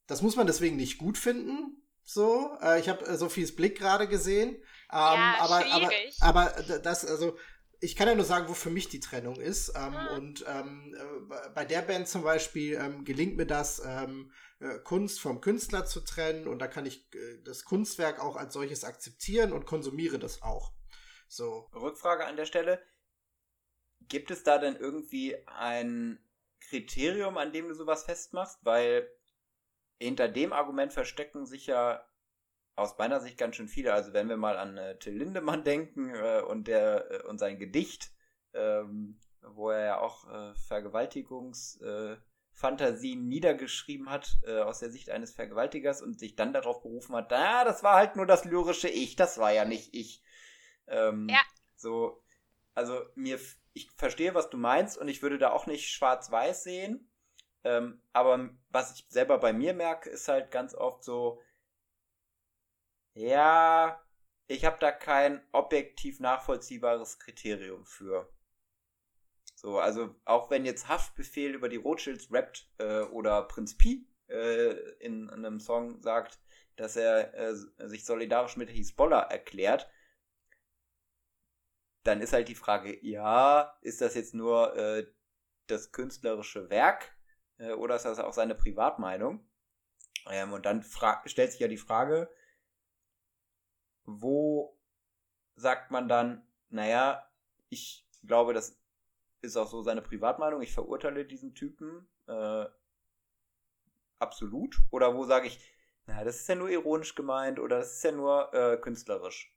das 0.07 0.21
muss 0.21 0.35
man 0.35 0.47
deswegen 0.47 0.75
nicht 0.75 0.99
gut 0.99 1.17
finden. 1.17 1.81
So, 2.03 2.57
äh, 2.61 2.79
ich 2.79 2.87
habe 2.87 3.05
äh, 3.05 3.17
Sophies 3.17 3.55
Blick 3.55 3.77
gerade 3.77 4.07
gesehen. 4.07 4.49
Ähm, 4.49 4.63
Ja, 4.91 5.35
aber, 5.39 5.65
aber, 5.71 5.89
aber 6.19 6.79
das, 6.79 7.05
also, 7.05 7.37
ich 7.81 7.95
kann 7.95 8.07
ja 8.07 8.15
nur 8.15 8.25
sagen, 8.25 8.47
wo 8.47 8.53
für 8.53 8.69
mich 8.69 8.89
die 8.89 8.99
Trennung 8.99 9.35
ist. 9.35 9.69
Ähm, 9.75 9.95
Ah. 9.95 10.15
Und 10.15 10.45
ähm, 10.47 10.95
äh, 10.95 11.49
bei 11.49 11.65
der 11.65 11.81
Band 11.81 12.07
zum 12.07 12.23
Beispiel 12.23 12.75
ähm, 12.75 13.03
gelingt 13.03 13.35
mir 13.37 13.47
das, 13.47 13.81
ähm, 13.83 14.31
äh, 14.59 14.77
Kunst 14.79 15.19
vom 15.19 15.41
Künstler 15.41 15.85
zu 15.85 16.01
trennen 16.01 16.47
und 16.47 16.59
da 16.59 16.67
kann 16.67 16.85
ich 16.85 17.13
äh, 17.15 17.41
das 17.43 17.65
Kunstwerk 17.65 18.19
auch 18.19 18.35
als 18.35 18.53
solches 18.53 18.83
akzeptieren 18.83 19.51
und 19.51 19.65
konsumiere 19.65 20.19
das 20.19 20.43
auch. 20.43 20.73
So. 21.27 21.69
Rückfrage 21.73 22.25
an 22.25 22.37
der 22.37 22.45
Stelle. 22.45 22.81
Gibt 24.01 24.29
es 24.29 24.43
da 24.43 24.59
denn 24.59 24.75
irgendwie 24.75 25.35
ein 25.47 26.23
Kriterium, 26.59 27.37
an 27.37 27.51
dem 27.51 27.67
du 27.67 27.73
sowas 27.73 28.03
festmachst? 28.03 28.59
Weil 28.61 29.09
hinter 29.99 30.27
dem 30.27 30.53
Argument 30.53 30.93
verstecken 30.93 31.45
sich 31.45 31.67
ja 31.67 32.05
aus 32.75 32.97
meiner 32.97 33.19
Sicht 33.19 33.37
ganz 33.37 33.55
schön 33.55 33.67
viele. 33.67 33.93
Also 33.93 34.13
wenn 34.13 34.29
wir 34.29 34.37
mal 34.37 34.57
an 34.57 34.77
äh, 34.77 34.97
Till 34.97 35.17
Lindemann 35.17 35.63
denken 35.63 36.15
äh, 36.15 36.41
und 36.41 36.67
der 36.67 37.11
äh, 37.11 37.21
und 37.27 37.37
sein 37.37 37.59
Gedicht, 37.59 38.11
ähm, 38.53 39.19
wo 39.41 39.69
er 39.69 39.85
ja 39.85 39.99
auch 39.99 40.29
äh, 40.29 40.53
Vergewaltigungsfantasien 40.55 43.19
äh, 43.19 43.23
niedergeschrieben 43.23 44.09
hat 44.09 44.37
äh, 44.45 44.59
aus 44.59 44.79
der 44.79 44.91
Sicht 44.91 45.09
eines 45.09 45.33
Vergewaltigers 45.33 46.01
und 46.01 46.19
sich 46.19 46.35
dann 46.35 46.53
darauf 46.53 46.81
berufen 46.81 47.15
hat, 47.15 47.27
na, 47.31 47.63
das 47.63 47.83
war 47.83 47.95
halt 47.95 48.15
nur 48.15 48.25
das 48.25 48.45
lyrische 48.45 48.89
Ich, 48.89 49.15
das 49.15 49.37
war 49.37 49.51
ja 49.51 49.65
nicht 49.65 49.93
ich. 49.93 50.23
Ähm, 50.87 51.27
Ja. 51.29 51.41
So, 51.75 52.23
also 52.75 53.01
mir, 53.15 53.39
ich 53.73 53.89
verstehe, 53.95 54.35
was 54.35 54.49
du 54.49 54.57
meinst 54.57 54.97
und 54.97 55.07
ich 55.07 55.23
würde 55.23 55.37
da 55.37 55.51
auch 55.51 55.65
nicht 55.65 55.89
schwarz-weiß 55.89 56.63
sehen. 56.63 57.07
Ähm, 57.63 58.01
aber 58.13 58.49
was 58.69 58.93
ich 58.93 59.05
selber 59.09 59.37
bei 59.37 59.53
mir 59.53 59.73
merke, 59.73 60.09
ist 60.09 60.27
halt 60.27 60.51
ganz 60.51 60.73
oft 60.73 61.03
so, 61.03 61.41
ja, 63.13 64.01
ich 64.47 64.65
habe 64.65 64.77
da 64.79 64.91
kein 64.91 65.41
objektiv 65.51 66.19
nachvollziehbares 66.19 67.19
Kriterium 67.19 67.85
für. 67.85 68.31
So, 69.55 69.79
also 69.79 70.15
auch 70.25 70.49
wenn 70.49 70.65
jetzt 70.65 70.87
Haftbefehl 70.87 71.53
über 71.53 71.69
die 71.69 71.77
Rothschilds 71.77 72.31
rappt 72.31 72.69
äh, 72.79 73.01
oder 73.01 73.43
Prinz 73.43 73.77
Pi 73.77 74.07
äh, 74.27 74.71
in, 74.99 75.29
einem 75.29 75.59
Song 75.59 76.01
sagt, 76.01 76.39
dass 76.75 76.95
er 76.95 77.33
äh, 77.35 77.55
sich 77.87 78.05
solidarisch 78.05 78.57
mit 78.57 78.69
Hisbollah 78.69 79.21
erklärt, 79.21 79.87
dann 82.03 82.21
ist 82.21 82.33
halt 82.33 82.47
die 82.47 82.55
Frage, 82.55 82.97
ja, 83.05 83.77
ist 83.81 84.01
das 84.01 84.15
jetzt 84.15 84.33
nur 84.33 84.75
äh, 84.75 85.05
das 85.67 85.91
künstlerische 85.91 86.69
Werk 86.69 87.15
äh, 87.57 87.73
oder 87.73 87.95
ist 87.95 88.05
das 88.05 88.19
auch 88.19 88.33
seine 88.33 88.55
Privatmeinung? 88.55 89.47
Ähm, 90.29 90.53
und 90.53 90.65
dann 90.65 90.83
stellt 91.25 91.51
sich 91.51 91.59
ja 91.59 91.67
die 91.67 91.77
Frage, 91.77 92.29
wo 94.21 94.77
sagt 95.55 95.91
man 95.91 96.07
dann, 96.09 96.45
naja, 96.69 97.25
ich 97.69 98.07
glaube, 98.25 98.53
das 98.53 98.79
ist 99.41 99.57
auch 99.57 99.67
so 99.69 99.83
seine 99.83 100.01
Privatmeinung, 100.01 100.61
ich 100.61 100.73
verurteile 100.73 101.25
diesen 101.25 101.55
Typen 101.55 102.07
äh, 102.27 102.65
absolut? 104.19 104.77
Oder 104.89 105.15
wo 105.15 105.25
sage 105.25 105.47
ich, 105.47 105.59
na, 106.05 106.23
das 106.23 106.37
ist 106.37 106.47
ja 106.47 106.55
nur 106.55 106.69
ironisch 106.69 107.13
gemeint 107.15 107.59
oder 107.59 107.79
das 107.79 107.93
ist 107.97 108.03
ja 108.03 108.11
nur 108.13 108.53
äh, 108.53 108.77
künstlerisch? 108.77 109.53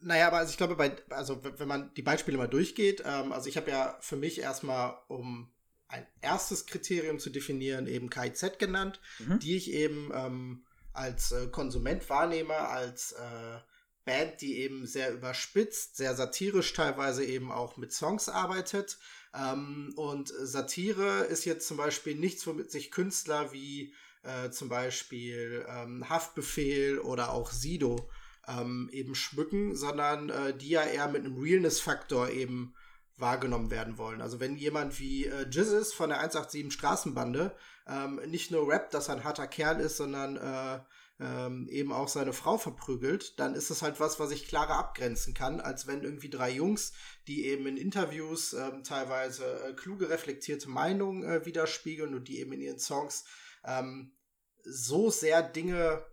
Naja, 0.00 0.26
aber 0.26 0.38
also 0.38 0.50
ich 0.50 0.56
glaube, 0.58 0.76
bei, 0.76 0.96
also 1.10 1.40
wenn 1.42 1.68
man 1.68 1.92
die 1.94 2.02
Beispiele 2.02 2.36
mal 2.36 2.48
durchgeht, 2.48 3.02
ähm, 3.06 3.32
also 3.32 3.48
ich 3.48 3.56
habe 3.56 3.70
ja 3.70 3.96
für 4.00 4.16
mich 4.16 4.38
erstmal, 4.40 4.96
um 5.08 5.50
ein 5.88 6.06
erstes 6.20 6.66
Kriterium 6.66 7.18
zu 7.18 7.30
definieren, 7.30 7.86
eben 7.86 8.10
KIZ 8.10 8.58
genannt, 8.58 9.00
Mhm. 9.18 9.38
die 9.40 9.56
ich 9.56 9.70
eben 9.72 10.10
ähm, 10.14 10.63
als 10.94 11.32
äh, 11.32 11.48
Konsument 11.48 12.08
wahrnehme, 12.08 12.56
als 12.56 13.12
äh, 13.12 13.58
Band, 14.04 14.40
die 14.40 14.58
eben 14.58 14.86
sehr 14.86 15.12
überspitzt, 15.12 15.96
sehr 15.96 16.14
satirisch 16.14 16.72
teilweise 16.72 17.24
eben 17.24 17.50
auch 17.50 17.76
mit 17.76 17.92
Songs 17.92 18.28
arbeitet. 18.28 18.98
Ähm, 19.34 19.92
und 19.96 20.28
Satire 20.28 21.24
ist 21.24 21.44
jetzt 21.44 21.66
zum 21.66 21.76
Beispiel 21.76 22.14
nichts, 22.14 22.46
womit 22.46 22.70
sich 22.70 22.90
Künstler 22.90 23.52
wie 23.52 23.94
äh, 24.22 24.50
zum 24.50 24.68
Beispiel 24.68 25.66
ähm, 25.68 26.08
Haftbefehl 26.08 26.98
oder 26.98 27.32
auch 27.32 27.50
Sido 27.50 28.08
ähm, 28.46 28.88
eben 28.92 29.14
schmücken, 29.14 29.74
sondern 29.74 30.28
äh, 30.30 30.56
die 30.56 30.70
ja 30.70 30.82
eher 30.82 31.08
mit 31.08 31.24
einem 31.24 31.40
Realness-Faktor 31.40 32.30
eben 32.30 32.74
wahrgenommen 33.16 33.70
werden 33.70 33.96
wollen. 33.96 34.20
Also 34.20 34.40
wenn 34.40 34.56
jemand 34.56 34.98
wie 34.98 35.26
äh, 35.26 35.46
Jizzes 35.48 35.92
von 35.92 36.10
der 36.10 36.18
187 36.18 36.72
Straßenbande 36.72 37.54
ähm, 37.86 38.20
nicht 38.26 38.50
nur 38.50 38.68
rappt, 38.68 38.94
dass 38.94 39.08
er 39.08 39.16
ein 39.16 39.24
harter 39.24 39.46
Kerl 39.46 39.80
ist, 39.80 39.96
sondern 39.96 40.36
äh, 40.36 40.80
ähm, 41.20 41.68
eben 41.68 41.92
auch 41.92 42.08
seine 42.08 42.32
Frau 42.32 42.58
verprügelt, 42.58 43.38
dann 43.38 43.54
ist 43.54 43.70
es 43.70 43.82
halt 43.82 44.00
was, 44.00 44.18
was 44.18 44.32
ich 44.32 44.48
klarer 44.48 44.76
abgrenzen 44.76 45.32
kann, 45.32 45.60
als 45.60 45.86
wenn 45.86 46.02
irgendwie 46.02 46.30
drei 46.30 46.50
Jungs, 46.50 46.92
die 47.28 47.46
eben 47.46 47.66
in 47.66 47.76
Interviews 47.76 48.52
ähm, 48.52 48.82
teilweise 48.82 49.44
äh, 49.64 49.74
kluge, 49.74 50.08
reflektierte 50.08 50.68
Meinungen 50.68 51.22
äh, 51.22 51.46
widerspiegeln 51.46 52.14
und 52.14 52.28
die 52.28 52.40
eben 52.40 52.52
in 52.52 52.60
ihren 52.60 52.78
Songs 52.80 53.24
ähm, 53.64 54.16
so 54.64 55.10
sehr 55.10 55.42
Dinge 55.42 56.04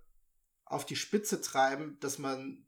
auf 0.65 0.85
die 0.85 0.95
Spitze 0.95 1.41
treiben, 1.41 1.97
dass 1.99 2.19
man, 2.19 2.67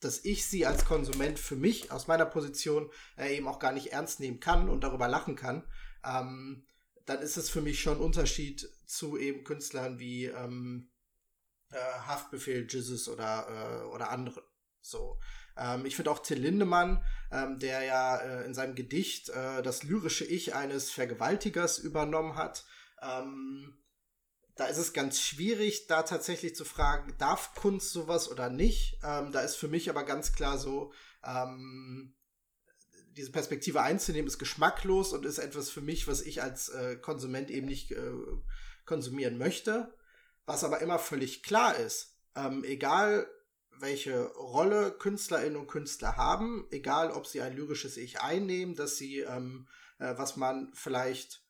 dass 0.00 0.24
ich 0.24 0.46
sie 0.46 0.66
als 0.66 0.84
Konsument 0.84 1.38
für 1.38 1.56
mich 1.56 1.92
aus 1.92 2.08
meiner 2.08 2.26
Position 2.26 2.90
äh, 3.16 3.36
eben 3.36 3.46
auch 3.46 3.60
gar 3.60 3.72
nicht 3.72 3.92
ernst 3.92 4.20
nehmen 4.20 4.40
kann 4.40 4.68
und 4.68 4.82
darüber 4.82 5.06
lachen 5.06 5.36
kann, 5.36 5.64
ähm, 6.04 6.66
dann 7.06 7.20
ist 7.20 7.36
es 7.36 7.48
für 7.48 7.60
mich 7.60 7.80
schon 7.80 7.98
ein 7.98 8.02
Unterschied 8.02 8.68
zu 8.86 9.16
eben 9.16 9.44
Künstlern 9.44 9.98
wie 9.98 10.26
ähm, 10.26 10.90
äh, 11.70 11.76
Haftbefehl, 11.76 12.66
Jizzes 12.68 13.08
oder, 13.08 13.82
äh, 13.82 13.86
oder 13.86 14.10
anderen. 14.10 14.42
So. 14.80 15.18
Ähm, 15.56 15.86
ich 15.86 15.96
finde 15.96 16.10
auch 16.10 16.18
Till 16.18 16.38
Lindemann, 16.38 17.04
ähm, 17.32 17.58
der 17.58 17.82
ja 17.82 18.16
äh, 18.18 18.44
in 18.44 18.54
seinem 18.54 18.74
Gedicht 18.74 19.30
äh, 19.30 19.62
das 19.62 19.82
lyrische 19.82 20.24
Ich 20.24 20.54
eines 20.54 20.90
Vergewaltigers 20.90 21.78
übernommen 21.78 22.36
hat, 22.36 22.64
ähm, 23.02 23.78
da 24.56 24.66
ist 24.66 24.78
es 24.78 24.94
ganz 24.94 25.20
schwierig, 25.20 25.86
da 25.86 26.02
tatsächlich 26.02 26.56
zu 26.56 26.64
fragen, 26.64 27.14
darf 27.18 27.54
Kunst 27.54 27.90
sowas 27.90 28.30
oder 28.30 28.48
nicht? 28.48 28.98
Ähm, 29.04 29.30
da 29.30 29.40
ist 29.40 29.56
für 29.56 29.68
mich 29.68 29.90
aber 29.90 30.04
ganz 30.04 30.32
klar 30.32 30.58
so, 30.58 30.92
ähm, 31.22 32.15
diese 33.16 33.32
Perspektive 33.32 33.80
einzunehmen, 33.80 34.26
ist 34.26 34.38
geschmacklos 34.38 35.12
und 35.12 35.24
ist 35.24 35.38
etwas 35.38 35.70
für 35.70 35.80
mich, 35.80 36.06
was 36.06 36.20
ich 36.20 36.42
als 36.42 36.68
äh, 36.68 36.96
Konsument 36.96 37.50
eben 37.50 37.66
nicht 37.66 37.92
äh, 37.92 38.12
konsumieren 38.84 39.38
möchte. 39.38 39.94
Was 40.44 40.64
aber 40.64 40.80
immer 40.80 40.98
völlig 40.98 41.42
klar 41.42 41.76
ist, 41.76 42.14
ähm, 42.36 42.62
egal 42.62 43.26
welche 43.78 44.26
Rolle 44.34 44.92
Künstlerinnen 44.92 45.56
und 45.56 45.66
Künstler 45.66 46.16
haben, 46.16 46.66
egal 46.70 47.10
ob 47.10 47.26
sie 47.26 47.40
ein 47.40 47.56
lyrisches 47.56 47.96
Ich 47.96 48.20
einnehmen, 48.20 48.74
dass 48.74 48.96
sie, 48.96 49.20
ähm, 49.20 49.66
äh, 49.98 50.14
was 50.16 50.36
man 50.36 50.70
vielleicht 50.74 51.42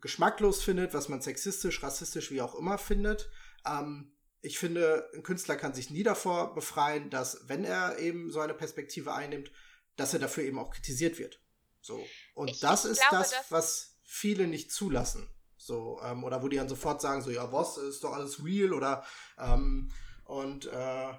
geschmacklos 0.00 0.62
findet, 0.62 0.94
was 0.94 1.08
man 1.08 1.20
sexistisch, 1.20 1.82
rassistisch, 1.82 2.30
wie 2.30 2.42
auch 2.42 2.54
immer 2.54 2.78
findet. 2.78 3.30
Ähm, 3.66 4.12
ich 4.40 4.58
finde, 4.58 5.08
ein 5.14 5.22
Künstler 5.22 5.56
kann 5.56 5.74
sich 5.74 5.90
nie 5.90 6.02
davor 6.02 6.54
befreien, 6.54 7.10
dass, 7.10 7.48
wenn 7.48 7.64
er 7.64 7.98
eben 7.98 8.30
so 8.30 8.40
eine 8.40 8.54
Perspektive 8.54 9.14
einnimmt, 9.14 9.50
dass 10.02 10.12
er 10.14 10.20
dafür 10.20 10.44
eben 10.44 10.58
auch 10.58 10.70
kritisiert 10.70 11.18
wird. 11.18 11.40
So. 11.80 12.04
Und 12.34 12.50
Ich- 12.50 12.60
das 12.60 12.84
ich 12.84 12.92
ist 12.92 13.00
glaube, 13.08 13.16
das, 13.24 13.34
was 13.50 13.96
viele 14.04 14.46
nicht 14.46 14.70
zulassen. 14.72 15.28
So, 15.56 16.00
ähm, 16.04 16.24
oder 16.24 16.42
wo 16.42 16.48
die 16.48 16.56
dann 16.56 16.68
sofort 16.68 17.00
sagen, 17.00 17.22
so, 17.22 17.30
ja, 17.30 17.52
was, 17.52 17.76
ist 17.78 18.02
doch 18.04 18.12
alles 18.12 18.44
real 18.44 18.72
oder 18.72 19.04
ähm, 19.38 19.90
und 20.24 20.66
äh, 20.66 21.12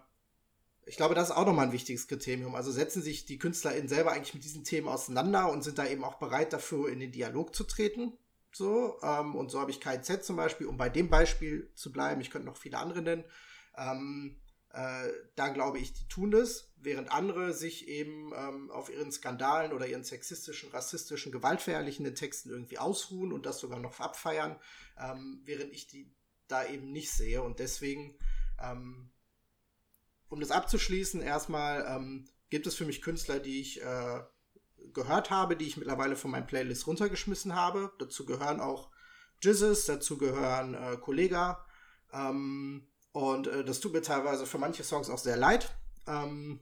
ich 0.85 0.97
glaube, 0.97 1.15
das 1.15 1.29
ist 1.29 1.35
auch 1.35 1.45
nochmal 1.45 1.67
ein 1.67 1.71
wichtiges 1.71 2.07
Kriterium. 2.09 2.55
Also 2.55 2.69
setzen 2.71 3.01
sich 3.01 3.25
die 3.25 3.37
KünstlerInnen 3.37 3.87
selber 3.87 4.11
eigentlich 4.11 4.33
mit 4.33 4.43
diesen 4.43 4.65
Themen 4.65 4.89
auseinander 4.89 5.49
und 5.49 5.61
sind 5.63 5.77
da 5.77 5.87
eben 5.87 6.03
auch 6.03 6.15
bereit 6.15 6.51
dafür, 6.51 6.89
in 6.89 6.99
den 6.99 7.13
Dialog 7.13 7.55
zu 7.55 7.63
treten. 7.63 8.17
So, 8.51 8.99
ähm, 9.01 9.35
und 9.35 9.49
so 9.49 9.61
habe 9.61 9.71
ich 9.71 9.79
KZ 9.79 10.23
zum 10.25 10.35
Beispiel, 10.35 10.67
um 10.67 10.75
bei 10.77 10.89
dem 10.89 11.09
Beispiel 11.09 11.71
zu 11.73 11.91
bleiben, 11.93 12.19
ich 12.19 12.29
könnte 12.29 12.47
noch 12.47 12.57
viele 12.57 12.77
andere 12.79 13.01
nennen, 13.01 13.23
ähm, 13.77 14.39
äh, 14.73 15.11
da 15.35 15.49
glaube 15.49 15.77
ich, 15.77 15.93
die 15.93 16.07
tun 16.07 16.31
das, 16.31 16.71
während 16.77 17.11
andere 17.11 17.53
sich 17.53 17.87
eben 17.87 18.33
ähm, 18.35 18.71
auf 18.71 18.89
ihren 18.89 19.11
Skandalen 19.11 19.71
oder 19.71 19.85
ihren 19.85 20.03
sexistischen, 20.03 20.71
rassistischen, 20.71 21.31
gewaltverherrlichenden 21.31 22.15
Texten 22.15 22.49
irgendwie 22.49 22.79
ausruhen 22.79 23.31
und 23.31 23.45
das 23.45 23.59
sogar 23.59 23.79
noch 23.79 23.99
abfeiern, 23.99 24.59
ähm, 24.97 25.41
während 25.45 25.71
ich 25.73 25.87
die 25.87 26.11
da 26.47 26.65
eben 26.65 26.91
nicht 26.91 27.11
sehe. 27.11 27.43
Und 27.43 27.59
deswegen, 27.59 28.17
ähm, 28.59 29.11
um 30.27 30.39
das 30.39 30.49
abzuschließen, 30.49 31.21
erstmal 31.21 31.85
ähm, 31.87 32.27
gibt 32.49 32.65
es 32.65 32.73
für 32.73 32.85
mich 32.85 33.03
Künstler, 33.03 33.39
die 33.39 33.61
ich 33.61 33.79
äh, 33.79 34.21
gehört 34.91 35.29
habe, 35.29 35.55
die 35.55 35.67
ich 35.67 35.77
mittlerweile 35.77 36.15
von 36.15 36.31
meinen 36.31 36.47
Playlist 36.47 36.87
runtergeschmissen 36.87 37.53
habe. 37.53 37.93
Dazu 37.99 38.25
gehören 38.25 38.59
auch 38.59 38.89
Jizzes, 39.39 39.85
dazu 39.85 40.17
gehören 40.17 40.73
äh, 40.73 40.97
Kollega. 40.97 41.63
Ähm, 42.11 42.87
Und 43.13 43.47
äh, 43.47 43.63
das 43.63 43.79
tut 43.79 43.93
mir 43.93 44.01
teilweise 44.01 44.45
für 44.45 44.57
manche 44.57 44.83
Songs 44.83 45.09
auch 45.09 45.19
sehr 45.19 45.37
leid, 45.37 45.73
ähm, 46.07 46.59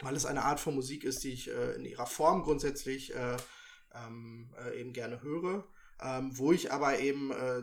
weil 0.00 0.16
es 0.16 0.26
eine 0.26 0.44
Art 0.44 0.60
von 0.60 0.74
Musik 0.74 1.04
ist, 1.04 1.24
die 1.24 1.32
ich 1.32 1.48
äh, 1.48 1.74
in 1.76 1.84
ihrer 1.84 2.06
Form 2.06 2.42
grundsätzlich 2.42 3.14
äh, 3.14 3.36
ähm, 3.94 4.52
äh, 4.58 4.80
eben 4.80 4.92
gerne 4.92 5.22
höre, 5.22 5.64
ähm, 6.02 6.36
wo 6.36 6.52
ich 6.52 6.72
aber 6.72 6.98
eben 6.98 7.30
äh, 7.30 7.62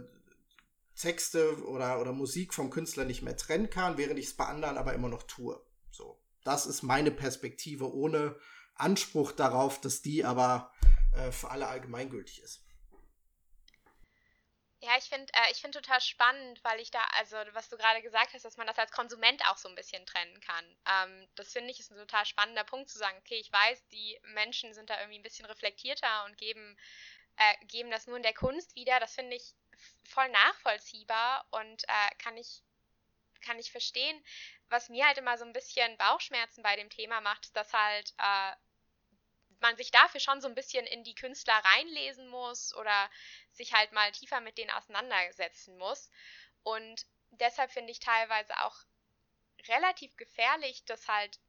Texte 0.95 1.63
oder, 1.65 1.99
oder 1.99 2.13
Musik 2.13 2.53
vom 2.53 2.69
Künstler 2.69 3.05
nicht 3.05 3.23
mehr 3.23 3.35
trennen 3.35 3.69
kann, 3.69 3.97
während 3.97 4.17
ich 4.19 4.27
es 4.27 4.37
bei 4.37 4.45
anderen 4.45 4.77
aber 4.77 4.93
immer 4.93 5.09
noch 5.09 5.23
tue. 5.23 5.61
So, 5.91 6.19
das 6.43 6.65
ist 6.65 6.81
meine 6.81 7.11
Perspektive 7.11 7.93
ohne 7.93 8.37
Anspruch 8.75 9.33
darauf, 9.33 9.81
dass 9.81 10.01
die 10.01 10.23
aber 10.23 10.71
äh, 11.11 11.31
für 11.31 11.51
alle 11.51 11.67
allgemeingültig 11.67 12.41
ist. 12.41 12.62
Ja, 14.83 14.97
ich 14.97 15.05
finde 15.05 15.31
äh, 15.33 15.53
find 15.53 15.73
total 15.73 16.01
spannend, 16.01 16.61
weil 16.65 16.81
ich 16.81 16.91
da, 16.91 16.99
also 17.17 17.37
was 17.53 17.69
du 17.69 17.77
gerade 17.77 18.01
gesagt 18.01 18.33
hast, 18.33 18.43
dass 18.43 18.57
man 18.57 18.67
das 18.67 18.77
als 18.77 18.91
Konsument 18.91 19.41
auch 19.47 19.55
so 19.55 19.69
ein 19.69 19.75
bisschen 19.75 20.05
trennen 20.05 20.41
kann. 20.41 20.65
Ähm, 20.85 21.25
das 21.35 21.53
finde 21.53 21.71
ich 21.71 21.79
ist 21.79 21.89
ein 21.91 21.97
total 21.97 22.25
spannender 22.25 22.65
Punkt 22.65 22.89
zu 22.89 22.97
sagen, 22.97 23.17
okay, 23.19 23.37
ich 23.37 23.49
weiß, 23.49 23.87
die 23.93 24.19
Menschen 24.33 24.73
sind 24.73 24.89
da 24.89 24.99
irgendwie 24.99 25.19
ein 25.19 25.23
bisschen 25.23 25.45
reflektierter 25.45 26.25
und 26.25 26.37
geben, 26.37 26.77
äh, 27.37 27.65
geben 27.67 27.91
das 27.91 28.07
nur 28.07 28.17
in 28.17 28.23
der 28.23 28.33
Kunst 28.33 28.75
wieder. 28.75 28.99
Das 28.99 29.15
finde 29.15 29.37
ich 29.37 29.53
voll 30.03 30.27
nachvollziehbar 30.27 31.45
und 31.51 31.83
äh, 31.85 32.15
kann 32.17 32.35
ich 32.35 32.61
kann 33.39 33.59
ich 33.59 33.71
verstehen. 33.71 34.21
Was 34.67 34.89
mir 34.89 35.05
halt 35.07 35.17
immer 35.17 35.37
so 35.37 35.45
ein 35.45 35.53
bisschen 35.53 35.97
Bauchschmerzen 35.97 36.61
bei 36.61 36.75
dem 36.75 36.89
Thema 36.89 37.21
macht, 37.21 37.55
dass 37.55 37.71
halt 37.71 38.13
äh, 38.17 38.51
man 39.59 39.75
sich 39.77 39.91
dafür 39.91 40.19
schon 40.19 40.41
so 40.41 40.47
ein 40.47 40.55
bisschen 40.55 40.85
in 40.85 41.03
die 41.03 41.15
Künstler 41.15 41.53
reinlesen 41.53 42.27
muss 42.27 42.75
oder 42.75 43.09
sich 43.51 43.73
halt 43.73 43.91
mal 43.91 44.11
tiefer 44.11 44.41
mit 44.41 44.57
denen 44.57 44.71
auseinandersetzen 44.71 45.77
muss. 45.77 46.09
Und 46.63 47.05
deshalb 47.31 47.71
finde 47.71 47.91
ich 47.91 47.99
teilweise 47.99 48.59
auch 48.61 48.75
relativ 49.67 50.15
gefährlich, 50.17 50.83
das 50.85 51.07
halt 51.07 51.39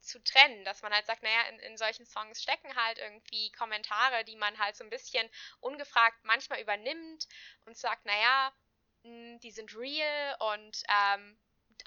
zu 0.00 0.22
trennen, 0.22 0.64
dass 0.64 0.82
man 0.82 0.92
halt 0.92 1.06
sagt, 1.06 1.22
naja, 1.22 1.42
in, 1.48 1.58
in 1.60 1.76
solchen 1.76 2.06
Songs 2.06 2.42
stecken 2.42 2.74
halt 2.76 2.98
irgendwie 2.98 3.52
Kommentare, 3.52 4.24
die 4.24 4.36
man 4.36 4.58
halt 4.58 4.76
so 4.76 4.84
ein 4.84 4.90
bisschen 4.90 5.28
ungefragt 5.60 6.18
manchmal 6.22 6.60
übernimmt 6.60 7.28
und 7.66 7.76
sagt, 7.76 8.06
naja, 8.06 8.52
hm, 9.02 9.38
die 9.40 9.50
sind 9.50 9.76
real 9.76 10.36
und 10.52 10.82
ähm, 10.88 11.38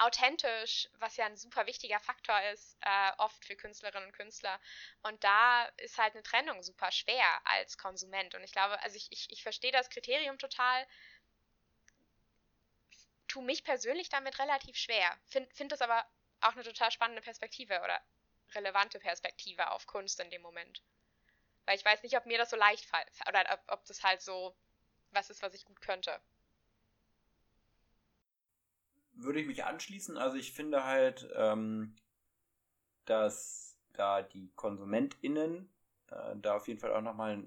authentisch, 0.02 0.90
was 1.00 1.18
ja 1.18 1.26
ein 1.26 1.38
super 1.38 1.68
wichtiger 1.68 2.00
Faktor 2.00 2.40
ist, 2.54 2.76
äh, 2.82 3.12
oft 3.18 3.46
für 3.46 3.56
Künstlerinnen 3.56 4.08
und 4.08 4.14
Künstler. 4.16 4.60
Und 5.04 5.24
da 5.24 5.66
ist 5.78 5.98
halt 5.98 6.14
eine 6.14 6.24
Trennung 6.24 6.64
super 6.64 6.92
schwer 6.92 7.26
als 7.46 7.78
Konsument. 7.78 8.34
Und 8.34 8.44
ich 8.44 8.52
glaube, 8.52 8.82
also 8.82 8.96
ich, 8.96 9.12
ich, 9.12 9.32
ich 9.32 9.44
verstehe 9.44 9.72
das 9.72 9.90
Kriterium 9.90 10.40
total, 10.40 10.88
tue 13.28 13.44
mich 13.44 13.64
persönlich 13.64 14.10
damit 14.10 14.40
relativ 14.40 14.76
schwer. 14.76 15.18
Finde 15.28 15.54
find 15.54 15.72
das 15.72 15.82
aber 15.82 16.06
auch 16.42 16.54
eine 16.54 16.64
total 16.64 16.92
spannende 16.92 17.22
Perspektive 17.22 17.80
oder 17.82 18.02
relevante 18.56 19.00
Perspektive 19.00 19.72
auf 19.72 19.86
Kunst 19.86 20.20
in 20.20 20.32
dem 20.32 20.42
Moment. 20.42 20.82
Weil 21.66 21.78
ich 21.78 21.86
weiß 21.86 22.02
nicht, 22.02 22.18
ob 22.18 22.26
mir 22.26 22.40
das 22.40 22.50
so 22.50 22.58
leicht 22.58 22.86
fällt 22.86 23.08
oder 23.28 23.46
ob, 23.54 23.62
ob 23.80 23.86
das 23.86 24.04
halt 24.04 24.22
so 24.22 24.56
was 25.12 25.30
ist, 25.30 25.42
was 25.44 25.54
ich 25.54 25.66
gut 25.66 25.80
könnte 25.82 26.20
würde 29.14 29.40
ich 29.40 29.48
mich 29.48 29.64
anschließen. 29.66 30.18
Also 30.18 30.38
ich 30.38 30.54
finde 30.54 30.84
halt, 30.84 31.30
ähm, 31.36 31.96
dass 33.06 33.78
da 33.94 34.22
die 34.22 34.52
KonsumentInnen 34.56 35.70
äh, 36.08 36.36
da 36.38 36.56
auf 36.56 36.68
jeden 36.68 36.80
Fall 36.80 36.94
auch 36.94 37.02
nochmal 37.02 37.44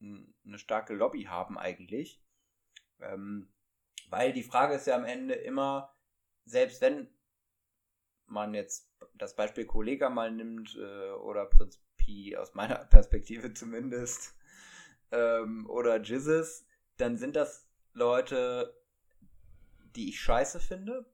ein, 0.00 0.34
eine 0.44 0.58
starke 0.58 0.94
Lobby 0.94 1.24
haben 1.24 1.58
eigentlich. 1.58 2.22
Ähm, 3.00 3.52
weil 4.08 4.32
die 4.32 4.42
Frage 4.42 4.74
ist 4.74 4.86
ja 4.86 4.96
am 4.96 5.04
Ende 5.04 5.34
immer, 5.34 5.94
selbst 6.44 6.80
wenn 6.80 7.08
man 8.26 8.54
jetzt 8.54 8.90
das 9.14 9.36
Beispiel 9.36 9.66
Kollega 9.66 10.10
mal 10.10 10.30
nimmt 10.30 10.76
äh, 10.76 11.10
oder 11.10 11.46
Prinz 11.46 11.82
Pi 11.96 12.36
aus 12.36 12.54
meiner 12.54 12.76
Perspektive 12.90 13.52
zumindest 13.54 14.34
ähm, 15.10 15.68
oder 15.68 16.00
Jizzes, 16.00 16.66
dann 16.96 17.16
sind 17.16 17.36
das 17.36 17.68
Leute, 17.92 18.78
die 19.96 20.08
ich 20.08 20.20
scheiße 20.20 20.60
finde. 20.60 21.06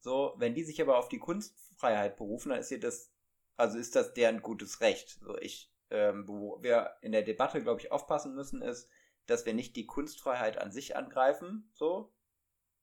So, 0.00 0.34
wenn 0.36 0.54
die 0.54 0.64
sich 0.64 0.80
aber 0.82 0.98
auf 0.98 1.08
die 1.08 1.18
Kunstfreiheit 1.18 2.16
berufen, 2.16 2.50
dann 2.50 2.58
ist 2.58 2.70
ihr 2.70 2.80
das, 2.80 3.10
also 3.56 3.78
ist 3.78 3.96
das 3.96 4.12
deren 4.12 4.42
gutes 4.42 4.80
Recht. 4.80 5.18
So, 5.20 5.38
ich, 5.38 5.72
ähm, 5.90 6.28
wo 6.28 6.62
wir 6.62 6.96
in 7.00 7.12
der 7.12 7.22
Debatte, 7.22 7.62
glaube 7.62 7.80
ich, 7.80 7.90
aufpassen 7.90 8.34
müssen, 8.34 8.60
ist, 8.60 8.88
dass 9.26 9.46
wir 9.46 9.54
nicht 9.54 9.76
die 9.76 9.86
Kunstfreiheit 9.86 10.58
an 10.58 10.70
sich 10.70 10.96
angreifen, 10.96 11.70
so, 11.72 12.12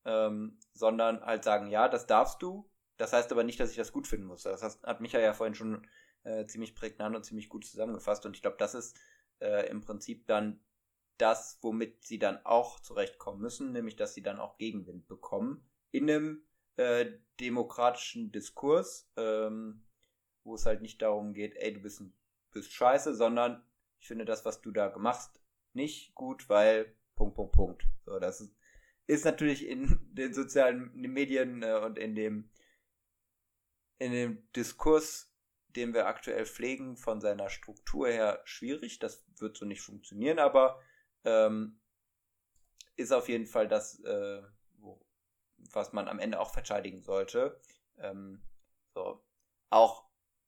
ähm, 0.06 0.60
sondern 0.74 1.22
halt 1.22 1.44
sagen, 1.44 1.70
ja, 1.70 1.88
das 1.88 2.08
darfst 2.08 2.42
du. 2.42 2.70
Das 2.98 3.14
heißt 3.14 3.32
aber 3.32 3.44
nicht, 3.44 3.60
dass 3.60 3.72
ich 3.72 3.78
das 3.78 3.92
gut 3.92 4.08
finden 4.08 4.26
muss. 4.26 4.44
Das 4.44 4.64
hat 4.84 5.02
Micha 5.02 5.20
ja 5.20 5.34
vorhin 5.34 5.56
schon 5.56 5.88
äh, 6.24 6.46
ziemlich 6.46 6.76
prägnant 6.76 7.16
und 7.16 7.24
ziemlich 7.24 7.50
gut 7.50 7.66
zusammengefasst. 7.66 8.26
Und 8.26 8.36
ich 8.36 8.42
glaube, 8.42 8.58
das 8.58 8.74
ist 8.74 9.00
äh, 9.40 9.68
im 9.70 9.82
Prinzip 9.82 10.28
dann 10.28 10.60
das, 11.22 11.60
womit 11.62 12.04
sie 12.04 12.20
dann 12.20 12.44
auch 12.46 12.80
zurechtkommen 12.80 13.42
müssen, 13.42 13.72
nämlich 13.72 13.96
dass 13.96 14.14
sie 14.14 14.24
dann 14.24 14.40
auch 14.40 14.58
Gegenwind 14.58 15.08
bekommen 15.08 15.64
in 15.92 16.10
einem 16.10 16.44
äh, 16.78 17.12
demokratischen 17.40 18.32
Diskurs, 18.32 19.12
ähm, 19.18 19.84
wo 20.44 20.56
es 20.56 20.66
halt 20.66 20.82
nicht 20.82 21.02
darum 21.02 21.34
geht, 21.34 21.56
ey, 21.58 21.74
du 21.74 21.82
bist, 21.82 22.02
bist 22.52 22.72
scheiße, 22.74 23.16
sondern 23.16 23.64
ich 24.00 24.08
finde 24.08 24.26
das, 24.26 24.46
was 24.46 24.62
du 24.62 24.72
da 24.72 24.88
gemacht, 24.88 25.40
nicht 25.74 26.16
gut, 26.16 26.50
weil 26.50 26.96
Punkt, 27.16 27.36
Punkt, 27.36 27.54
Punkt. 27.54 27.84
So, 28.06 28.20
das 28.20 28.42
ist, 28.42 28.56
ist 29.06 29.26
natürlich 29.26 29.68
in 29.68 30.00
den 30.14 30.34
sozialen 30.34 30.92
Medien 30.94 31.62
äh, 31.62 31.80
und 31.84 31.98
in 31.98 32.16
dem 32.16 32.50
in 34.02 34.14
dem 34.14 34.52
Diskurs, 34.54 35.32
den 35.76 35.94
wir 35.94 36.08
aktuell 36.08 36.48
pflegen, 36.48 36.98
von 36.98 37.22
seiner 37.22 37.52
Struktur 37.52 38.08
her 38.08 38.42
schwierig. 38.46 38.98
Das 38.98 39.24
wird 39.38 39.56
so 39.56 39.66
nicht 39.66 39.82
funktionieren, 39.82 40.40
aber 40.40 40.82
ähm, 41.24 41.80
ist 42.96 43.12
auf 43.12 43.30
jeden 43.30 43.46
Fall 43.46 43.68
das, 43.68 44.00
äh, 44.02 44.42
wo, 44.78 45.00
was 45.74 45.94
man 45.94 46.08
am 46.08 46.20
Ende 46.20 46.40
auch 46.40 46.52
verteidigen 46.52 47.02
sollte. 47.02 47.60
Ähm, 48.00 48.42
so. 48.94 49.24
Auch, 49.70 50.06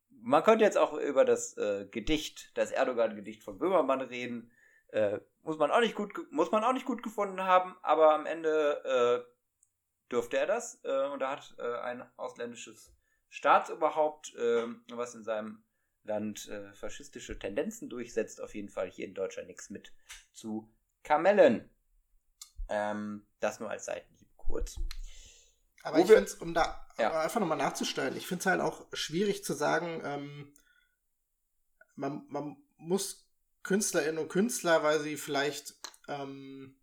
man 0.10 0.44
könnte 0.44 0.64
jetzt 0.64 0.78
auch 0.78 0.94
über 0.94 1.26
das 1.26 1.58
äh, 1.58 1.86
Gedicht, 1.86 2.52
das 2.58 2.72
Erdogan-Gedicht 2.72 3.44
von 3.44 3.58
Böhmermann 3.58 4.02
reden. 4.02 4.52
Äh, 4.90 5.20
muss 5.42 5.58
man 5.58 5.72
auch 5.72 5.80
nicht 5.80 5.96
gut, 5.96 6.14
muss 6.32 6.52
man 6.52 6.64
auch 6.64 6.74
nicht 6.74 6.86
gut 6.86 7.04
gefunden 7.04 7.44
haben, 7.44 7.76
aber 7.82 8.14
am 8.14 8.26
Ende 8.26 9.26
äh, 9.26 10.12
dürfte 10.12 10.38
er 10.38 10.46
das. 10.46 10.84
Äh, 10.84 11.08
und 11.08 11.20
da 11.20 11.32
hat 11.32 11.56
äh, 11.58 11.80
ein 11.80 12.08
ausländisches 12.18 12.94
Staatsoberhaupt, 13.30 14.36
was 14.92 15.16
in 15.16 15.24
seinem 15.24 15.64
Land 16.04 16.50
äh, 16.50 16.74
faschistische 16.74 17.40
Tendenzen 17.40 17.90
durchsetzt, 17.90 18.42
auf 18.42 18.56
jeden 18.56 18.70
Fall 18.70 18.90
hier 18.90 19.06
in 19.06 19.14
Deutschland 19.14 19.48
nichts 19.48 19.70
mit 19.70 19.94
zu 20.34 20.70
kamellen. 21.04 21.70
Ähm, 22.70 23.26
das 23.40 23.60
nur 23.60 23.70
als 23.70 23.86
Seitenhieb 23.86 24.28
kurz. 24.38 24.80
Aber 25.84 25.98
Wo 25.98 26.02
ich 26.02 26.08
finde 26.08 26.24
es, 26.24 26.36
um 26.36 26.54
da 26.54 26.88
ja. 26.98 27.22
einfach 27.22 27.40
nochmal 27.40 27.58
nachzustellen, 27.58 28.16
ich 28.16 28.28
finde 28.28 28.42
es 28.42 28.46
halt 28.46 28.62
auch 28.62 28.86
schwierig 28.94 29.44
zu 29.44 29.54
sagen, 29.54 30.02
ähm, 30.04 30.54
man, 31.96 32.26
man 32.30 32.58
muss 32.78 33.30
Künstlerinnen 33.64 34.18
und 34.18 34.30
Künstler, 34.30 34.84
weil 34.84 35.00
sie 35.02 35.18
vielleicht 35.18 35.76
ähm, 36.08 36.76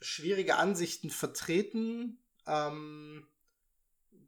schwierige 0.00 0.56
Ansichten 0.56 1.10
vertreten, 1.10 2.22
ähm, 2.46 3.26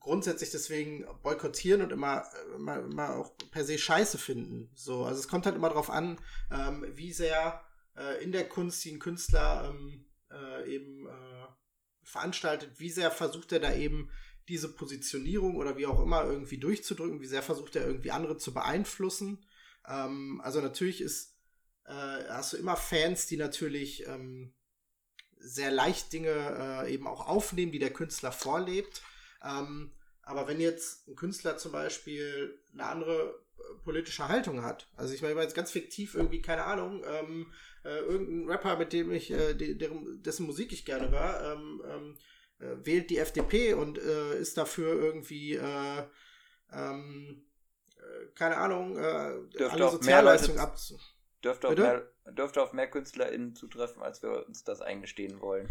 grundsätzlich 0.00 0.50
deswegen 0.50 1.06
boykottieren 1.22 1.82
und 1.82 1.92
immer, 1.92 2.24
immer, 2.56 2.78
immer 2.78 3.16
auch 3.16 3.32
per 3.50 3.64
se 3.64 3.78
scheiße 3.78 4.18
finden. 4.18 4.70
So, 4.74 5.04
also 5.04 5.20
es 5.20 5.28
kommt 5.28 5.46
halt 5.46 5.56
immer 5.56 5.68
darauf 5.68 5.90
an, 5.90 6.18
ähm, 6.50 6.86
wie 6.94 7.12
sehr 7.12 7.62
äh, 7.96 8.22
in 8.22 8.32
der 8.32 8.48
Kunst 8.48 8.84
die 8.84 8.92
ein 8.92 8.98
Künstler 8.98 9.70
ähm, 9.70 10.06
äh, 10.30 10.74
eben 10.74 11.06
äh, 11.06 11.46
veranstaltet, 12.02 12.78
wie 12.78 12.90
sehr 12.90 13.10
versucht 13.10 13.52
er 13.52 13.60
da 13.60 13.74
eben 13.74 14.10
diese 14.48 14.74
Positionierung 14.74 15.56
oder 15.56 15.76
wie 15.76 15.86
auch 15.86 16.00
immer 16.00 16.24
irgendwie 16.24 16.58
durchzudrücken, 16.58 17.20
wie 17.20 17.26
sehr 17.26 17.42
versucht 17.42 17.76
er 17.76 17.86
irgendwie 17.86 18.10
andere 18.10 18.36
zu 18.36 18.52
beeinflussen. 18.52 19.44
Ähm, 19.86 20.40
also 20.42 20.60
natürlich 20.60 21.00
ist, 21.00 21.36
äh, 21.84 21.92
hast 22.28 22.54
du 22.54 22.56
immer 22.56 22.76
Fans, 22.76 23.26
die 23.26 23.36
natürlich 23.36 24.06
ähm, 24.06 24.52
sehr 25.36 25.70
leicht 25.70 26.12
Dinge 26.12 26.84
äh, 26.84 26.92
eben 26.92 27.06
auch 27.06 27.26
aufnehmen, 27.28 27.72
die 27.72 27.78
der 27.78 27.92
Künstler 27.92 28.32
vorlebt. 28.32 29.02
Ähm, 29.44 29.92
aber 30.22 30.46
wenn 30.46 30.60
jetzt 30.60 31.08
ein 31.08 31.16
Künstler 31.16 31.56
zum 31.56 31.72
Beispiel 31.72 32.58
eine 32.72 32.84
andere 32.84 33.40
äh, 33.58 33.84
politische 33.84 34.28
Haltung 34.28 34.62
hat, 34.62 34.88
also 34.96 35.12
ich 35.12 35.22
meine 35.22 35.40
jetzt 35.40 35.54
ganz 35.54 35.70
fiktiv 35.70 36.14
irgendwie, 36.14 36.42
keine 36.42 36.64
Ahnung, 36.64 37.02
ähm, 37.06 37.52
äh, 37.84 37.98
irgendein 37.98 38.48
Rapper, 38.48 38.76
mit 38.76 38.92
dem 38.92 39.10
ich, 39.10 39.30
äh, 39.30 39.54
de, 39.54 39.74
deren, 39.74 40.22
dessen 40.22 40.46
Musik 40.46 40.72
ich 40.72 40.84
gerne 40.84 41.10
höre, 41.10 41.54
ähm, 41.54 41.82
ähm, 41.88 42.18
äh, 42.58 42.86
wählt 42.86 43.10
die 43.10 43.18
FDP 43.18 43.74
und 43.74 43.98
äh, 43.98 44.38
ist 44.38 44.56
dafür 44.56 44.92
irgendwie, 44.92 45.54
äh, 45.54 46.04
ähm, 46.72 47.46
keine 48.34 48.56
Ahnung, 48.56 48.96
alle 48.98 49.90
Sozialleistungen 49.90 50.58
ab. 50.58 50.76
Dürfte 51.44 51.68
auf, 51.68 51.76
mehr, 51.76 52.06
dürfte 52.32 52.62
auf 52.62 52.72
mehr 52.72 52.90
KünstlerInnen 52.90 53.54
zutreffen, 53.54 54.02
als 54.02 54.22
wir 54.22 54.46
uns 54.46 54.64
das 54.64 54.80
eingestehen 54.80 55.40
wollen. 55.40 55.68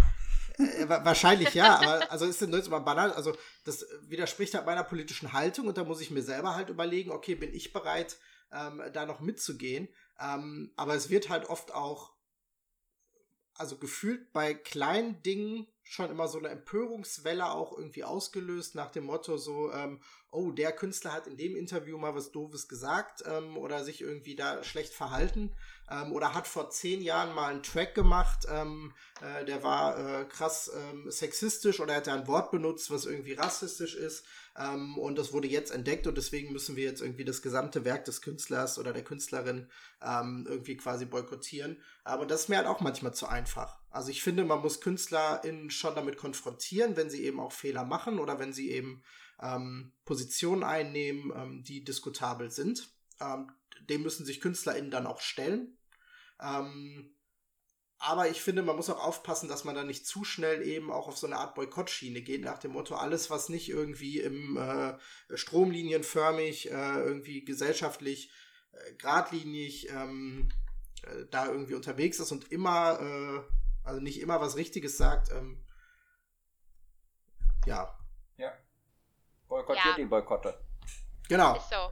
Äh, 0.59 0.89
wahrscheinlich 0.89 1.53
ja, 1.53 1.79
aber 1.79 2.11
also 2.11 2.25
ist 2.25 2.41
jetzt 2.41 2.69
mal 2.69 2.79
banal, 2.79 3.13
also 3.13 3.35
das 3.63 3.85
widerspricht 4.01 4.53
halt 4.53 4.65
meiner 4.65 4.83
politischen 4.83 5.33
Haltung 5.33 5.67
und 5.67 5.77
da 5.77 5.83
muss 5.83 6.01
ich 6.01 6.11
mir 6.11 6.21
selber 6.21 6.55
halt 6.55 6.69
überlegen, 6.69 7.11
okay, 7.11 7.35
bin 7.35 7.53
ich 7.53 7.71
bereit, 7.71 8.17
ähm, 8.51 8.81
da 8.93 9.05
noch 9.05 9.21
mitzugehen? 9.21 9.87
Ähm, 10.19 10.73
aber 10.75 10.95
es 10.95 11.09
wird 11.09 11.29
halt 11.29 11.45
oft 11.45 11.73
auch, 11.73 12.13
also 13.53 13.77
gefühlt 13.77 14.33
bei 14.33 14.53
kleinen 14.53 15.21
Dingen 15.23 15.67
schon 15.89 16.11
immer 16.11 16.27
so 16.27 16.37
eine 16.37 16.49
Empörungswelle 16.49 17.49
auch 17.49 17.75
irgendwie 17.75 18.03
ausgelöst 18.03 18.75
nach 18.75 18.91
dem 18.91 19.05
Motto 19.05 19.37
so, 19.37 19.71
ähm, 19.73 19.99
oh, 20.29 20.51
der 20.51 20.71
Künstler 20.71 21.11
hat 21.11 21.25
in 21.25 21.35
dem 21.35 21.55
Interview 21.55 21.97
mal 21.97 22.13
was 22.13 22.31
Doofes 22.31 22.67
gesagt 22.67 23.23
ähm, 23.25 23.57
oder 23.57 23.83
sich 23.83 24.01
irgendwie 24.01 24.35
da 24.35 24.63
schlecht 24.63 24.93
verhalten 24.93 25.51
ähm, 25.89 26.11
oder 26.11 26.35
hat 26.35 26.45
vor 26.45 26.69
zehn 26.69 27.01
Jahren 27.01 27.33
mal 27.33 27.47
einen 27.47 27.63
Track 27.63 27.95
gemacht, 27.95 28.45
ähm, 28.51 28.93
äh, 29.19 29.43
der 29.45 29.63
war 29.63 29.97
äh, 29.97 30.25
krass 30.25 30.71
ähm, 30.75 31.09
sexistisch 31.09 31.79
oder 31.79 31.93
er 31.93 31.97
hat 31.97 32.07
da 32.07 32.13
ein 32.13 32.27
Wort 32.27 32.51
benutzt, 32.51 32.91
was 32.91 33.05
irgendwie 33.05 33.33
rassistisch 33.33 33.95
ist 33.95 34.25
ähm, 34.59 34.95
und 34.95 35.17
das 35.17 35.33
wurde 35.33 35.47
jetzt 35.47 35.71
entdeckt 35.71 36.05
und 36.05 36.15
deswegen 36.19 36.53
müssen 36.53 36.75
wir 36.75 36.83
jetzt 36.83 37.01
irgendwie 37.01 37.25
das 37.25 37.41
gesamte 37.41 37.83
Werk 37.83 38.05
des 38.05 38.21
Künstlers 38.21 38.77
oder 38.77 38.93
der 38.93 39.03
Künstlerin 39.03 39.67
ähm, 40.03 40.45
irgendwie 40.47 40.77
quasi 40.77 41.05
boykottieren. 41.05 41.81
Aber 42.03 42.27
das 42.27 42.41
ist 42.41 42.49
mir 42.49 42.57
halt 42.57 42.67
auch 42.67 42.79
manchmal 42.79 43.15
zu 43.15 43.25
einfach. 43.25 43.78
Also 43.91 44.09
ich 44.11 44.21
finde, 44.21 44.45
man 44.45 44.61
muss 44.61 44.81
KünstlerInnen 44.81 45.71
schon 45.71 45.95
damit 45.95 46.17
konfrontieren, 46.17 46.95
wenn 46.95 47.09
sie 47.09 47.23
eben 47.23 47.39
auch 47.39 47.51
Fehler 47.51 47.85
machen 47.85 48.19
oder 48.19 48.39
wenn 48.39 48.53
sie 48.53 48.71
eben 48.71 49.03
ähm, 49.41 49.93
Positionen 50.05 50.63
einnehmen, 50.63 51.31
ähm, 51.35 51.63
die 51.63 51.83
diskutabel 51.83 52.51
sind. 52.51 52.93
Ähm, 53.19 53.51
dem 53.89 54.03
müssen 54.03 54.25
sich 54.25 54.41
KünstlerInnen 54.41 54.91
dann 54.91 55.07
auch 55.07 55.21
stellen. 55.21 55.77
Ähm, 56.41 57.15
aber 58.01 58.29
ich 58.29 58.41
finde, 58.41 58.61
man 58.61 58.77
muss 58.77 58.89
auch 58.89 59.03
aufpassen, 59.03 59.49
dass 59.49 59.65
man 59.65 59.75
da 59.75 59.83
nicht 59.83 60.07
zu 60.07 60.23
schnell 60.23 60.61
eben 60.65 60.89
auch 60.89 61.09
auf 61.09 61.17
so 61.17 61.27
eine 61.27 61.35
Art 61.35 61.53
Boykottschiene 61.55 62.21
geht, 62.21 62.43
nach 62.43 62.57
dem 62.57 62.71
Motto, 62.71 62.95
alles, 62.95 63.29
was 63.29 63.49
nicht 63.49 63.67
irgendwie 63.67 64.21
im 64.21 64.55
äh, 64.55 64.97
stromlinienförmig, 65.35 66.71
äh, 66.71 66.99
irgendwie 67.01 67.43
gesellschaftlich 67.43 68.31
äh, 68.71 68.93
geradlinig 68.93 69.89
ähm, 69.89 70.47
äh, 71.03 71.25
da 71.29 71.47
irgendwie 71.47 71.73
unterwegs 71.73 72.19
ist 72.19 72.31
und 72.31 72.53
immer, 72.53 72.99
äh, 73.01 73.68
also 73.89 74.01
nicht 74.01 74.19
immer 74.19 74.39
was 74.39 74.55
Richtiges 74.55 74.97
sagt, 74.97 75.31
ähm, 75.31 75.65
ja. 77.65 77.97
Ja. 78.37 78.57
Boykottiert 79.47 79.85
ja. 79.85 79.95
die 79.95 80.05
Boykotte. 80.05 80.63
Genau. 81.27 81.57
Ist 81.57 81.69
so. 81.69 81.91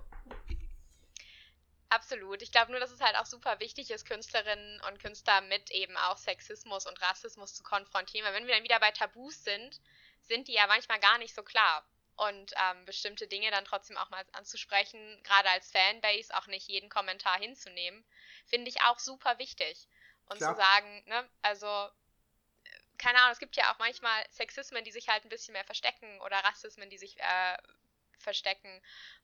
Absolut. 1.90 2.41
Ich 2.41 2.52
glaube 2.52 2.72
nur, 2.72 2.80
dass 2.80 2.91
es 2.91 3.02
halt 3.02 3.15
auch 3.15 3.26
super 3.26 3.60
wichtig 3.60 3.91
ist, 3.91 4.06
Künstlerinnen 4.06 4.82
und 4.88 4.99
Künstler 4.99 5.41
mit 5.41 5.72
eben 5.72 5.95
auch 5.98 6.18
Sexismus 6.18 6.86
und 6.86 7.02
Rassismus 7.02 7.56
zu 7.56 7.64
konfrontieren. 7.64 8.26
Weil 8.26 8.34
wenn 8.34 8.48
wir 8.48 8.53
dann 8.53 8.64
wieder 8.64 8.80
bei 8.80 8.91
Tabus 8.91 9.44
sind, 9.44 9.80
sind 10.22 10.48
die 10.48 10.53
ja 10.53 10.68
manchmal 10.68 10.99
gar 10.99 11.18
nicht 11.18 11.34
so 11.34 11.44
klar. 11.44 11.84
Und 12.15 12.53
ähm, 12.57 12.86
bestimmte 12.86 13.28
Dinge 13.28 13.52
dann 13.52 13.65
trotzdem 13.65 13.95
auch 13.95 14.10
mal 14.10 14.26
anzusprechen, 14.34 15.22
gerade 15.24 15.49
als 15.49 15.72
Fanbase 15.72 16.36
auch 16.36 16.48
nicht 16.48 16.68
jeden 16.68 16.90
Kommentar 16.90 17.38
hinzunehmen, 17.38 18.03
finde 18.45 18.69
ich 18.69 18.82
auch 18.82 18.98
super 18.99 19.38
wichtig. 19.38 19.88
Und 20.30 20.38
Klar. 20.38 20.56
zu 20.56 20.62
sagen, 20.62 21.04
ne, 21.06 21.30
also, 21.41 21.90
keine 22.98 23.20
Ahnung, 23.20 23.32
es 23.32 23.40
gibt 23.40 23.56
ja 23.56 23.72
auch 23.72 23.80
manchmal 23.80 24.26
Sexismen, 24.32 24.84
die 24.84 24.91
sich 24.91 25.08
halt 25.08 25.24
ein 25.24 25.30
bisschen 25.30 25.54
mehr 25.54 25.64
verstecken 25.64 26.20
oder 26.22 26.38
Rassismen, 26.38 26.90
die 26.90 26.98
sich 26.98 27.18
äh, 27.20 27.58
verstecken 28.20 28.82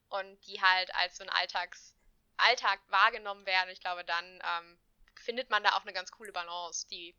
und 0.08 0.46
die 0.46 0.60
halt 0.62 0.94
als 0.94 1.16
so 1.16 1.24
ein 1.24 1.30
Alltags- 1.30 1.94
Alltag 2.36 2.80
wahrgenommen 2.88 3.46
werden. 3.46 3.70
Ich 3.70 3.80
glaube, 3.80 4.04
dann 4.04 4.24
ähm, 4.24 4.78
findet 5.14 5.50
man 5.50 5.62
da 5.62 5.70
auch 5.70 5.82
eine 5.82 5.92
ganz 5.92 6.10
coole 6.10 6.32
Balance, 6.32 6.86
die 6.88 7.14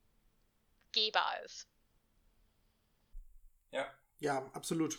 gehbar 0.91 1.41
ist. 1.43 1.67
Ja. 3.71 3.93
Ja, 4.19 4.49
absolut. 4.53 4.97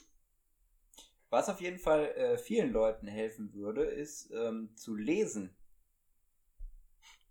Was 1.30 1.48
auf 1.48 1.60
jeden 1.60 1.78
Fall 1.78 2.06
äh, 2.14 2.38
vielen 2.38 2.70
Leuten 2.70 3.06
helfen 3.06 3.52
würde, 3.54 3.84
ist 3.84 4.30
ähm, 4.30 4.76
zu 4.76 4.94
lesen. 4.94 5.56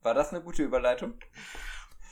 War 0.06 0.14
das 0.14 0.32
eine 0.32 0.44
gute 0.44 0.62
Überleitung? 0.62 1.16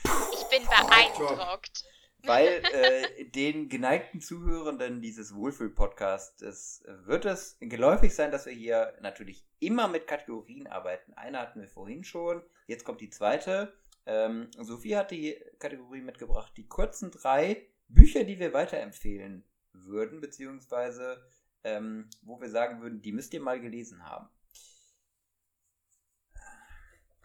Ich 0.04 0.44
bin 0.50 0.66
beeindruckt 0.66 1.84
weil 2.26 2.62
äh, 2.72 3.24
den 3.26 3.68
geneigten 3.68 4.20
Zuhörenden 4.20 5.00
dieses 5.00 5.34
Wohlfühl-Podcasts 5.34 6.82
wird 7.04 7.24
es 7.26 7.56
geläufig 7.60 8.14
sein, 8.14 8.30
dass 8.30 8.46
wir 8.46 8.52
hier 8.52 8.94
natürlich 9.00 9.44
immer 9.60 9.88
mit 9.88 10.06
Kategorien 10.06 10.66
arbeiten. 10.66 11.12
Eine 11.14 11.38
hatten 11.38 11.60
wir 11.60 11.68
vorhin 11.68 12.02
schon, 12.02 12.42
jetzt 12.66 12.84
kommt 12.84 13.00
die 13.00 13.10
zweite. 13.10 13.74
Ähm, 14.06 14.48
Sophie 14.58 14.96
hat 14.96 15.10
die 15.10 15.38
Kategorie 15.58 16.00
mitgebracht, 16.00 16.52
die 16.56 16.66
kurzen 16.66 17.10
drei 17.10 17.66
Bücher, 17.88 18.24
die 18.24 18.38
wir 18.38 18.52
weiterempfehlen 18.52 19.44
würden, 19.72 20.20
beziehungsweise 20.20 21.22
ähm, 21.62 22.08
wo 22.22 22.40
wir 22.40 22.50
sagen 22.50 22.80
würden, 22.82 23.02
die 23.02 23.12
müsst 23.12 23.34
ihr 23.34 23.40
mal 23.40 23.60
gelesen 23.60 24.04
haben. 24.04 24.28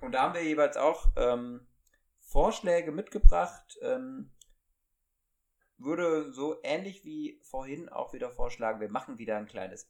Und 0.01 0.13
da 0.13 0.23
haben 0.23 0.34
wir 0.34 0.43
jeweils 0.43 0.77
auch 0.77 1.07
ähm, 1.17 1.67
Vorschläge 2.19 2.91
mitgebracht, 2.91 3.77
ähm, 3.81 4.31
würde 5.77 6.31
so 6.31 6.61
ähnlich 6.63 7.03
wie 7.05 7.39
vorhin 7.43 7.89
auch 7.89 8.13
wieder 8.13 8.31
vorschlagen, 8.31 8.81
wir 8.81 8.89
machen 8.89 9.17
wieder 9.17 9.38
ein 9.38 9.47
kleines 9.47 9.89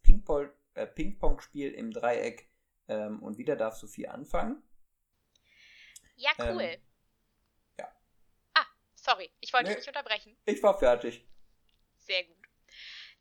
äh, 0.76 0.88
Ping-Pong-Spiel 0.88 1.72
im 1.72 1.92
Dreieck 1.92 2.50
ähm, 2.88 3.22
und 3.22 3.38
wieder 3.38 3.56
darf 3.56 3.76
Sophie 3.76 4.08
anfangen. 4.08 4.64
Ja, 6.16 6.32
cool. 6.40 6.62
Ähm, 6.62 6.82
ja. 7.78 7.88
Ah, 8.54 8.66
sorry, 8.96 9.32
ich 9.40 9.54
wollte 9.54 9.70
nee, 9.70 9.76
nicht 9.76 9.88
unterbrechen. 9.88 10.38
Ich 10.46 10.62
war 10.62 10.78
fertig. 10.78 11.28
Sehr 12.00 12.24
gut. 12.26 12.39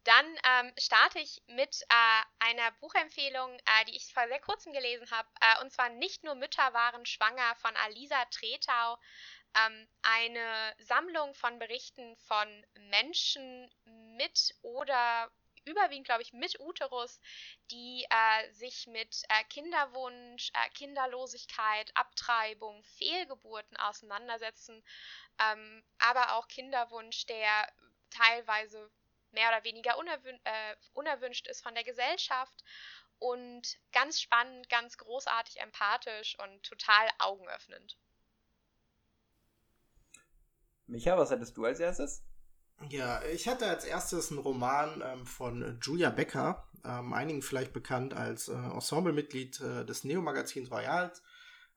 Dann 0.05 0.27
ähm, 0.45 0.73
starte 0.79 1.19
ich 1.19 1.43
mit 1.49 1.83
äh, 1.83 2.23
einer 2.39 2.71
Buchempfehlung, 2.81 3.59
äh, 3.59 3.85
die 3.87 3.97
ich 3.97 4.13
vor 4.13 4.27
sehr 4.29 4.41
kurzem 4.41 4.73
gelesen 4.73 5.11
habe. 5.11 5.29
Äh, 5.41 5.61
und 5.63 5.73
zwar 5.73 5.89
nicht 5.91 6.25
nur 6.25 6.35
Mütter 6.35 6.73
waren 6.73 7.05
schwanger 7.05 7.55
von 7.57 7.77
Alisa 7.77 8.25
Tretau, 8.27 8.99
ähm, 9.55 9.89
eine 10.03 10.75
Sammlung 10.79 11.35
von 11.35 11.59
Berichten 11.59 12.17
von 12.17 12.67
Menschen 12.91 13.71
mit 14.17 14.55
oder 14.63 15.31
überwiegend, 15.65 16.07
glaube 16.07 16.23
ich, 16.23 16.33
mit 16.33 16.59
Uterus, 16.61 17.21
die 17.71 18.07
äh, 18.09 18.51
sich 18.53 18.87
mit 18.87 19.23
äh, 19.29 19.45
Kinderwunsch, 19.45 20.51
äh, 20.55 20.69
Kinderlosigkeit, 20.71 21.91
Abtreibung, 21.95 22.83
Fehlgeburten 22.83 23.77
auseinandersetzen, 23.77 24.83
ähm, 25.39 25.85
aber 25.99 26.35
auch 26.35 26.49
Kinderwunsch, 26.49 27.27
der 27.27 27.71
teilweise 28.11 28.91
mehr 29.33 29.49
oder 29.49 29.65
weniger 29.65 29.99
unerwün 29.99 30.39
äh, 30.45 30.77
unerwünscht 30.95 31.47
ist 31.47 31.63
von 31.63 31.75
der 31.75 31.85
Gesellschaft 31.85 32.65
und 33.19 33.79
ganz 33.93 34.21
spannend, 34.21 34.69
ganz 34.69 34.97
großartig 34.97 35.61
empathisch 35.61 36.39
und 36.39 36.63
total 36.63 37.09
augenöffnend. 37.19 37.97
Micha, 40.87 41.19
was 41.19 41.31
hattest 41.31 41.57
du 41.57 41.65
als 41.65 41.81
erstes? 41.81 42.23
Ja, 42.89 43.23
ich 43.25 43.49
hatte 43.49 43.67
als 43.67 43.85
erstes 43.85 44.31
einen 44.31 44.41
Roman 44.41 45.03
ähm, 45.05 45.27
von 45.27 45.79
Julia 45.83 46.11
Becker, 46.11 46.69
ähm, 46.85 47.13
einigen 47.13 47.43
vielleicht 47.43 47.73
bekannt 47.73 48.15
als 48.15 48.49
äh, 48.49 48.55
Ensemblemitglied 48.55 49.61
äh, 49.61 49.85
des 49.85 50.05
Neo-Magazins 50.05 50.71
Royals. 50.71 51.23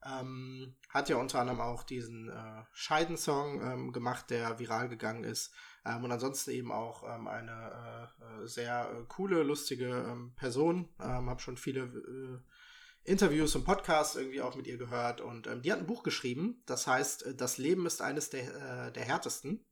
Ähm, 0.04 0.76
hat 0.88 1.08
ja 1.08 1.16
unter 1.16 1.40
anderem 1.40 1.60
auch 1.60 1.82
diesen 1.82 2.28
äh, 2.28 2.64
Scheidensong 2.72 3.60
ähm, 3.62 3.92
gemacht, 3.92 4.30
der 4.30 4.58
viral 4.58 4.88
gegangen 4.88 5.24
ist. 5.24 5.52
Ähm, 5.84 6.04
und 6.04 6.12
ansonsten 6.12 6.52
eben 6.52 6.70
auch 6.70 7.02
ähm, 7.02 7.26
eine 7.26 8.10
äh, 8.20 8.42
äh, 8.44 8.46
sehr 8.46 8.90
äh, 8.90 9.04
coole, 9.08 9.42
lustige 9.42 9.88
ähm, 9.88 10.32
Person. 10.36 10.88
Ähm, 11.00 11.28
habe 11.28 11.40
schon 11.40 11.56
viele 11.56 11.82
äh, 11.82 13.10
Interviews 13.10 13.56
und 13.56 13.64
Podcasts 13.64 14.14
irgendwie 14.14 14.42
auch 14.42 14.54
mit 14.54 14.68
ihr 14.68 14.78
gehört 14.78 15.20
und 15.20 15.48
ähm, 15.48 15.62
die 15.62 15.72
hat 15.72 15.80
ein 15.80 15.86
Buch 15.86 16.04
geschrieben, 16.04 16.62
das 16.66 16.86
heißt, 16.86 17.26
äh, 17.26 17.34
das 17.34 17.58
Leben 17.58 17.84
ist 17.84 18.00
eines 18.00 18.30
der, 18.30 18.86
äh, 18.86 18.92
der 18.92 19.04
härtesten. 19.04 19.64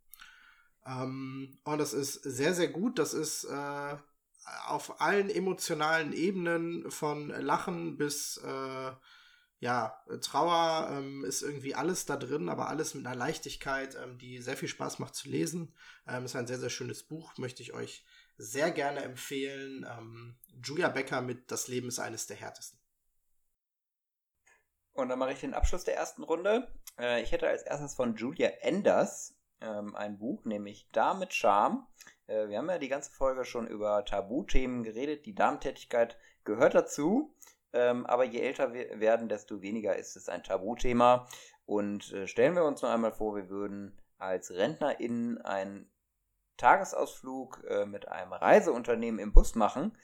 Ähm, 0.85 1.59
und 1.63 1.79
das 1.79 1.93
ist 1.93 2.15
sehr, 2.15 2.55
sehr 2.55 2.69
gut. 2.69 2.99
Das 2.99 3.15
ist 3.15 3.47
auf 4.67 5.01
allen 5.01 5.31
emotionalen 5.31 6.13
Ebenen 6.13 6.91
von 6.91 7.29
Lachen 7.29 7.99
bis 7.99 8.41
ja, 9.61 10.03
Trauer 10.23 10.89
ähm, 10.91 11.23
ist 11.25 11.43
irgendwie 11.43 11.75
alles 11.75 12.07
da 12.07 12.17
drin, 12.17 12.49
aber 12.49 12.69
alles 12.69 12.95
mit 12.95 13.07
einer 13.07 13.15
Leichtigkeit, 13.15 13.95
ähm, 13.95 14.17
die 14.19 14.41
sehr 14.41 14.57
viel 14.57 14.69
Spaß 14.69 14.99
macht 14.99 15.15
zu 15.15 15.29
lesen. 15.29 15.75
Ähm, 16.09 16.25
ist 16.25 16.35
ein 16.35 16.47
sehr, 16.47 16.59
sehr 16.59 16.71
schönes 16.71 17.03
Buch, 17.03 17.37
möchte 17.37 17.63
ich 17.63 17.75
euch 17.75 18.05
sehr 18.39 18.71
gerne 18.71 19.03
empfehlen. 19.03 19.87
Ähm, 19.87 20.39
Julia 20.65 20.89
Becker 20.89 21.21
mit 21.21 21.51
Das 21.51 21.69
Leben 21.69 21.89
ist 21.89 21.99
eines 21.99 22.27
der 22.27 22.39
härtesten. 22.39 22.81
Und 24.95 25.11
dann 25.11 25.19
mache 25.19 25.33
ich 25.33 25.41
den 25.41 25.55
Abschluss 25.55 25.85
der 25.85 25.97
ersten 25.97 26.23
Runde. 26.23 26.67
Äh, 26.99 27.23
ich 27.23 27.31
hätte 27.31 27.47
als 27.47 27.63
erstes 27.63 27.95
von 27.95 28.17
Julia 28.17 28.49
Enders 28.63 29.37
ähm, 29.61 29.95
ein 29.95 30.19
Buch, 30.19 30.47
nämlich 30.47 30.89
Da 30.93 31.13
mit 31.13 31.35
Charme. 31.35 31.87
Äh, 32.27 32.49
wir 32.49 32.57
haben 32.57 32.71
ja 32.71 32.79
die 32.79 32.89
ganze 32.89 33.11
Folge 33.11 33.45
schon 33.45 33.67
über 33.67 34.07
Tabuthemen 34.07 34.85
geredet. 34.85 35.27
Die 35.27 35.35
Darmtätigkeit 35.35 36.17
gehört 36.45 36.75
dazu. 36.75 37.37
Ähm, 37.73 38.07
aber 38.07 38.25
je 38.25 38.41
älter 38.41 38.73
wir 38.73 39.01
werden, 39.01 39.29
desto 39.29 39.63
weniger 39.63 39.97
ist 39.97 40.17
es 40.17 40.29
ein 40.29 40.43
Tabuthema. 40.43 41.29
Und 41.67 42.13
äh, 42.13 42.27
stellen 42.27 42.55
wir 42.55 42.65
uns 42.65 42.83
noch 42.83 42.91
einmal 42.91 43.13
vor, 43.13 43.37
wir 43.37 43.49
würden 43.49 44.01
als 44.19 44.51
RentnerInnen 44.51 45.41
ein 45.43 45.91
Tagesausflug 46.57 47.65
äh, 47.69 47.87
mit 47.87 48.09
einem 48.09 48.33
Reiseunternehmen 48.33 49.21
im 49.21 49.33
Bus 49.33 49.55
machen. 49.55 49.97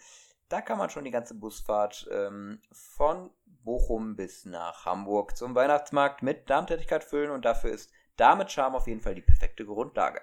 Da 0.49 0.61
kann 0.61 0.79
man 0.79 0.91
schon 0.91 1.05
die 1.05 1.11
ganze 1.11 1.35
Busfahrt 1.35 2.09
ähm, 2.11 2.63
von 2.71 3.31
Bochum 3.45 4.15
bis 4.15 4.45
nach 4.45 4.85
Hamburg 4.85 5.37
zum 5.37 5.55
Weihnachtsmarkt 5.55 6.23
mit 6.23 6.49
Darmtätigkeit 6.49 7.03
füllen 7.03 7.33
und 7.33 7.45
dafür 7.45 7.73
ist 7.73 7.91
damit 8.17 8.51
Charme 8.53 8.77
auf 8.77 8.87
jeden 8.87 9.01
Fall 9.01 9.15
die 9.15 9.23
perfekte 9.23 9.67
Grundlage. 9.67 10.23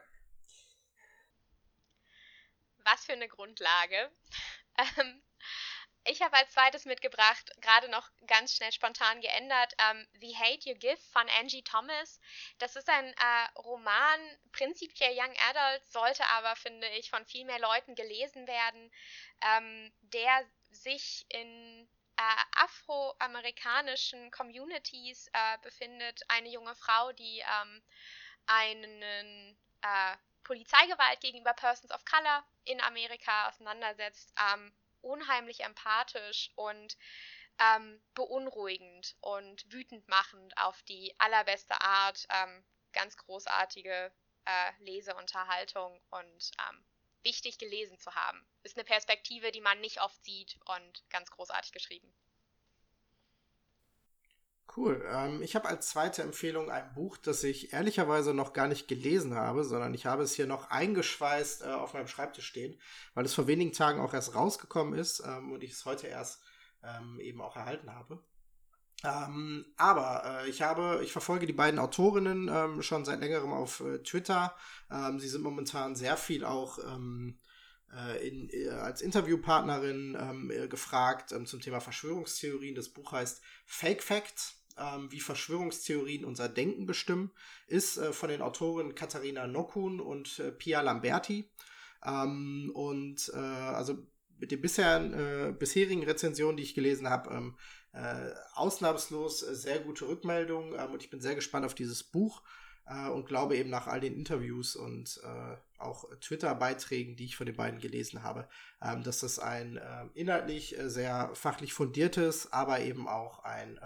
Was 2.86 3.06
für 3.06 3.14
eine 3.14 3.28
Grundlage. 3.28 4.12
Ähm, 4.98 5.22
ich 6.06 6.22
habe 6.22 6.36
als 6.36 6.52
zweites 6.52 6.86
mitgebracht, 6.86 7.52
gerade 7.62 7.90
noch 7.90 8.10
ganz 8.28 8.56
schnell 8.56 8.72
spontan 8.72 9.22
geändert, 9.22 9.74
ähm, 9.78 10.08
The 10.20 10.36
Hate 10.36 10.70
You 10.70 10.76
Give 10.76 10.98
von 11.12 11.28
Angie 11.40 11.64
Thomas. 11.64 12.20
Das 12.58 12.76
ist 12.76 12.90
ein 12.90 13.06
äh, 13.06 13.60
Roman, 13.60 14.20
prinzipiell 14.52 15.14
Young 15.16 15.34
Adult, 15.50 15.86
sollte 15.92 16.26
aber, 16.28 16.56
finde 16.56 16.88
ich, 16.90 17.10
von 17.10 17.26
viel 17.26 17.46
mehr 17.46 17.60
Leuten 17.60 17.96
gelesen 17.96 18.48
werden, 18.48 18.92
ähm, 19.42 19.94
der 20.02 20.46
sich 20.72 21.26
in 21.30 21.88
äh, 22.18 22.44
afroamerikanischen 22.58 24.30
Communities 24.32 25.28
äh, 25.34 25.58
befindet. 25.62 26.22
Eine 26.28 26.50
junge 26.50 26.76
Frau, 26.76 27.12
die 27.14 27.40
ähm, 27.40 27.84
einen 28.46 29.02
äh, 29.82 30.18
Polizeigewalt 30.44 31.22
gegenüber 31.22 31.54
Persons 31.54 31.92
of 31.92 32.04
Color 32.06 32.44
in 32.66 32.82
Amerika 32.82 33.48
auseinandersetzt. 33.48 34.34
Ähm, 34.54 34.74
unheimlich 35.04 35.62
empathisch 35.62 36.52
und 36.56 36.98
ähm, 37.60 38.02
beunruhigend 38.16 39.16
und 39.22 39.72
wütend 39.72 40.08
machend 40.08 40.58
auf 40.58 40.82
die 40.84 41.14
allerbeste 41.20 41.80
Art. 41.82 42.26
Ähm, 42.30 42.64
ganz 42.94 43.18
großartige 43.18 44.12
äh, 44.46 44.72
Leseunterhaltung 44.80 46.00
und 46.12 46.52
ähm, 46.70 46.86
wichtig 47.24 47.58
gelesen 47.58 47.98
zu 47.98 48.14
haben. 48.16 48.46
Ist 48.64 48.78
eine 48.78 48.86
Perspektive, 48.86 49.52
die 49.52 49.62
man 49.62 49.82
nicht 49.82 50.02
oft 50.02 50.24
sieht 50.24 50.58
und 50.66 51.04
ganz 51.10 51.30
großartig 51.32 51.72
geschrieben. 51.72 52.14
Cool. 54.76 55.06
Ähm, 55.08 55.42
ich 55.44 55.56
habe 55.56 55.68
als 55.68 55.90
zweite 55.90 56.24
Empfehlung 56.24 56.72
ein 56.72 56.94
Buch, 56.94 57.18
das 57.18 57.44
ich 57.44 57.74
ehrlicherweise 57.74 58.34
noch 58.34 58.54
gar 58.54 58.68
nicht 58.68 58.88
gelesen 58.88 59.36
habe, 59.36 59.64
sondern 59.64 59.94
ich 59.94 60.06
habe 60.06 60.24
es 60.24 60.34
hier 60.34 60.48
noch 60.48 60.70
eingeschweißt 60.72 61.64
äh, 61.64 61.66
auf 61.66 61.94
meinem 61.94 62.08
Schreibtisch 62.08 62.48
stehen, 62.48 62.80
weil 63.14 63.26
es 63.26 63.36
vor 63.36 63.48
wenigen 63.48 63.74
Tagen 63.74 64.00
auch 64.00 64.14
erst 64.14 64.36
rausgekommen 64.36 64.98
ist 64.98 65.22
ähm, 65.26 65.52
und 65.52 65.64
ich 65.64 65.72
es 65.72 65.86
heute 65.86 66.08
erst 66.08 66.42
ähm, 66.84 67.20
eben 67.20 67.42
auch 67.42 67.56
erhalten 67.56 67.94
habe. 67.94 68.24
Ähm, 69.04 69.66
aber 69.76 70.24
äh, 70.26 70.50
ich 70.50 70.62
habe, 70.62 71.02
ich 71.04 71.12
verfolge 71.12 71.46
die 71.46 71.54
beiden 71.54 71.80
Autorinnen 71.80 72.50
ähm, 72.52 72.82
schon 72.82 73.04
seit 73.04 73.20
längerem 73.20 73.52
auf 73.52 73.82
äh, 73.82 74.00
Twitter. 74.00 74.56
Ähm, 74.90 75.20
sie 75.20 75.28
sind 75.28 75.44
momentan 75.44 75.96
sehr 75.96 76.16
viel 76.16 76.46
auch 76.46 76.80
in, 78.22 78.50
äh, 78.50 78.70
als 78.70 79.02
Interviewpartnerin 79.02 80.18
ähm, 80.20 80.70
gefragt 80.70 81.32
ähm, 81.32 81.46
zum 81.46 81.62
Thema 81.62 81.80
Verschwörungstheorien. 81.80 82.76
Das 82.76 82.90
Buch 82.90 83.12
heißt 83.12 83.42
Fake 83.66 84.04
Facts 84.04 84.64
ähm, 84.78 85.12
wie 85.12 85.20
Verschwörungstheorien 85.20 86.26
unser 86.26 86.50
Denken 86.50 86.86
bestimmen, 86.86 87.32
ist 87.68 87.98
äh, 87.98 88.14
von 88.14 88.30
den 88.30 88.42
Autoren 88.42 88.96
Katharina 88.96 89.48
Nokun 89.48 90.00
und 90.00 90.40
äh, 90.40 90.52
Pia 90.52 90.82
Lamberti. 90.82 91.50
Ähm, 92.06 92.72
und 92.74 93.32
äh, 93.34 93.38
also 93.38 93.98
mit 94.40 94.52
den 94.52 94.62
bisher, 94.62 95.00
äh, 95.00 95.52
bisherigen 95.52 96.04
Rezensionen, 96.04 96.58
die 96.58 96.64
ich 96.64 96.76
gelesen 96.76 97.10
habe, 97.10 97.30
ähm, 97.34 97.58
äh, 97.94 98.32
ausnahmslos 98.56 99.44
äh, 99.44 99.56
sehr 99.56 99.80
gute 99.80 100.08
Rückmeldungen 100.08 100.74
ähm, 100.78 100.92
und 100.92 101.04
ich 101.04 101.10
bin 101.10 101.22
sehr 101.22 101.36
gespannt 101.36 101.66
auf 101.66 101.76
dieses 101.76 102.04
Buch 102.04 102.42
und 102.86 103.28
glaube 103.28 103.56
eben 103.56 103.70
nach 103.70 103.88
all 103.88 104.02
den 104.02 104.14
Interviews 104.14 104.76
und 104.76 105.22
auch 105.78 106.04
Twitter-Beiträgen, 106.20 107.16
die 107.16 107.26
ich 107.26 107.38
von 107.38 107.46
den 107.46 107.56
beiden 107.56 107.80
gelesen 107.80 108.24
habe, 108.24 108.48
ähm, 108.82 109.04
dass 109.04 109.20
das 109.20 109.40
ein 109.40 109.80
inhaltlich 110.14 110.76
sehr 110.80 111.32
fachlich 111.34 111.74
fundiertes, 111.74 112.52
aber 112.52 112.82
eben 112.82 113.08
auch 113.08 113.40
ein 113.44 113.80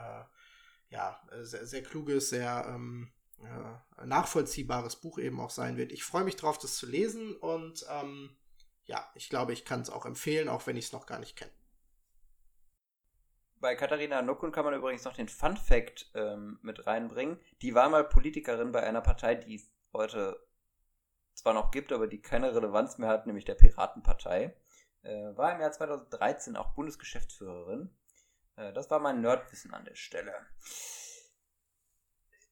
ja, 0.89 1.19
äh, 1.31 1.43
sehr, 1.43 1.65
sehr 1.65 1.83
kluges, 1.83 2.29
sehr 2.29 2.65
ähm, 2.69 3.11
äh, 3.43 4.05
nachvollziehbares 4.05 4.97
Buch 4.97 5.19
eben 5.19 5.39
auch 5.39 5.49
sein 5.49 5.77
wird. 5.77 5.91
Ich 5.91 6.03
freue 6.03 6.23
mich 6.23 6.35
drauf, 6.35 6.57
das 6.57 6.77
zu 6.77 6.85
lesen 6.85 7.35
und 7.35 7.85
ähm, 7.89 8.35
ja, 8.85 9.09
ich 9.15 9.29
glaube, 9.29 9.53
ich 9.53 9.65
kann 9.65 9.81
es 9.81 9.89
auch 9.89 10.05
empfehlen, 10.05 10.49
auch 10.49 10.65
wenn 10.65 10.77
ich 10.77 10.85
es 10.85 10.91
noch 10.93 11.05
gar 11.05 11.19
nicht 11.19 11.35
kenne. 11.35 11.51
Bei 13.59 13.75
Katharina 13.75 14.21
Nokun 14.21 14.51
kann 14.51 14.65
man 14.65 14.73
übrigens 14.73 15.03
noch 15.03 15.15
den 15.15 15.29
Fun 15.29 15.57
Fact 15.57 16.11
ähm, 16.13 16.59
mit 16.61 16.85
reinbringen. 16.85 17.39
Die 17.61 17.73
war 17.73 17.89
mal 17.89 18.03
Politikerin 18.03 18.71
bei 18.71 18.83
einer 18.83 19.01
Partei, 19.01 19.35
die 19.35 19.55
es 19.55 19.71
heute 19.93 20.39
zwar 21.33 21.53
noch 21.53 21.71
gibt, 21.71 21.91
aber 21.91 22.07
die 22.07 22.21
keine 22.21 22.53
Relevanz 22.55 22.97
mehr 22.97 23.09
hat, 23.09 23.25
nämlich 23.25 23.45
der 23.45 23.55
Piratenpartei. 23.55 24.55
Äh, 25.03 25.35
war 25.35 25.53
im 25.53 25.61
Jahr 25.61 25.71
2013 25.71 26.55
auch 26.55 26.73
Bundesgeschäftsführerin 26.73 27.91
äh, 28.57 28.73
das 28.73 28.91
war 28.91 28.99
mein 28.99 29.21
Nerdwissen 29.21 29.73
an 29.73 29.85
der 29.85 29.95
Stelle. 29.95 30.33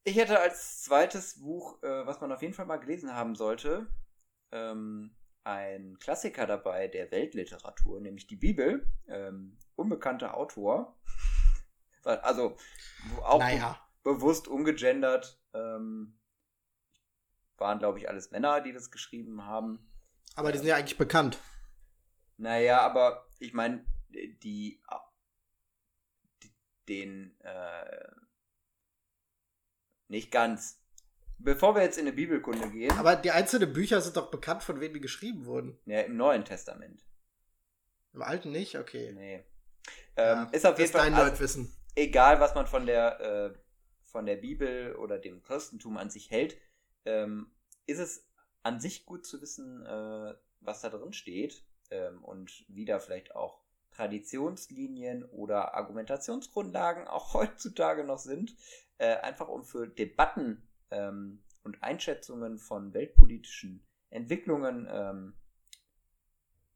Ich 0.04 0.16
hätte 0.16 0.40
als 0.40 0.84
zweites 0.84 1.42
Buch, 1.42 1.82
äh, 1.84 2.06
was 2.06 2.22
man 2.22 2.32
auf 2.32 2.42
jeden 2.42 2.54
Fall 2.54 2.68
mal 2.68 2.78
gelesen 2.78 3.14
haben 3.14 3.36
sollte, 3.36 3.88
ähm, 4.52 5.16
ein 5.44 5.98
Klassiker 6.00 6.48
dabei 6.48 6.88
der 6.88 7.12
Weltliteratur, 7.12 8.00
nämlich 8.00 8.28
die 8.28 8.36
Bibel. 8.36 8.88
Ähm, 9.08 9.58
unbekannter 9.76 10.36
Autor. 10.36 10.96
Also 12.04 12.56
auch 13.24 13.40
naja. 13.40 13.80
be 14.04 14.14
bewusst 14.14 14.48
ungegendert. 14.48 15.40
Ähm, 15.54 16.20
waren, 17.58 17.80
glaube 17.80 18.00
ich, 18.00 18.10
alles 18.10 18.32
Männer, 18.32 18.62
die 18.62 18.74
das 18.74 18.92
geschrieben 18.92 19.46
haben. 19.46 19.80
Aber 20.36 20.52
die 20.52 20.58
sind 20.58 20.68
ja 20.68 20.76
eigentlich 20.76 20.98
bekannt. 20.98 21.40
Naja, 22.38 22.82
aber 22.82 23.28
ich 23.40 23.54
meine, 23.54 23.86
die 24.10 24.82
den 26.88 27.36
äh, 27.42 28.12
nicht 30.08 30.32
ganz. 30.32 30.82
Bevor 31.38 31.76
wir 31.76 31.82
jetzt 31.82 31.98
in 31.98 32.08
eine 32.08 32.16
Bibelkunde 32.16 32.70
gehen. 32.70 32.92
Aber 32.98 33.16
die 33.16 33.32
einzelnen 33.32 33.74
Bücher 33.74 34.00
sind 34.02 34.16
doch 34.16 34.32
bekannt, 34.32 34.64
von 34.64 34.80
wem 34.80 34.94
die 34.94 35.02
geschrieben 35.02 35.46
wurden. 35.46 35.78
Ja, 35.86 36.02
im 36.02 36.16
Neuen 36.16 36.46
Testament. 36.46 37.04
Im 38.14 38.22
Alten 38.22 38.52
nicht? 38.52 38.78
Okay. 38.78 39.12
Nee. 39.14 39.44
Ähm, 40.16 40.38
ja, 40.38 40.50
ist 40.52 40.66
auf 40.66 40.80
jeden 40.80 40.92
Fall. 40.92 41.14
Also. 41.14 41.66
Egal, 41.96 42.40
was 42.40 42.56
man 42.56 42.68
von 42.68 42.86
der, 42.86 43.20
äh, 43.20 43.54
von 44.04 44.26
der 44.26 44.36
Bibel 44.36 44.96
oder 44.96 45.20
dem 45.20 45.42
Christentum 45.42 45.98
an 45.98 46.10
sich 46.10 46.32
hält, 46.32 46.58
ähm, 47.06 47.52
ist 47.86 48.00
es 48.00 48.28
an 48.64 48.80
sich 48.80 49.06
gut 49.06 49.26
zu 49.26 49.42
wissen, 49.42 49.86
äh, 49.86 50.34
was 50.62 50.82
da 50.82 50.90
drin 50.90 51.14
steht 51.14 51.64
ähm, 51.92 52.24
und 52.24 52.66
wie 52.68 52.86
da 52.86 53.00
vielleicht 53.00 53.36
auch 53.36 53.62
Traditionslinien 53.92 55.24
oder 55.24 55.76
Argumentationsgrundlagen 55.76 57.08
auch 57.08 57.34
heutzutage 57.34 58.04
noch 58.04 58.20
sind, 58.20 58.56
äh, 58.98 59.16
einfach 59.18 59.48
um 59.48 59.64
für 59.64 59.88
Debatten 59.88 60.68
ähm, 60.92 61.44
und 61.64 61.82
Einschätzungen 61.84 62.58
von 62.58 62.94
weltpolitischen 62.94 63.86
Entwicklungen 64.10 64.88
ähm, 64.90 65.34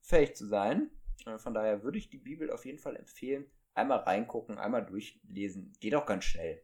fähig 0.02 0.36
zu 0.36 0.46
sein. 0.46 0.90
Äh, 1.30 1.40
von 1.40 1.54
daher 1.54 1.84
würde 1.84 1.98
ich 1.98 2.10
die 2.10 2.18
Bibel 2.18 2.52
auf 2.52 2.66
jeden 2.66 2.80
Fall 2.80 2.96
empfehlen. 2.96 3.50
Einmal 3.74 4.00
reingucken, 4.00 4.58
einmal 4.58 4.86
durchlesen. 4.86 5.74
Geht 5.80 5.96
auch 5.96 6.06
ganz 6.06 6.26
schnell. 6.26 6.62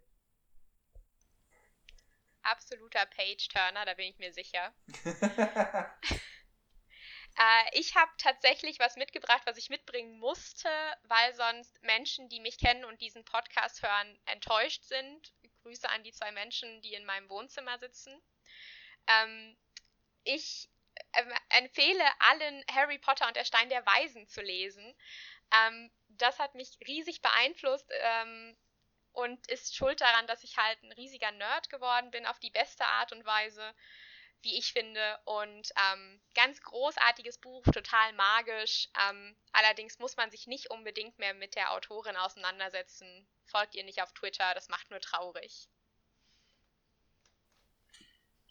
Absoluter 2.42 3.06
Page-Turner, 3.08 3.86
da 3.86 3.94
bin 3.96 4.10
ich 4.10 4.20
mir 4.20 4.32
sicher. 4.32 4.74
Äh, 7.38 7.80
ich 7.80 7.96
habe 7.96 8.12
tatsächlich 8.18 8.80
was 8.80 8.96
mitgebracht, 8.96 9.42
was 9.46 9.58
ich 9.58 9.70
mitbringen 9.70 10.20
musste, 10.20 10.70
weil 11.04 11.34
sonst 11.36 11.82
Menschen, 11.84 12.30
die 12.30 12.40
mich 12.40 12.58
kennen 12.58 12.86
und 12.86 13.02
diesen 13.02 13.26
Podcast 13.26 13.84
hören, 13.84 14.18
enttäuscht 14.26 14.84
sind. 14.86 15.34
Grüße 15.64 15.90
an 15.90 16.04
die 16.04 16.14
zwei 16.14 16.32
Menschen, 16.32 16.82
die 16.82 16.94
in 16.94 17.06
meinem 17.06 17.30
Wohnzimmer 17.30 17.78
sitzen. 17.80 18.14
Ähm, 19.08 19.58
ich 20.24 20.70
empfehle 21.50 22.04
allen 22.20 22.64
Harry 22.72 22.98
Potter 22.98 23.28
und 23.28 23.36
der 23.36 23.46
Stein 23.46 23.70
der 23.70 23.86
Weisen 23.86 24.28
zu 24.28 24.42
lesen. 24.42 24.96
Ähm, 25.54 25.92
das 26.10 26.40
hat 26.40 26.56
mich 26.56 26.78
riesig 26.88 27.22
beeinflusst 27.22 27.90
ähm, 27.92 28.58
und 29.12 29.48
ist 29.48 29.76
schuld 29.76 30.02
daran, 30.02 30.28
dass 30.28 30.44
ich 30.44 30.58
halt 30.58 30.82
ein 30.84 30.92
riesiger 30.94 31.32
Nerd 31.32 31.70
geworden 31.70 32.12
bin 32.12 32.26
auf 32.26 32.40
die 32.40 32.52
beste 32.52 32.86
Art 32.86 33.12
und 33.12 33.26
Weise 33.26 33.74
wie 34.46 34.58
ich 34.58 34.72
finde. 34.72 35.20
Und 35.26 35.72
ähm, 35.76 36.22
ganz 36.36 36.62
großartiges 36.62 37.40
Buch, 37.40 37.64
total 37.66 38.14
magisch. 38.14 38.88
Ähm, 39.10 39.36
allerdings 39.52 40.00
muss 40.00 40.16
man 40.16 40.32
sich 40.32 40.48
nicht 40.48 40.70
unbedingt 40.70 41.20
mehr 41.20 41.34
mit 41.34 41.56
der 41.56 41.74
Autorin 41.74 42.16
auseinandersetzen. 42.16 43.28
Folgt 43.46 43.76
ihr 43.76 43.84
nicht 43.84 44.02
auf 44.02 44.14
Twitter, 44.14 44.54
das 44.54 44.70
macht 44.70 44.90
nur 44.90 45.02
traurig. 45.02 45.68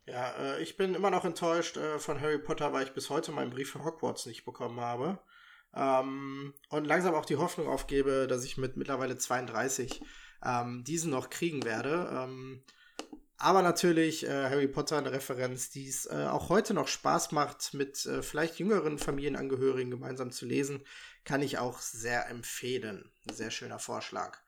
Ja, 0.07 0.33
äh, 0.33 0.63
ich 0.63 0.77
bin 0.77 0.95
immer 0.95 1.11
noch 1.11 1.25
enttäuscht 1.25 1.77
äh, 1.77 1.99
von 1.99 2.21
Harry 2.21 2.39
Potter, 2.39 2.73
weil 2.73 2.85
ich 2.85 2.93
bis 2.93 3.11
heute 3.11 3.33
meinen 3.33 3.51
Brief 3.51 3.71
für 3.71 3.85
Hogwarts 3.85 4.27
nicht 4.27 4.45
bekommen 4.45 4.81
habe. 4.81 5.19
Ähm, 5.75 6.55
und 6.69 6.87
langsam 6.87 7.15
auch 7.15 7.25
die 7.25 7.37
Hoffnung 7.37 7.69
aufgebe, 7.69 8.27
dass 8.27 8.45
ich 8.45 8.59
mit 8.59 8.77
mittlerweile 8.77 9.17
32 9.17 10.03
ähm, 10.45 10.85
diesen 10.85 11.11
noch 11.11 11.31
kriegen 11.31 11.65
werde. 11.65 12.09
Ähm, 12.13 12.63
aber 13.39 13.63
natürlich 13.63 14.25
äh, 14.27 14.49
Harry 14.49 14.69
Potter 14.69 14.99
eine 14.99 15.13
Referenz, 15.13 15.71
die 15.71 15.89
es 15.89 16.07
äh, 16.07 16.29
auch 16.31 16.49
heute 16.51 16.73
noch 16.75 16.89
Spaß 16.89 17.33
macht, 17.33 17.75
mit 17.75 18.07
äh, 18.07 18.23
vielleicht 18.23 18.59
jüngeren 18.59 18.99
Familienangehörigen 18.99 19.91
gemeinsam 19.91 20.31
zu 20.31 20.47
lesen, 20.47 20.85
kann 21.25 21.43
ich 21.43 21.59
auch 21.59 21.81
sehr 21.81 22.29
empfehlen. 22.29 23.11
Sehr 23.33 23.51
schöner 23.51 23.79
Vorschlag. 23.79 24.39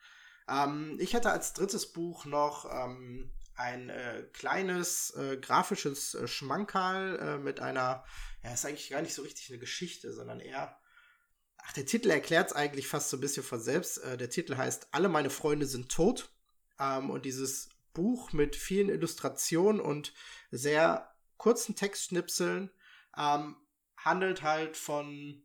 Ähm, 0.49 0.97
ich 1.01 1.15
hätte 1.15 1.31
als 1.31 1.53
drittes 1.55 1.93
Buch 1.93 2.27
noch 2.27 2.71
ähm, 2.71 3.33
ein 3.57 3.91
äh, 3.91 4.25
kleines 4.33 5.11
äh, 5.17 5.39
grafisches 5.39 6.15
äh, 6.15 6.29
Schmankerl 6.29 7.39
mit 7.39 7.61
einer, 7.61 8.05
ja, 8.43 8.53
ist 8.53 8.67
eigentlich 8.67 8.91
gar 8.91 9.03
nicht 9.03 9.15
so 9.15 9.23
richtig 9.23 9.51
eine 9.51 9.59
Geschichte, 9.59 10.13
sondern 10.13 10.41
eher 10.41 10.79
Ach, 11.69 11.73
der 11.73 11.87
Titel 11.87 12.11
erklärt 12.11 12.51
es 12.51 12.57
eigentlich 12.57 12.87
fast 12.87 13.11
so 13.11 13.17
ein 13.17 13.21
bisschen 13.21 13.43
von 13.43 13.61
selbst. 13.61 13.99
Äh, 13.99 14.17
der 14.17 14.31
Titel 14.31 14.57
heißt 14.57 14.89
Alle 14.93 15.09
meine 15.09 15.31
Freunde 15.31 15.67
sind 15.67 15.91
tot. 15.91 16.31
Ähm, 16.79 17.11
und 17.11 17.25
dieses 17.25 17.71
Buch 17.93 18.33
mit 18.33 18.55
vielen 18.55 18.89
Illustrationen 18.89 19.81
und 19.81 20.13
sehr 20.51 21.13
kurzen 21.39 21.75
Textschnipseln 21.75 22.71
ähm, 23.17 23.57
handelt 23.97 24.43
halt 24.43 24.77
von 24.77 25.43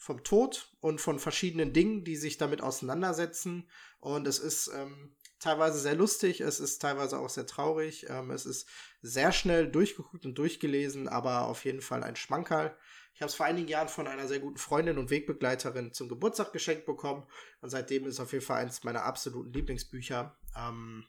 vom 0.00 0.22
Tod 0.22 0.72
und 0.80 1.00
von 1.00 1.18
verschiedenen 1.18 1.72
Dingen, 1.72 2.04
die 2.04 2.16
sich 2.16 2.38
damit 2.38 2.60
auseinandersetzen. 2.60 3.68
Und 3.98 4.26
es 4.26 4.38
ist 4.38 4.68
ähm, 4.68 5.16
teilweise 5.38 5.78
sehr 5.78 5.94
lustig, 5.94 6.40
es 6.40 6.60
ist 6.60 6.78
teilweise 6.80 7.18
auch 7.18 7.28
sehr 7.28 7.46
traurig. 7.46 8.06
Ähm, 8.08 8.30
es 8.30 8.46
ist 8.46 8.68
sehr 9.02 9.32
schnell 9.32 9.70
durchgeguckt 9.70 10.24
und 10.26 10.36
durchgelesen, 10.36 11.08
aber 11.08 11.46
auf 11.46 11.64
jeden 11.64 11.80
Fall 11.80 12.02
ein 12.02 12.16
Schmankerl. 12.16 12.76
Ich 13.14 13.22
habe 13.22 13.30
es 13.30 13.34
vor 13.34 13.46
einigen 13.46 13.68
Jahren 13.68 13.88
von 13.88 14.06
einer 14.06 14.28
sehr 14.28 14.38
guten 14.38 14.58
Freundin 14.58 14.96
und 14.96 15.10
Wegbegleiterin 15.10 15.92
zum 15.92 16.08
Geburtstag 16.08 16.52
geschenkt 16.52 16.86
bekommen. 16.86 17.26
Und 17.60 17.70
seitdem 17.70 18.06
ist 18.06 18.14
es 18.14 18.20
auf 18.20 18.32
jeden 18.32 18.44
Fall 18.44 18.60
eines 18.60 18.84
meiner 18.84 19.04
absoluten 19.04 19.52
Lieblingsbücher. 19.52 20.38
Ähm, 20.56 21.04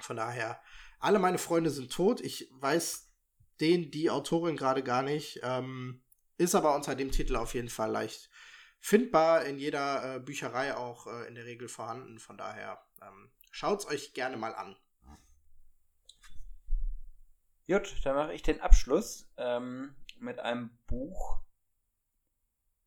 von 0.00 0.16
daher, 0.16 0.60
alle 1.00 1.18
meine 1.18 1.38
Freunde 1.38 1.70
sind 1.70 1.92
tot. 1.92 2.20
Ich 2.22 2.48
weiß 2.52 3.10
den, 3.60 3.90
die 3.90 4.10
Autorin 4.10 4.56
gerade 4.56 4.82
gar 4.82 5.02
nicht. 5.02 5.40
Ähm, 5.42 6.02
ist 6.38 6.54
aber 6.54 6.74
unter 6.74 6.94
dem 6.94 7.10
Titel 7.10 7.36
auf 7.36 7.54
jeden 7.54 7.68
Fall 7.68 7.90
leicht 7.90 8.30
findbar. 8.80 9.44
In 9.44 9.58
jeder 9.58 10.16
äh, 10.16 10.20
Bücherei 10.20 10.76
auch 10.76 11.06
äh, 11.06 11.28
in 11.28 11.34
der 11.34 11.44
Regel 11.44 11.68
vorhanden. 11.68 12.18
Von 12.18 12.38
daher, 12.38 12.80
ähm, 13.02 13.30
schaut 13.50 13.80
es 13.80 13.86
euch 13.86 14.14
gerne 14.14 14.36
mal 14.36 14.54
an. 14.54 14.76
Gut, 17.66 17.94
dann 18.04 18.16
mache 18.16 18.32
ich 18.32 18.42
den 18.42 18.62
Abschluss. 18.62 19.30
Ähm, 19.36 19.94
mit 20.20 20.38
einem 20.38 20.70
Buch, 20.86 21.40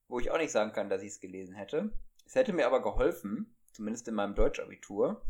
wo 0.07 0.19
ich 0.19 0.31
auch 0.31 0.37
nicht 0.37 0.51
sagen 0.51 0.73
kann, 0.73 0.89
dass 0.89 1.01
ich 1.01 1.09
es 1.09 1.19
gelesen 1.19 1.55
hätte. 1.55 1.91
Es 2.25 2.35
hätte 2.35 2.53
mir 2.53 2.65
aber 2.65 2.81
geholfen, 2.81 3.55
zumindest 3.71 4.07
in 4.07 4.15
meinem 4.15 4.35
Deutschabitur. 4.35 5.21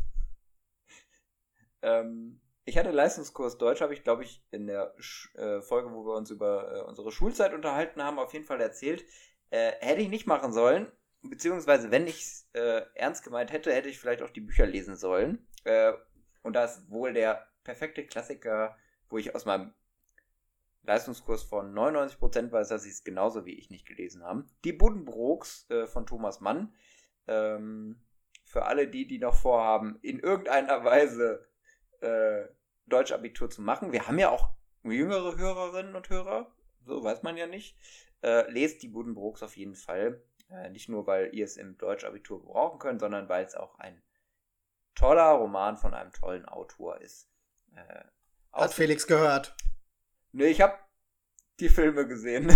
ähm, 1.82 2.40
ich 2.64 2.78
hatte 2.78 2.90
Leistungskurs 2.90 3.58
Deutsch, 3.58 3.80
habe 3.80 3.94
ich, 3.94 4.04
glaube 4.04 4.22
ich, 4.24 4.44
in 4.50 4.66
der 4.66 4.94
Sch 4.98 5.34
äh, 5.34 5.60
Folge, 5.62 5.92
wo 5.92 6.04
wir 6.06 6.14
uns 6.14 6.30
über 6.30 6.72
äh, 6.72 6.80
unsere 6.82 7.10
Schulzeit 7.12 7.54
unterhalten 7.54 8.02
haben, 8.02 8.18
auf 8.18 8.32
jeden 8.32 8.44
Fall 8.44 8.60
erzählt. 8.60 9.04
Äh, 9.50 9.72
hätte 9.80 10.00
ich 10.00 10.08
nicht 10.08 10.26
machen 10.26 10.52
sollen, 10.52 10.90
beziehungsweise 11.22 11.90
wenn 11.90 12.06
ich 12.06 12.22
es 12.22 12.48
äh, 12.52 12.82
ernst 12.94 13.24
gemeint 13.24 13.52
hätte, 13.52 13.72
hätte 13.72 13.88
ich 13.88 13.98
vielleicht 13.98 14.22
auch 14.22 14.30
die 14.30 14.40
Bücher 14.40 14.66
lesen 14.66 14.96
sollen. 14.96 15.46
Äh, 15.64 15.92
und 16.42 16.54
da 16.54 16.64
ist 16.64 16.90
wohl 16.90 17.12
der 17.12 17.46
perfekte 17.64 18.04
Klassiker, 18.04 18.76
wo 19.08 19.18
ich 19.18 19.34
aus 19.34 19.44
meinem 19.44 19.72
Leistungskurs 20.82 21.44
von 21.44 21.72
99% 21.72 22.50
weiß, 22.50 22.68
dass 22.68 22.82
sie 22.82 22.90
es 22.90 23.04
genauso 23.04 23.46
wie 23.46 23.54
ich 23.54 23.70
nicht 23.70 23.86
gelesen 23.86 24.24
haben. 24.24 24.50
Die 24.64 24.72
Buddenbrooks 24.72 25.70
äh, 25.70 25.86
von 25.86 26.06
Thomas 26.06 26.40
Mann. 26.40 26.74
Ähm, 27.28 28.02
für 28.44 28.66
alle 28.66 28.88
die, 28.88 29.06
die 29.06 29.18
noch 29.18 29.34
vorhaben, 29.34 29.98
in 30.02 30.18
irgendeiner 30.18 30.84
Weise 30.84 31.48
äh, 32.00 32.44
Deutschabitur 32.86 33.48
zu 33.48 33.62
machen. 33.62 33.92
Wir 33.92 34.06
haben 34.06 34.18
ja 34.18 34.30
auch 34.30 34.50
jüngere 34.84 35.38
Hörerinnen 35.38 35.94
und 35.94 36.10
Hörer, 36.10 36.52
so 36.84 37.02
weiß 37.02 37.22
man 37.22 37.36
ja 37.36 37.46
nicht. 37.46 37.78
Äh, 38.22 38.50
lest 38.50 38.82
die 38.82 38.88
Buddenbrooks 38.88 39.42
auf 39.42 39.56
jeden 39.56 39.74
Fall. 39.74 40.22
Äh, 40.52 40.70
nicht 40.70 40.88
nur, 40.88 41.06
weil 41.06 41.34
ihr 41.34 41.44
es 41.44 41.56
im 41.56 41.78
Deutschabitur 41.78 42.40
gebrauchen 42.40 42.78
könnt, 42.78 43.00
sondern 43.00 43.28
weil 43.28 43.44
es 43.44 43.54
auch 43.54 43.78
ein 43.78 44.02
toller 44.94 45.30
Roman 45.30 45.76
von 45.76 45.94
einem 45.94 46.12
tollen 46.12 46.44
Autor 46.44 47.00
ist. 47.00 47.28
Äh, 47.74 48.04
Hat 48.52 48.74
Felix 48.74 49.06
gehört. 49.06 49.56
Nee, 50.32 50.48
ich 50.48 50.60
habe 50.60 50.78
die 51.58 51.68
Filme 51.70 52.06
gesehen. 52.06 52.46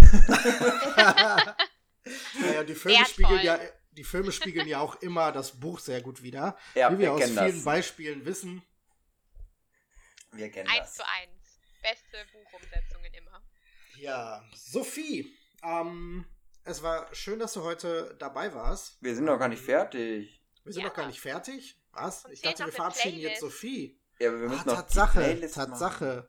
naja, 2.40 2.64
die 2.64 2.74
Filme, 2.74 3.06
spiegeln 3.06 3.42
ja, 3.42 3.58
die 3.92 4.04
Filme 4.04 4.32
spiegeln 4.32 4.68
ja 4.68 4.80
auch 4.80 4.96
immer 4.96 5.32
das 5.32 5.58
Buch 5.58 5.78
sehr 5.78 6.02
gut 6.02 6.22
wieder. 6.22 6.58
Ja, 6.74 6.92
wie 6.92 6.98
wir, 6.98 7.06
wir 7.06 7.12
aus 7.12 7.24
vielen 7.24 7.36
das. 7.36 7.64
Beispielen 7.64 8.26
wissen. 8.26 8.62
Wir 10.32 10.50
kennen 10.50 10.68
eins 10.68 10.88
das. 10.88 10.94
zu 10.96 11.02
eins. 11.06 11.60
Beste 11.82 12.18
Buchumsetzungen 12.32 13.14
immer. 13.14 13.42
Ja, 13.96 14.44
Sophie, 14.54 15.34
ähm, 15.62 16.26
es 16.66 16.82
war 16.82 17.14
schön, 17.14 17.38
dass 17.38 17.52
du 17.52 17.62
heute 17.62 18.14
dabei 18.18 18.52
warst. 18.52 18.98
Wir 19.00 19.14
sind 19.14 19.24
noch 19.24 19.38
gar 19.38 19.48
nicht 19.48 19.62
fertig. 19.62 20.42
Wir 20.64 20.72
sind 20.72 20.82
ja. 20.82 20.88
noch 20.88 20.94
gar 20.94 21.06
nicht 21.06 21.20
fertig? 21.20 21.80
Was? 21.92 22.24
ich 22.30 22.42
dachte, 22.42 22.66
wir 22.66 22.72
verabschieden 22.72 23.18
jetzt 23.20 23.40
Sophie. 23.40 23.98
Ja, 24.18 24.28
aber 24.28 24.40
wir 24.40 24.48
müssen 24.48 24.68
ah, 24.68 24.72
noch 24.72 24.80
Tatsache, 24.82 25.40
Tatsache. 25.40 26.04
Machen. 26.04 26.28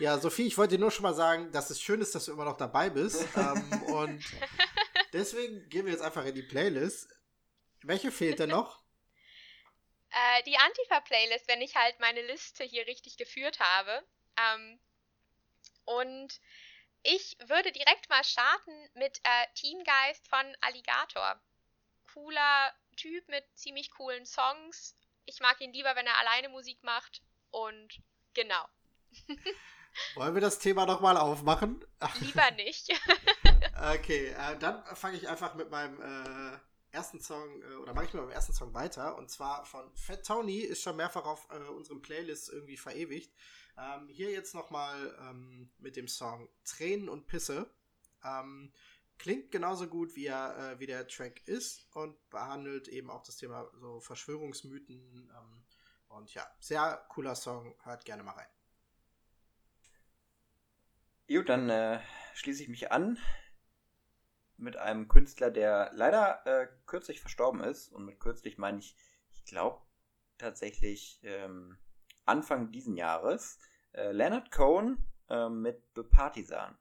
Ja, 0.00 0.18
Sophie, 0.18 0.46
ich 0.46 0.58
wollte 0.58 0.76
dir 0.76 0.80
nur 0.80 0.90
schon 0.90 1.04
mal 1.04 1.14
sagen, 1.14 1.50
dass 1.52 1.70
es 1.70 1.80
schön 1.80 2.00
ist, 2.00 2.14
dass 2.14 2.24
du 2.24 2.32
immer 2.32 2.44
noch 2.44 2.56
dabei 2.56 2.90
bist. 2.90 3.24
ähm, 3.36 3.82
und 3.84 4.24
deswegen 5.12 5.68
gehen 5.68 5.86
wir 5.86 5.92
jetzt 5.92 6.02
einfach 6.02 6.24
in 6.24 6.34
die 6.34 6.42
Playlist. 6.42 7.08
Welche 7.82 8.10
fehlt 8.10 8.40
denn 8.40 8.50
noch? 8.50 8.82
Äh, 10.10 10.42
die 10.44 10.56
Antifa-Playlist, 10.56 11.48
wenn 11.48 11.60
ich 11.60 11.76
halt 11.76 12.00
meine 12.00 12.22
Liste 12.22 12.64
hier 12.64 12.86
richtig 12.86 13.18
geführt 13.18 13.60
habe. 13.60 14.02
Ähm, 14.38 14.80
und 15.84 16.40
ich 17.02 17.36
würde 17.46 17.72
direkt 17.72 18.08
mal 18.08 18.24
starten 18.24 18.88
mit 18.94 19.18
äh, 19.22 19.46
Teamgeist 19.54 20.28
von 20.28 20.56
Alligator. 20.60 21.40
Cooler 22.12 22.72
Typ 22.96 23.28
mit 23.28 23.44
ziemlich 23.54 23.90
coolen 23.92 24.26
Songs. 24.26 24.96
Ich 25.24 25.40
mag 25.40 25.60
ihn 25.60 25.72
lieber, 25.72 25.94
wenn 25.94 26.06
er 26.06 26.18
alleine 26.18 26.48
Musik 26.48 26.82
macht. 26.82 27.22
Und 27.50 28.00
genau. 28.34 28.68
Wollen 30.14 30.34
wir 30.34 30.40
das 30.40 30.58
Thema 30.58 30.86
nochmal 30.86 31.16
aufmachen? 31.16 31.84
Lieber 32.20 32.50
nicht. 32.52 32.90
okay, 33.94 34.28
äh, 34.28 34.58
dann 34.58 34.84
fange 34.96 35.16
ich 35.16 35.28
einfach 35.28 35.54
mit 35.54 35.70
meinem 35.70 36.00
äh, 36.00 36.58
ersten 36.90 37.20
Song, 37.20 37.62
äh, 37.62 37.74
oder 37.76 37.94
mache 37.94 38.06
ich 38.06 38.12
mit 38.12 38.22
meinem 38.22 38.32
ersten 38.32 38.52
Song 38.52 38.74
weiter. 38.74 39.16
Und 39.16 39.30
zwar 39.30 39.64
von 39.64 39.90
Fat 39.94 40.24
Tony, 40.26 40.58
ist 40.58 40.82
schon 40.82 40.96
mehrfach 40.96 41.24
auf 41.24 41.48
äh, 41.50 41.58
unserem 41.70 42.02
Playlist 42.02 42.50
irgendwie 42.50 42.76
verewigt. 42.76 43.34
Ähm, 43.78 44.08
hier 44.08 44.30
jetzt 44.32 44.54
nochmal 44.54 45.16
ähm, 45.20 45.70
mit 45.78 45.94
dem 45.96 46.08
Song 46.08 46.48
Tränen 46.64 47.08
und 47.08 47.28
Pisse. 47.28 47.70
Ähm, 48.24 48.72
klingt 49.18 49.52
genauso 49.52 49.86
gut, 49.86 50.16
wie, 50.16 50.26
er, 50.26 50.72
äh, 50.72 50.80
wie 50.80 50.86
der 50.86 51.06
Track 51.06 51.46
ist 51.46 51.86
und 51.94 52.16
behandelt 52.28 52.88
eben 52.88 53.08
auch 53.08 53.22
das 53.22 53.36
Thema 53.36 53.70
so 53.80 54.00
Verschwörungsmythen. 54.00 55.30
Ähm, 55.30 55.64
und 56.08 56.34
ja, 56.34 56.44
sehr 56.58 57.04
cooler 57.08 57.36
Song, 57.36 57.74
hört 57.84 58.04
gerne 58.04 58.24
mal 58.24 58.32
rein. 58.32 58.48
Gut, 61.28 61.48
dann 61.48 61.68
äh, 61.68 62.00
schließe 62.34 62.62
ich 62.62 62.68
mich 62.68 62.90
an 62.90 63.18
mit 64.56 64.76
einem 64.76 65.06
Künstler, 65.06 65.50
der 65.50 65.90
leider 65.94 66.44
äh, 66.46 66.68
kürzlich 66.86 67.20
verstorben 67.20 67.60
ist. 67.60 67.88
Und 67.92 68.06
mit 68.06 68.18
kürzlich 68.18 68.58
meine 68.58 68.78
ich, 68.78 68.96
ich 69.30 69.44
glaube 69.44 69.80
tatsächlich 70.38 71.20
ähm, 71.22 71.78
Anfang 72.28 72.70
diesen 72.72 72.96
Jahres. 72.96 73.58
Äh, 73.92 74.12
Leonard 74.12 74.50
Cohen 74.50 75.10
äh, 75.28 75.48
mit 75.48 75.82
The 75.94 76.02
Partisan. 76.02 76.78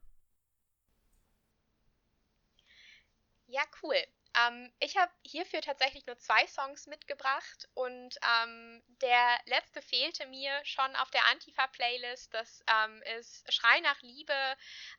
Ja, 3.48 3.62
cool. 3.82 3.96
Ähm, 4.38 4.72
ich 4.80 4.98
habe 4.98 5.12
hierfür 5.24 5.62
tatsächlich 5.62 6.06
nur 6.06 6.18
zwei 6.18 6.46
Songs 6.48 6.86
mitgebracht 6.86 7.68
und 7.74 8.16
ähm, 8.22 8.84
der 9.02 9.40
letzte 9.46 9.82
fehlte 9.82 10.28
mir 10.28 10.52
schon 10.64 10.96
auf 10.98 11.10
der 11.12 11.26
Antifa-Playlist. 11.28 12.34
Das 12.34 12.64
ähm, 12.68 13.02
ist 13.18 13.52
Schrei 13.52 13.80
nach 13.80 14.00
Liebe, 14.02 14.34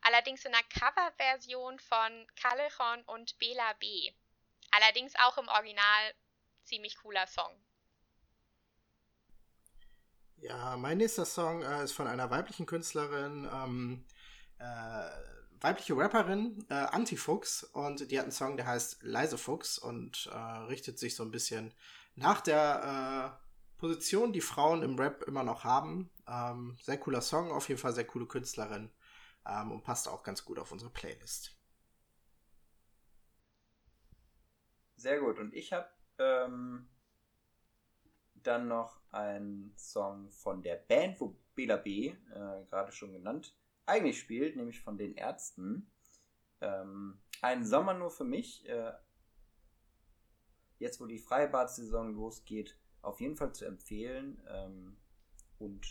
allerdings 0.01 0.43
in 0.43 0.53
einer 0.53 0.63
Coverversion 0.63 1.79
von 1.79 2.27
Callejon 2.35 3.03
und 3.03 3.37
Bela 3.37 3.73
B. 3.73 4.11
Allerdings 4.71 5.15
auch 5.15 5.37
im 5.37 5.47
Original 5.47 6.13
ziemlich 6.63 6.97
cooler 6.97 7.27
Song. 7.27 7.55
Ja, 10.41 10.77
mein 10.77 10.97
nächster 10.97 11.25
Song 11.25 11.61
äh, 11.61 11.83
ist 11.83 11.91
von 11.91 12.07
einer 12.07 12.29
weiblichen 12.29 12.65
Künstlerin. 12.65 13.47
Ähm, 13.53 14.05
äh, 14.57 15.09
weibliche 15.61 15.97
Rapperin, 15.97 16.65
äh, 16.69 16.73
Antifuchs, 16.73 17.63
und 17.63 18.09
die 18.11 18.17
hat 18.17 18.23
einen 18.23 18.31
Song, 18.31 18.55
der 18.57 18.65
heißt 18.65 19.03
Leise 19.03 19.37
Fuchs 19.37 19.77
und 19.77 20.29
äh, 20.31 20.37
richtet 20.37 20.99
sich 20.99 21.15
so 21.15 21.23
ein 21.23 21.31
bisschen 21.31 21.73
nach 22.15 22.41
der 22.41 23.37
äh, 23.43 23.79
Position, 23.79 24.33
die 24.33 24.41
Frauen 24.41 24.83
im 24.83 24.97
Rap 24.97 25.23
immer 25.23 25.43
noch 25.43 25.63
haben. 25.63 26.09
Ähm, 26.27 26.77
sehr 26.81 26.97
cooler 26.97 27.21
Song, 27.21 27.51
auf 27.51 27.67
jeden 27.67 27.79
Fall 27.79 27.93
sehr 27.93 28.07
coole 28.07 28.25
Künstlerin 28.25 28.89
ähm, 29.45 29.71
und 29.71 29.83
passt 29.83 30.07
auch 30.07 30.23
ganz 30.23 30.45
gut 30.45 30.59
auf 30.59 30.71
unsere 30.71 30.91
Playlist. 30.91 31.55
Sehr 34.95 35.19
gut, 35.19 35.39
und 35.39 35.53
ich 35.53 35.71
habe 35.73 35.89
ähm, 36.17 36.89
dann 38.49 38.67
noch 38.67 38.99
ein 39.11 39.71
Song 39.77 40.31
von 40.31 40.61
der 40.63 40.75
Band, 40.75 41.21
wo 41.21 41.35
Bela 41.55 41.77
B, 41.77 42.07
äh, 42.07 42.65
gerade 42.69 42.91
schon 42.91 43.13
genannt, 43.13 43.55
eigentlich 43.85 44.19
spielt, 44.19 44.55
nämlich 44.55 44.81
von 44.81 44.97
den 44.97 45.15
Ärzten. 45.15 45.91
Ähm, 46.61 47.21
ein 47.41 47.63
Sommer 47.63 47.93
nur 47.93 48.11
für 48.11 48.23
mich. 48.23 48.67
Äh, 48.67 48.91
jetzt, 50.79 50.99
wo 50.99 51.05
die 51.05 51.19
Freibad-Saison 51.19 52.13
losgeht, 52.13 52.77
auf 53.01 53.21
jeden 53.21 53.35
Fall 53.35 53.53
zu 53.53 53.65
empfehlen. 53.65 54.41
Ähm, 54.49 54.97
und 55.59 55.85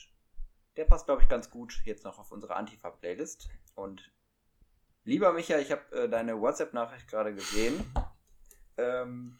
der 0.76 0.84
passt, 0.84 1.06
glaube 1.06 1.22
ich, 1.22 1.28
ganz 1.28 1.50
gut 1.50 1.80
jetzt 1.84 2.04
noch 2.04 2.18
auf 2.18 2.32
unsere 2.32 2.56
Antifa-Playlist. 2.56 3.48
Und 3.74 4.12
lieber 5.04 5.32
Micha, 5.32 5.58
ich 5.58 5.70
habe 5.70 5.94
äh, 5.96 6.08
deine 6.08 6.40
WhatsApp-Nachricht 6.40 7.08
gerade 7.08 7.34
gesehen. 7.34 7.84
Ähm, 8.76 9.38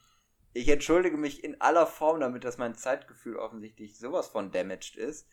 ich 0.53 0.69
entschuldige 0.69 1.17
mich 1.17 1.45
in 1.45 1.61
aller 1.61 1.87
Form 1.87 2.21
damit, 2.21 2.45
dass 2.45 2.59
mein 2.59 2.75
Zeitgefühl 2.75 3.37
offensichtlich 3.37 3.99
sowas 3.99 4.29
von 4.29 4.51
damaged 4.51 4.97
ist. 4.97 5.29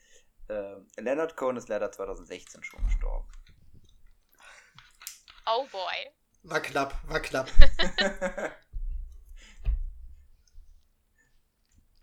Äh, 0.47 0.75
Leonard 0.97 1.35
Cohen 1.37 1.57
ist 1.57 1.69
leider 1.69 1.91
2016 1.91 2.63
schon 2.63 2.83
gestorben. 2.85 3.27
Oh 5.47 5.65
boy. 5.71 6.11
War 6.43 6.59
knapp, 6.59 6.93
war 7.07 7.19
knapp. 7.19 7.49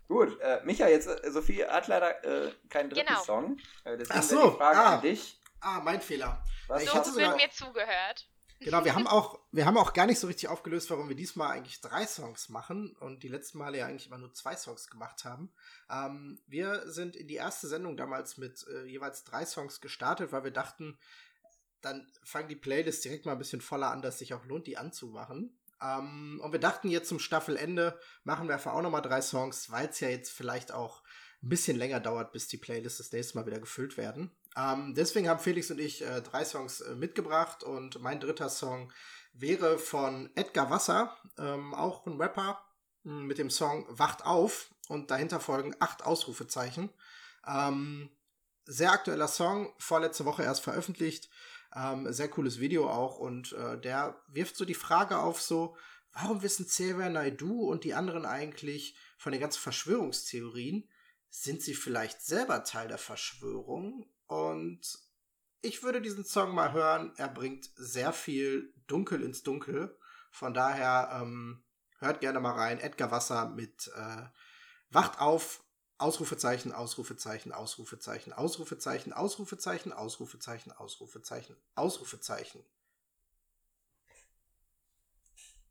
Gut, 0.07 0.39
äh, 0.41 0.61
Micha, 0.63 0.87
jetzt 0.87 1.07
äh, 1.07 1.31
Sophie 1.31 1.65
hat 1.65 1.87
leider 1.87 2.23
äh, 2.23 2.51
keinen 2.69 2.89
dritten 2.89 3.07
Genau. 3.07 3.23
Song. 3.23 3.57
Äh, 3.83 3.97
deswegen 3.97 4.19
Ach 4.19 4.23
so, 4.23 4.49
die 4.51 4.57
Frage 4.57 4.79
ah. 4.79 4.95
an 4.95 5.01
dich. 5.01 5.39
Ah, 5.61 5.79
mein 5.81 6.01
Fehler. 6.01 6.43
Was 6.67 6.83
Ich 6.83 6.89
So 6.89 6.95
hatte 6.95 7.05
wird 7.15 7.15
sogar- 7.15 7.35
mir 7.37 7.49
zugehört. 7.49 8.27
Genau, 8.63 8.85
wir 8.85 8.95
haben 8.95 9.07
auch, 9.07 9.39
wir 9.51 9.65
haben 9.65 9.77
auch 9.77 9.93
gar 9.93 10.05
nicht 10.05 10.19
so 10.19 10.27
richtig 10.27 10.47
aufgelöst, 10.47 10.89
warum 10.89 11.09
wir 11.09 11.15
diesmal 11.15 11.51
eigentlich 11.51 11.81
drei 11.81 12.05
Songs 12.05 12.49
machen 12.49 12.95
und 12.99 13.23
die 13.23 13.27
letzten 13.27 13.57
Male 13.57 13.77
ja 13.77 13.87
eigentlich 13.87 14.07
immer 14.07 14.17
nur 14.17 14.33
zwei 14.33 14.55
Songs 14.55 14.89
gemacht 14.89 15.25
haben. 15.25 15.51
Ähm, 15.89 16.39
wir 16.47 16.89
sind 16.89 17.15
in 17.15 17.27
die 17.27 17.35
erste 17.35 17.67
Sendung 17.67 17.97
damals 17.97 18.37
mit 18.37 18.65
äh, 18.67 18.85
jeweils 18.85 19.23
drei 19.23 19.45
Songs 19.45 19.81
gestartet, 19.81 20.31
weil 20.31 20.45
wir 20.45 20.51
dachten, 20.51 20.97
dann 21.81 22.07
fangen 22.23 22.47
die 22.47 22.55
Playlists 22.55 23.01
direkt 23.01 23.25
mal 23.25 23.33
ein 23.33 23.37
bisschen 23.37 23.61
voller 23.61 23.91
an, 23.91 24.01
dass 24.01 24.19
sich 24.19 24.33
auch 24.33 24.45
lohnt, 24.45 24.67
die 24.67 24.77
anzumachen. 24.77 25.59
Ähm, 25.81 26.39
und 26.41 26.51
wir 26.51 26.59
dachten 26.59 26.89
jetzt 26.89 27.09
zum 27.09 27.19
Staffelende 27.19 27.99
machen 28.23 28.47
wir 28.47 28.55
einfach 28.55 28.73
auch 28.73 28.81
nochmal 28.81 29.01
drei 29.01 29.21
Songs, 29.21 29.69
weil 29.71 29.89
es 29.89 29.99
ja 29.99 30.07
jetzt 30.07 30.31
vielleicht 30.31 30.71
auch 30.71 31.03
ein 31.43 31.49
bisschen 31.49 31.77
länger 31.77 31.99
dauert, 31.99 32.31
bis 32.31 32.47
die 32.47 32.57
Playlists 32.57 32.99
das 32.99 33.11
nächste 33.11 33.37
Mal 33.37 33.45
wieder 33.45 33.59
gefüllt 33.59 33.97
werden. 33.97 34.31
Ähm, 34.55 34.93
deswegen 34.95 35.27
haben 35.27 35.39
Felix 35.39 35.71
und 35.71 35.79
ich 35.79 36.03
äh, 36.03 36.21
drei 36.21 36.45
Songs 36.45 36.81
äh, 36.81 36.95
mitgebracht 36.95 37.63
und 37.63 38.01
mein 38.01 38.19
dritter 38.19 38.49
Song 38.49 38.91
wäre 39.33 39.79
von 39.79 40.29
Edgar 40.35 40.69
Wasser, 40.69 41.17
ähm, 41.37 41.73
auch 41.73 42.05
ein 42.05 42.21
Rapper, 42.21 42.63
mh, 43.03 43.23
mit 43.23 43.37
dem 43.37 43.49
Song 43.49 43.85
Wacht 43.89 44.25
auf 44.25 44.73
und 44.89 45.09
dahinter 45.11 45.39
folgen 45.39 45.75
acht 45.79 46.05
Ausrufezeichen. 46.05 46.89
Ähm, 47.47 48.09
sehr 48.65 48.91
aktueller 48.91 49.27
Song, 49.27 49.73
vorletzte 49.77 50.25
Woche 50.25 50.43
erst 50.43 50.61
veröffentlicht. 50.61 51.29
Ähm, 51.75 52.11
sehr 52.13 52.27
cooles 52.27 52.59
Video 52.59 52.89
auch 52.89 53.17
und 53.17 53.53
äh, 53.53 53.79
der 53.79 54.21
wirft 54.27 54.55
so 54.55 54.65
die 54.65 54.75
Frage 54.75 55.17
auf 55.17 55.41
so, 55.41 55.75
warum 56.13 56.43
wissen 56.43 56.67
Xavier 56.67 57.09
Naidoo 57.09 57.71
und 57.71 57.83
die 57.83 57.95
anderen 57.95 58.25
eigentlich 58.25 58.95
von 59.17 59.31
den 59.31 59.41
ganzen 59.41 59.59
Verschwörungstheorien? 59.59 60.87
Sind 61.31 61.63
sie 61.63 61.73
vielleicht 61.73 62.21
selber 62.21 62.63
Teil 62.63 62.89
der 62.89 62.99
Verschwörung? 62.99 64.05
Und 64.33 64.97
ich 65.61 65.83
würde 65.83 66.01
diesen 66.01 66.25
Song 66.25 66.55
mal 66.55 66.73
hören. 66.73 67.13
Er 67.17 67.27
bringt 67.27 67.69
sehr 67.75 68.11
viel 68.11 68.73
Dunkel 68.87 69.21
ins 69.21 69.43
Dunkel. 69.43 69.95
Von 70.31 70.55
daher 70.55 71.21
ähm, 71.21 71.63
hört 71.99 72.19
gerne 72.19 72.39
mal 72.39 72.53
rein. 72.53 72.79
Edgar 72.79 73.11
Wasser 73.11 73.49
mit 73.49 73.91
äh, 73.95 74.23
Wacht 74.89 75.21
auf, 75.21 75.63
Ausrufezeichen, 75.99 76.71
Ausrufezeichen, 76.71 77.51
Ausrufezeichen, 77.51 78.33
Ausrufezeichen, 78.33 79.13
Ausrufezeichen, 79.13 79.93
Ausrufezeichen, 79.93 80.71
Ausrufezeichen, 80.71 81.55
Ausrufezeichen. 81.75 82.65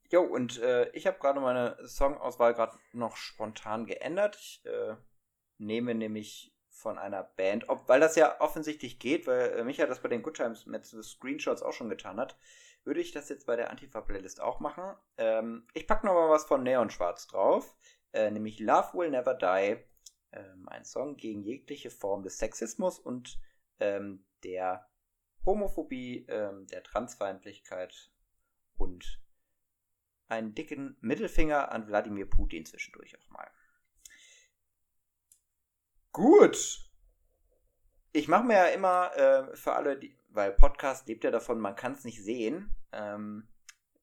Jo, 0.08 0.22
und 0.22 0.60
äh, 0.60 0.88
ich 0.90 1.08
habe 1.08 1.18
gerade 1.18 1.40
meine 1.40 1.76
Songauswahl 1.82 2.54
gerade 2.54 2.78
noch 2.92 3.16
spontan 3.16 3.86
geändert. 3.86 4.36
Ich 4.36 4.64
äh, 4.66 4.94
nehme 5.58 5.96
nämlich 5.96 6.51
von 6.82 6.98
einer 6.98 7.22
Band, 7.22 7.68
ob, 7.68 7.88
weil 7.88 8.00
das 8.00 8.16
ja 8.16 8.40
offensichtlich 8.40 8.98
geht, 8.98 9.26
weil 9.26 9.50
äh, 9.52 9.64
Micha 9.64 9.86
das 9.86 10.02
bei 10.02 10.08
den 10.08 10.22
Good 10.22 10.36
Times 10.36 10.66
mit 10.66 10.84
Screenshots 10.84 11.62
auch 11.62 11.72
schon 11.72 11.88
getan 11.88 12.18
hat, 12.18 12.36
würde 12.84 13.00
ich 13.00 13.12
das 13.12 13.28
jetzt 13.28 13.46
bei 13.46 13.56
der 13.56 13.70
Antifa-Playlist 13.70 14.40
auch 14.40 14.60
machen. 14.60 14.96
Ähm, 15.16 15.66
ich 15.72 15.86
packe 15.86 16.06
nochmal 16.06 16.28
was 16.28 16.44
von 16.44 16.62
Neon 16.62 16.90
Schwarz 16.90 17.26
drauf, 17.28 17.76
äh, 18.12 18.30
nämlich 18.30 18.58
Love 18.58 18.94
Will 18.94 19.10
Never 19.10 19.34
Die, 19.34 19.78
ähm, 20.32 20.68
ein 20.68 20.84
Song 20.84 21.16
gegen 21.16 21.42
jegliche 21.42 21.90
Form 21.90 22.22
des 22.22 22.38
Sexismus 22.38 22.98
und 22.98 23.38
ähm, 23.78 24.26
der 24.42 24.88
Homophobie, 25.44 26.26
ähm, 26.28 26.66
der 26.66 26.82
Transfeindlichkeit 26.82 28.10
und 28.76 29.22
einen 30.28 30.54
dicken 30.54 30.96
Mittelfinger 31.00 31.70
an 31.70 31.86
Wladimir 31.86 32.28
Putin 32.28 32.64
zwischendurch 32.64 33.16
auch 33.18 33.30
mal. 33.30 33.50
Gut. 36.12 36.90
Ich 38.12 38.28
mache 38.28 38.44
mir 38.44 38.54
ja 38.54 38.66
immer 38.66 39.16
äh, 39.16 39.56
für 39.56 39.72
alle, 39.72 39.98
die, 39.98 40.14
weil 40.28 40.52
Podcast 40.52 41.08
lebt 41.08 41.24
ja 41.24 41.30
davon, 41.30 41.58
man 41.58 41.74
kann 41.74 41.92
es 41.92 42.04
nicht 42.04 42.22
sehen. 42.22 42.76
Ähm, 42.92 43.48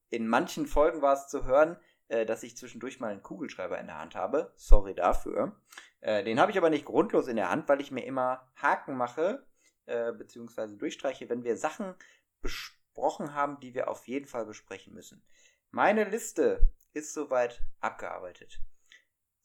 in 0.10 0.28
manchen 0.28 0.66
Folgen 0.66 1.04
war 1.04 1.14
es 1.14 1.28
zu 1.28 1.46
hören, 1.46 1.78
äh, 2.08 2.26
dass 2.26 2.42
ich 2.42 2.58
zwischendurch 2.58 3.00
mal 3.00 3.12
einen 3.12 3.22
Kugelschreiber 3.22 3.78
in 3.78 3.86
der 3.86 4.00
Hand 4.00 4.16
habe. 4.16 4.52
Sorry 4.56 4.96
dafür. 4.96 5.56
Äh, 6.02 6.24
den 6.24 6.40
habe 6.40 6.52
ich 6.52 6.58
aber 6.58 6.72
nicht 6.72 6.86
grundlos 6.86 7.28
in 7.28 7.36
der 7.36 7.52
Hand, 7.52 7.70
weil 7.70 7.80
ich 7.80 7.92
mir 7.92 8.04
immer 8.04 8.52
Haken 8.56 8.98
mache, 8.98 9.46
äh, 9.86 10.12
beziehungsweise 10.12 10.78
durchstreiche, 10.78 11.30
wenn 11.30 11.44
wir 11.44 11.58
Sachen 11.58 11.94
besprochen 12.42 13.36
haben, 13.36 13.60
die 13.60 13.76
wir 13.76 13.88
auf 13.88 14.08
jeden 14.08 14.26
Fall 14.26 14.48
besprechen 14.48 14.96
müssen. 14.96 15.24
Meine 15.70 16.06
Liste 16.06 16.74
ist 16.94 17.14
soweit 17.14 17.62
abgearbeitet. 17.80 18.60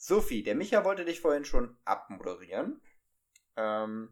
Sophie, 0.07 0.43
der 0.43 0.55
Micha 0.55 0.85
wollte 0.85 1.07
dich 1.07 1.23
vorhin 1.23 1.47
schon 1.47 1.79
abmoderieren. 1.87 2.79
Ähm, 3.57 4.11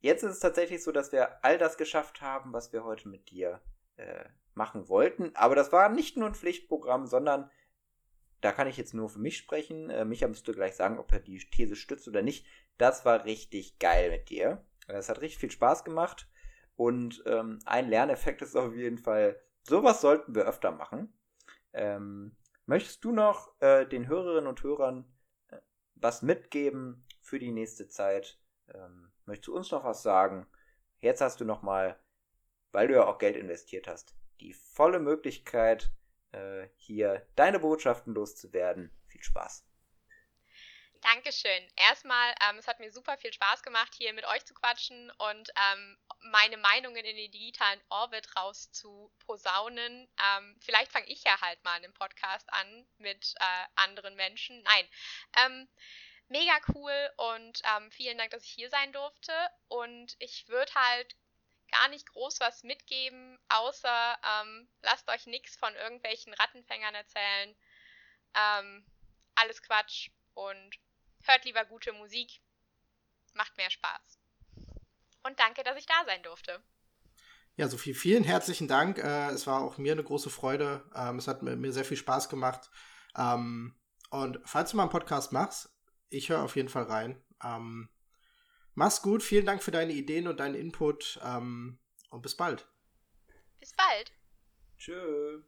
jetzt 0.00 0.24
ist 0.24 0.32
es 0.32 0.40
tatsächlich 0.40 0.82
so, 0.82 0.90
dass 0.90 1.12
wir 1.12 1.44
all 1.44 1.56
das 1.56 1.76
geschafft 1.76 2.20
haben, 2.20 2.52
was 2.52 2.72
wir 2.72 2.82
heute 2.82 3.08
mit 3.08 3.30
dir 3.30 3.60
äh, 3.94 4.24
machen 4.54 4.88
wollten. 4.88 5.30
Aber 5.36 5.54
das 5.54 5.70
war 5.70 5.88
nicht 5.88 6.16
nur 6.16 6.26
ein 6.26 6.34
Pflichtprogramm, 6.34 7.06
sondern 7.06 7.48
da 8.40 8.50
kann 8.50 8.66
ich 8.66 8.76
jetzt 8.76 8.92
nur 8.92 9.08
für 9.08 9.20
mich 9.20 9.36
sprechen. 9.36 9.88
Äh, 9.88 10.04
Micha 10.04 10.26
müsste 10.26 10.50
gleich 10.50 10.74
sagen, 10.74 10.98
ob 10.98 11.12
er 11.12 11.20
die 11.20 11.38
These 11.38 11.76
stützt 11.76 12.08
oder 12.08 12.22
nicht. 12.22 12.44
Das 12.76 13.04
war 13.04 13.24
richtig 13.24 13.78
geil 13.78 14.10
mit 14.10 14.30
dir. 14.30 14.66
Es 14.88 15.08
hat 15.08 15.20
richtig 15.20 15.38
viel 15.38 15.52
Spaß 15.52 15.84
gemacht. 15.84 16.28
Und 16.74 17.22
ähm, 17.26 17.60
ein 17.66 17.88
Lerneffekt 17.88 18.42
ist 18.42 18.56
auf 18.56 18.74
jeden 18.74 18.98
Fall, 18.98 19.40
sowas 19.62 20.00
sollten 20.00 20.34
wir 20.34 20.42
öfter 20.42 20.72
machen. 20.72 21.16
Ähm, 21.72 22.36
möchtest 22.66 23.04
du 23.04 23.12
noch 23.12 23.60
äh, 23.60 23.86
den 23.86 24.08
Hörerinnen 24.08 24.46
und 24.48 24.62
Hörern 24.62 25.04
äh, 25.48 25.58
was 25.94 26.22
mitgeben 26.22 27.06
für 27.20 27.38
die 27.38 27.52
nächste 27.52 27.88
Zeit? 27.88 28.38
Ähm, 28.72 29.12
möchtest 29.26 29.48
du 29.48 29.56
uns 29.56 29.70
noch 29.70 29.84
was 29.84 30.02
sagen? 30.02 30.46
Jetzt 31.00 31.20
hast 31.20 31.40
du 31.40 31.44
noch 31.44 31.62
mal, 31.62 31.98
weil 32.72 32.88
du 32.88 32.94
ja 32.94 33.06
auch 33.06 33.18
Geld 33.18 33.36
investiert 33.36 33.86
hast, 33.86 34.16
die 34.40 34.54
volle 34.54 35.00
Möglichkeit, 35.00 35.92
äh, 36.32 36.68
hier 36.76 37.26
deine 37.36 37.60
Botschaften 37.60 38.14
loszuwerden. 38.14 38.90
Viel 39.06 39.22
Spaß. 39.22 39.66
Dankeschön. 41.04 41.70
Erstmal, 41.76 42.34
ähm, 42.48 42.56
es 42.56 42.66
hat 42.66 42.80
mir 42.80 42.90
super 42.90 43.18
viel 43.18 43.30
Spaß 43.30 43.62
gemacht, 43.62 43.92
hier 43.94 44.14
mit 44.14 44.24
euch 44.24 44.42
zu 44.46 44.54
quatschen 44.54 45.10
und 45.18 45.50
ähm, 45.54 45.98
meine 46.20 46.56
Meinungen 46.56 47.04
in 47.04 47.16
den 47.16 47.30
digitalen 47.30 47.82
Orbit 47.90 48.34
raus 48.36 48.72
zu 48.72 49.12
posaunen. 49.18 50.08
Ähm, 50.18 50.56
vielleicht 50.62 50.90
fange 50.90 51.06
ich 51.08 51.22
ja 51.22 51.38
halt 51.42 51.62
mal 51.62 51.74
einen 51.74 51.92
Podcast 51.92 52.50
an 52.54 52.86
mit 52.96 53.34
äh, 53.38 53.66
anderen 53.74 54.14
Menschen. 54.16 54.62
Nein. 54.62 54.88
Ähm, 55.36 55.68
mega 56.28 56.58
cool 56.74 57.10
und 57.18 57.60
ähm, 57.76 57.90
vielen 57.90 58.16
Dank, 58.16 58.30
dass 58.30 58.44
ich 58.44 58.52
hier 58.52 58.70
sein 58.70 58.90
durfte. 58.94 59.34
Und 59.68 60.16
ich 60.20 60.48
würde 60.48 60.74
halt 60.74 61.16
gar 61.70 61.88
nicht 61.88 62.06
groß 62.06 62.40
was 62.40 62.62
mitgeben, 62.62 63.38
außer 63.50 64.18
ähm, 64.40 64.70
lasst 64.80 65.06
euch 65.10 65.26
nichts 65.26 65.54
von 65.56 65.74
irgendwelchen 65.74 66.32
Rattenfängern 66.32 66.94
erzählen. 66.94 67.54
Alles 69.36 69.62
Quatsch 69.62 70.10
und 70.34 70.76
hört 71.26 71.44
lieber 71.44 71.64
gute 71.64 71.92
Musik. 71.92 72.40
Macht 73.34 73.56
mehr 73.56 73.70
Spaß. 73.70 74.18
Und 75.24 75.38
danke, 75.38 75.62
dass 75.62 75.78
ich 75.78 75.86
da 75.86 76.04
sein 76.06 76.22
durfte. 76.22 76.62
Ja, 77.56 77.68
Sophie, 77.68 77.94
vielen 77.94 78.24
herzlichen 78.24 78.68
Dank. 78.68 78.98
Äh, 78.98 79.30
es 79.30 79.46
war 79.46 79.62
auch 79.62 79.78
mir 79.78 79.92
eine 79.92 80.02
große 80.02 80.30
Freude. 80.30 80.84
Ähm, 80.94 81.18
es 81.18 81.28
hat 81.28 81.42
mir, 81.42 81.72
sehr 81.72 81.84
viel 81.84 81.96
Spaß 81.96 82.28
gemacht. 82.28 82.70
Ähm, 83.16 83.78
und 84.10 84.40
falls 84.44 84.70
du 84.70 84.76
mal 84.76 84.84
einen 84.84 84.92
Podcast 84.92 85.32
machst, 85.32 85.70
ich 86.08 86.28
höre 86.28 86.42
auf 86.42 86.56
jeden 86.56 86.68
Fall 86.68 86.84
rein. 86.84 87.22
Ähm, 87.42 87.88
mach's 88.74 89.02
gut. 89.02 89.22
Vielen 89.22 89.46
Dank 89.46 89.62
für 89.62 89.70
deine 89.70 89.92
Ideen 89.92 90.28
und 90.28 90.40
deinen 90.40 90.54
Input. 90.54 91.18
Und 91.22 92.22
bis 92.22 92.36
bald. 92.36 92.68
Bis 93.58 93.72
bald. 93.72 94.12
Tschö. 94.76 95.42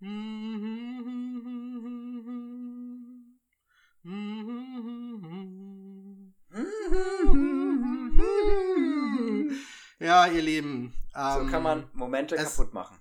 Ja, 10.00 10.26
ihr 10.28 10.42
Lieben. 10.42 10.94
so 11.12 11.46
kann 11.50 11.62
man 11.62 11.80
ähm, 11.80 11.88
Momente 11.94 12.36
es- 12.36 12.56
kaputt 12.56 12.72
machen. 12.72 12.96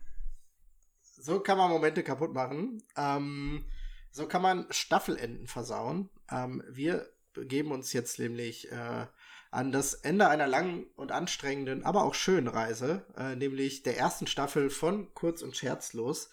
So 1.01 1.39
kann 1.39 1.57
man 1.57 1.69
Momente 1.69 2.03
kaputt 2.03 2.33
machen. 2.33 2.81
Ähm, 2.95 3.65
so 4.11 4.27
kann 4.27 4.41
man 4.41 4.65
Staffelenden 4.71 5.47
versauen. 5.47 6.09
Ähm, 6.31 6.63
wir 6.69 7.07
begeben 7.33 7.71
uns 7.71 7.93
jetzt 7.93 8.17
nämlich 8.17 8.71
äh, 8.71 9.05
an 9.51 9.71
das 9.71 9.93
Ende 9.93 10.27
einer 10.27 10.47
langen 10.47 10.85
und 10.95 11.11
anstrengenden, 11.11 11.83
aber 11.85 12.03
auch 12.03 12.15
schönen 12.15 12.47
Reise, 12.47 13.05
äh, 13.15 13.35
nämlich 13.35 13.83
der 13.83 13.97
ersten 13.97 14.25
Staffel 14.27 14.69
von 14.69 15.13
Kurz 15.13 15.41
und 15.43 15.55
Scherzlos. 15.55 16.29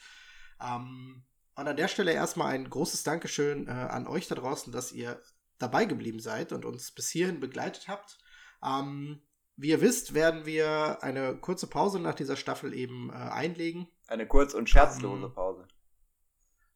Ähm, 0.60 1.24
und 1.56 1.68
an 1.68 1.76
der 1.76 1.89
Stelle 1.89 2.12
erstmal 2.12 2.52
ein 2.52 2.68
großes 2.68 3.05
Dankeschön 3.05 3.68
äh, 3.68 3.70
an 3.70 4.06
euch 4.06 4.26
da 4.26 4.35
draußen, 4.35 4.72
dass 4.72 4.93
ihr 4.93 5.20
dabei 5.59 5.85
geblieben 5.85 6.20
seid 6.20 6.52
und 6.52 6.64
uns 6.64 6.90
bis 6.90 7.10
hierhin 7.10 7.40
begleitet 7.40 7.89
habt. 7.89 8.18
Ähm, 8.64 9.22
wie 9.56 9.68
ihr 9.68 9.81
wisst, 9.81 10.14
werden 10.14 10.47
wir 10.47 11.02
eine 11.02 11.36
kurze 11.36 11.68
Pause 11.68 12.01
nach 12.01 12.14
dieser 12.14 12.36
Staffel 12.36 12.74
eben 12.74 13.10
äh, 13.10 13.14
einlegen. 13.14 13.86
Eine 14.09 14.26
kurz- 14.26 14.55
und 14.55 14.68
scherzlose 14.68 15.26
Ähm, 15.26 15.35
Pause. 15.35 15.68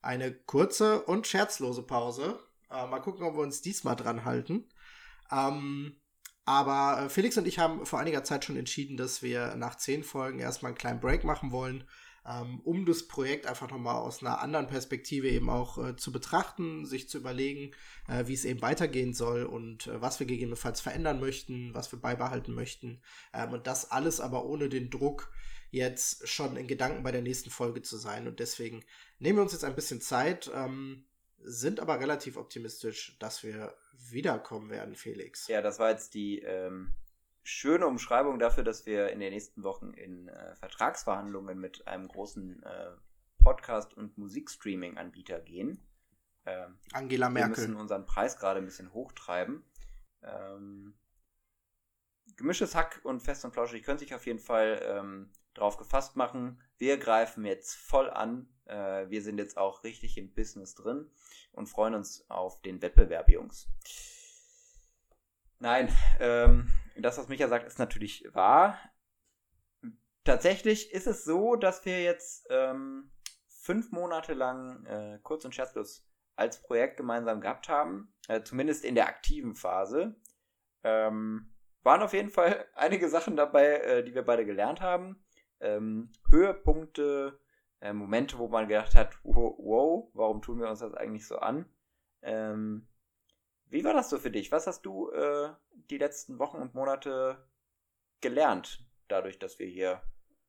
Eine 0.00 0.32
kurze 0.32 1.02
und 1.02 1.26
scherzlose 1.26 1.82
Pause. 1.82 2.38
Äh, 2.70 2.86
mal 2.86 3.00
gucken, 3.00 3.26
ob 3.26 3.34
wir 3.34 3.42
uns 3.42 3.62
diesmal 3.62 3.96
dran 3.96 4.24
halten. 4.24 4.68
Ähm, 5.32 6.00
aber 6.44 7.02
äh, 7.02 7.09
Felix 7.09 7.36
und 7.36 7.46
ich 7.48 7.59
haben 7.59 7.84
vor 7.84 7.98
einiger 7.98 8.22
Zeit 8.22 8.44
schon 8.44 8.56
entschieden, 8.56 8.96
dass 8.96 9.22
wir 9.22 9.56
nach 9.56 9.74
zehn 9.76 10.05
Folgen 10.05 10.38
erstmal 10.38 10.70
einen 10.70 10.78
kleinen 10.78 11.00
Break 11.00 11.24
machen 11.24 11.50
wollen, 11.50 11.84
ähm, 12.28 12.60
um 12.64 12.84
das 12.84 13.09
Projekt 13.09 13.46
einfach 13.46 13.70
nochmal 13.70 13.96
aus 13.96 14.22
einer 14.22 14.40
anderen 14.40 14.66
Perspektive 14.66 15.28
eben 15.28 15.48
auch 15.48 15.78
äh, 15.78 15.96
zu 15.96 16.12
betrachten, 16.12 16.84
sich 16.84 17.09
zu 17.09 17.18
überlegen, 17.18 17.72
äh, 18.09 18.26
wie 18.26 18.34
es 18.34 18.44
eben 18.44 18.60
weitergehen 18.60 19.14
soll 19.14 19.44
und 19.44 19.86
äh, 19.86 20.00
was 20.00 20.20
wir 20.20 20.26
gegebenenfalls 20.26 20.80
verändern 20.80 21.20
möchten, 21.20 21.74
was 21.74 21.90
wir 21.92 22.00
beibehalten 22.00 22.55
möchten. 22.55 23.00
Ähm, 23.32 23.52
und 23.52 23.66
das 23.66 23.90
alles 23.90 24.20
aber 24.20 24.44
ohne 24.44 24.68
den 24.68 24.90
Druck, 24.90 25.32
jetzt 25.70 26.26
schon 26.28 26.56
in 26.56 26.66
Gedanken 26.66 27.02
bei 27.02 27.12
der 27.12 27.22
nächsten 27.22 27.50
Folge 27.50 27.82
zu 27.82 27.96
sein. 27.96 28.26
Und 28.26 28.40
deswegen 28.40 28.84
nehmen 29.18 29.38
wir 29.38 29.42
uns 29.42 29.52
jetzt 29.52 29.64
ein 29.64 29.74
bisschen 29.74 30.00
Zeit, 30.00 30.50
ähm, 30.55 31.05
sind 31.42 31.80
aber 31.80 32.00
relativ 32.00 32.36
optimistisch, 32.36 33.16
dass 33.18 33.42
wir 33.42 33.74
wiederkommen 34.10 34.70
werden, 34.70 34.94
Felix. 34.94 35.46
Ja, 35.48 35.62
das 35.62 35.78
war 35.78 35.90
jetzt 35.90 36.14
die 36.14 36.40
ähm, 36.40 36.94
schöne 37.48 37.86
Umschreibung 37.86 38.38
dafür, 38.38 38.62
dass 38.62 38.84
wir 38.84 39.08
in 39.08 39.20
den 39.20 39.32
nächsten 39.32 39.62
Wochen 39.62 39.92
in 39.94 40.28
äh, 40.28 40.54
Vertragsverhandlungen 40.56 41.58
mit 41.58 41.86
einem 41.86 42.06
großen 42.06 42.62
äh, 42.62 42.90
Podcast- 43.38 43.94
und 43.94 44.18
Musikstreaming-Anbieter 44.18 45.40
gehen. 45.40 45.82
Ähm, 46.44 46.78
Angela 46.92 47.28
wir 47.28 47.30
Merkel. 47.30 47.50
müssen 47.50 47.76
unseren 47.76 48.04
Preis 48.04 48.36
gerade 48.36 48.60
ein 48.60 48.66
bisschen 48.66 48.92
hochtreiben. 48.92 49.64
Ähm, 50.22 50.94
gemischtes 52.36 52.74
Hack 52.74 53.00
und 53.04 53.20
fest 53.20 53.46
und 53.46 53.52
flauschig 53.52 53.82
können 53.82 53.98
sich 53.98 54.14
auf 54.14 54.26
jeden 54.26 54.40
Fall 54.40 54.82
ähm, 54.84 55.32
drauf 55.54 55.78
gefasst 55.78 56.16
machen. 56.16 56.62
Wir 56.76 56.98
greifen 56.98 57.46
jetzt 57.46 57.76
voll 57.76 58.10
an. 58.10 58.48
Äh, 58.66 59.08
wir 59.08 59.22
sind 59.22 59.38
jetzt 59.38 59.56
auch 59.56 59.84
richtig 59.84 60.18
im 60.18 60.34
Business 60.34 60.74
drin 60.74 61.10
und 61.52 61.66
freuen 61.66 61.94
uns 61.94 62.28
auf 62.28 62.60
den 62.60 62.82
Wettbewerb, 62.82 63.30
Jungs. 63.30 63.68
Nein, 65.60 65.88
ähm, 66.20 66.70
das, 67.02 67.18
was 67.18 67.28
Micha 67.28 67.48
sagt, 67.48 67.66
ist 67.66 67.78
natürlich 67.78 68.24
wahr. 68.32 68.78
Tatsächlich 70.24 70.92
ist 70.92 71.06
es 71.06 71.24
so, 71.24 71.56
dass 71.56 71.84
wir 71.84 72.02
jetzt 72.02 72.46
ähm, 72.50 73.10
fünf 73.46 73.92
Monate 73.92 74.34
lang 74.34 74.84
äh, 74.86 75.18
kurz 75.22 75.44
und 75.44 75.54
scherzlos 75.54 76.06
als 76.36 76.62
Projekt 76.62 76.96
gemeinsam 76.96 77.40
gehabt 77.40 77.68
haben, 77.68 78.14
äh, 78.28 78.42
zumindest 78.42 78.84
in 78.84 78.94
der 78.94 79.08
aktiven 79.08 79.54
Phase. 79.54 80.16
Ähm, 80.84 81.54
waren 81.82 82.02
auf 82.02 82.12
jeden 82.12 82.30
Fall 82.30 82.66
einige 82.74 83.08
Sachen 83.08 83.36
dabei, 83.36 83.78
äh, 83.78 84.04
die 84.04 84.14
wir 84.14 84.22
beide 84.22 84.44
gelernt 84.44 84.80
haben. 84.80 85.24
Ähm, 85.60 86.12
Höhepunkte, 86.30 87.40
äh, 87.80 87.92
Momente, 87.92 88.38
wo 88.38 88.48
man 88.48 88.68
gedacht 88.68 88.94
hat, 88.94 89.18
wow, 89.22 90.08
warum 90.14 90.42
tun 90.42 90.60
wir 90.60 90.68
uns 90.68 90.80
das 90.80 90.94
eigentlich 90.94 91.26
so 91.26 91.38
an? 91.38 91.66
Ähm, 92.22 92.88
wie 93.70 93.84
war 93.84 93.94
das 93.94 94.10
so 94.10 94.18
für 94.18 94.30
dich? 94.30 94.52
Was 94.52 94.66
hast 94.66 94.82
du 94.82 95.10
äh, 95.10 95.52
die 95.90 95.98
letzten 95.98 96.38
Wochen 96.38 96.58
und 96.58 96.74
Monate 96.74 97.48
gelernt, 98.20 98.84
dadurch, 99.08 99.38
dass 99.38 99.58
wir 99.58 99.66
hier 99.66 100.02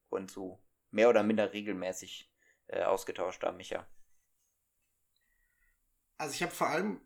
uns 0.10 0.34
so 0.34 0.64
mehr 0.92 1.10
oder 1.10 1.24
minder 1.24 1.54
regelmäßig 1.54 2.32
äh, 2.68 2.84
ausgetauscht 2.84 3.44
haben, 3.44 3.58
Micha? 3.58 3.88
Also 6.18 6.34
ich 6.34 6.44
habe 6.44 6.52
vor 6.52 6.68
allem 6.68 7.02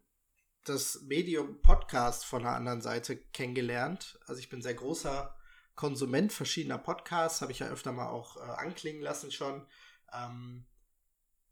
das 0.64 1.02
Medium 1.02 1.62
Podcast 1.62 2.26
von 2.26 2.44
der 2.44 2.54
anderen 2.54 2.82
Seite 2.82 3.18
kennengelernt. 3.18 4.20
Also 4.26 4.40
ich 4.40 4.50
bin 4.50 4.62
sehr 4.62 4.74
großer 4.74 5.38
Konsument 5.76 6.32
verschiedener 6.32 6.78
Podcasts, 6.78 7.42
habe 7.42 7.52
ich 7.52 7.60
ja 7.60 7.68
öfter 7.68 7.92
mal 7.92 8.10
auch 8.10 8.38
äh, 8.38 8.42
anklingen 8.42 9.02
lassen 9.02 9.32
schon. 9.32 9.68
Ähm, 10.14 10.66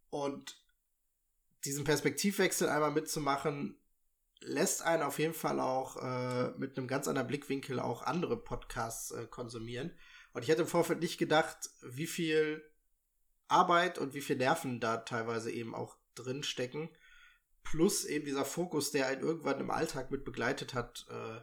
und 0.09 0.63
diesen 1.65 1.83
Perspektivwechsel 1.83 2.69
einmal 2.69 2.91
mitzumachen, 2.91 3.81
lässt 4.41 4.81
einen 4.81 5.03
auf 5.03 5.19
jeden 5.19 5.34
Fall 5.34 5.59
auch 5.59 5.97
äh, 5.97 6.51
mit 6.57 6.77
einem 6.77 6.88
ganz 6.88 7.07
anderen 7.07 7.27
Blickwinkel 7.27 7.80
auch 7.80 8.01
andere 8.01 8.38
Podcasts 8.38 9.11
äh, 9.11 9.27
konsumieren. 9.27 9.95
Und 10.34 10.43
ich 10.43 10.49
hätte 10.49 10.63
im 10.63 10.68
Vorfeld 10.68 10.99
nicht 10.99 11.18
gedacht, 11.18 11.69
wie 11.81 12.07
viel 12.07 12.63
Arbeit 13.47 13.97
und 13.97 14.13
wie 14.13 14.22
viel 14.22 14.38
Nerven 14.38 14.80
da 14.80 14.97
teilweise 14.97 15.51
eben 15.51 15.76
auch 15.76 15.97
drin 16.15 16.43
stecken. 16.43 16.89
Plus 17.63 18.05
eben 18.05 18.26
dieser 18.26 18.45
Fokus, 18.45 18.91
der 18.91 19.07
einen 19.07 19.22
irgendwann 19.22 19.59
im 19.59 19.69
Alltag 19.69 20.09
mit 20.09 20.26
begleitet 20.26 20.73
hat, 20.73 21.05
äh, 21.09 21.41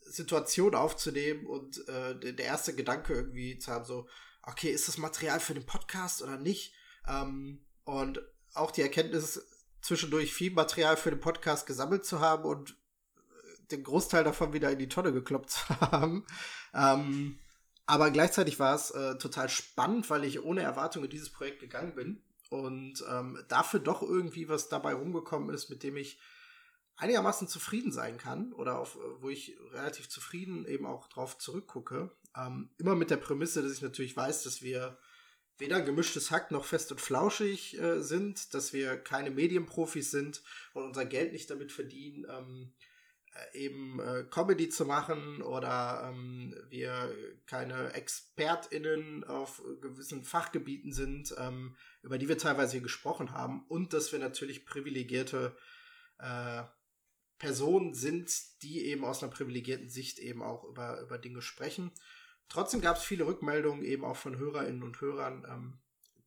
Situationen 0.00 0.74
aufzunehmen 0.74 1.46
und 1.46 1.86
äh, 1.88 2.34
der 2.34 2.46
erste 2.46 2.74
Gedanke 2.74 3.14
irgendwie 3.14 3.58
zu 3.58 3.72
haben, 3.72 3.84
so, 3.84 4.08
okay, 4.42 4.70
ist 4.70 4.88
das 4.88 4.98
Material 4.98 5.40
für 5.40 5.54
den 5.54 5.66
Podcast 5.66 6.22
oder 6.22 6.38
nicht? 6.38 6.74
Ähm, 7.06 7.64
und 7.84 8.20
auch 8.54 8.70
die 8.70 8.82
Erkenntnis, 8.82 9.44
zwischendurch 9.80 10.32
viel 10.32 10.52
Material 10.52 10.96
für 10.96 11.10
den 11.10 11.20
Podcast 11.20 11.66
gesammelt 11.66 12.04
zu 12.04 12.20
haben 12.20 12.44
und 12.44 12.70
äh, 12.70 13.66
den 13.70 13.84
Großteil 13.84 14.24
davon 14.24 14.52
wieder 14.52 14.70
in 14.70 14.78
die 14.78 14.88
Tonne 14.88 15.12
gekloppt 15.12 15.50
zu 15.50 15.80
haben. 15.80 16.26
Ähm, 16.74 17.38
aber 17.86 18.10
gleichzeitig 18.10 18.58
war 18.58 18.74
es 18.74 18.90
äh, 18.90 19.16
total 19.16 19.48
spannend, 19.48 20.10
weil 20.10 20.24
ich 20.24 20.42
ohne 20.44 20.62
Erwartung 20.62 21.04
in 21.04 21.10
dieses 21.10 21.30
Projekt 21.30 21.60
gegangen 21.60 21.94
bin 21.94 22.22
und 22.50 23.04
ähm, 23.08 23.42
dafür 23.48 23.80
doch 23.80 24.02
irgendwie 24.02 24.48
was 24.48 24.68
dabei 24.68 24.94
rumgekommen 24.94 25.54
ist, 25.54 25.70
mit 25.70 25.82
dem 25.82 25.96
ich 25.96 26.18
einigermaßen 26.96 27.48
zufrieden 27.48 27.92
sein 27.92 28.18
kann 28.18 28.52
oder 28.52 28.78
auf, 28.78 28.96
äh, 28.96 29.22
wo 29.22 29.30
ich 29.30 29.56
relativ 29.72 30.08
zufrieden 30.08 30.66
eben 30.66 30.86
auch 30.86 31.08
drauf 31.08 31.38
zurückgucke. 31.38 32.10
Ähm, 32.36 32.70
immer 32.78 32.94
mit 32.94 33.10
der 33.10 33.16
Prämisse, 33.16 33.62
dass 33.62 33.72
ich 33.72 33.82
natürlich 33.82 34.16
weiß, 34.16 34.42
dass 34.42 34.62
wir 34.62 34.98
weder 35.58 35.80
gemischtes 35.82 36.30
Hack 36.30 36.50
noch 36.50 36.64
fest 36.64 36.90
und 36.92 37.00
flauschig 37.00 37.78
äh, 37.78 38.00
sind, 38.00 38.54
dass 38.54 38.72
wir 38.72 38.96
keine 38.96 39.30
Medienprofis 39.30 40.10
sind 40.10 40.42
und 40.72 40.84
unser 40.84 41.04
Geld 41.04 41.32
nicht 41.32 41.50
damit 41.50 41.72
verdienen, 41.72 42.26
ähm, 42.30 42.72
äh, 43.34 43.58
eben 43.58 44.00
äh, 44.00 44.24
Comedy 44.30 44.68
zu 44.68 44.84
machen 44.84 45.42
oder 45.42 46.10
ähm, 46.10 46.54
wir 46.70 47.14
keine 47.46 47.92
ExpertInnen 47.92 49.24
auf 49.24 49.62
gewissen 49.80 50.24
Fachgebieten 50.24 50.92
sind, 50.92 51.34
ähm, 51.38 51.76
über 52.02 52.18
die 52.18 52.28
wir 52.28 52.38
teilweise 52.38 52.72
hier 52.72 52.80
gesprochen 52.80 53.32
haben 53.32 53.64
und 53.68 53.92
dass 53.92 54.12
wir 54.12 54.18
natürlich 54.18 54.64
privilegierte 54.64 55.56
äh, 56.18 56.62
Personen 57.38 57.94
sind, 57.94 58.62
die 58.62 58.84
eben 58.86 59.04
aus 59.04 59.22
einer 59.22 59.32
privilegierten 59.32 59.88
Sicht 59.88 60.18
eben 60.18 60.42
auch 60.42 60.64
über, 60.64 61.00
über 61.00 61.18
Dinge 61.18 61.42
sprechen. 61.42 61.92
Trotzdem 62.48 62.80
gab 62.80 62.96
es 62.96 63.02
viele 63.02 63.26
Rückmeldungen 63.26 63.82
eben 63.82 64.04
auch 64.04 64.16
von 64.16 64.38
Hörerinnen 64.38 64.82
und 64.82 65.00
Hörern, 65.00 65.46
ähm, 65.48 65.78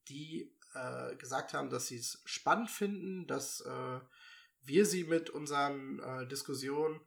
die 0.08 0.56
äh, 0.74 1.16
gesagt 1.16 1.54
haben, 1.54 1.70
dass 1.70 1.88
sie 1.88 1.98
es 1.98 2.22
spannend 2.26 2.70
finden, 2.70 3.28
dass 3.28 3.62
äh, 3.62 4.00
wir 4.64 4.86
sie 4.86 5.04
mit 5.04 5.30
unseren 5.30 6.00
äh, 6.00 6.28
Diskussionen 6.28 7.02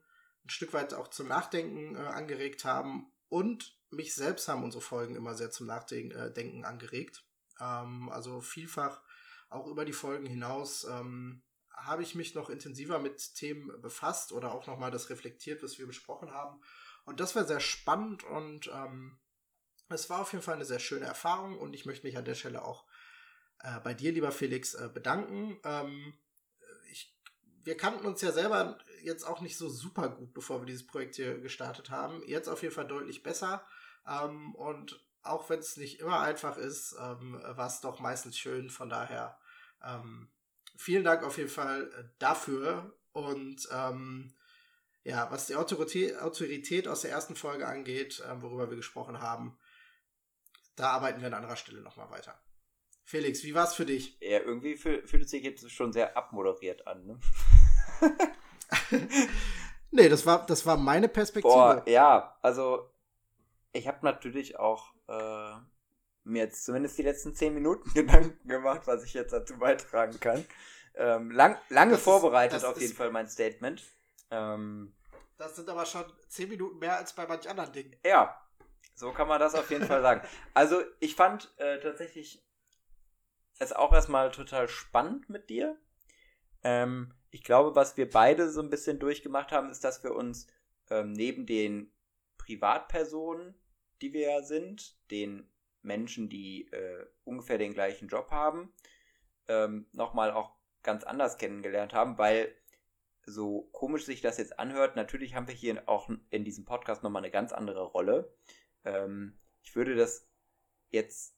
ein 0.44 0.50
Stück 0.50 0.72
weit 0.72 0.94
auch 0.94 1.08
zum 1.08 1.28
Nachdenken 1.28 1.96
äh, 1.96 2.00
angeregt 2.00 2.64
haben 2.64 3.12
und 3.28 3.78
mich 3.90 4.14
selbst 4.14 4.48
haben 4.48 4.64
unsere 4.64 4.82
Folgen 4.82 5.16
immer 5.16 5.34
sehr 5.34 5.50
zum 5.50 5.66
Nachdenken 5.66 6.10
äh, 6.10 6.64
angeregt. 6.64 7.24
Ähm, 7.60 8.08
also 8.10 8.40
vielfach 8.40 9.00
auch 9.48 9.66
über 9.66 9.84
die 9.84 9.92
Folgen 9.92 10.26
hinaus 10.26 10.84
ähm, 10.84 11.42
habe 11.70 12.02
ich 12.02 12.14
mich 12.14 12.34
noch 12.34 12.50
intensiver 12.50 12.98
mit 12.98 13.34
Themen 13.34 13.80
befasst 13.80 14.32
oder 14.32 14.52
auch 14.52 14.66
nochmal 14.66 14.90
das 14.90 15.10
reflektiert, 15.10 15.62
was 15.62 15.78
wir 15.78 15.86
besprochen 15.86 16.32
haben. 16.32 16.60
Und 17.04 17.20
das 17.20 17.36
war 17.36 17.44
sehr 17.44 17.60
spannend 17.60 18.24
und 18.24 18.70
ähm, 18.72 19.18
es 19.88 20.08
war 20.08 20.20
auf 20.20 20.32
jeden 20.32 20.42
Fall 20.42 20.54
eine 20.54 20.64
sehr 20.64 20.78
schöne 20.78 21.04
Erfahrung 21.04 21.58
und 21.58 21.74
ich 21.74 21.84
möchte 21.84 22.06
mich 22.06 22.16
an 22.16 22.24
der 22.24 22.34
Stelle 22.34 22.64
auch 22.64 22.84
äh, 23.60 23.78
bei 23.80 23.94
dir, 23.94 24.12
lieber 24.12 24.32
Felix, 24.32 24.74
äh, 24.74 24.88
bedanken. 24.92 25.58
Ähm, 25.64 26.14
ich, 26.90 27.14
wir 27.62 27.76
kannten 27.76 28.06
uns 28.06 28.22
ja 28.22 28.32
selber 28.32 28.78
jetzt 29.02 29.24
auch 29.24 29.40
nicht 29.40 29.58
so 29.58 29.68
super 29.68 30.08
gut, 30.08 30.32
bevor 30.32 30.62
wir 30.62 30.66
dieses 30.66 30.86
Projekt 30.86 31.16
hier 31.16 31.38
gestartet 31.40 31.90
haben. 31.90 32.22
Jetzt 32.26 32.48
auf 32.48 32.62
jeden 32.62 32.74
Fall 32.74 32.86
deutlich 32.86 33.22
besser 33.22 33.66
ähm, 34.06 34.54
und 34.54 35.04
auch 35.24 35.48
wenn 35.48 35.58
es 35.58 35.76
nicht 35.76 36.00
immer 36.00 36.20
einfach 36.20 36.56
ist, 36.56 36.96
ähm, 37.00 37.40
war 37.42 37.66
es 37.66 37.80
doch 37.80 37.98
meistens 37.98 38.38
schön. 38.38 38.68
Von 38.68 38.90
daher 38.90 39.38
ähm, 39.82 40.28
vielen 40.76 41.04
Dank 41.04 41.22
auf 41.22 41.38
jeden 41.38 41.50
Fall 41.50 41.90
äh, 41.92 42.04
dafür. 42.18 42.94
Und 43.12 43.68
ähm, 43.72 44.34
ja, 45.04 45.30
was 45.30 45.46
die 45.46 45.54
Autorität, 45.54 46.18
Autorität 46.18 46.88
aus 46.88 47.02
der 47.02 47.10
ersten 47.10 47.36
Folge 47.36 47.66
angeht, 47.66 48.20
äh, 48.20 48.42
worüber 48.42 48.70
wir 48.70 48.76
gesprochen 48.76 49.20
haben, 49.20 49.56
da 50.76 50.90
arbeiten 50.90 51.20
wir 51.20 51.28
an 51.28 51.34
anderer 51.34 51.56
Stelle 51.56 51.82
nochmal 51.82 52.10
weiter. 52.10 52.34
Felix, 53.04 53.44
wie 53.44 53.54
war 53.54 53.64
es 53.64 53.74
für 53.74 53.84
dich? 53.84 54.18
Ja, 54.20 54.40
irgendwie 54.40 54.76
fühlt, 54.76 55.08
fühlt 55.08 55.24
es 55.24 55.30
sich 55.30 55.44
jetzt 55.44 55.70
schon 55.70 55.92
sehr 55.92 56.16
abmoderiert 56.16 56.86
an. 56.86 57.04
Ne? 57.04 57.20
nee, 59.90 60.08
das 60.08 60.24
war, 60.24 60.46
das 60.46 60.64
war 60.64 60.78
meine 60.78 61.08
Perspektive. 61.08 61.52
Boah, 61.52 61.82
ja, 61.86 62.38
also 62.40 62.90
ich 63.72 63.86
habe 63.86 63.98
natürlich 64.02 64.58
auch 64.58 64.94
äh, 65.06 65.54
mir 66.24 66.44
jetzt 66.44 66.64
zumindest 66.64 66.96
die 66.96 67.02
letzten 67.02 67.34
zehn 67.34 67.52
Minuten 67.52 67.90
Gedanken 67.94 68.48
gemacht, 68.48 68.86
was 68.86 69.04
ich 69.04 69.12
jetzt 69.12 69.34
dazu 69.34 69.58
beitragen 69.58 70.18
kann. 70.18 70.46
Ähm, 70.94 71.30
lang, 71.30 71.58
lange 71.68 71.92
das 71.92 72.02
vorbereitet 72.02 72.58
ist, 72.58 72.64
auf 72.64 72.80
jeden 72.80 72.94
Fall 72.94 73.10
mein 73.10 73.28
Statement. 73.28 73.82
Ähm, 74.30 74.94
das 75.36 75.56
sind 75.56 75.68
aber 75.68 75.86
schon 75.86 76.04
zehn 76.28 76.48
Minuten 76.48 76.78
mehr 76.78 76.96
als 76.96 77.14
bei 77.14 77.26
manch 77.26 77.48
anderen 77.48 77.72
Dingen. 77.72 77.96
Ja, 78.04 78.40
so 78.94 79.12
kann 79.12 79.28
man 79.28 79.40
das 79.40 79.54
auf 79.54 79.70
jeden 79.70 79.86
Fall 79.86 80.02
sagen. 80.02 80.26
Also 80.54 80.82
ich 81.00 81.16
fand 81.16 81.52
äh, 81.58 81.80
tatsächlich 81.80 82.44
es 83.58 83.72
auch 83.72 83.92
erstmal 83.92 84.30
total 84.30 84.68
spannend 84.68 85.28
mit 85.28 85.50
dir. 85.50 85.78
Ähm, 86.62 87.14
ich 87.30 87.42
glaube, 87.42 87.74
was 87.74 87.96
wir 87.96 88.08
beide 88.08 88.50
so 88.50 88.62
ein 88.62 88.70
bisschen 88.70 88.98
durchgemacht 88.98 89.52
haben, 89.52 89.70
ist, 89.70 89.84
dass 89.84 90.02
wir 90.04 90.14
uns 90.14 90.46
ähm, 90.90 91.12
neben 91.12 91.46
den 91.46 91.92
Privatpersonen, 92.38 93.54
die 94.00 94.12
wir 94.12 94.30
ja 94.30 94.42
sind, 94.42 94.96
den 95.10 95.50
Menschen, 95.82 96.28
die 96.28 96.68
äh, 96.72 97.06
ungefähr 97.24 97.58
den 97.58 97.74
gleichen 97.74 98.08
Job 98.08 98.30
haben, 98.30 98.72
ähm, 99.48 99.86
nochmal 99.92 100.30
auch 100.30 100.54
ganz 100.82 101.04
anders 101.04 101.38
kennengelernt 101.38 101.92
haben, 101.92 102.18
weil 102.18 102.54
so 103.26 103.68
komisch 103.72 104.04
sich 104.04 104.20
das 104.20 104.38
jetzt 104.38 104.58
anhört, 104.58 104.96
natürlich 104.96 105.34
haben 105.34 105.48
wir 105.48 105.54
hier 105.54 105.82
auch 105.88 106.08
in 106.30 106.44
diesem 106.44 106.64
Podcast 106.64 107.02
nochmal 107.02 107.22
eine 107.22 107.30
ganz 107.30 107.52
andere 107.52 107.82
Rolle. 107.82 108.34
Ähm, 108.84 109.38
ich 109.62 109.74
würde 109.76 109.94
das 109.94 110.28
jetzt, 110.90 111.36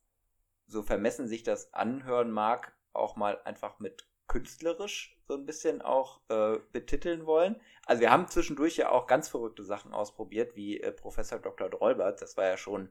so 0.66 0.82
vermessen 0.82 1.28
sich 1.28 1.42
das 1.42 1.72
anhören 1.72 2.30
mag, 2.30 2.74
auch 2.92 3.16
mal 3.16 3.40
einfach 3.44 3.78
mit 3.78 4.08
künstlerisch 4.26 5.16
so 5.26 5.34
ein 5.34 5.46
bisschen 5.46 5.82
auch 5.82 6.20
äh, 6.28 6.58
betiteln 6.72 7.26
wollen. 7.26 7.60
Also 7.84 8.00
wir 8.00 8.10
haben 8.10 8.28
zwischendurch 8.28 8.76
ja 8.76 8.90
auch 8.90 9.06
ganz 9.06 9.28
verrückte 9.28 9.64
Sachen 9.64 9.92
ausprobiert, 9.92 10.56
wie 10.56 10.80
äh, 10.80 10.92
Professor 10.92 11.38
Dr. 11.38 11.68
Drollbert. 11.68 12.22
Das 12.22 12.36
war 12.36 12.44
ja 12.44 12.56
schon 12.56 12.88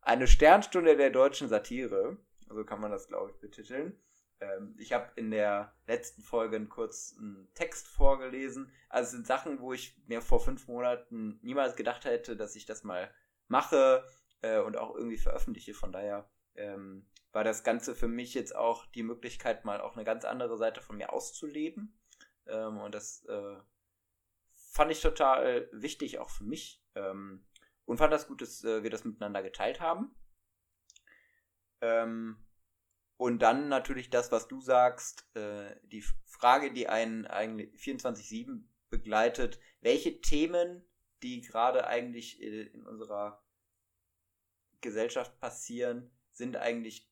eine 0.00 0.26
Sternstunde 0.26 0.96
der 0.96 1.10
deutschen 1.10 1.48
Satire. 1.48 2.18
So 2.48 2.64
kann 2.64 2.80
man 2.80 2.90
das, 2.90 3.08
glaube 3.08 3.30
ich, 3.30 3.36
betiteln. 3.40 3.98
Ähm, 4.44 4.74
ich 4.78 4.92
habe 4.92 5.10
in 5.16 5.30
der 5.30 5.74
letzten 5.86 6.22
Folge 6.22 6.56
einen 6.56 6.68
kurzen 6.68 7.48
Text 7.54 7.88
vorgelesen. 7.88 8.70
Also 8.88 9.06
es 9.06 9.10
sind 9.12 9.26
Sachen, 9.26 9.60
wo 9.60 9.72
ich 9.72 9.96
mir 10.06 10.20
vor 10.20 10.40
fünf 10.40 10.68
Monaten 10.68 11.38
niemals 11.42 11.76
gedacht 11.76 12.04
hätte, 12.04 12.36
dass 12.36 12.56
ich 12.56 12.66
das 12.66 12.84
mal 12.84 13.12
mache 13.48 14.04
äh, 14.42 14.60
und 14.60 14.76
auch 14.76 14.94
irgendwie 14.94 15.18
veröffentliche. 15.18 15.74
Von 15.74 15.92
daher 15.92 16.28
ähm, 16.54 17.06
war 17.32 17.44
das 17.44 17.64
Ganze 17.64 17.94
für 17.94 18.08
mich 18.08 18.34
jetzt 18.34 18.54
auch 18.54 18.86
die 18.86 19.02
Möglichkeit, 19.02 19.64
mal 19.64 19.80
auch 19.80 19.96
eine 19.96 20.04
ganz 20.04 20.24
andere 20.24 20.56
Seite 20.56 20.80
von 20.80 20.96
mir 20.96 21.12
auszuleben. 21.12 21.98
Ähm, 22.46 22.78
und 22.78 22.94
das 22.94 23.24
äh, 23.26 23.56
fand 24.54 24.90
ich 24.90 25.00
total 25.00 25.68
wichtig, 25.72 26.18
auch 26.18 26.30
für 26.30 26.44
mich. 26.44 26.84
Ähm, 26.94 27.46
und 27.84 27.98
fand 27.98 28.12
das 28.12 28.28
gut, 28.28 28.40
dass 28.40 28.64
äh, 28.64 28.82
wir 28.82 28.90
das 28.90 29.04
miteinander 29.04 29.42
geteilt 29.42 29.80
haben. 29.80 30.14
Ähm, 31.80 32.43
und 33.24 33.38
dann 33.38 33.70
natürlich 33.70 34.10
das, 34.10 34.30
was 34.32 34.48
du 34.48 34.60
sagst, 34.60 35.34
äh, 35.34 35.74
die 35.84 36.04
Frage, 36.26 36.74
die 36.74 36.90
einen 36.90 37.26
eigentlich 37.26 37.70
24-7 37.80 38.64
begleitet, 38.90 39.58
welche 39.80 40.20
Themen, 40.20 40.84
die 41.22 41.40
gerade 41.40 41.86
eigentlich 41.86 42.42
äh, 42.42 42.64
in 42.64 42.86
unserer 42.86 43.42
Gesellschaft 44.82 45.40
passieren, 45.40 46.10
sind 46.32 46.58
eigentlich 46.58 47.10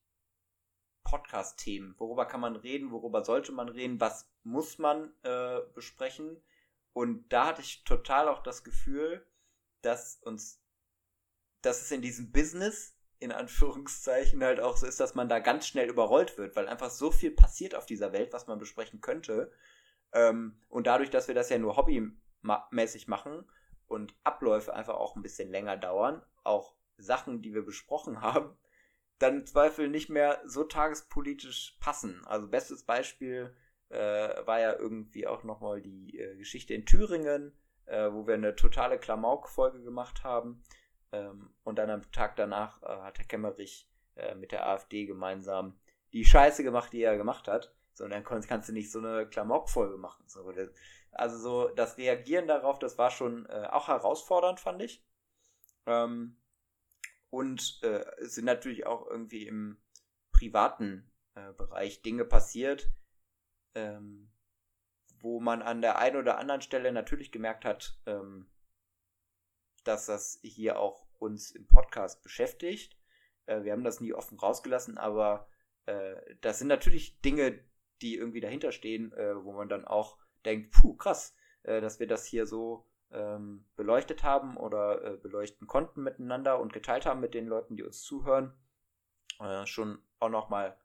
Podcast-Themen. 1.03 1.95
Worüber 1.97 2.27
kann 2.27 2.41
man 2.41 2.57
reden, 2.57 2.91
worüber 2.91 3.25
sollte 3.25 3.51
man 3.51 3.69
reden, 3.69 3.99
was 3.99 4.31
muss 4.43 4.77
man 4.77 5.15
äh, 5.23 5.61
besprechen? 5.73 6.39
Und 6.91 7.27
da 7.33 7.47
hatte 7.47 7.61
ich 7.63 7.85
total 7.85 8.27
auch 8.27 8.43
das 8.43 8.63
Gefühl, 8.63 9.25
dass 9.81 10.17
uns, 10.17 10.61
dass 11.63 11.81
es 11.81 11.89
in 11.89 12.03
diesem 12.03 12.31
Business 12.31 12.95
in 13.23 13.31
Anführungszeichen 13.31 14.43
halt 14.43 14.59
auch 14.59 14.77
so 14.77 14.85
ist, 14.85 14.99
dass 14.99 15.15
man 15.15 15.29
da 15.29 15.39
ganz 15.39 15.65
schnell 15.65 15.89
überrollt 15.89 16.37
wird, 16.37 16.55
weil 16.55 16.67
einfach 16.67 16.89
so 16.89 17.11
viel 17.11 17.31
passiert 17.31 17.73
auf 17.73 17.85
dieser 17.85 18.11
Welt, 18.13 18.33
was 18.33 18.47
man 18.47 18.59
besprechen 18.59 19.01
könnte. 19.01 19.51
Ähm, 20.11 20.59
und 20.69 20.87
dadurch, 20.87 21.09
dass 21.09 21.27
wir 21.27 21.35
das 21.35 21.49
ja 21.49 21.57
nur 21.57 21.77
hobbymäßig 21.77 23.07
machen 23.07 23.49
und 23.87 24.13
Abläufe 24.23 24.73
einfach 24.73 24.95
auch 24.95 25.15
ein 25.15 25.21
bisschen 25.21 25.49
länger 25.49 25.77
dauern, 25.77 26.21
auch 26.43 26.75
Sachen, 26.97 27.41
die 27.41 27.53
wir 27.53 27.63
besprochen 27.63 28.21
haben, 28.21 28.57
dann 29.19 29.37
im 29.37 29.45
Zweifel 29.45 29.87
nicht 29.87 30.09
mehr 30.09 30.41
so 30.45 30.63
tagespolitisch 30.65 31.77
passen. 31.79 32.21
Also 32.25 32.47
bestes 32.47 32.83
Beispiel 32.83 33.55
äh, 33.89 33.97
war 34.45 34.59
ja 34.59 34.73
irgendwie 34.73 35.27
auch 35.27 35.43
nochmal 35.43 35.81
die 35.81 36.19
äh, 36.19 36.35
Geschichte 36.35 36.73
in 36.73 36.85
Thüringen, 36.85 37.53
äh, 37.85 38.11
wo 38.11 38.27
wir 38.27 38.33
eine 38.33 38.55
totale 38.55 38.97
Klamauk-Folge 38.97 39.81
gemacht 39.81 40.23
haben. 40.23 40.63
Ähm, 41.13 41.53
und 41.63 41.77
dann 41.77 41.89
am 41.89 42.11
Tag 42.11 42.35
danach 42.35 42.81
äh, 42.83 42.87
hat 42.87 43.19
Herr 43.19 43.25
Kemmerich 43.25 43.87
äh, 44.15 44.35
mit 44.35 44.51
der 44.51 44.67
AfD 44.67 45.05
gemeinsam 45.05 45.79
die 46.11 46.25
Scheiße 46.25 46.63
gemacht, 46.63 46.91
die 46.91 47.03
er 47.03 47.17
gemacht 47.17 47.47
hat. 47.47 47.73
So, 47.93 48.03
und 48.03 48.09
dann 48.09 48.23
kannst 48.23 48.67
du 48.67 48.73
nicht 48.73 48.91
so 48.91 48.99
eine 48.99 49.27
Klamauk-Folge 49.29 49.97
machen. 49.97 50.23
So, 50.27 50.51
also 51.11 51.37
so 51.37 51.69
das 51.69 51.97
Reagieren 51.97 52.47
darauf, 52.47 52.79
das 52.79 52.97
war 52.97 53.11
schon 53.11 53.45
äh, 53.45 53.67
auch 53.71 53.87
herausfordernd, 53.87 54.59
fand 54.59 54.81
ich. 54.81 55.05
Ähm, 55.85 56.37
und 57.29 57.79
äh, 57.83 58.05
es 58.21 58.35
sind 58.35 58.45
natürlich 58.45 58.87
auch 58.87 59.05
irgendwie 59.07 59.47
im 59.47 59.77
privaten 60.31 61.11
äh, 61.35 61.53
Bereich 61.53 62.01
Dinge 62.01 62.25
passiert, 62.25 62.91
ähm, 63.75 64.31
wo 65.19 65.39
man 65.39 65.61
an 65.61 65.81
der 65.81 65.99
einen 65.99 66.17
oder 66.17 66.37
anderen 66.39 66.61
Stelle 66.61 66.91
natürlich 66.91 67.31
gemerkt 67.31 67.65
hat, 67.65 67.99
ähm, 68.07 68.49
dass 69.83 70.07
das 70.07 70.39
hier 70.43 70.79
auch 70.79 71.02
uns 71.23 71.51
im 71.51 71.67
Podcast 71.67 72.21
beschäftigt. 72.23 72.97
Äh, 73.45 73.63
wir 73.63 73.71
haben 73.71 73.83
das 73.83 74.01
nie 74.01 74.13
offen 74.13 74.37
rausgelassen, 74.37 74.97
aber 74.97 75.47
äh, 75.85 76.15
das 76.41 76.59
sind 76.59 76.67
natürlich 76.67 77.21
Dinge, 77.21 77.59
die 78.01 78.15
irgendwie 78.17 78.41
dahinter 78.41 78.71
stehen, 78.71 79.13
äh, 79.13 79.43
wo 79.43 79.53
man 79.53 79.69
dann 79.69 79.85
auch 79.85 80.17
denkt, 80.45 80.71
puh, 80.71 80.95
krass, 80.95 81.35
äh, 81.63 81.81
dass 81.81 81.99
wir 81.99 82.07
das 82.07 82.25
hier 82.25 82.45
so 82.45 82.85
ähm, 83.11 83.65
beleuchtet 83.75 84.23
haben 84.23 84.57
oder 84.57 85.03
äh, 85.03 85.17
beleuchten 85.17 85.67
konnten 85.67 86.03
miteinander 86.03 86.59
und 86.59 86.73
geteilt 86.73 87.05
haben 87.05 87.21
mit 87.21 87.33
den 87.33 87.47
Leuten, 87.47 87.75
die 87.75 87.83
uns 87.83 88.01
zuhören. 88.01 88.53
Äh, 89.39 89.65
schon 89.65 89.99
auch 90.19 90.29
nochmal, 90.29 90.77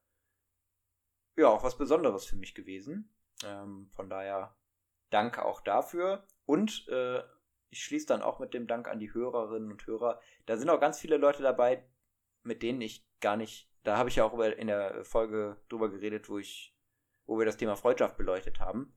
ja, 1.36 1.48
auch 1.48 1.65
was 1.65 1.78
Besonderes 1.78 2.24
für 2.24 2.36
mich 2.36 2.55
gewesen. 2.55 3.15
Ähm, 3.44 3.89
von 3.93 4.10
daher 4.10 4.55
danke 5.10 5.44
auch 5.44 5.60
dafür. 5.60 6.27
Und 6.44 6.86
äh, 6.89 7.23
ich 7.70 7.82
schließe 7.85 8.07
dann 8.07 8.23
auch 8.23 8.39
mit 8.39 8.55
dem 8.55 8.66
Dank 8.66 8.89
an 8.89 8.99
die 8.99 9.12
Hörerinnen 9.12 9.70
und 9.70 9.86
Hörer. 9.86 10.20
Da 10.47 10.57
sind 10.57 10.70
auch 10.70 10.81
ganz 10.81 10.99
viele 10.99 11.16
Leute 11.16 11.43
dabei, 11.43 11.85
mit 12.43 12.62
denen 12.62 12.81
ich 12.81 13.07
gar 13.20 13.36
nicht, 13.36 13.70
da 13.85 13.97
habe 13.97 14.09
ich 14.09 14.16
ja 14.16 14.24
auch 14.24 14.39
in 14.39 14.69
der 14.69 15.05
Folge 15.05 15.57
drüber 15.69 15.90
geredet, 15.90 16.28
wo 16.28 16.39
ich, 16.39 16.74
wo 17.27 17.39
wir 17.39 17.47
das 17.47 17.57
Thema 17.57 17.77
Freundschaft 17.77 18.16
beleuchtet 18.16 18.61
haben. 18.61 18.95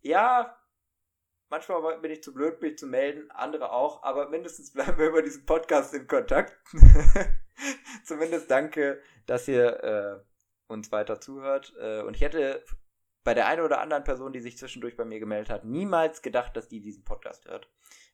Ja, 0.00 0.56
manchmal 1.48 1.98
bin 2.00 2.10
ich 2.10 2.22
zu 2.22 2.32
blöd, 2.32 2.60
mich 2.62 2.78
zu 2.78 2.86
melden, 2.86 3.30
andere 3.30 3.72
auch, 3.72 4.02
aber 4.02 4.28
mindestens 4.28 4.72
bleiben 4.74 4.98
wir 4.98 5.08
über 5.08 5.22
diesen 5.22 5.46
Podcast 5.46 5.94
in 5.94 6.06
Kontakt. 6.06 6.56
Zumindest 8.04 8.50
danke, 8.50 9.02
dass 9.26 9.48
ihr 9.48 9.82
äh, 9.82 10.72
uns 10.72 10.92
weiter 10.92 11.20
zuhört. 11.20 11.74
Äh, 11.80 12.02
und 12.02 12.14
ich 12.14 12.22
hätte 12.22 12.62
bei 13.28 13.34
der 13.34 13.46
einen 13.46 13.60
oder 13.60 13.82
anderen 13.82 14.04
Person, 14.04 14.32
die 14.32 14.40
sich 14.40 14.56
zwischendurch 14.56 14.96
bei 14.96 15.04
mir 15.04 15.20
gemeldet 15.20 15.50
hat, 15.50 15.66
niemals 15.66 16.22
gedacht, 16.22 16.56
dass 16.56 16.66
die 16.66 16.80
diesen 16.80 17.04
Podcast 17.04 17.44
hört. 17.44 17.70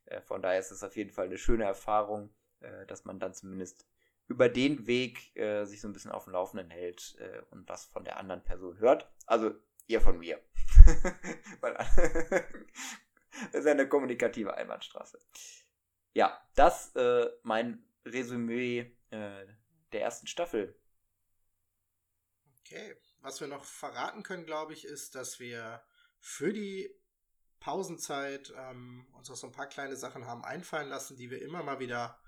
Äh, 0.06 0.20
von 0.20 0.42
daher 0.42 0.58
ist 0.58 0.72
es 0.72 0.82
auf 0.82 0.96
jeden 0.96 1.12
Fall 1.12 1.26
eine 1.26 1.38
schöne 1.38 1.62
Erfahrung, 1.62 2.34
äh, 2.58 2.84
dass 2.86 3.04
man 3.04 3.20
dann 3.20 3.32
zumindest 3.32 3.86
über 4.26 4.48
den 4.48 4.88
Weg 4.88 5.36
äh, 5.36 5.66
sich 5.66 5.80
so 5.80 5.86
ein 5.86 5.92
bisschen 5.92 6.10
auf 6.10 6.24
dem 6.24 6.32
Laufenden 6.32 6.68
hält 6.68 7.16
äh, 7.20 7.42
und 7.52 7.68
was 7.68 7.84
von 7.84 8.02
der 8.02 8.16
anderen 8.16 8.42
Person 8.42 8.76
hört. 8.80 9.08
Also 9.24 9.52
ihr 9.86 10.00
von 10.00 10.18
mir. 10.18 10.40
das 11.60 11.94
ist 13.52 13.66
eine 13.68 13.88
kommunikative 13.88 14.54
Einbahnstraße. 14.54 15.20
Ja, 16.12 16.44
das 16.56 16.92
äh, 16.96 17.30
mein 17.44 17.84
Resümee 18.04 18.90
äh, 19.10 19.46
der 19.92 20.02
ersten 20.02 20.26
Staffel. 20.26 20.74
Okay. 22.62 22.96
Was 23.24 23.40
wir 23.40 23.48
noch 23.48 23.64
verraten 23.64 24.22
können, 24.22 24.44
glaube 24.44 24.74
ich, 24.74 24.84
ist, 24.84 25.14
dass 25.14 25.40
wir 25.40 25.82
für 26.20 26.52
die 26.52 26.94
Pausenzeit 27.58 28.52
ähm, 28.54 29.06
uns 29.12 29.30
auch 29.30 29.36
so 29.36 29.46
ein 29.46 29.52
paar 29.54 29.66
kleine 29.66 29.96
Sachen 29.96 30.26
haben 30.26 30.44
einfallen 30.44 30.90
lassen, 30.90 31.16
die 31.16 31.30
wir 31.30 31.40
immer 31.40 31.62
mal 31.62 31.80
wieder 31.80 32.20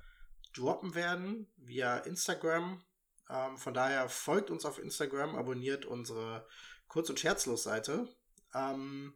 droppen 0.54 0.94
werden 0.94 1.52
via 1.58 1.98
Instagram. 1.98 2.82
Ähm, 3.28 3.58
von 3.58 3.74
daher 3.74 4.08
folgt 4.08 4.50
uns 4.50 4.64
auf 4.64 4.78
Instagram, 4.78 5.36
abonniert 5.36 5.84
unsere 5.84 6.48
Kurz- 6.88 7.10
und 7.10 7.20
Scherzlos-Seite. 7.20 8.08
Ähm, 8.54 9.12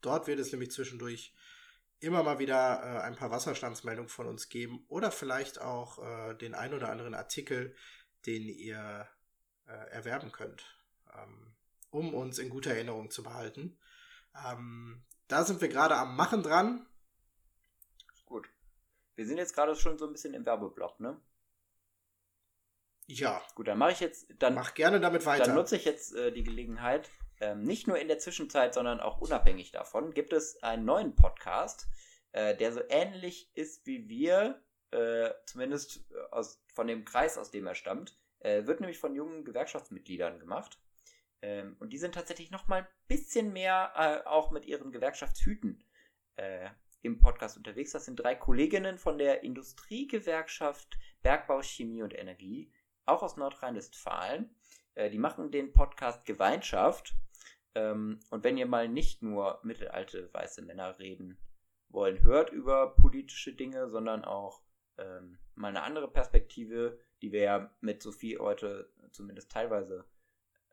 dort 0.00 0.26
wird 0.26 0.38
es 0.38 0.50
nämlich 0.50 0.70
zwischendurch 0.70 1.34
immer 2.00 2.22
mal 2.22 2.38
wieder 2.38 2.80
äh, 2.82 3.00
ein 3.02 3.16
paar 3.16 3.30
Wasserstandsmeldungen 3.30 4.08
von 4.08 4.28
uns 4.28 4.48
geben 4.48 4.86
oder 4.88 5.12
vielleicht 5.12 5.60
auch 5.60 5.98
äh, 6.02 6.34
den 6.36 6.54
ein 6.54 6.72
oder 6.72 6.88
anderen 6.88 7.14
Artikel, 7.14 7.76
den 8.24 8.48
ihr 8.48 9.06
äh, 9.66 9.90
erwerben 9.90 10.32
könnt, 10.32 10.64
um 11.90 12.14
uns 12.14 12.38
in 12.38 12.48
guter 12.48 12.72
Erinnerung 12.72 13.10
zu 13.10 13.22
behalten. 13.22 13.78
Ähm, 14.46 15.04
da 15.28 15.44
sind 15.44 15.60
wir 15.60 15.68
gerade 15.68 15.96
am 15.96 16.16
Machen 16.16 16.42
dran. 16.42 16.86
Gut. 18.24 18.48
Wir 19.14 19.26
sind 19.26 19.38
jetzt 19.38 19.54
gerade 19.54 19.76
schon 19.76 19.98
so 19.98 20.06
ein 20.06 20.12
bisschen 20.12 20.34
im 20.34 20.46
Werbeblock, 20.46 21.00
ne? 21.00 21.20
Ja. 23.06 23.42
Gut, 23.54 23.68
dann 23.68 23.78
mache 23.78 23.92
ich 23.92 24.00
jetzt. 24.00 24.26
Dann, 24.38 24.54
Mach 24.54 24.74
gerne 24.74 25.00
damit 25.00 25.26
weiter. 25.26 25.44
Dann 25.44 25.54
nutze 25.54 25.76
ich 25.76 25.84
jetzt 25.84 26.14
äh, 26.14 26.32
die 26.32 26.44
Gelegenheit. 26.44 27.10
Ähm, 27.40 27.62
nicht 27.62 27.86
nur 27.88 27.98
in 27.98 28.08
der 28.08 28.18
Zwischenzeit, 28.18 28.72
sondern 28.72 29.00
auch 29.00 29.20
unabhängig 29.20 29.72
davon 29.72 30.14
gibt 30.14 30.32
es 30.32 30.62
einen 30.62 30.84
neuen 30.84 31.14
Podcast, 31.14 31.88
äh, 32.30 32.56
der 32.56 32.72
so 32.72 32.80
ähnlich 32.88 33.50
ist 33.54 33.84
wie 33.84 34.08
wir, 34.08 34.62
äh, 34.92 35.30
zumindest 35.46 36.08
äh, 36.10 36.14
aus, 36.30 36.62
von 36.74 36.86
dem 36.86 37.04
Kreis, 37.04 37.38
aus 37.38 37.50
dem 37.50 37.66
er 37.66 37.74
stammt. 37.74 38.18
Äh, 38.38 38.66
wird 38.66 38.80
nämlich 38.80 38.98
von 38.98 39.14
jungen 39.14 39.44
Gewerkschaftsmitgliedern 39.44 40.38
gemacht. 40.38 40.78
Ähm, 41.42 41.76
und 41.80 41.92
die 41.92 41.98
sind 41.98 42.14
tatsächlich 42.14 42.50
noch 42.50 42.68
mal 42.68 42.82
ein 42.82 42.88
bisschen 43.08 43.52
mehr 43.52 43.92
äh, 43.96 44.28
auch 44.28 44.50
mit 44.52 44.64
ihren 44.64 44.92
Gewerkschaftshüten 44.92 45.84
äh, 46.36 46.70
im 47.02 47.18
Podcast 47.18 47.56
unterwegs. 47.56 47.90
Das 47.90 48.04
sind 48.04 48.16
drei 48.16 48.34
Kolleginnen 48.34 48.96
von 48.96 49.18
der 49.18 49.42
Industriegewerkschaft 49.42 50.96
Bergbau, 51.22 51.60
Chemie 51.62 52.02
und 52.02 52.16
Energie, 52.16 52.72
auch 53.04 53.22
aus 53.22 53.36
Nordrhein-Westfalen. 53.36 54.54
Äh, 54.94 55.10
die 55.10 55.18
machen 55.18 55.50
den 55.50 55.72
Podcast 55.72 56.24
Gemeinschaft. 56.24 57.16
Ähm, 57.74 58.20
und 58.30 58.44
wenn 58.44 58.56
ihr 58.56 58.66
mal 58.66 58.88
nicht 58.88 59.22
nur 59.22 59.60
mittelalte 59.64 60.32
weiße 60.32 60.62
Männer 60.62 60.98
reden 60.98 61.38
wollen, 61.88 62.22
hört 62.22 62.50
über 62.50 62.94
politische 62.94 63.52
Dinge, 63.52 63.88
sondern 63.88 64.24
auch 64.24 64.62
ähm, 64.98 65.38
mal 65.54 65.68
eine 65.68 65.82
andere 65.82 66.08
Perspektive, 66.08 66.98
die 67.20 67.32
wir 67.32 67.42
ja 67.42 67.70
mit 67.80 68.02
Sophie 68.02 68.38
heute 68.38 68.90
zumindest 69.10 69.50
teilweise 69.50 70.04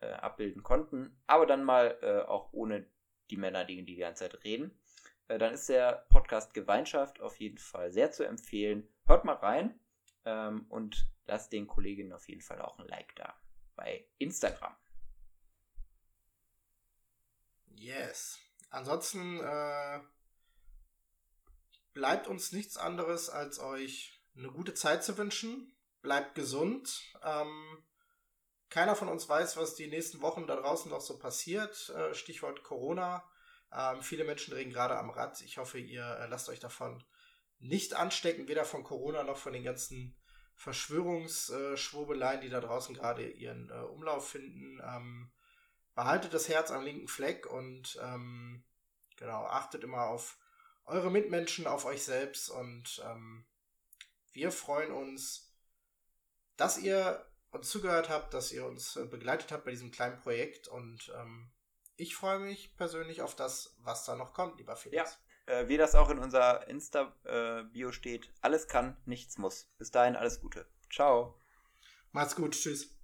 äh, 0.01 0.11
abbilden 0.11 0.63
konnten, 0.63 1.17
aber 1.27 1.45
dann 1.45 1.63
mal 1.63 1.97
äh, 2.01 2.27
auch 2.27 2.53
ohne 2.53 2.85
die 3.29 3.37
Männer, 3.37 3.65
die 3.65 3.83
die 3.83 3.95
ganze 3.95 4.29
Zeit 4.29 4.43
reden, 4.43 4.77
äh, 5.27 5.37
dann 5.37 5.53
ist 5.53 5.69
der 5.69 6.05
Podcast 6.09 6.53
Gemeinschaft 6.53 7.21
auf 7.21 7.39
jeden 7.39 7.57
Fall 7.57 7.91
sehr 7.91 8.11
zu 8.11 8.25
empfehlen. 8.25 8.87
Hört 9.05 9.25
mal 9.25 9.35
rein 9.35 9.79
ähm, 10.25 10.65
und 10.69 11.07
lasst 11.25 11.53
den 11.53 11.67
Kolleginnen 11.67 12.13
auf 12.13 12.27
jeden 12.27 12.41
Fall 12.41 12.61
auch 12.61 12.79
ein 12.79 12.87
Like 12.87 13.15
da 13.15 13.35
bei 13.75 14.05
Instagram. 14.17 14.75
Yes. 17.75 18.39
Ansonsten 18.71 19.39
äh, 19.39 19.99
bleibt 21.93 22.27
uns 22.27 22.51
nichts 22.51 22.77
anderes, 22.77 23.29
als 23.29 23.59
euch 23.59 24.21
eine 24.35 24.51
gute 24.51 24.73
Zeit 24.73 25.03
zu 25.03 25.17
wünschen. 25.17 25.73
Bleibt 26.01 26.35
gesund. 26.35 27.01
Ähm, 27.23 27.83
keiner 28.69 28.95
von 28.95 29.09
uns 29.09 29.27
weiß, 29.27 29.57
was 29.57 29.75
die 29.75 29.87
nächsten 29.87 30.21
Wochen 30.21 30.47
da 30.47 30.55
draußen 30.55 30.91
noch 30.91 31.01
so 31.01 31.17
passiert. 31.17 31.89
Äh, 31.89 32.13
Stichwort 32.13 32.63
Corona. 32.63 33.23
Ähm, 33.71 34.01
viele 34.01 34.23
Menschen 34.23 34.53
drehen 34.53 34.69
gerade 34.69 34.97
am 34.97 35.09
Rad. 35.09 35.41
Ich 35.41 35.57
hoffe, 35.57 35.79
ihr 35.79 36.03
äh, 36.03 36.27
lasst 36.27 36.49
euch 36.49 36.59
davon 36.59 37.03
nicht 37.59 37.95
anstecken, 37.95 38.47
weder 38.47 38.65
von 38.65 38.83
Corona 38.83 39.23
noch 39.23 39.37
von 39.37 39.53
den 39.53 39.63
ganzen 39.63 40.15
Verschwörungsschwurbeleien, 40.55 42.41
die 42.41 42.49
da 42.49 42.59
draußen 42.59 42.95
gerade 42.95 43.27
ihren 43.27 43.69
äh, 43.69 43.73
Umlauf 43.73 44.29
finden. 44.29 44.81
Ähm, 44.83 45.31
behaltet 45.95 46.33
das 46.33 46.47
Herz 46.47 46.71
am 46.71 46.83
linken 46.83 47.07
Fleck 47.07 47.45
und 47.45 47.99
ähm, 48.01 48.63
genau, 49.17 49.45
achtet 49.45 49.83
immer 49.83 50.03
auf 50.03 50.37
eure 50.85 51.11
Mitmenschen, 51.11 51.67
auf 51.67 51.85
euch 51.85 52.03
selbst 52.03 52.49
und 52.49 53.01
ähm, 53.05 53.45
wir 54.31 54.51
freuen 54.51 54.91
uns, 54.91 55.53
dass 56.55 56.77
ihr 56.77 57.28
uns 57.51 57.69
zugehört 57.69 58.09
habt, 58.09 58.33
dass 58.33 58.51
ihr 58.51 58.65
uns 58.65 58.95
äh, 58.95 59.05
begleitet 59.05 59.51
habt 59.51 59.65
bei 59.65 59.71
diesem 59.71 59.91
kleinen 59.91 60.19
Projekt 60.19 60.67
und 60.67 61.11
ähm, 61.15 61.51
ich 61.95 62.15
freue 62.15 62.39
mich 62.39 62.75
persönlich 62.77 63.21
auf 63.21 63.35
das, 63.35 63.75
was 63.79 64.05
da 64.05 64.15
noch 64.15 64.33
kommt, 64.33 64.57
lieber 64.57 64.75
Felix. 64.75 65.19
Ja, 65.47 65.53
äh, 65.53 65.67
wie 65.67 65.77
das 65.77 65.95
auch 65.95 66.09
in 66.09 66.19
unserer 66.19 66.67
Insta-Bio 66.67 67.91
steht, 67.91 68.31
alles 68.41 68.67
kann, 68.67 68.95
nichts 69.05 69.37
muss. 69.37 69.69
Bis 69.77 69.91
dahin 69.91 70.15
alles 70.15 70.39
Gute. 70.41 70.67
Ciao. 70.91 71.37
Macht's 72.11 72.35
gut, 72.35 72.53
tschüss. 72.53 72.98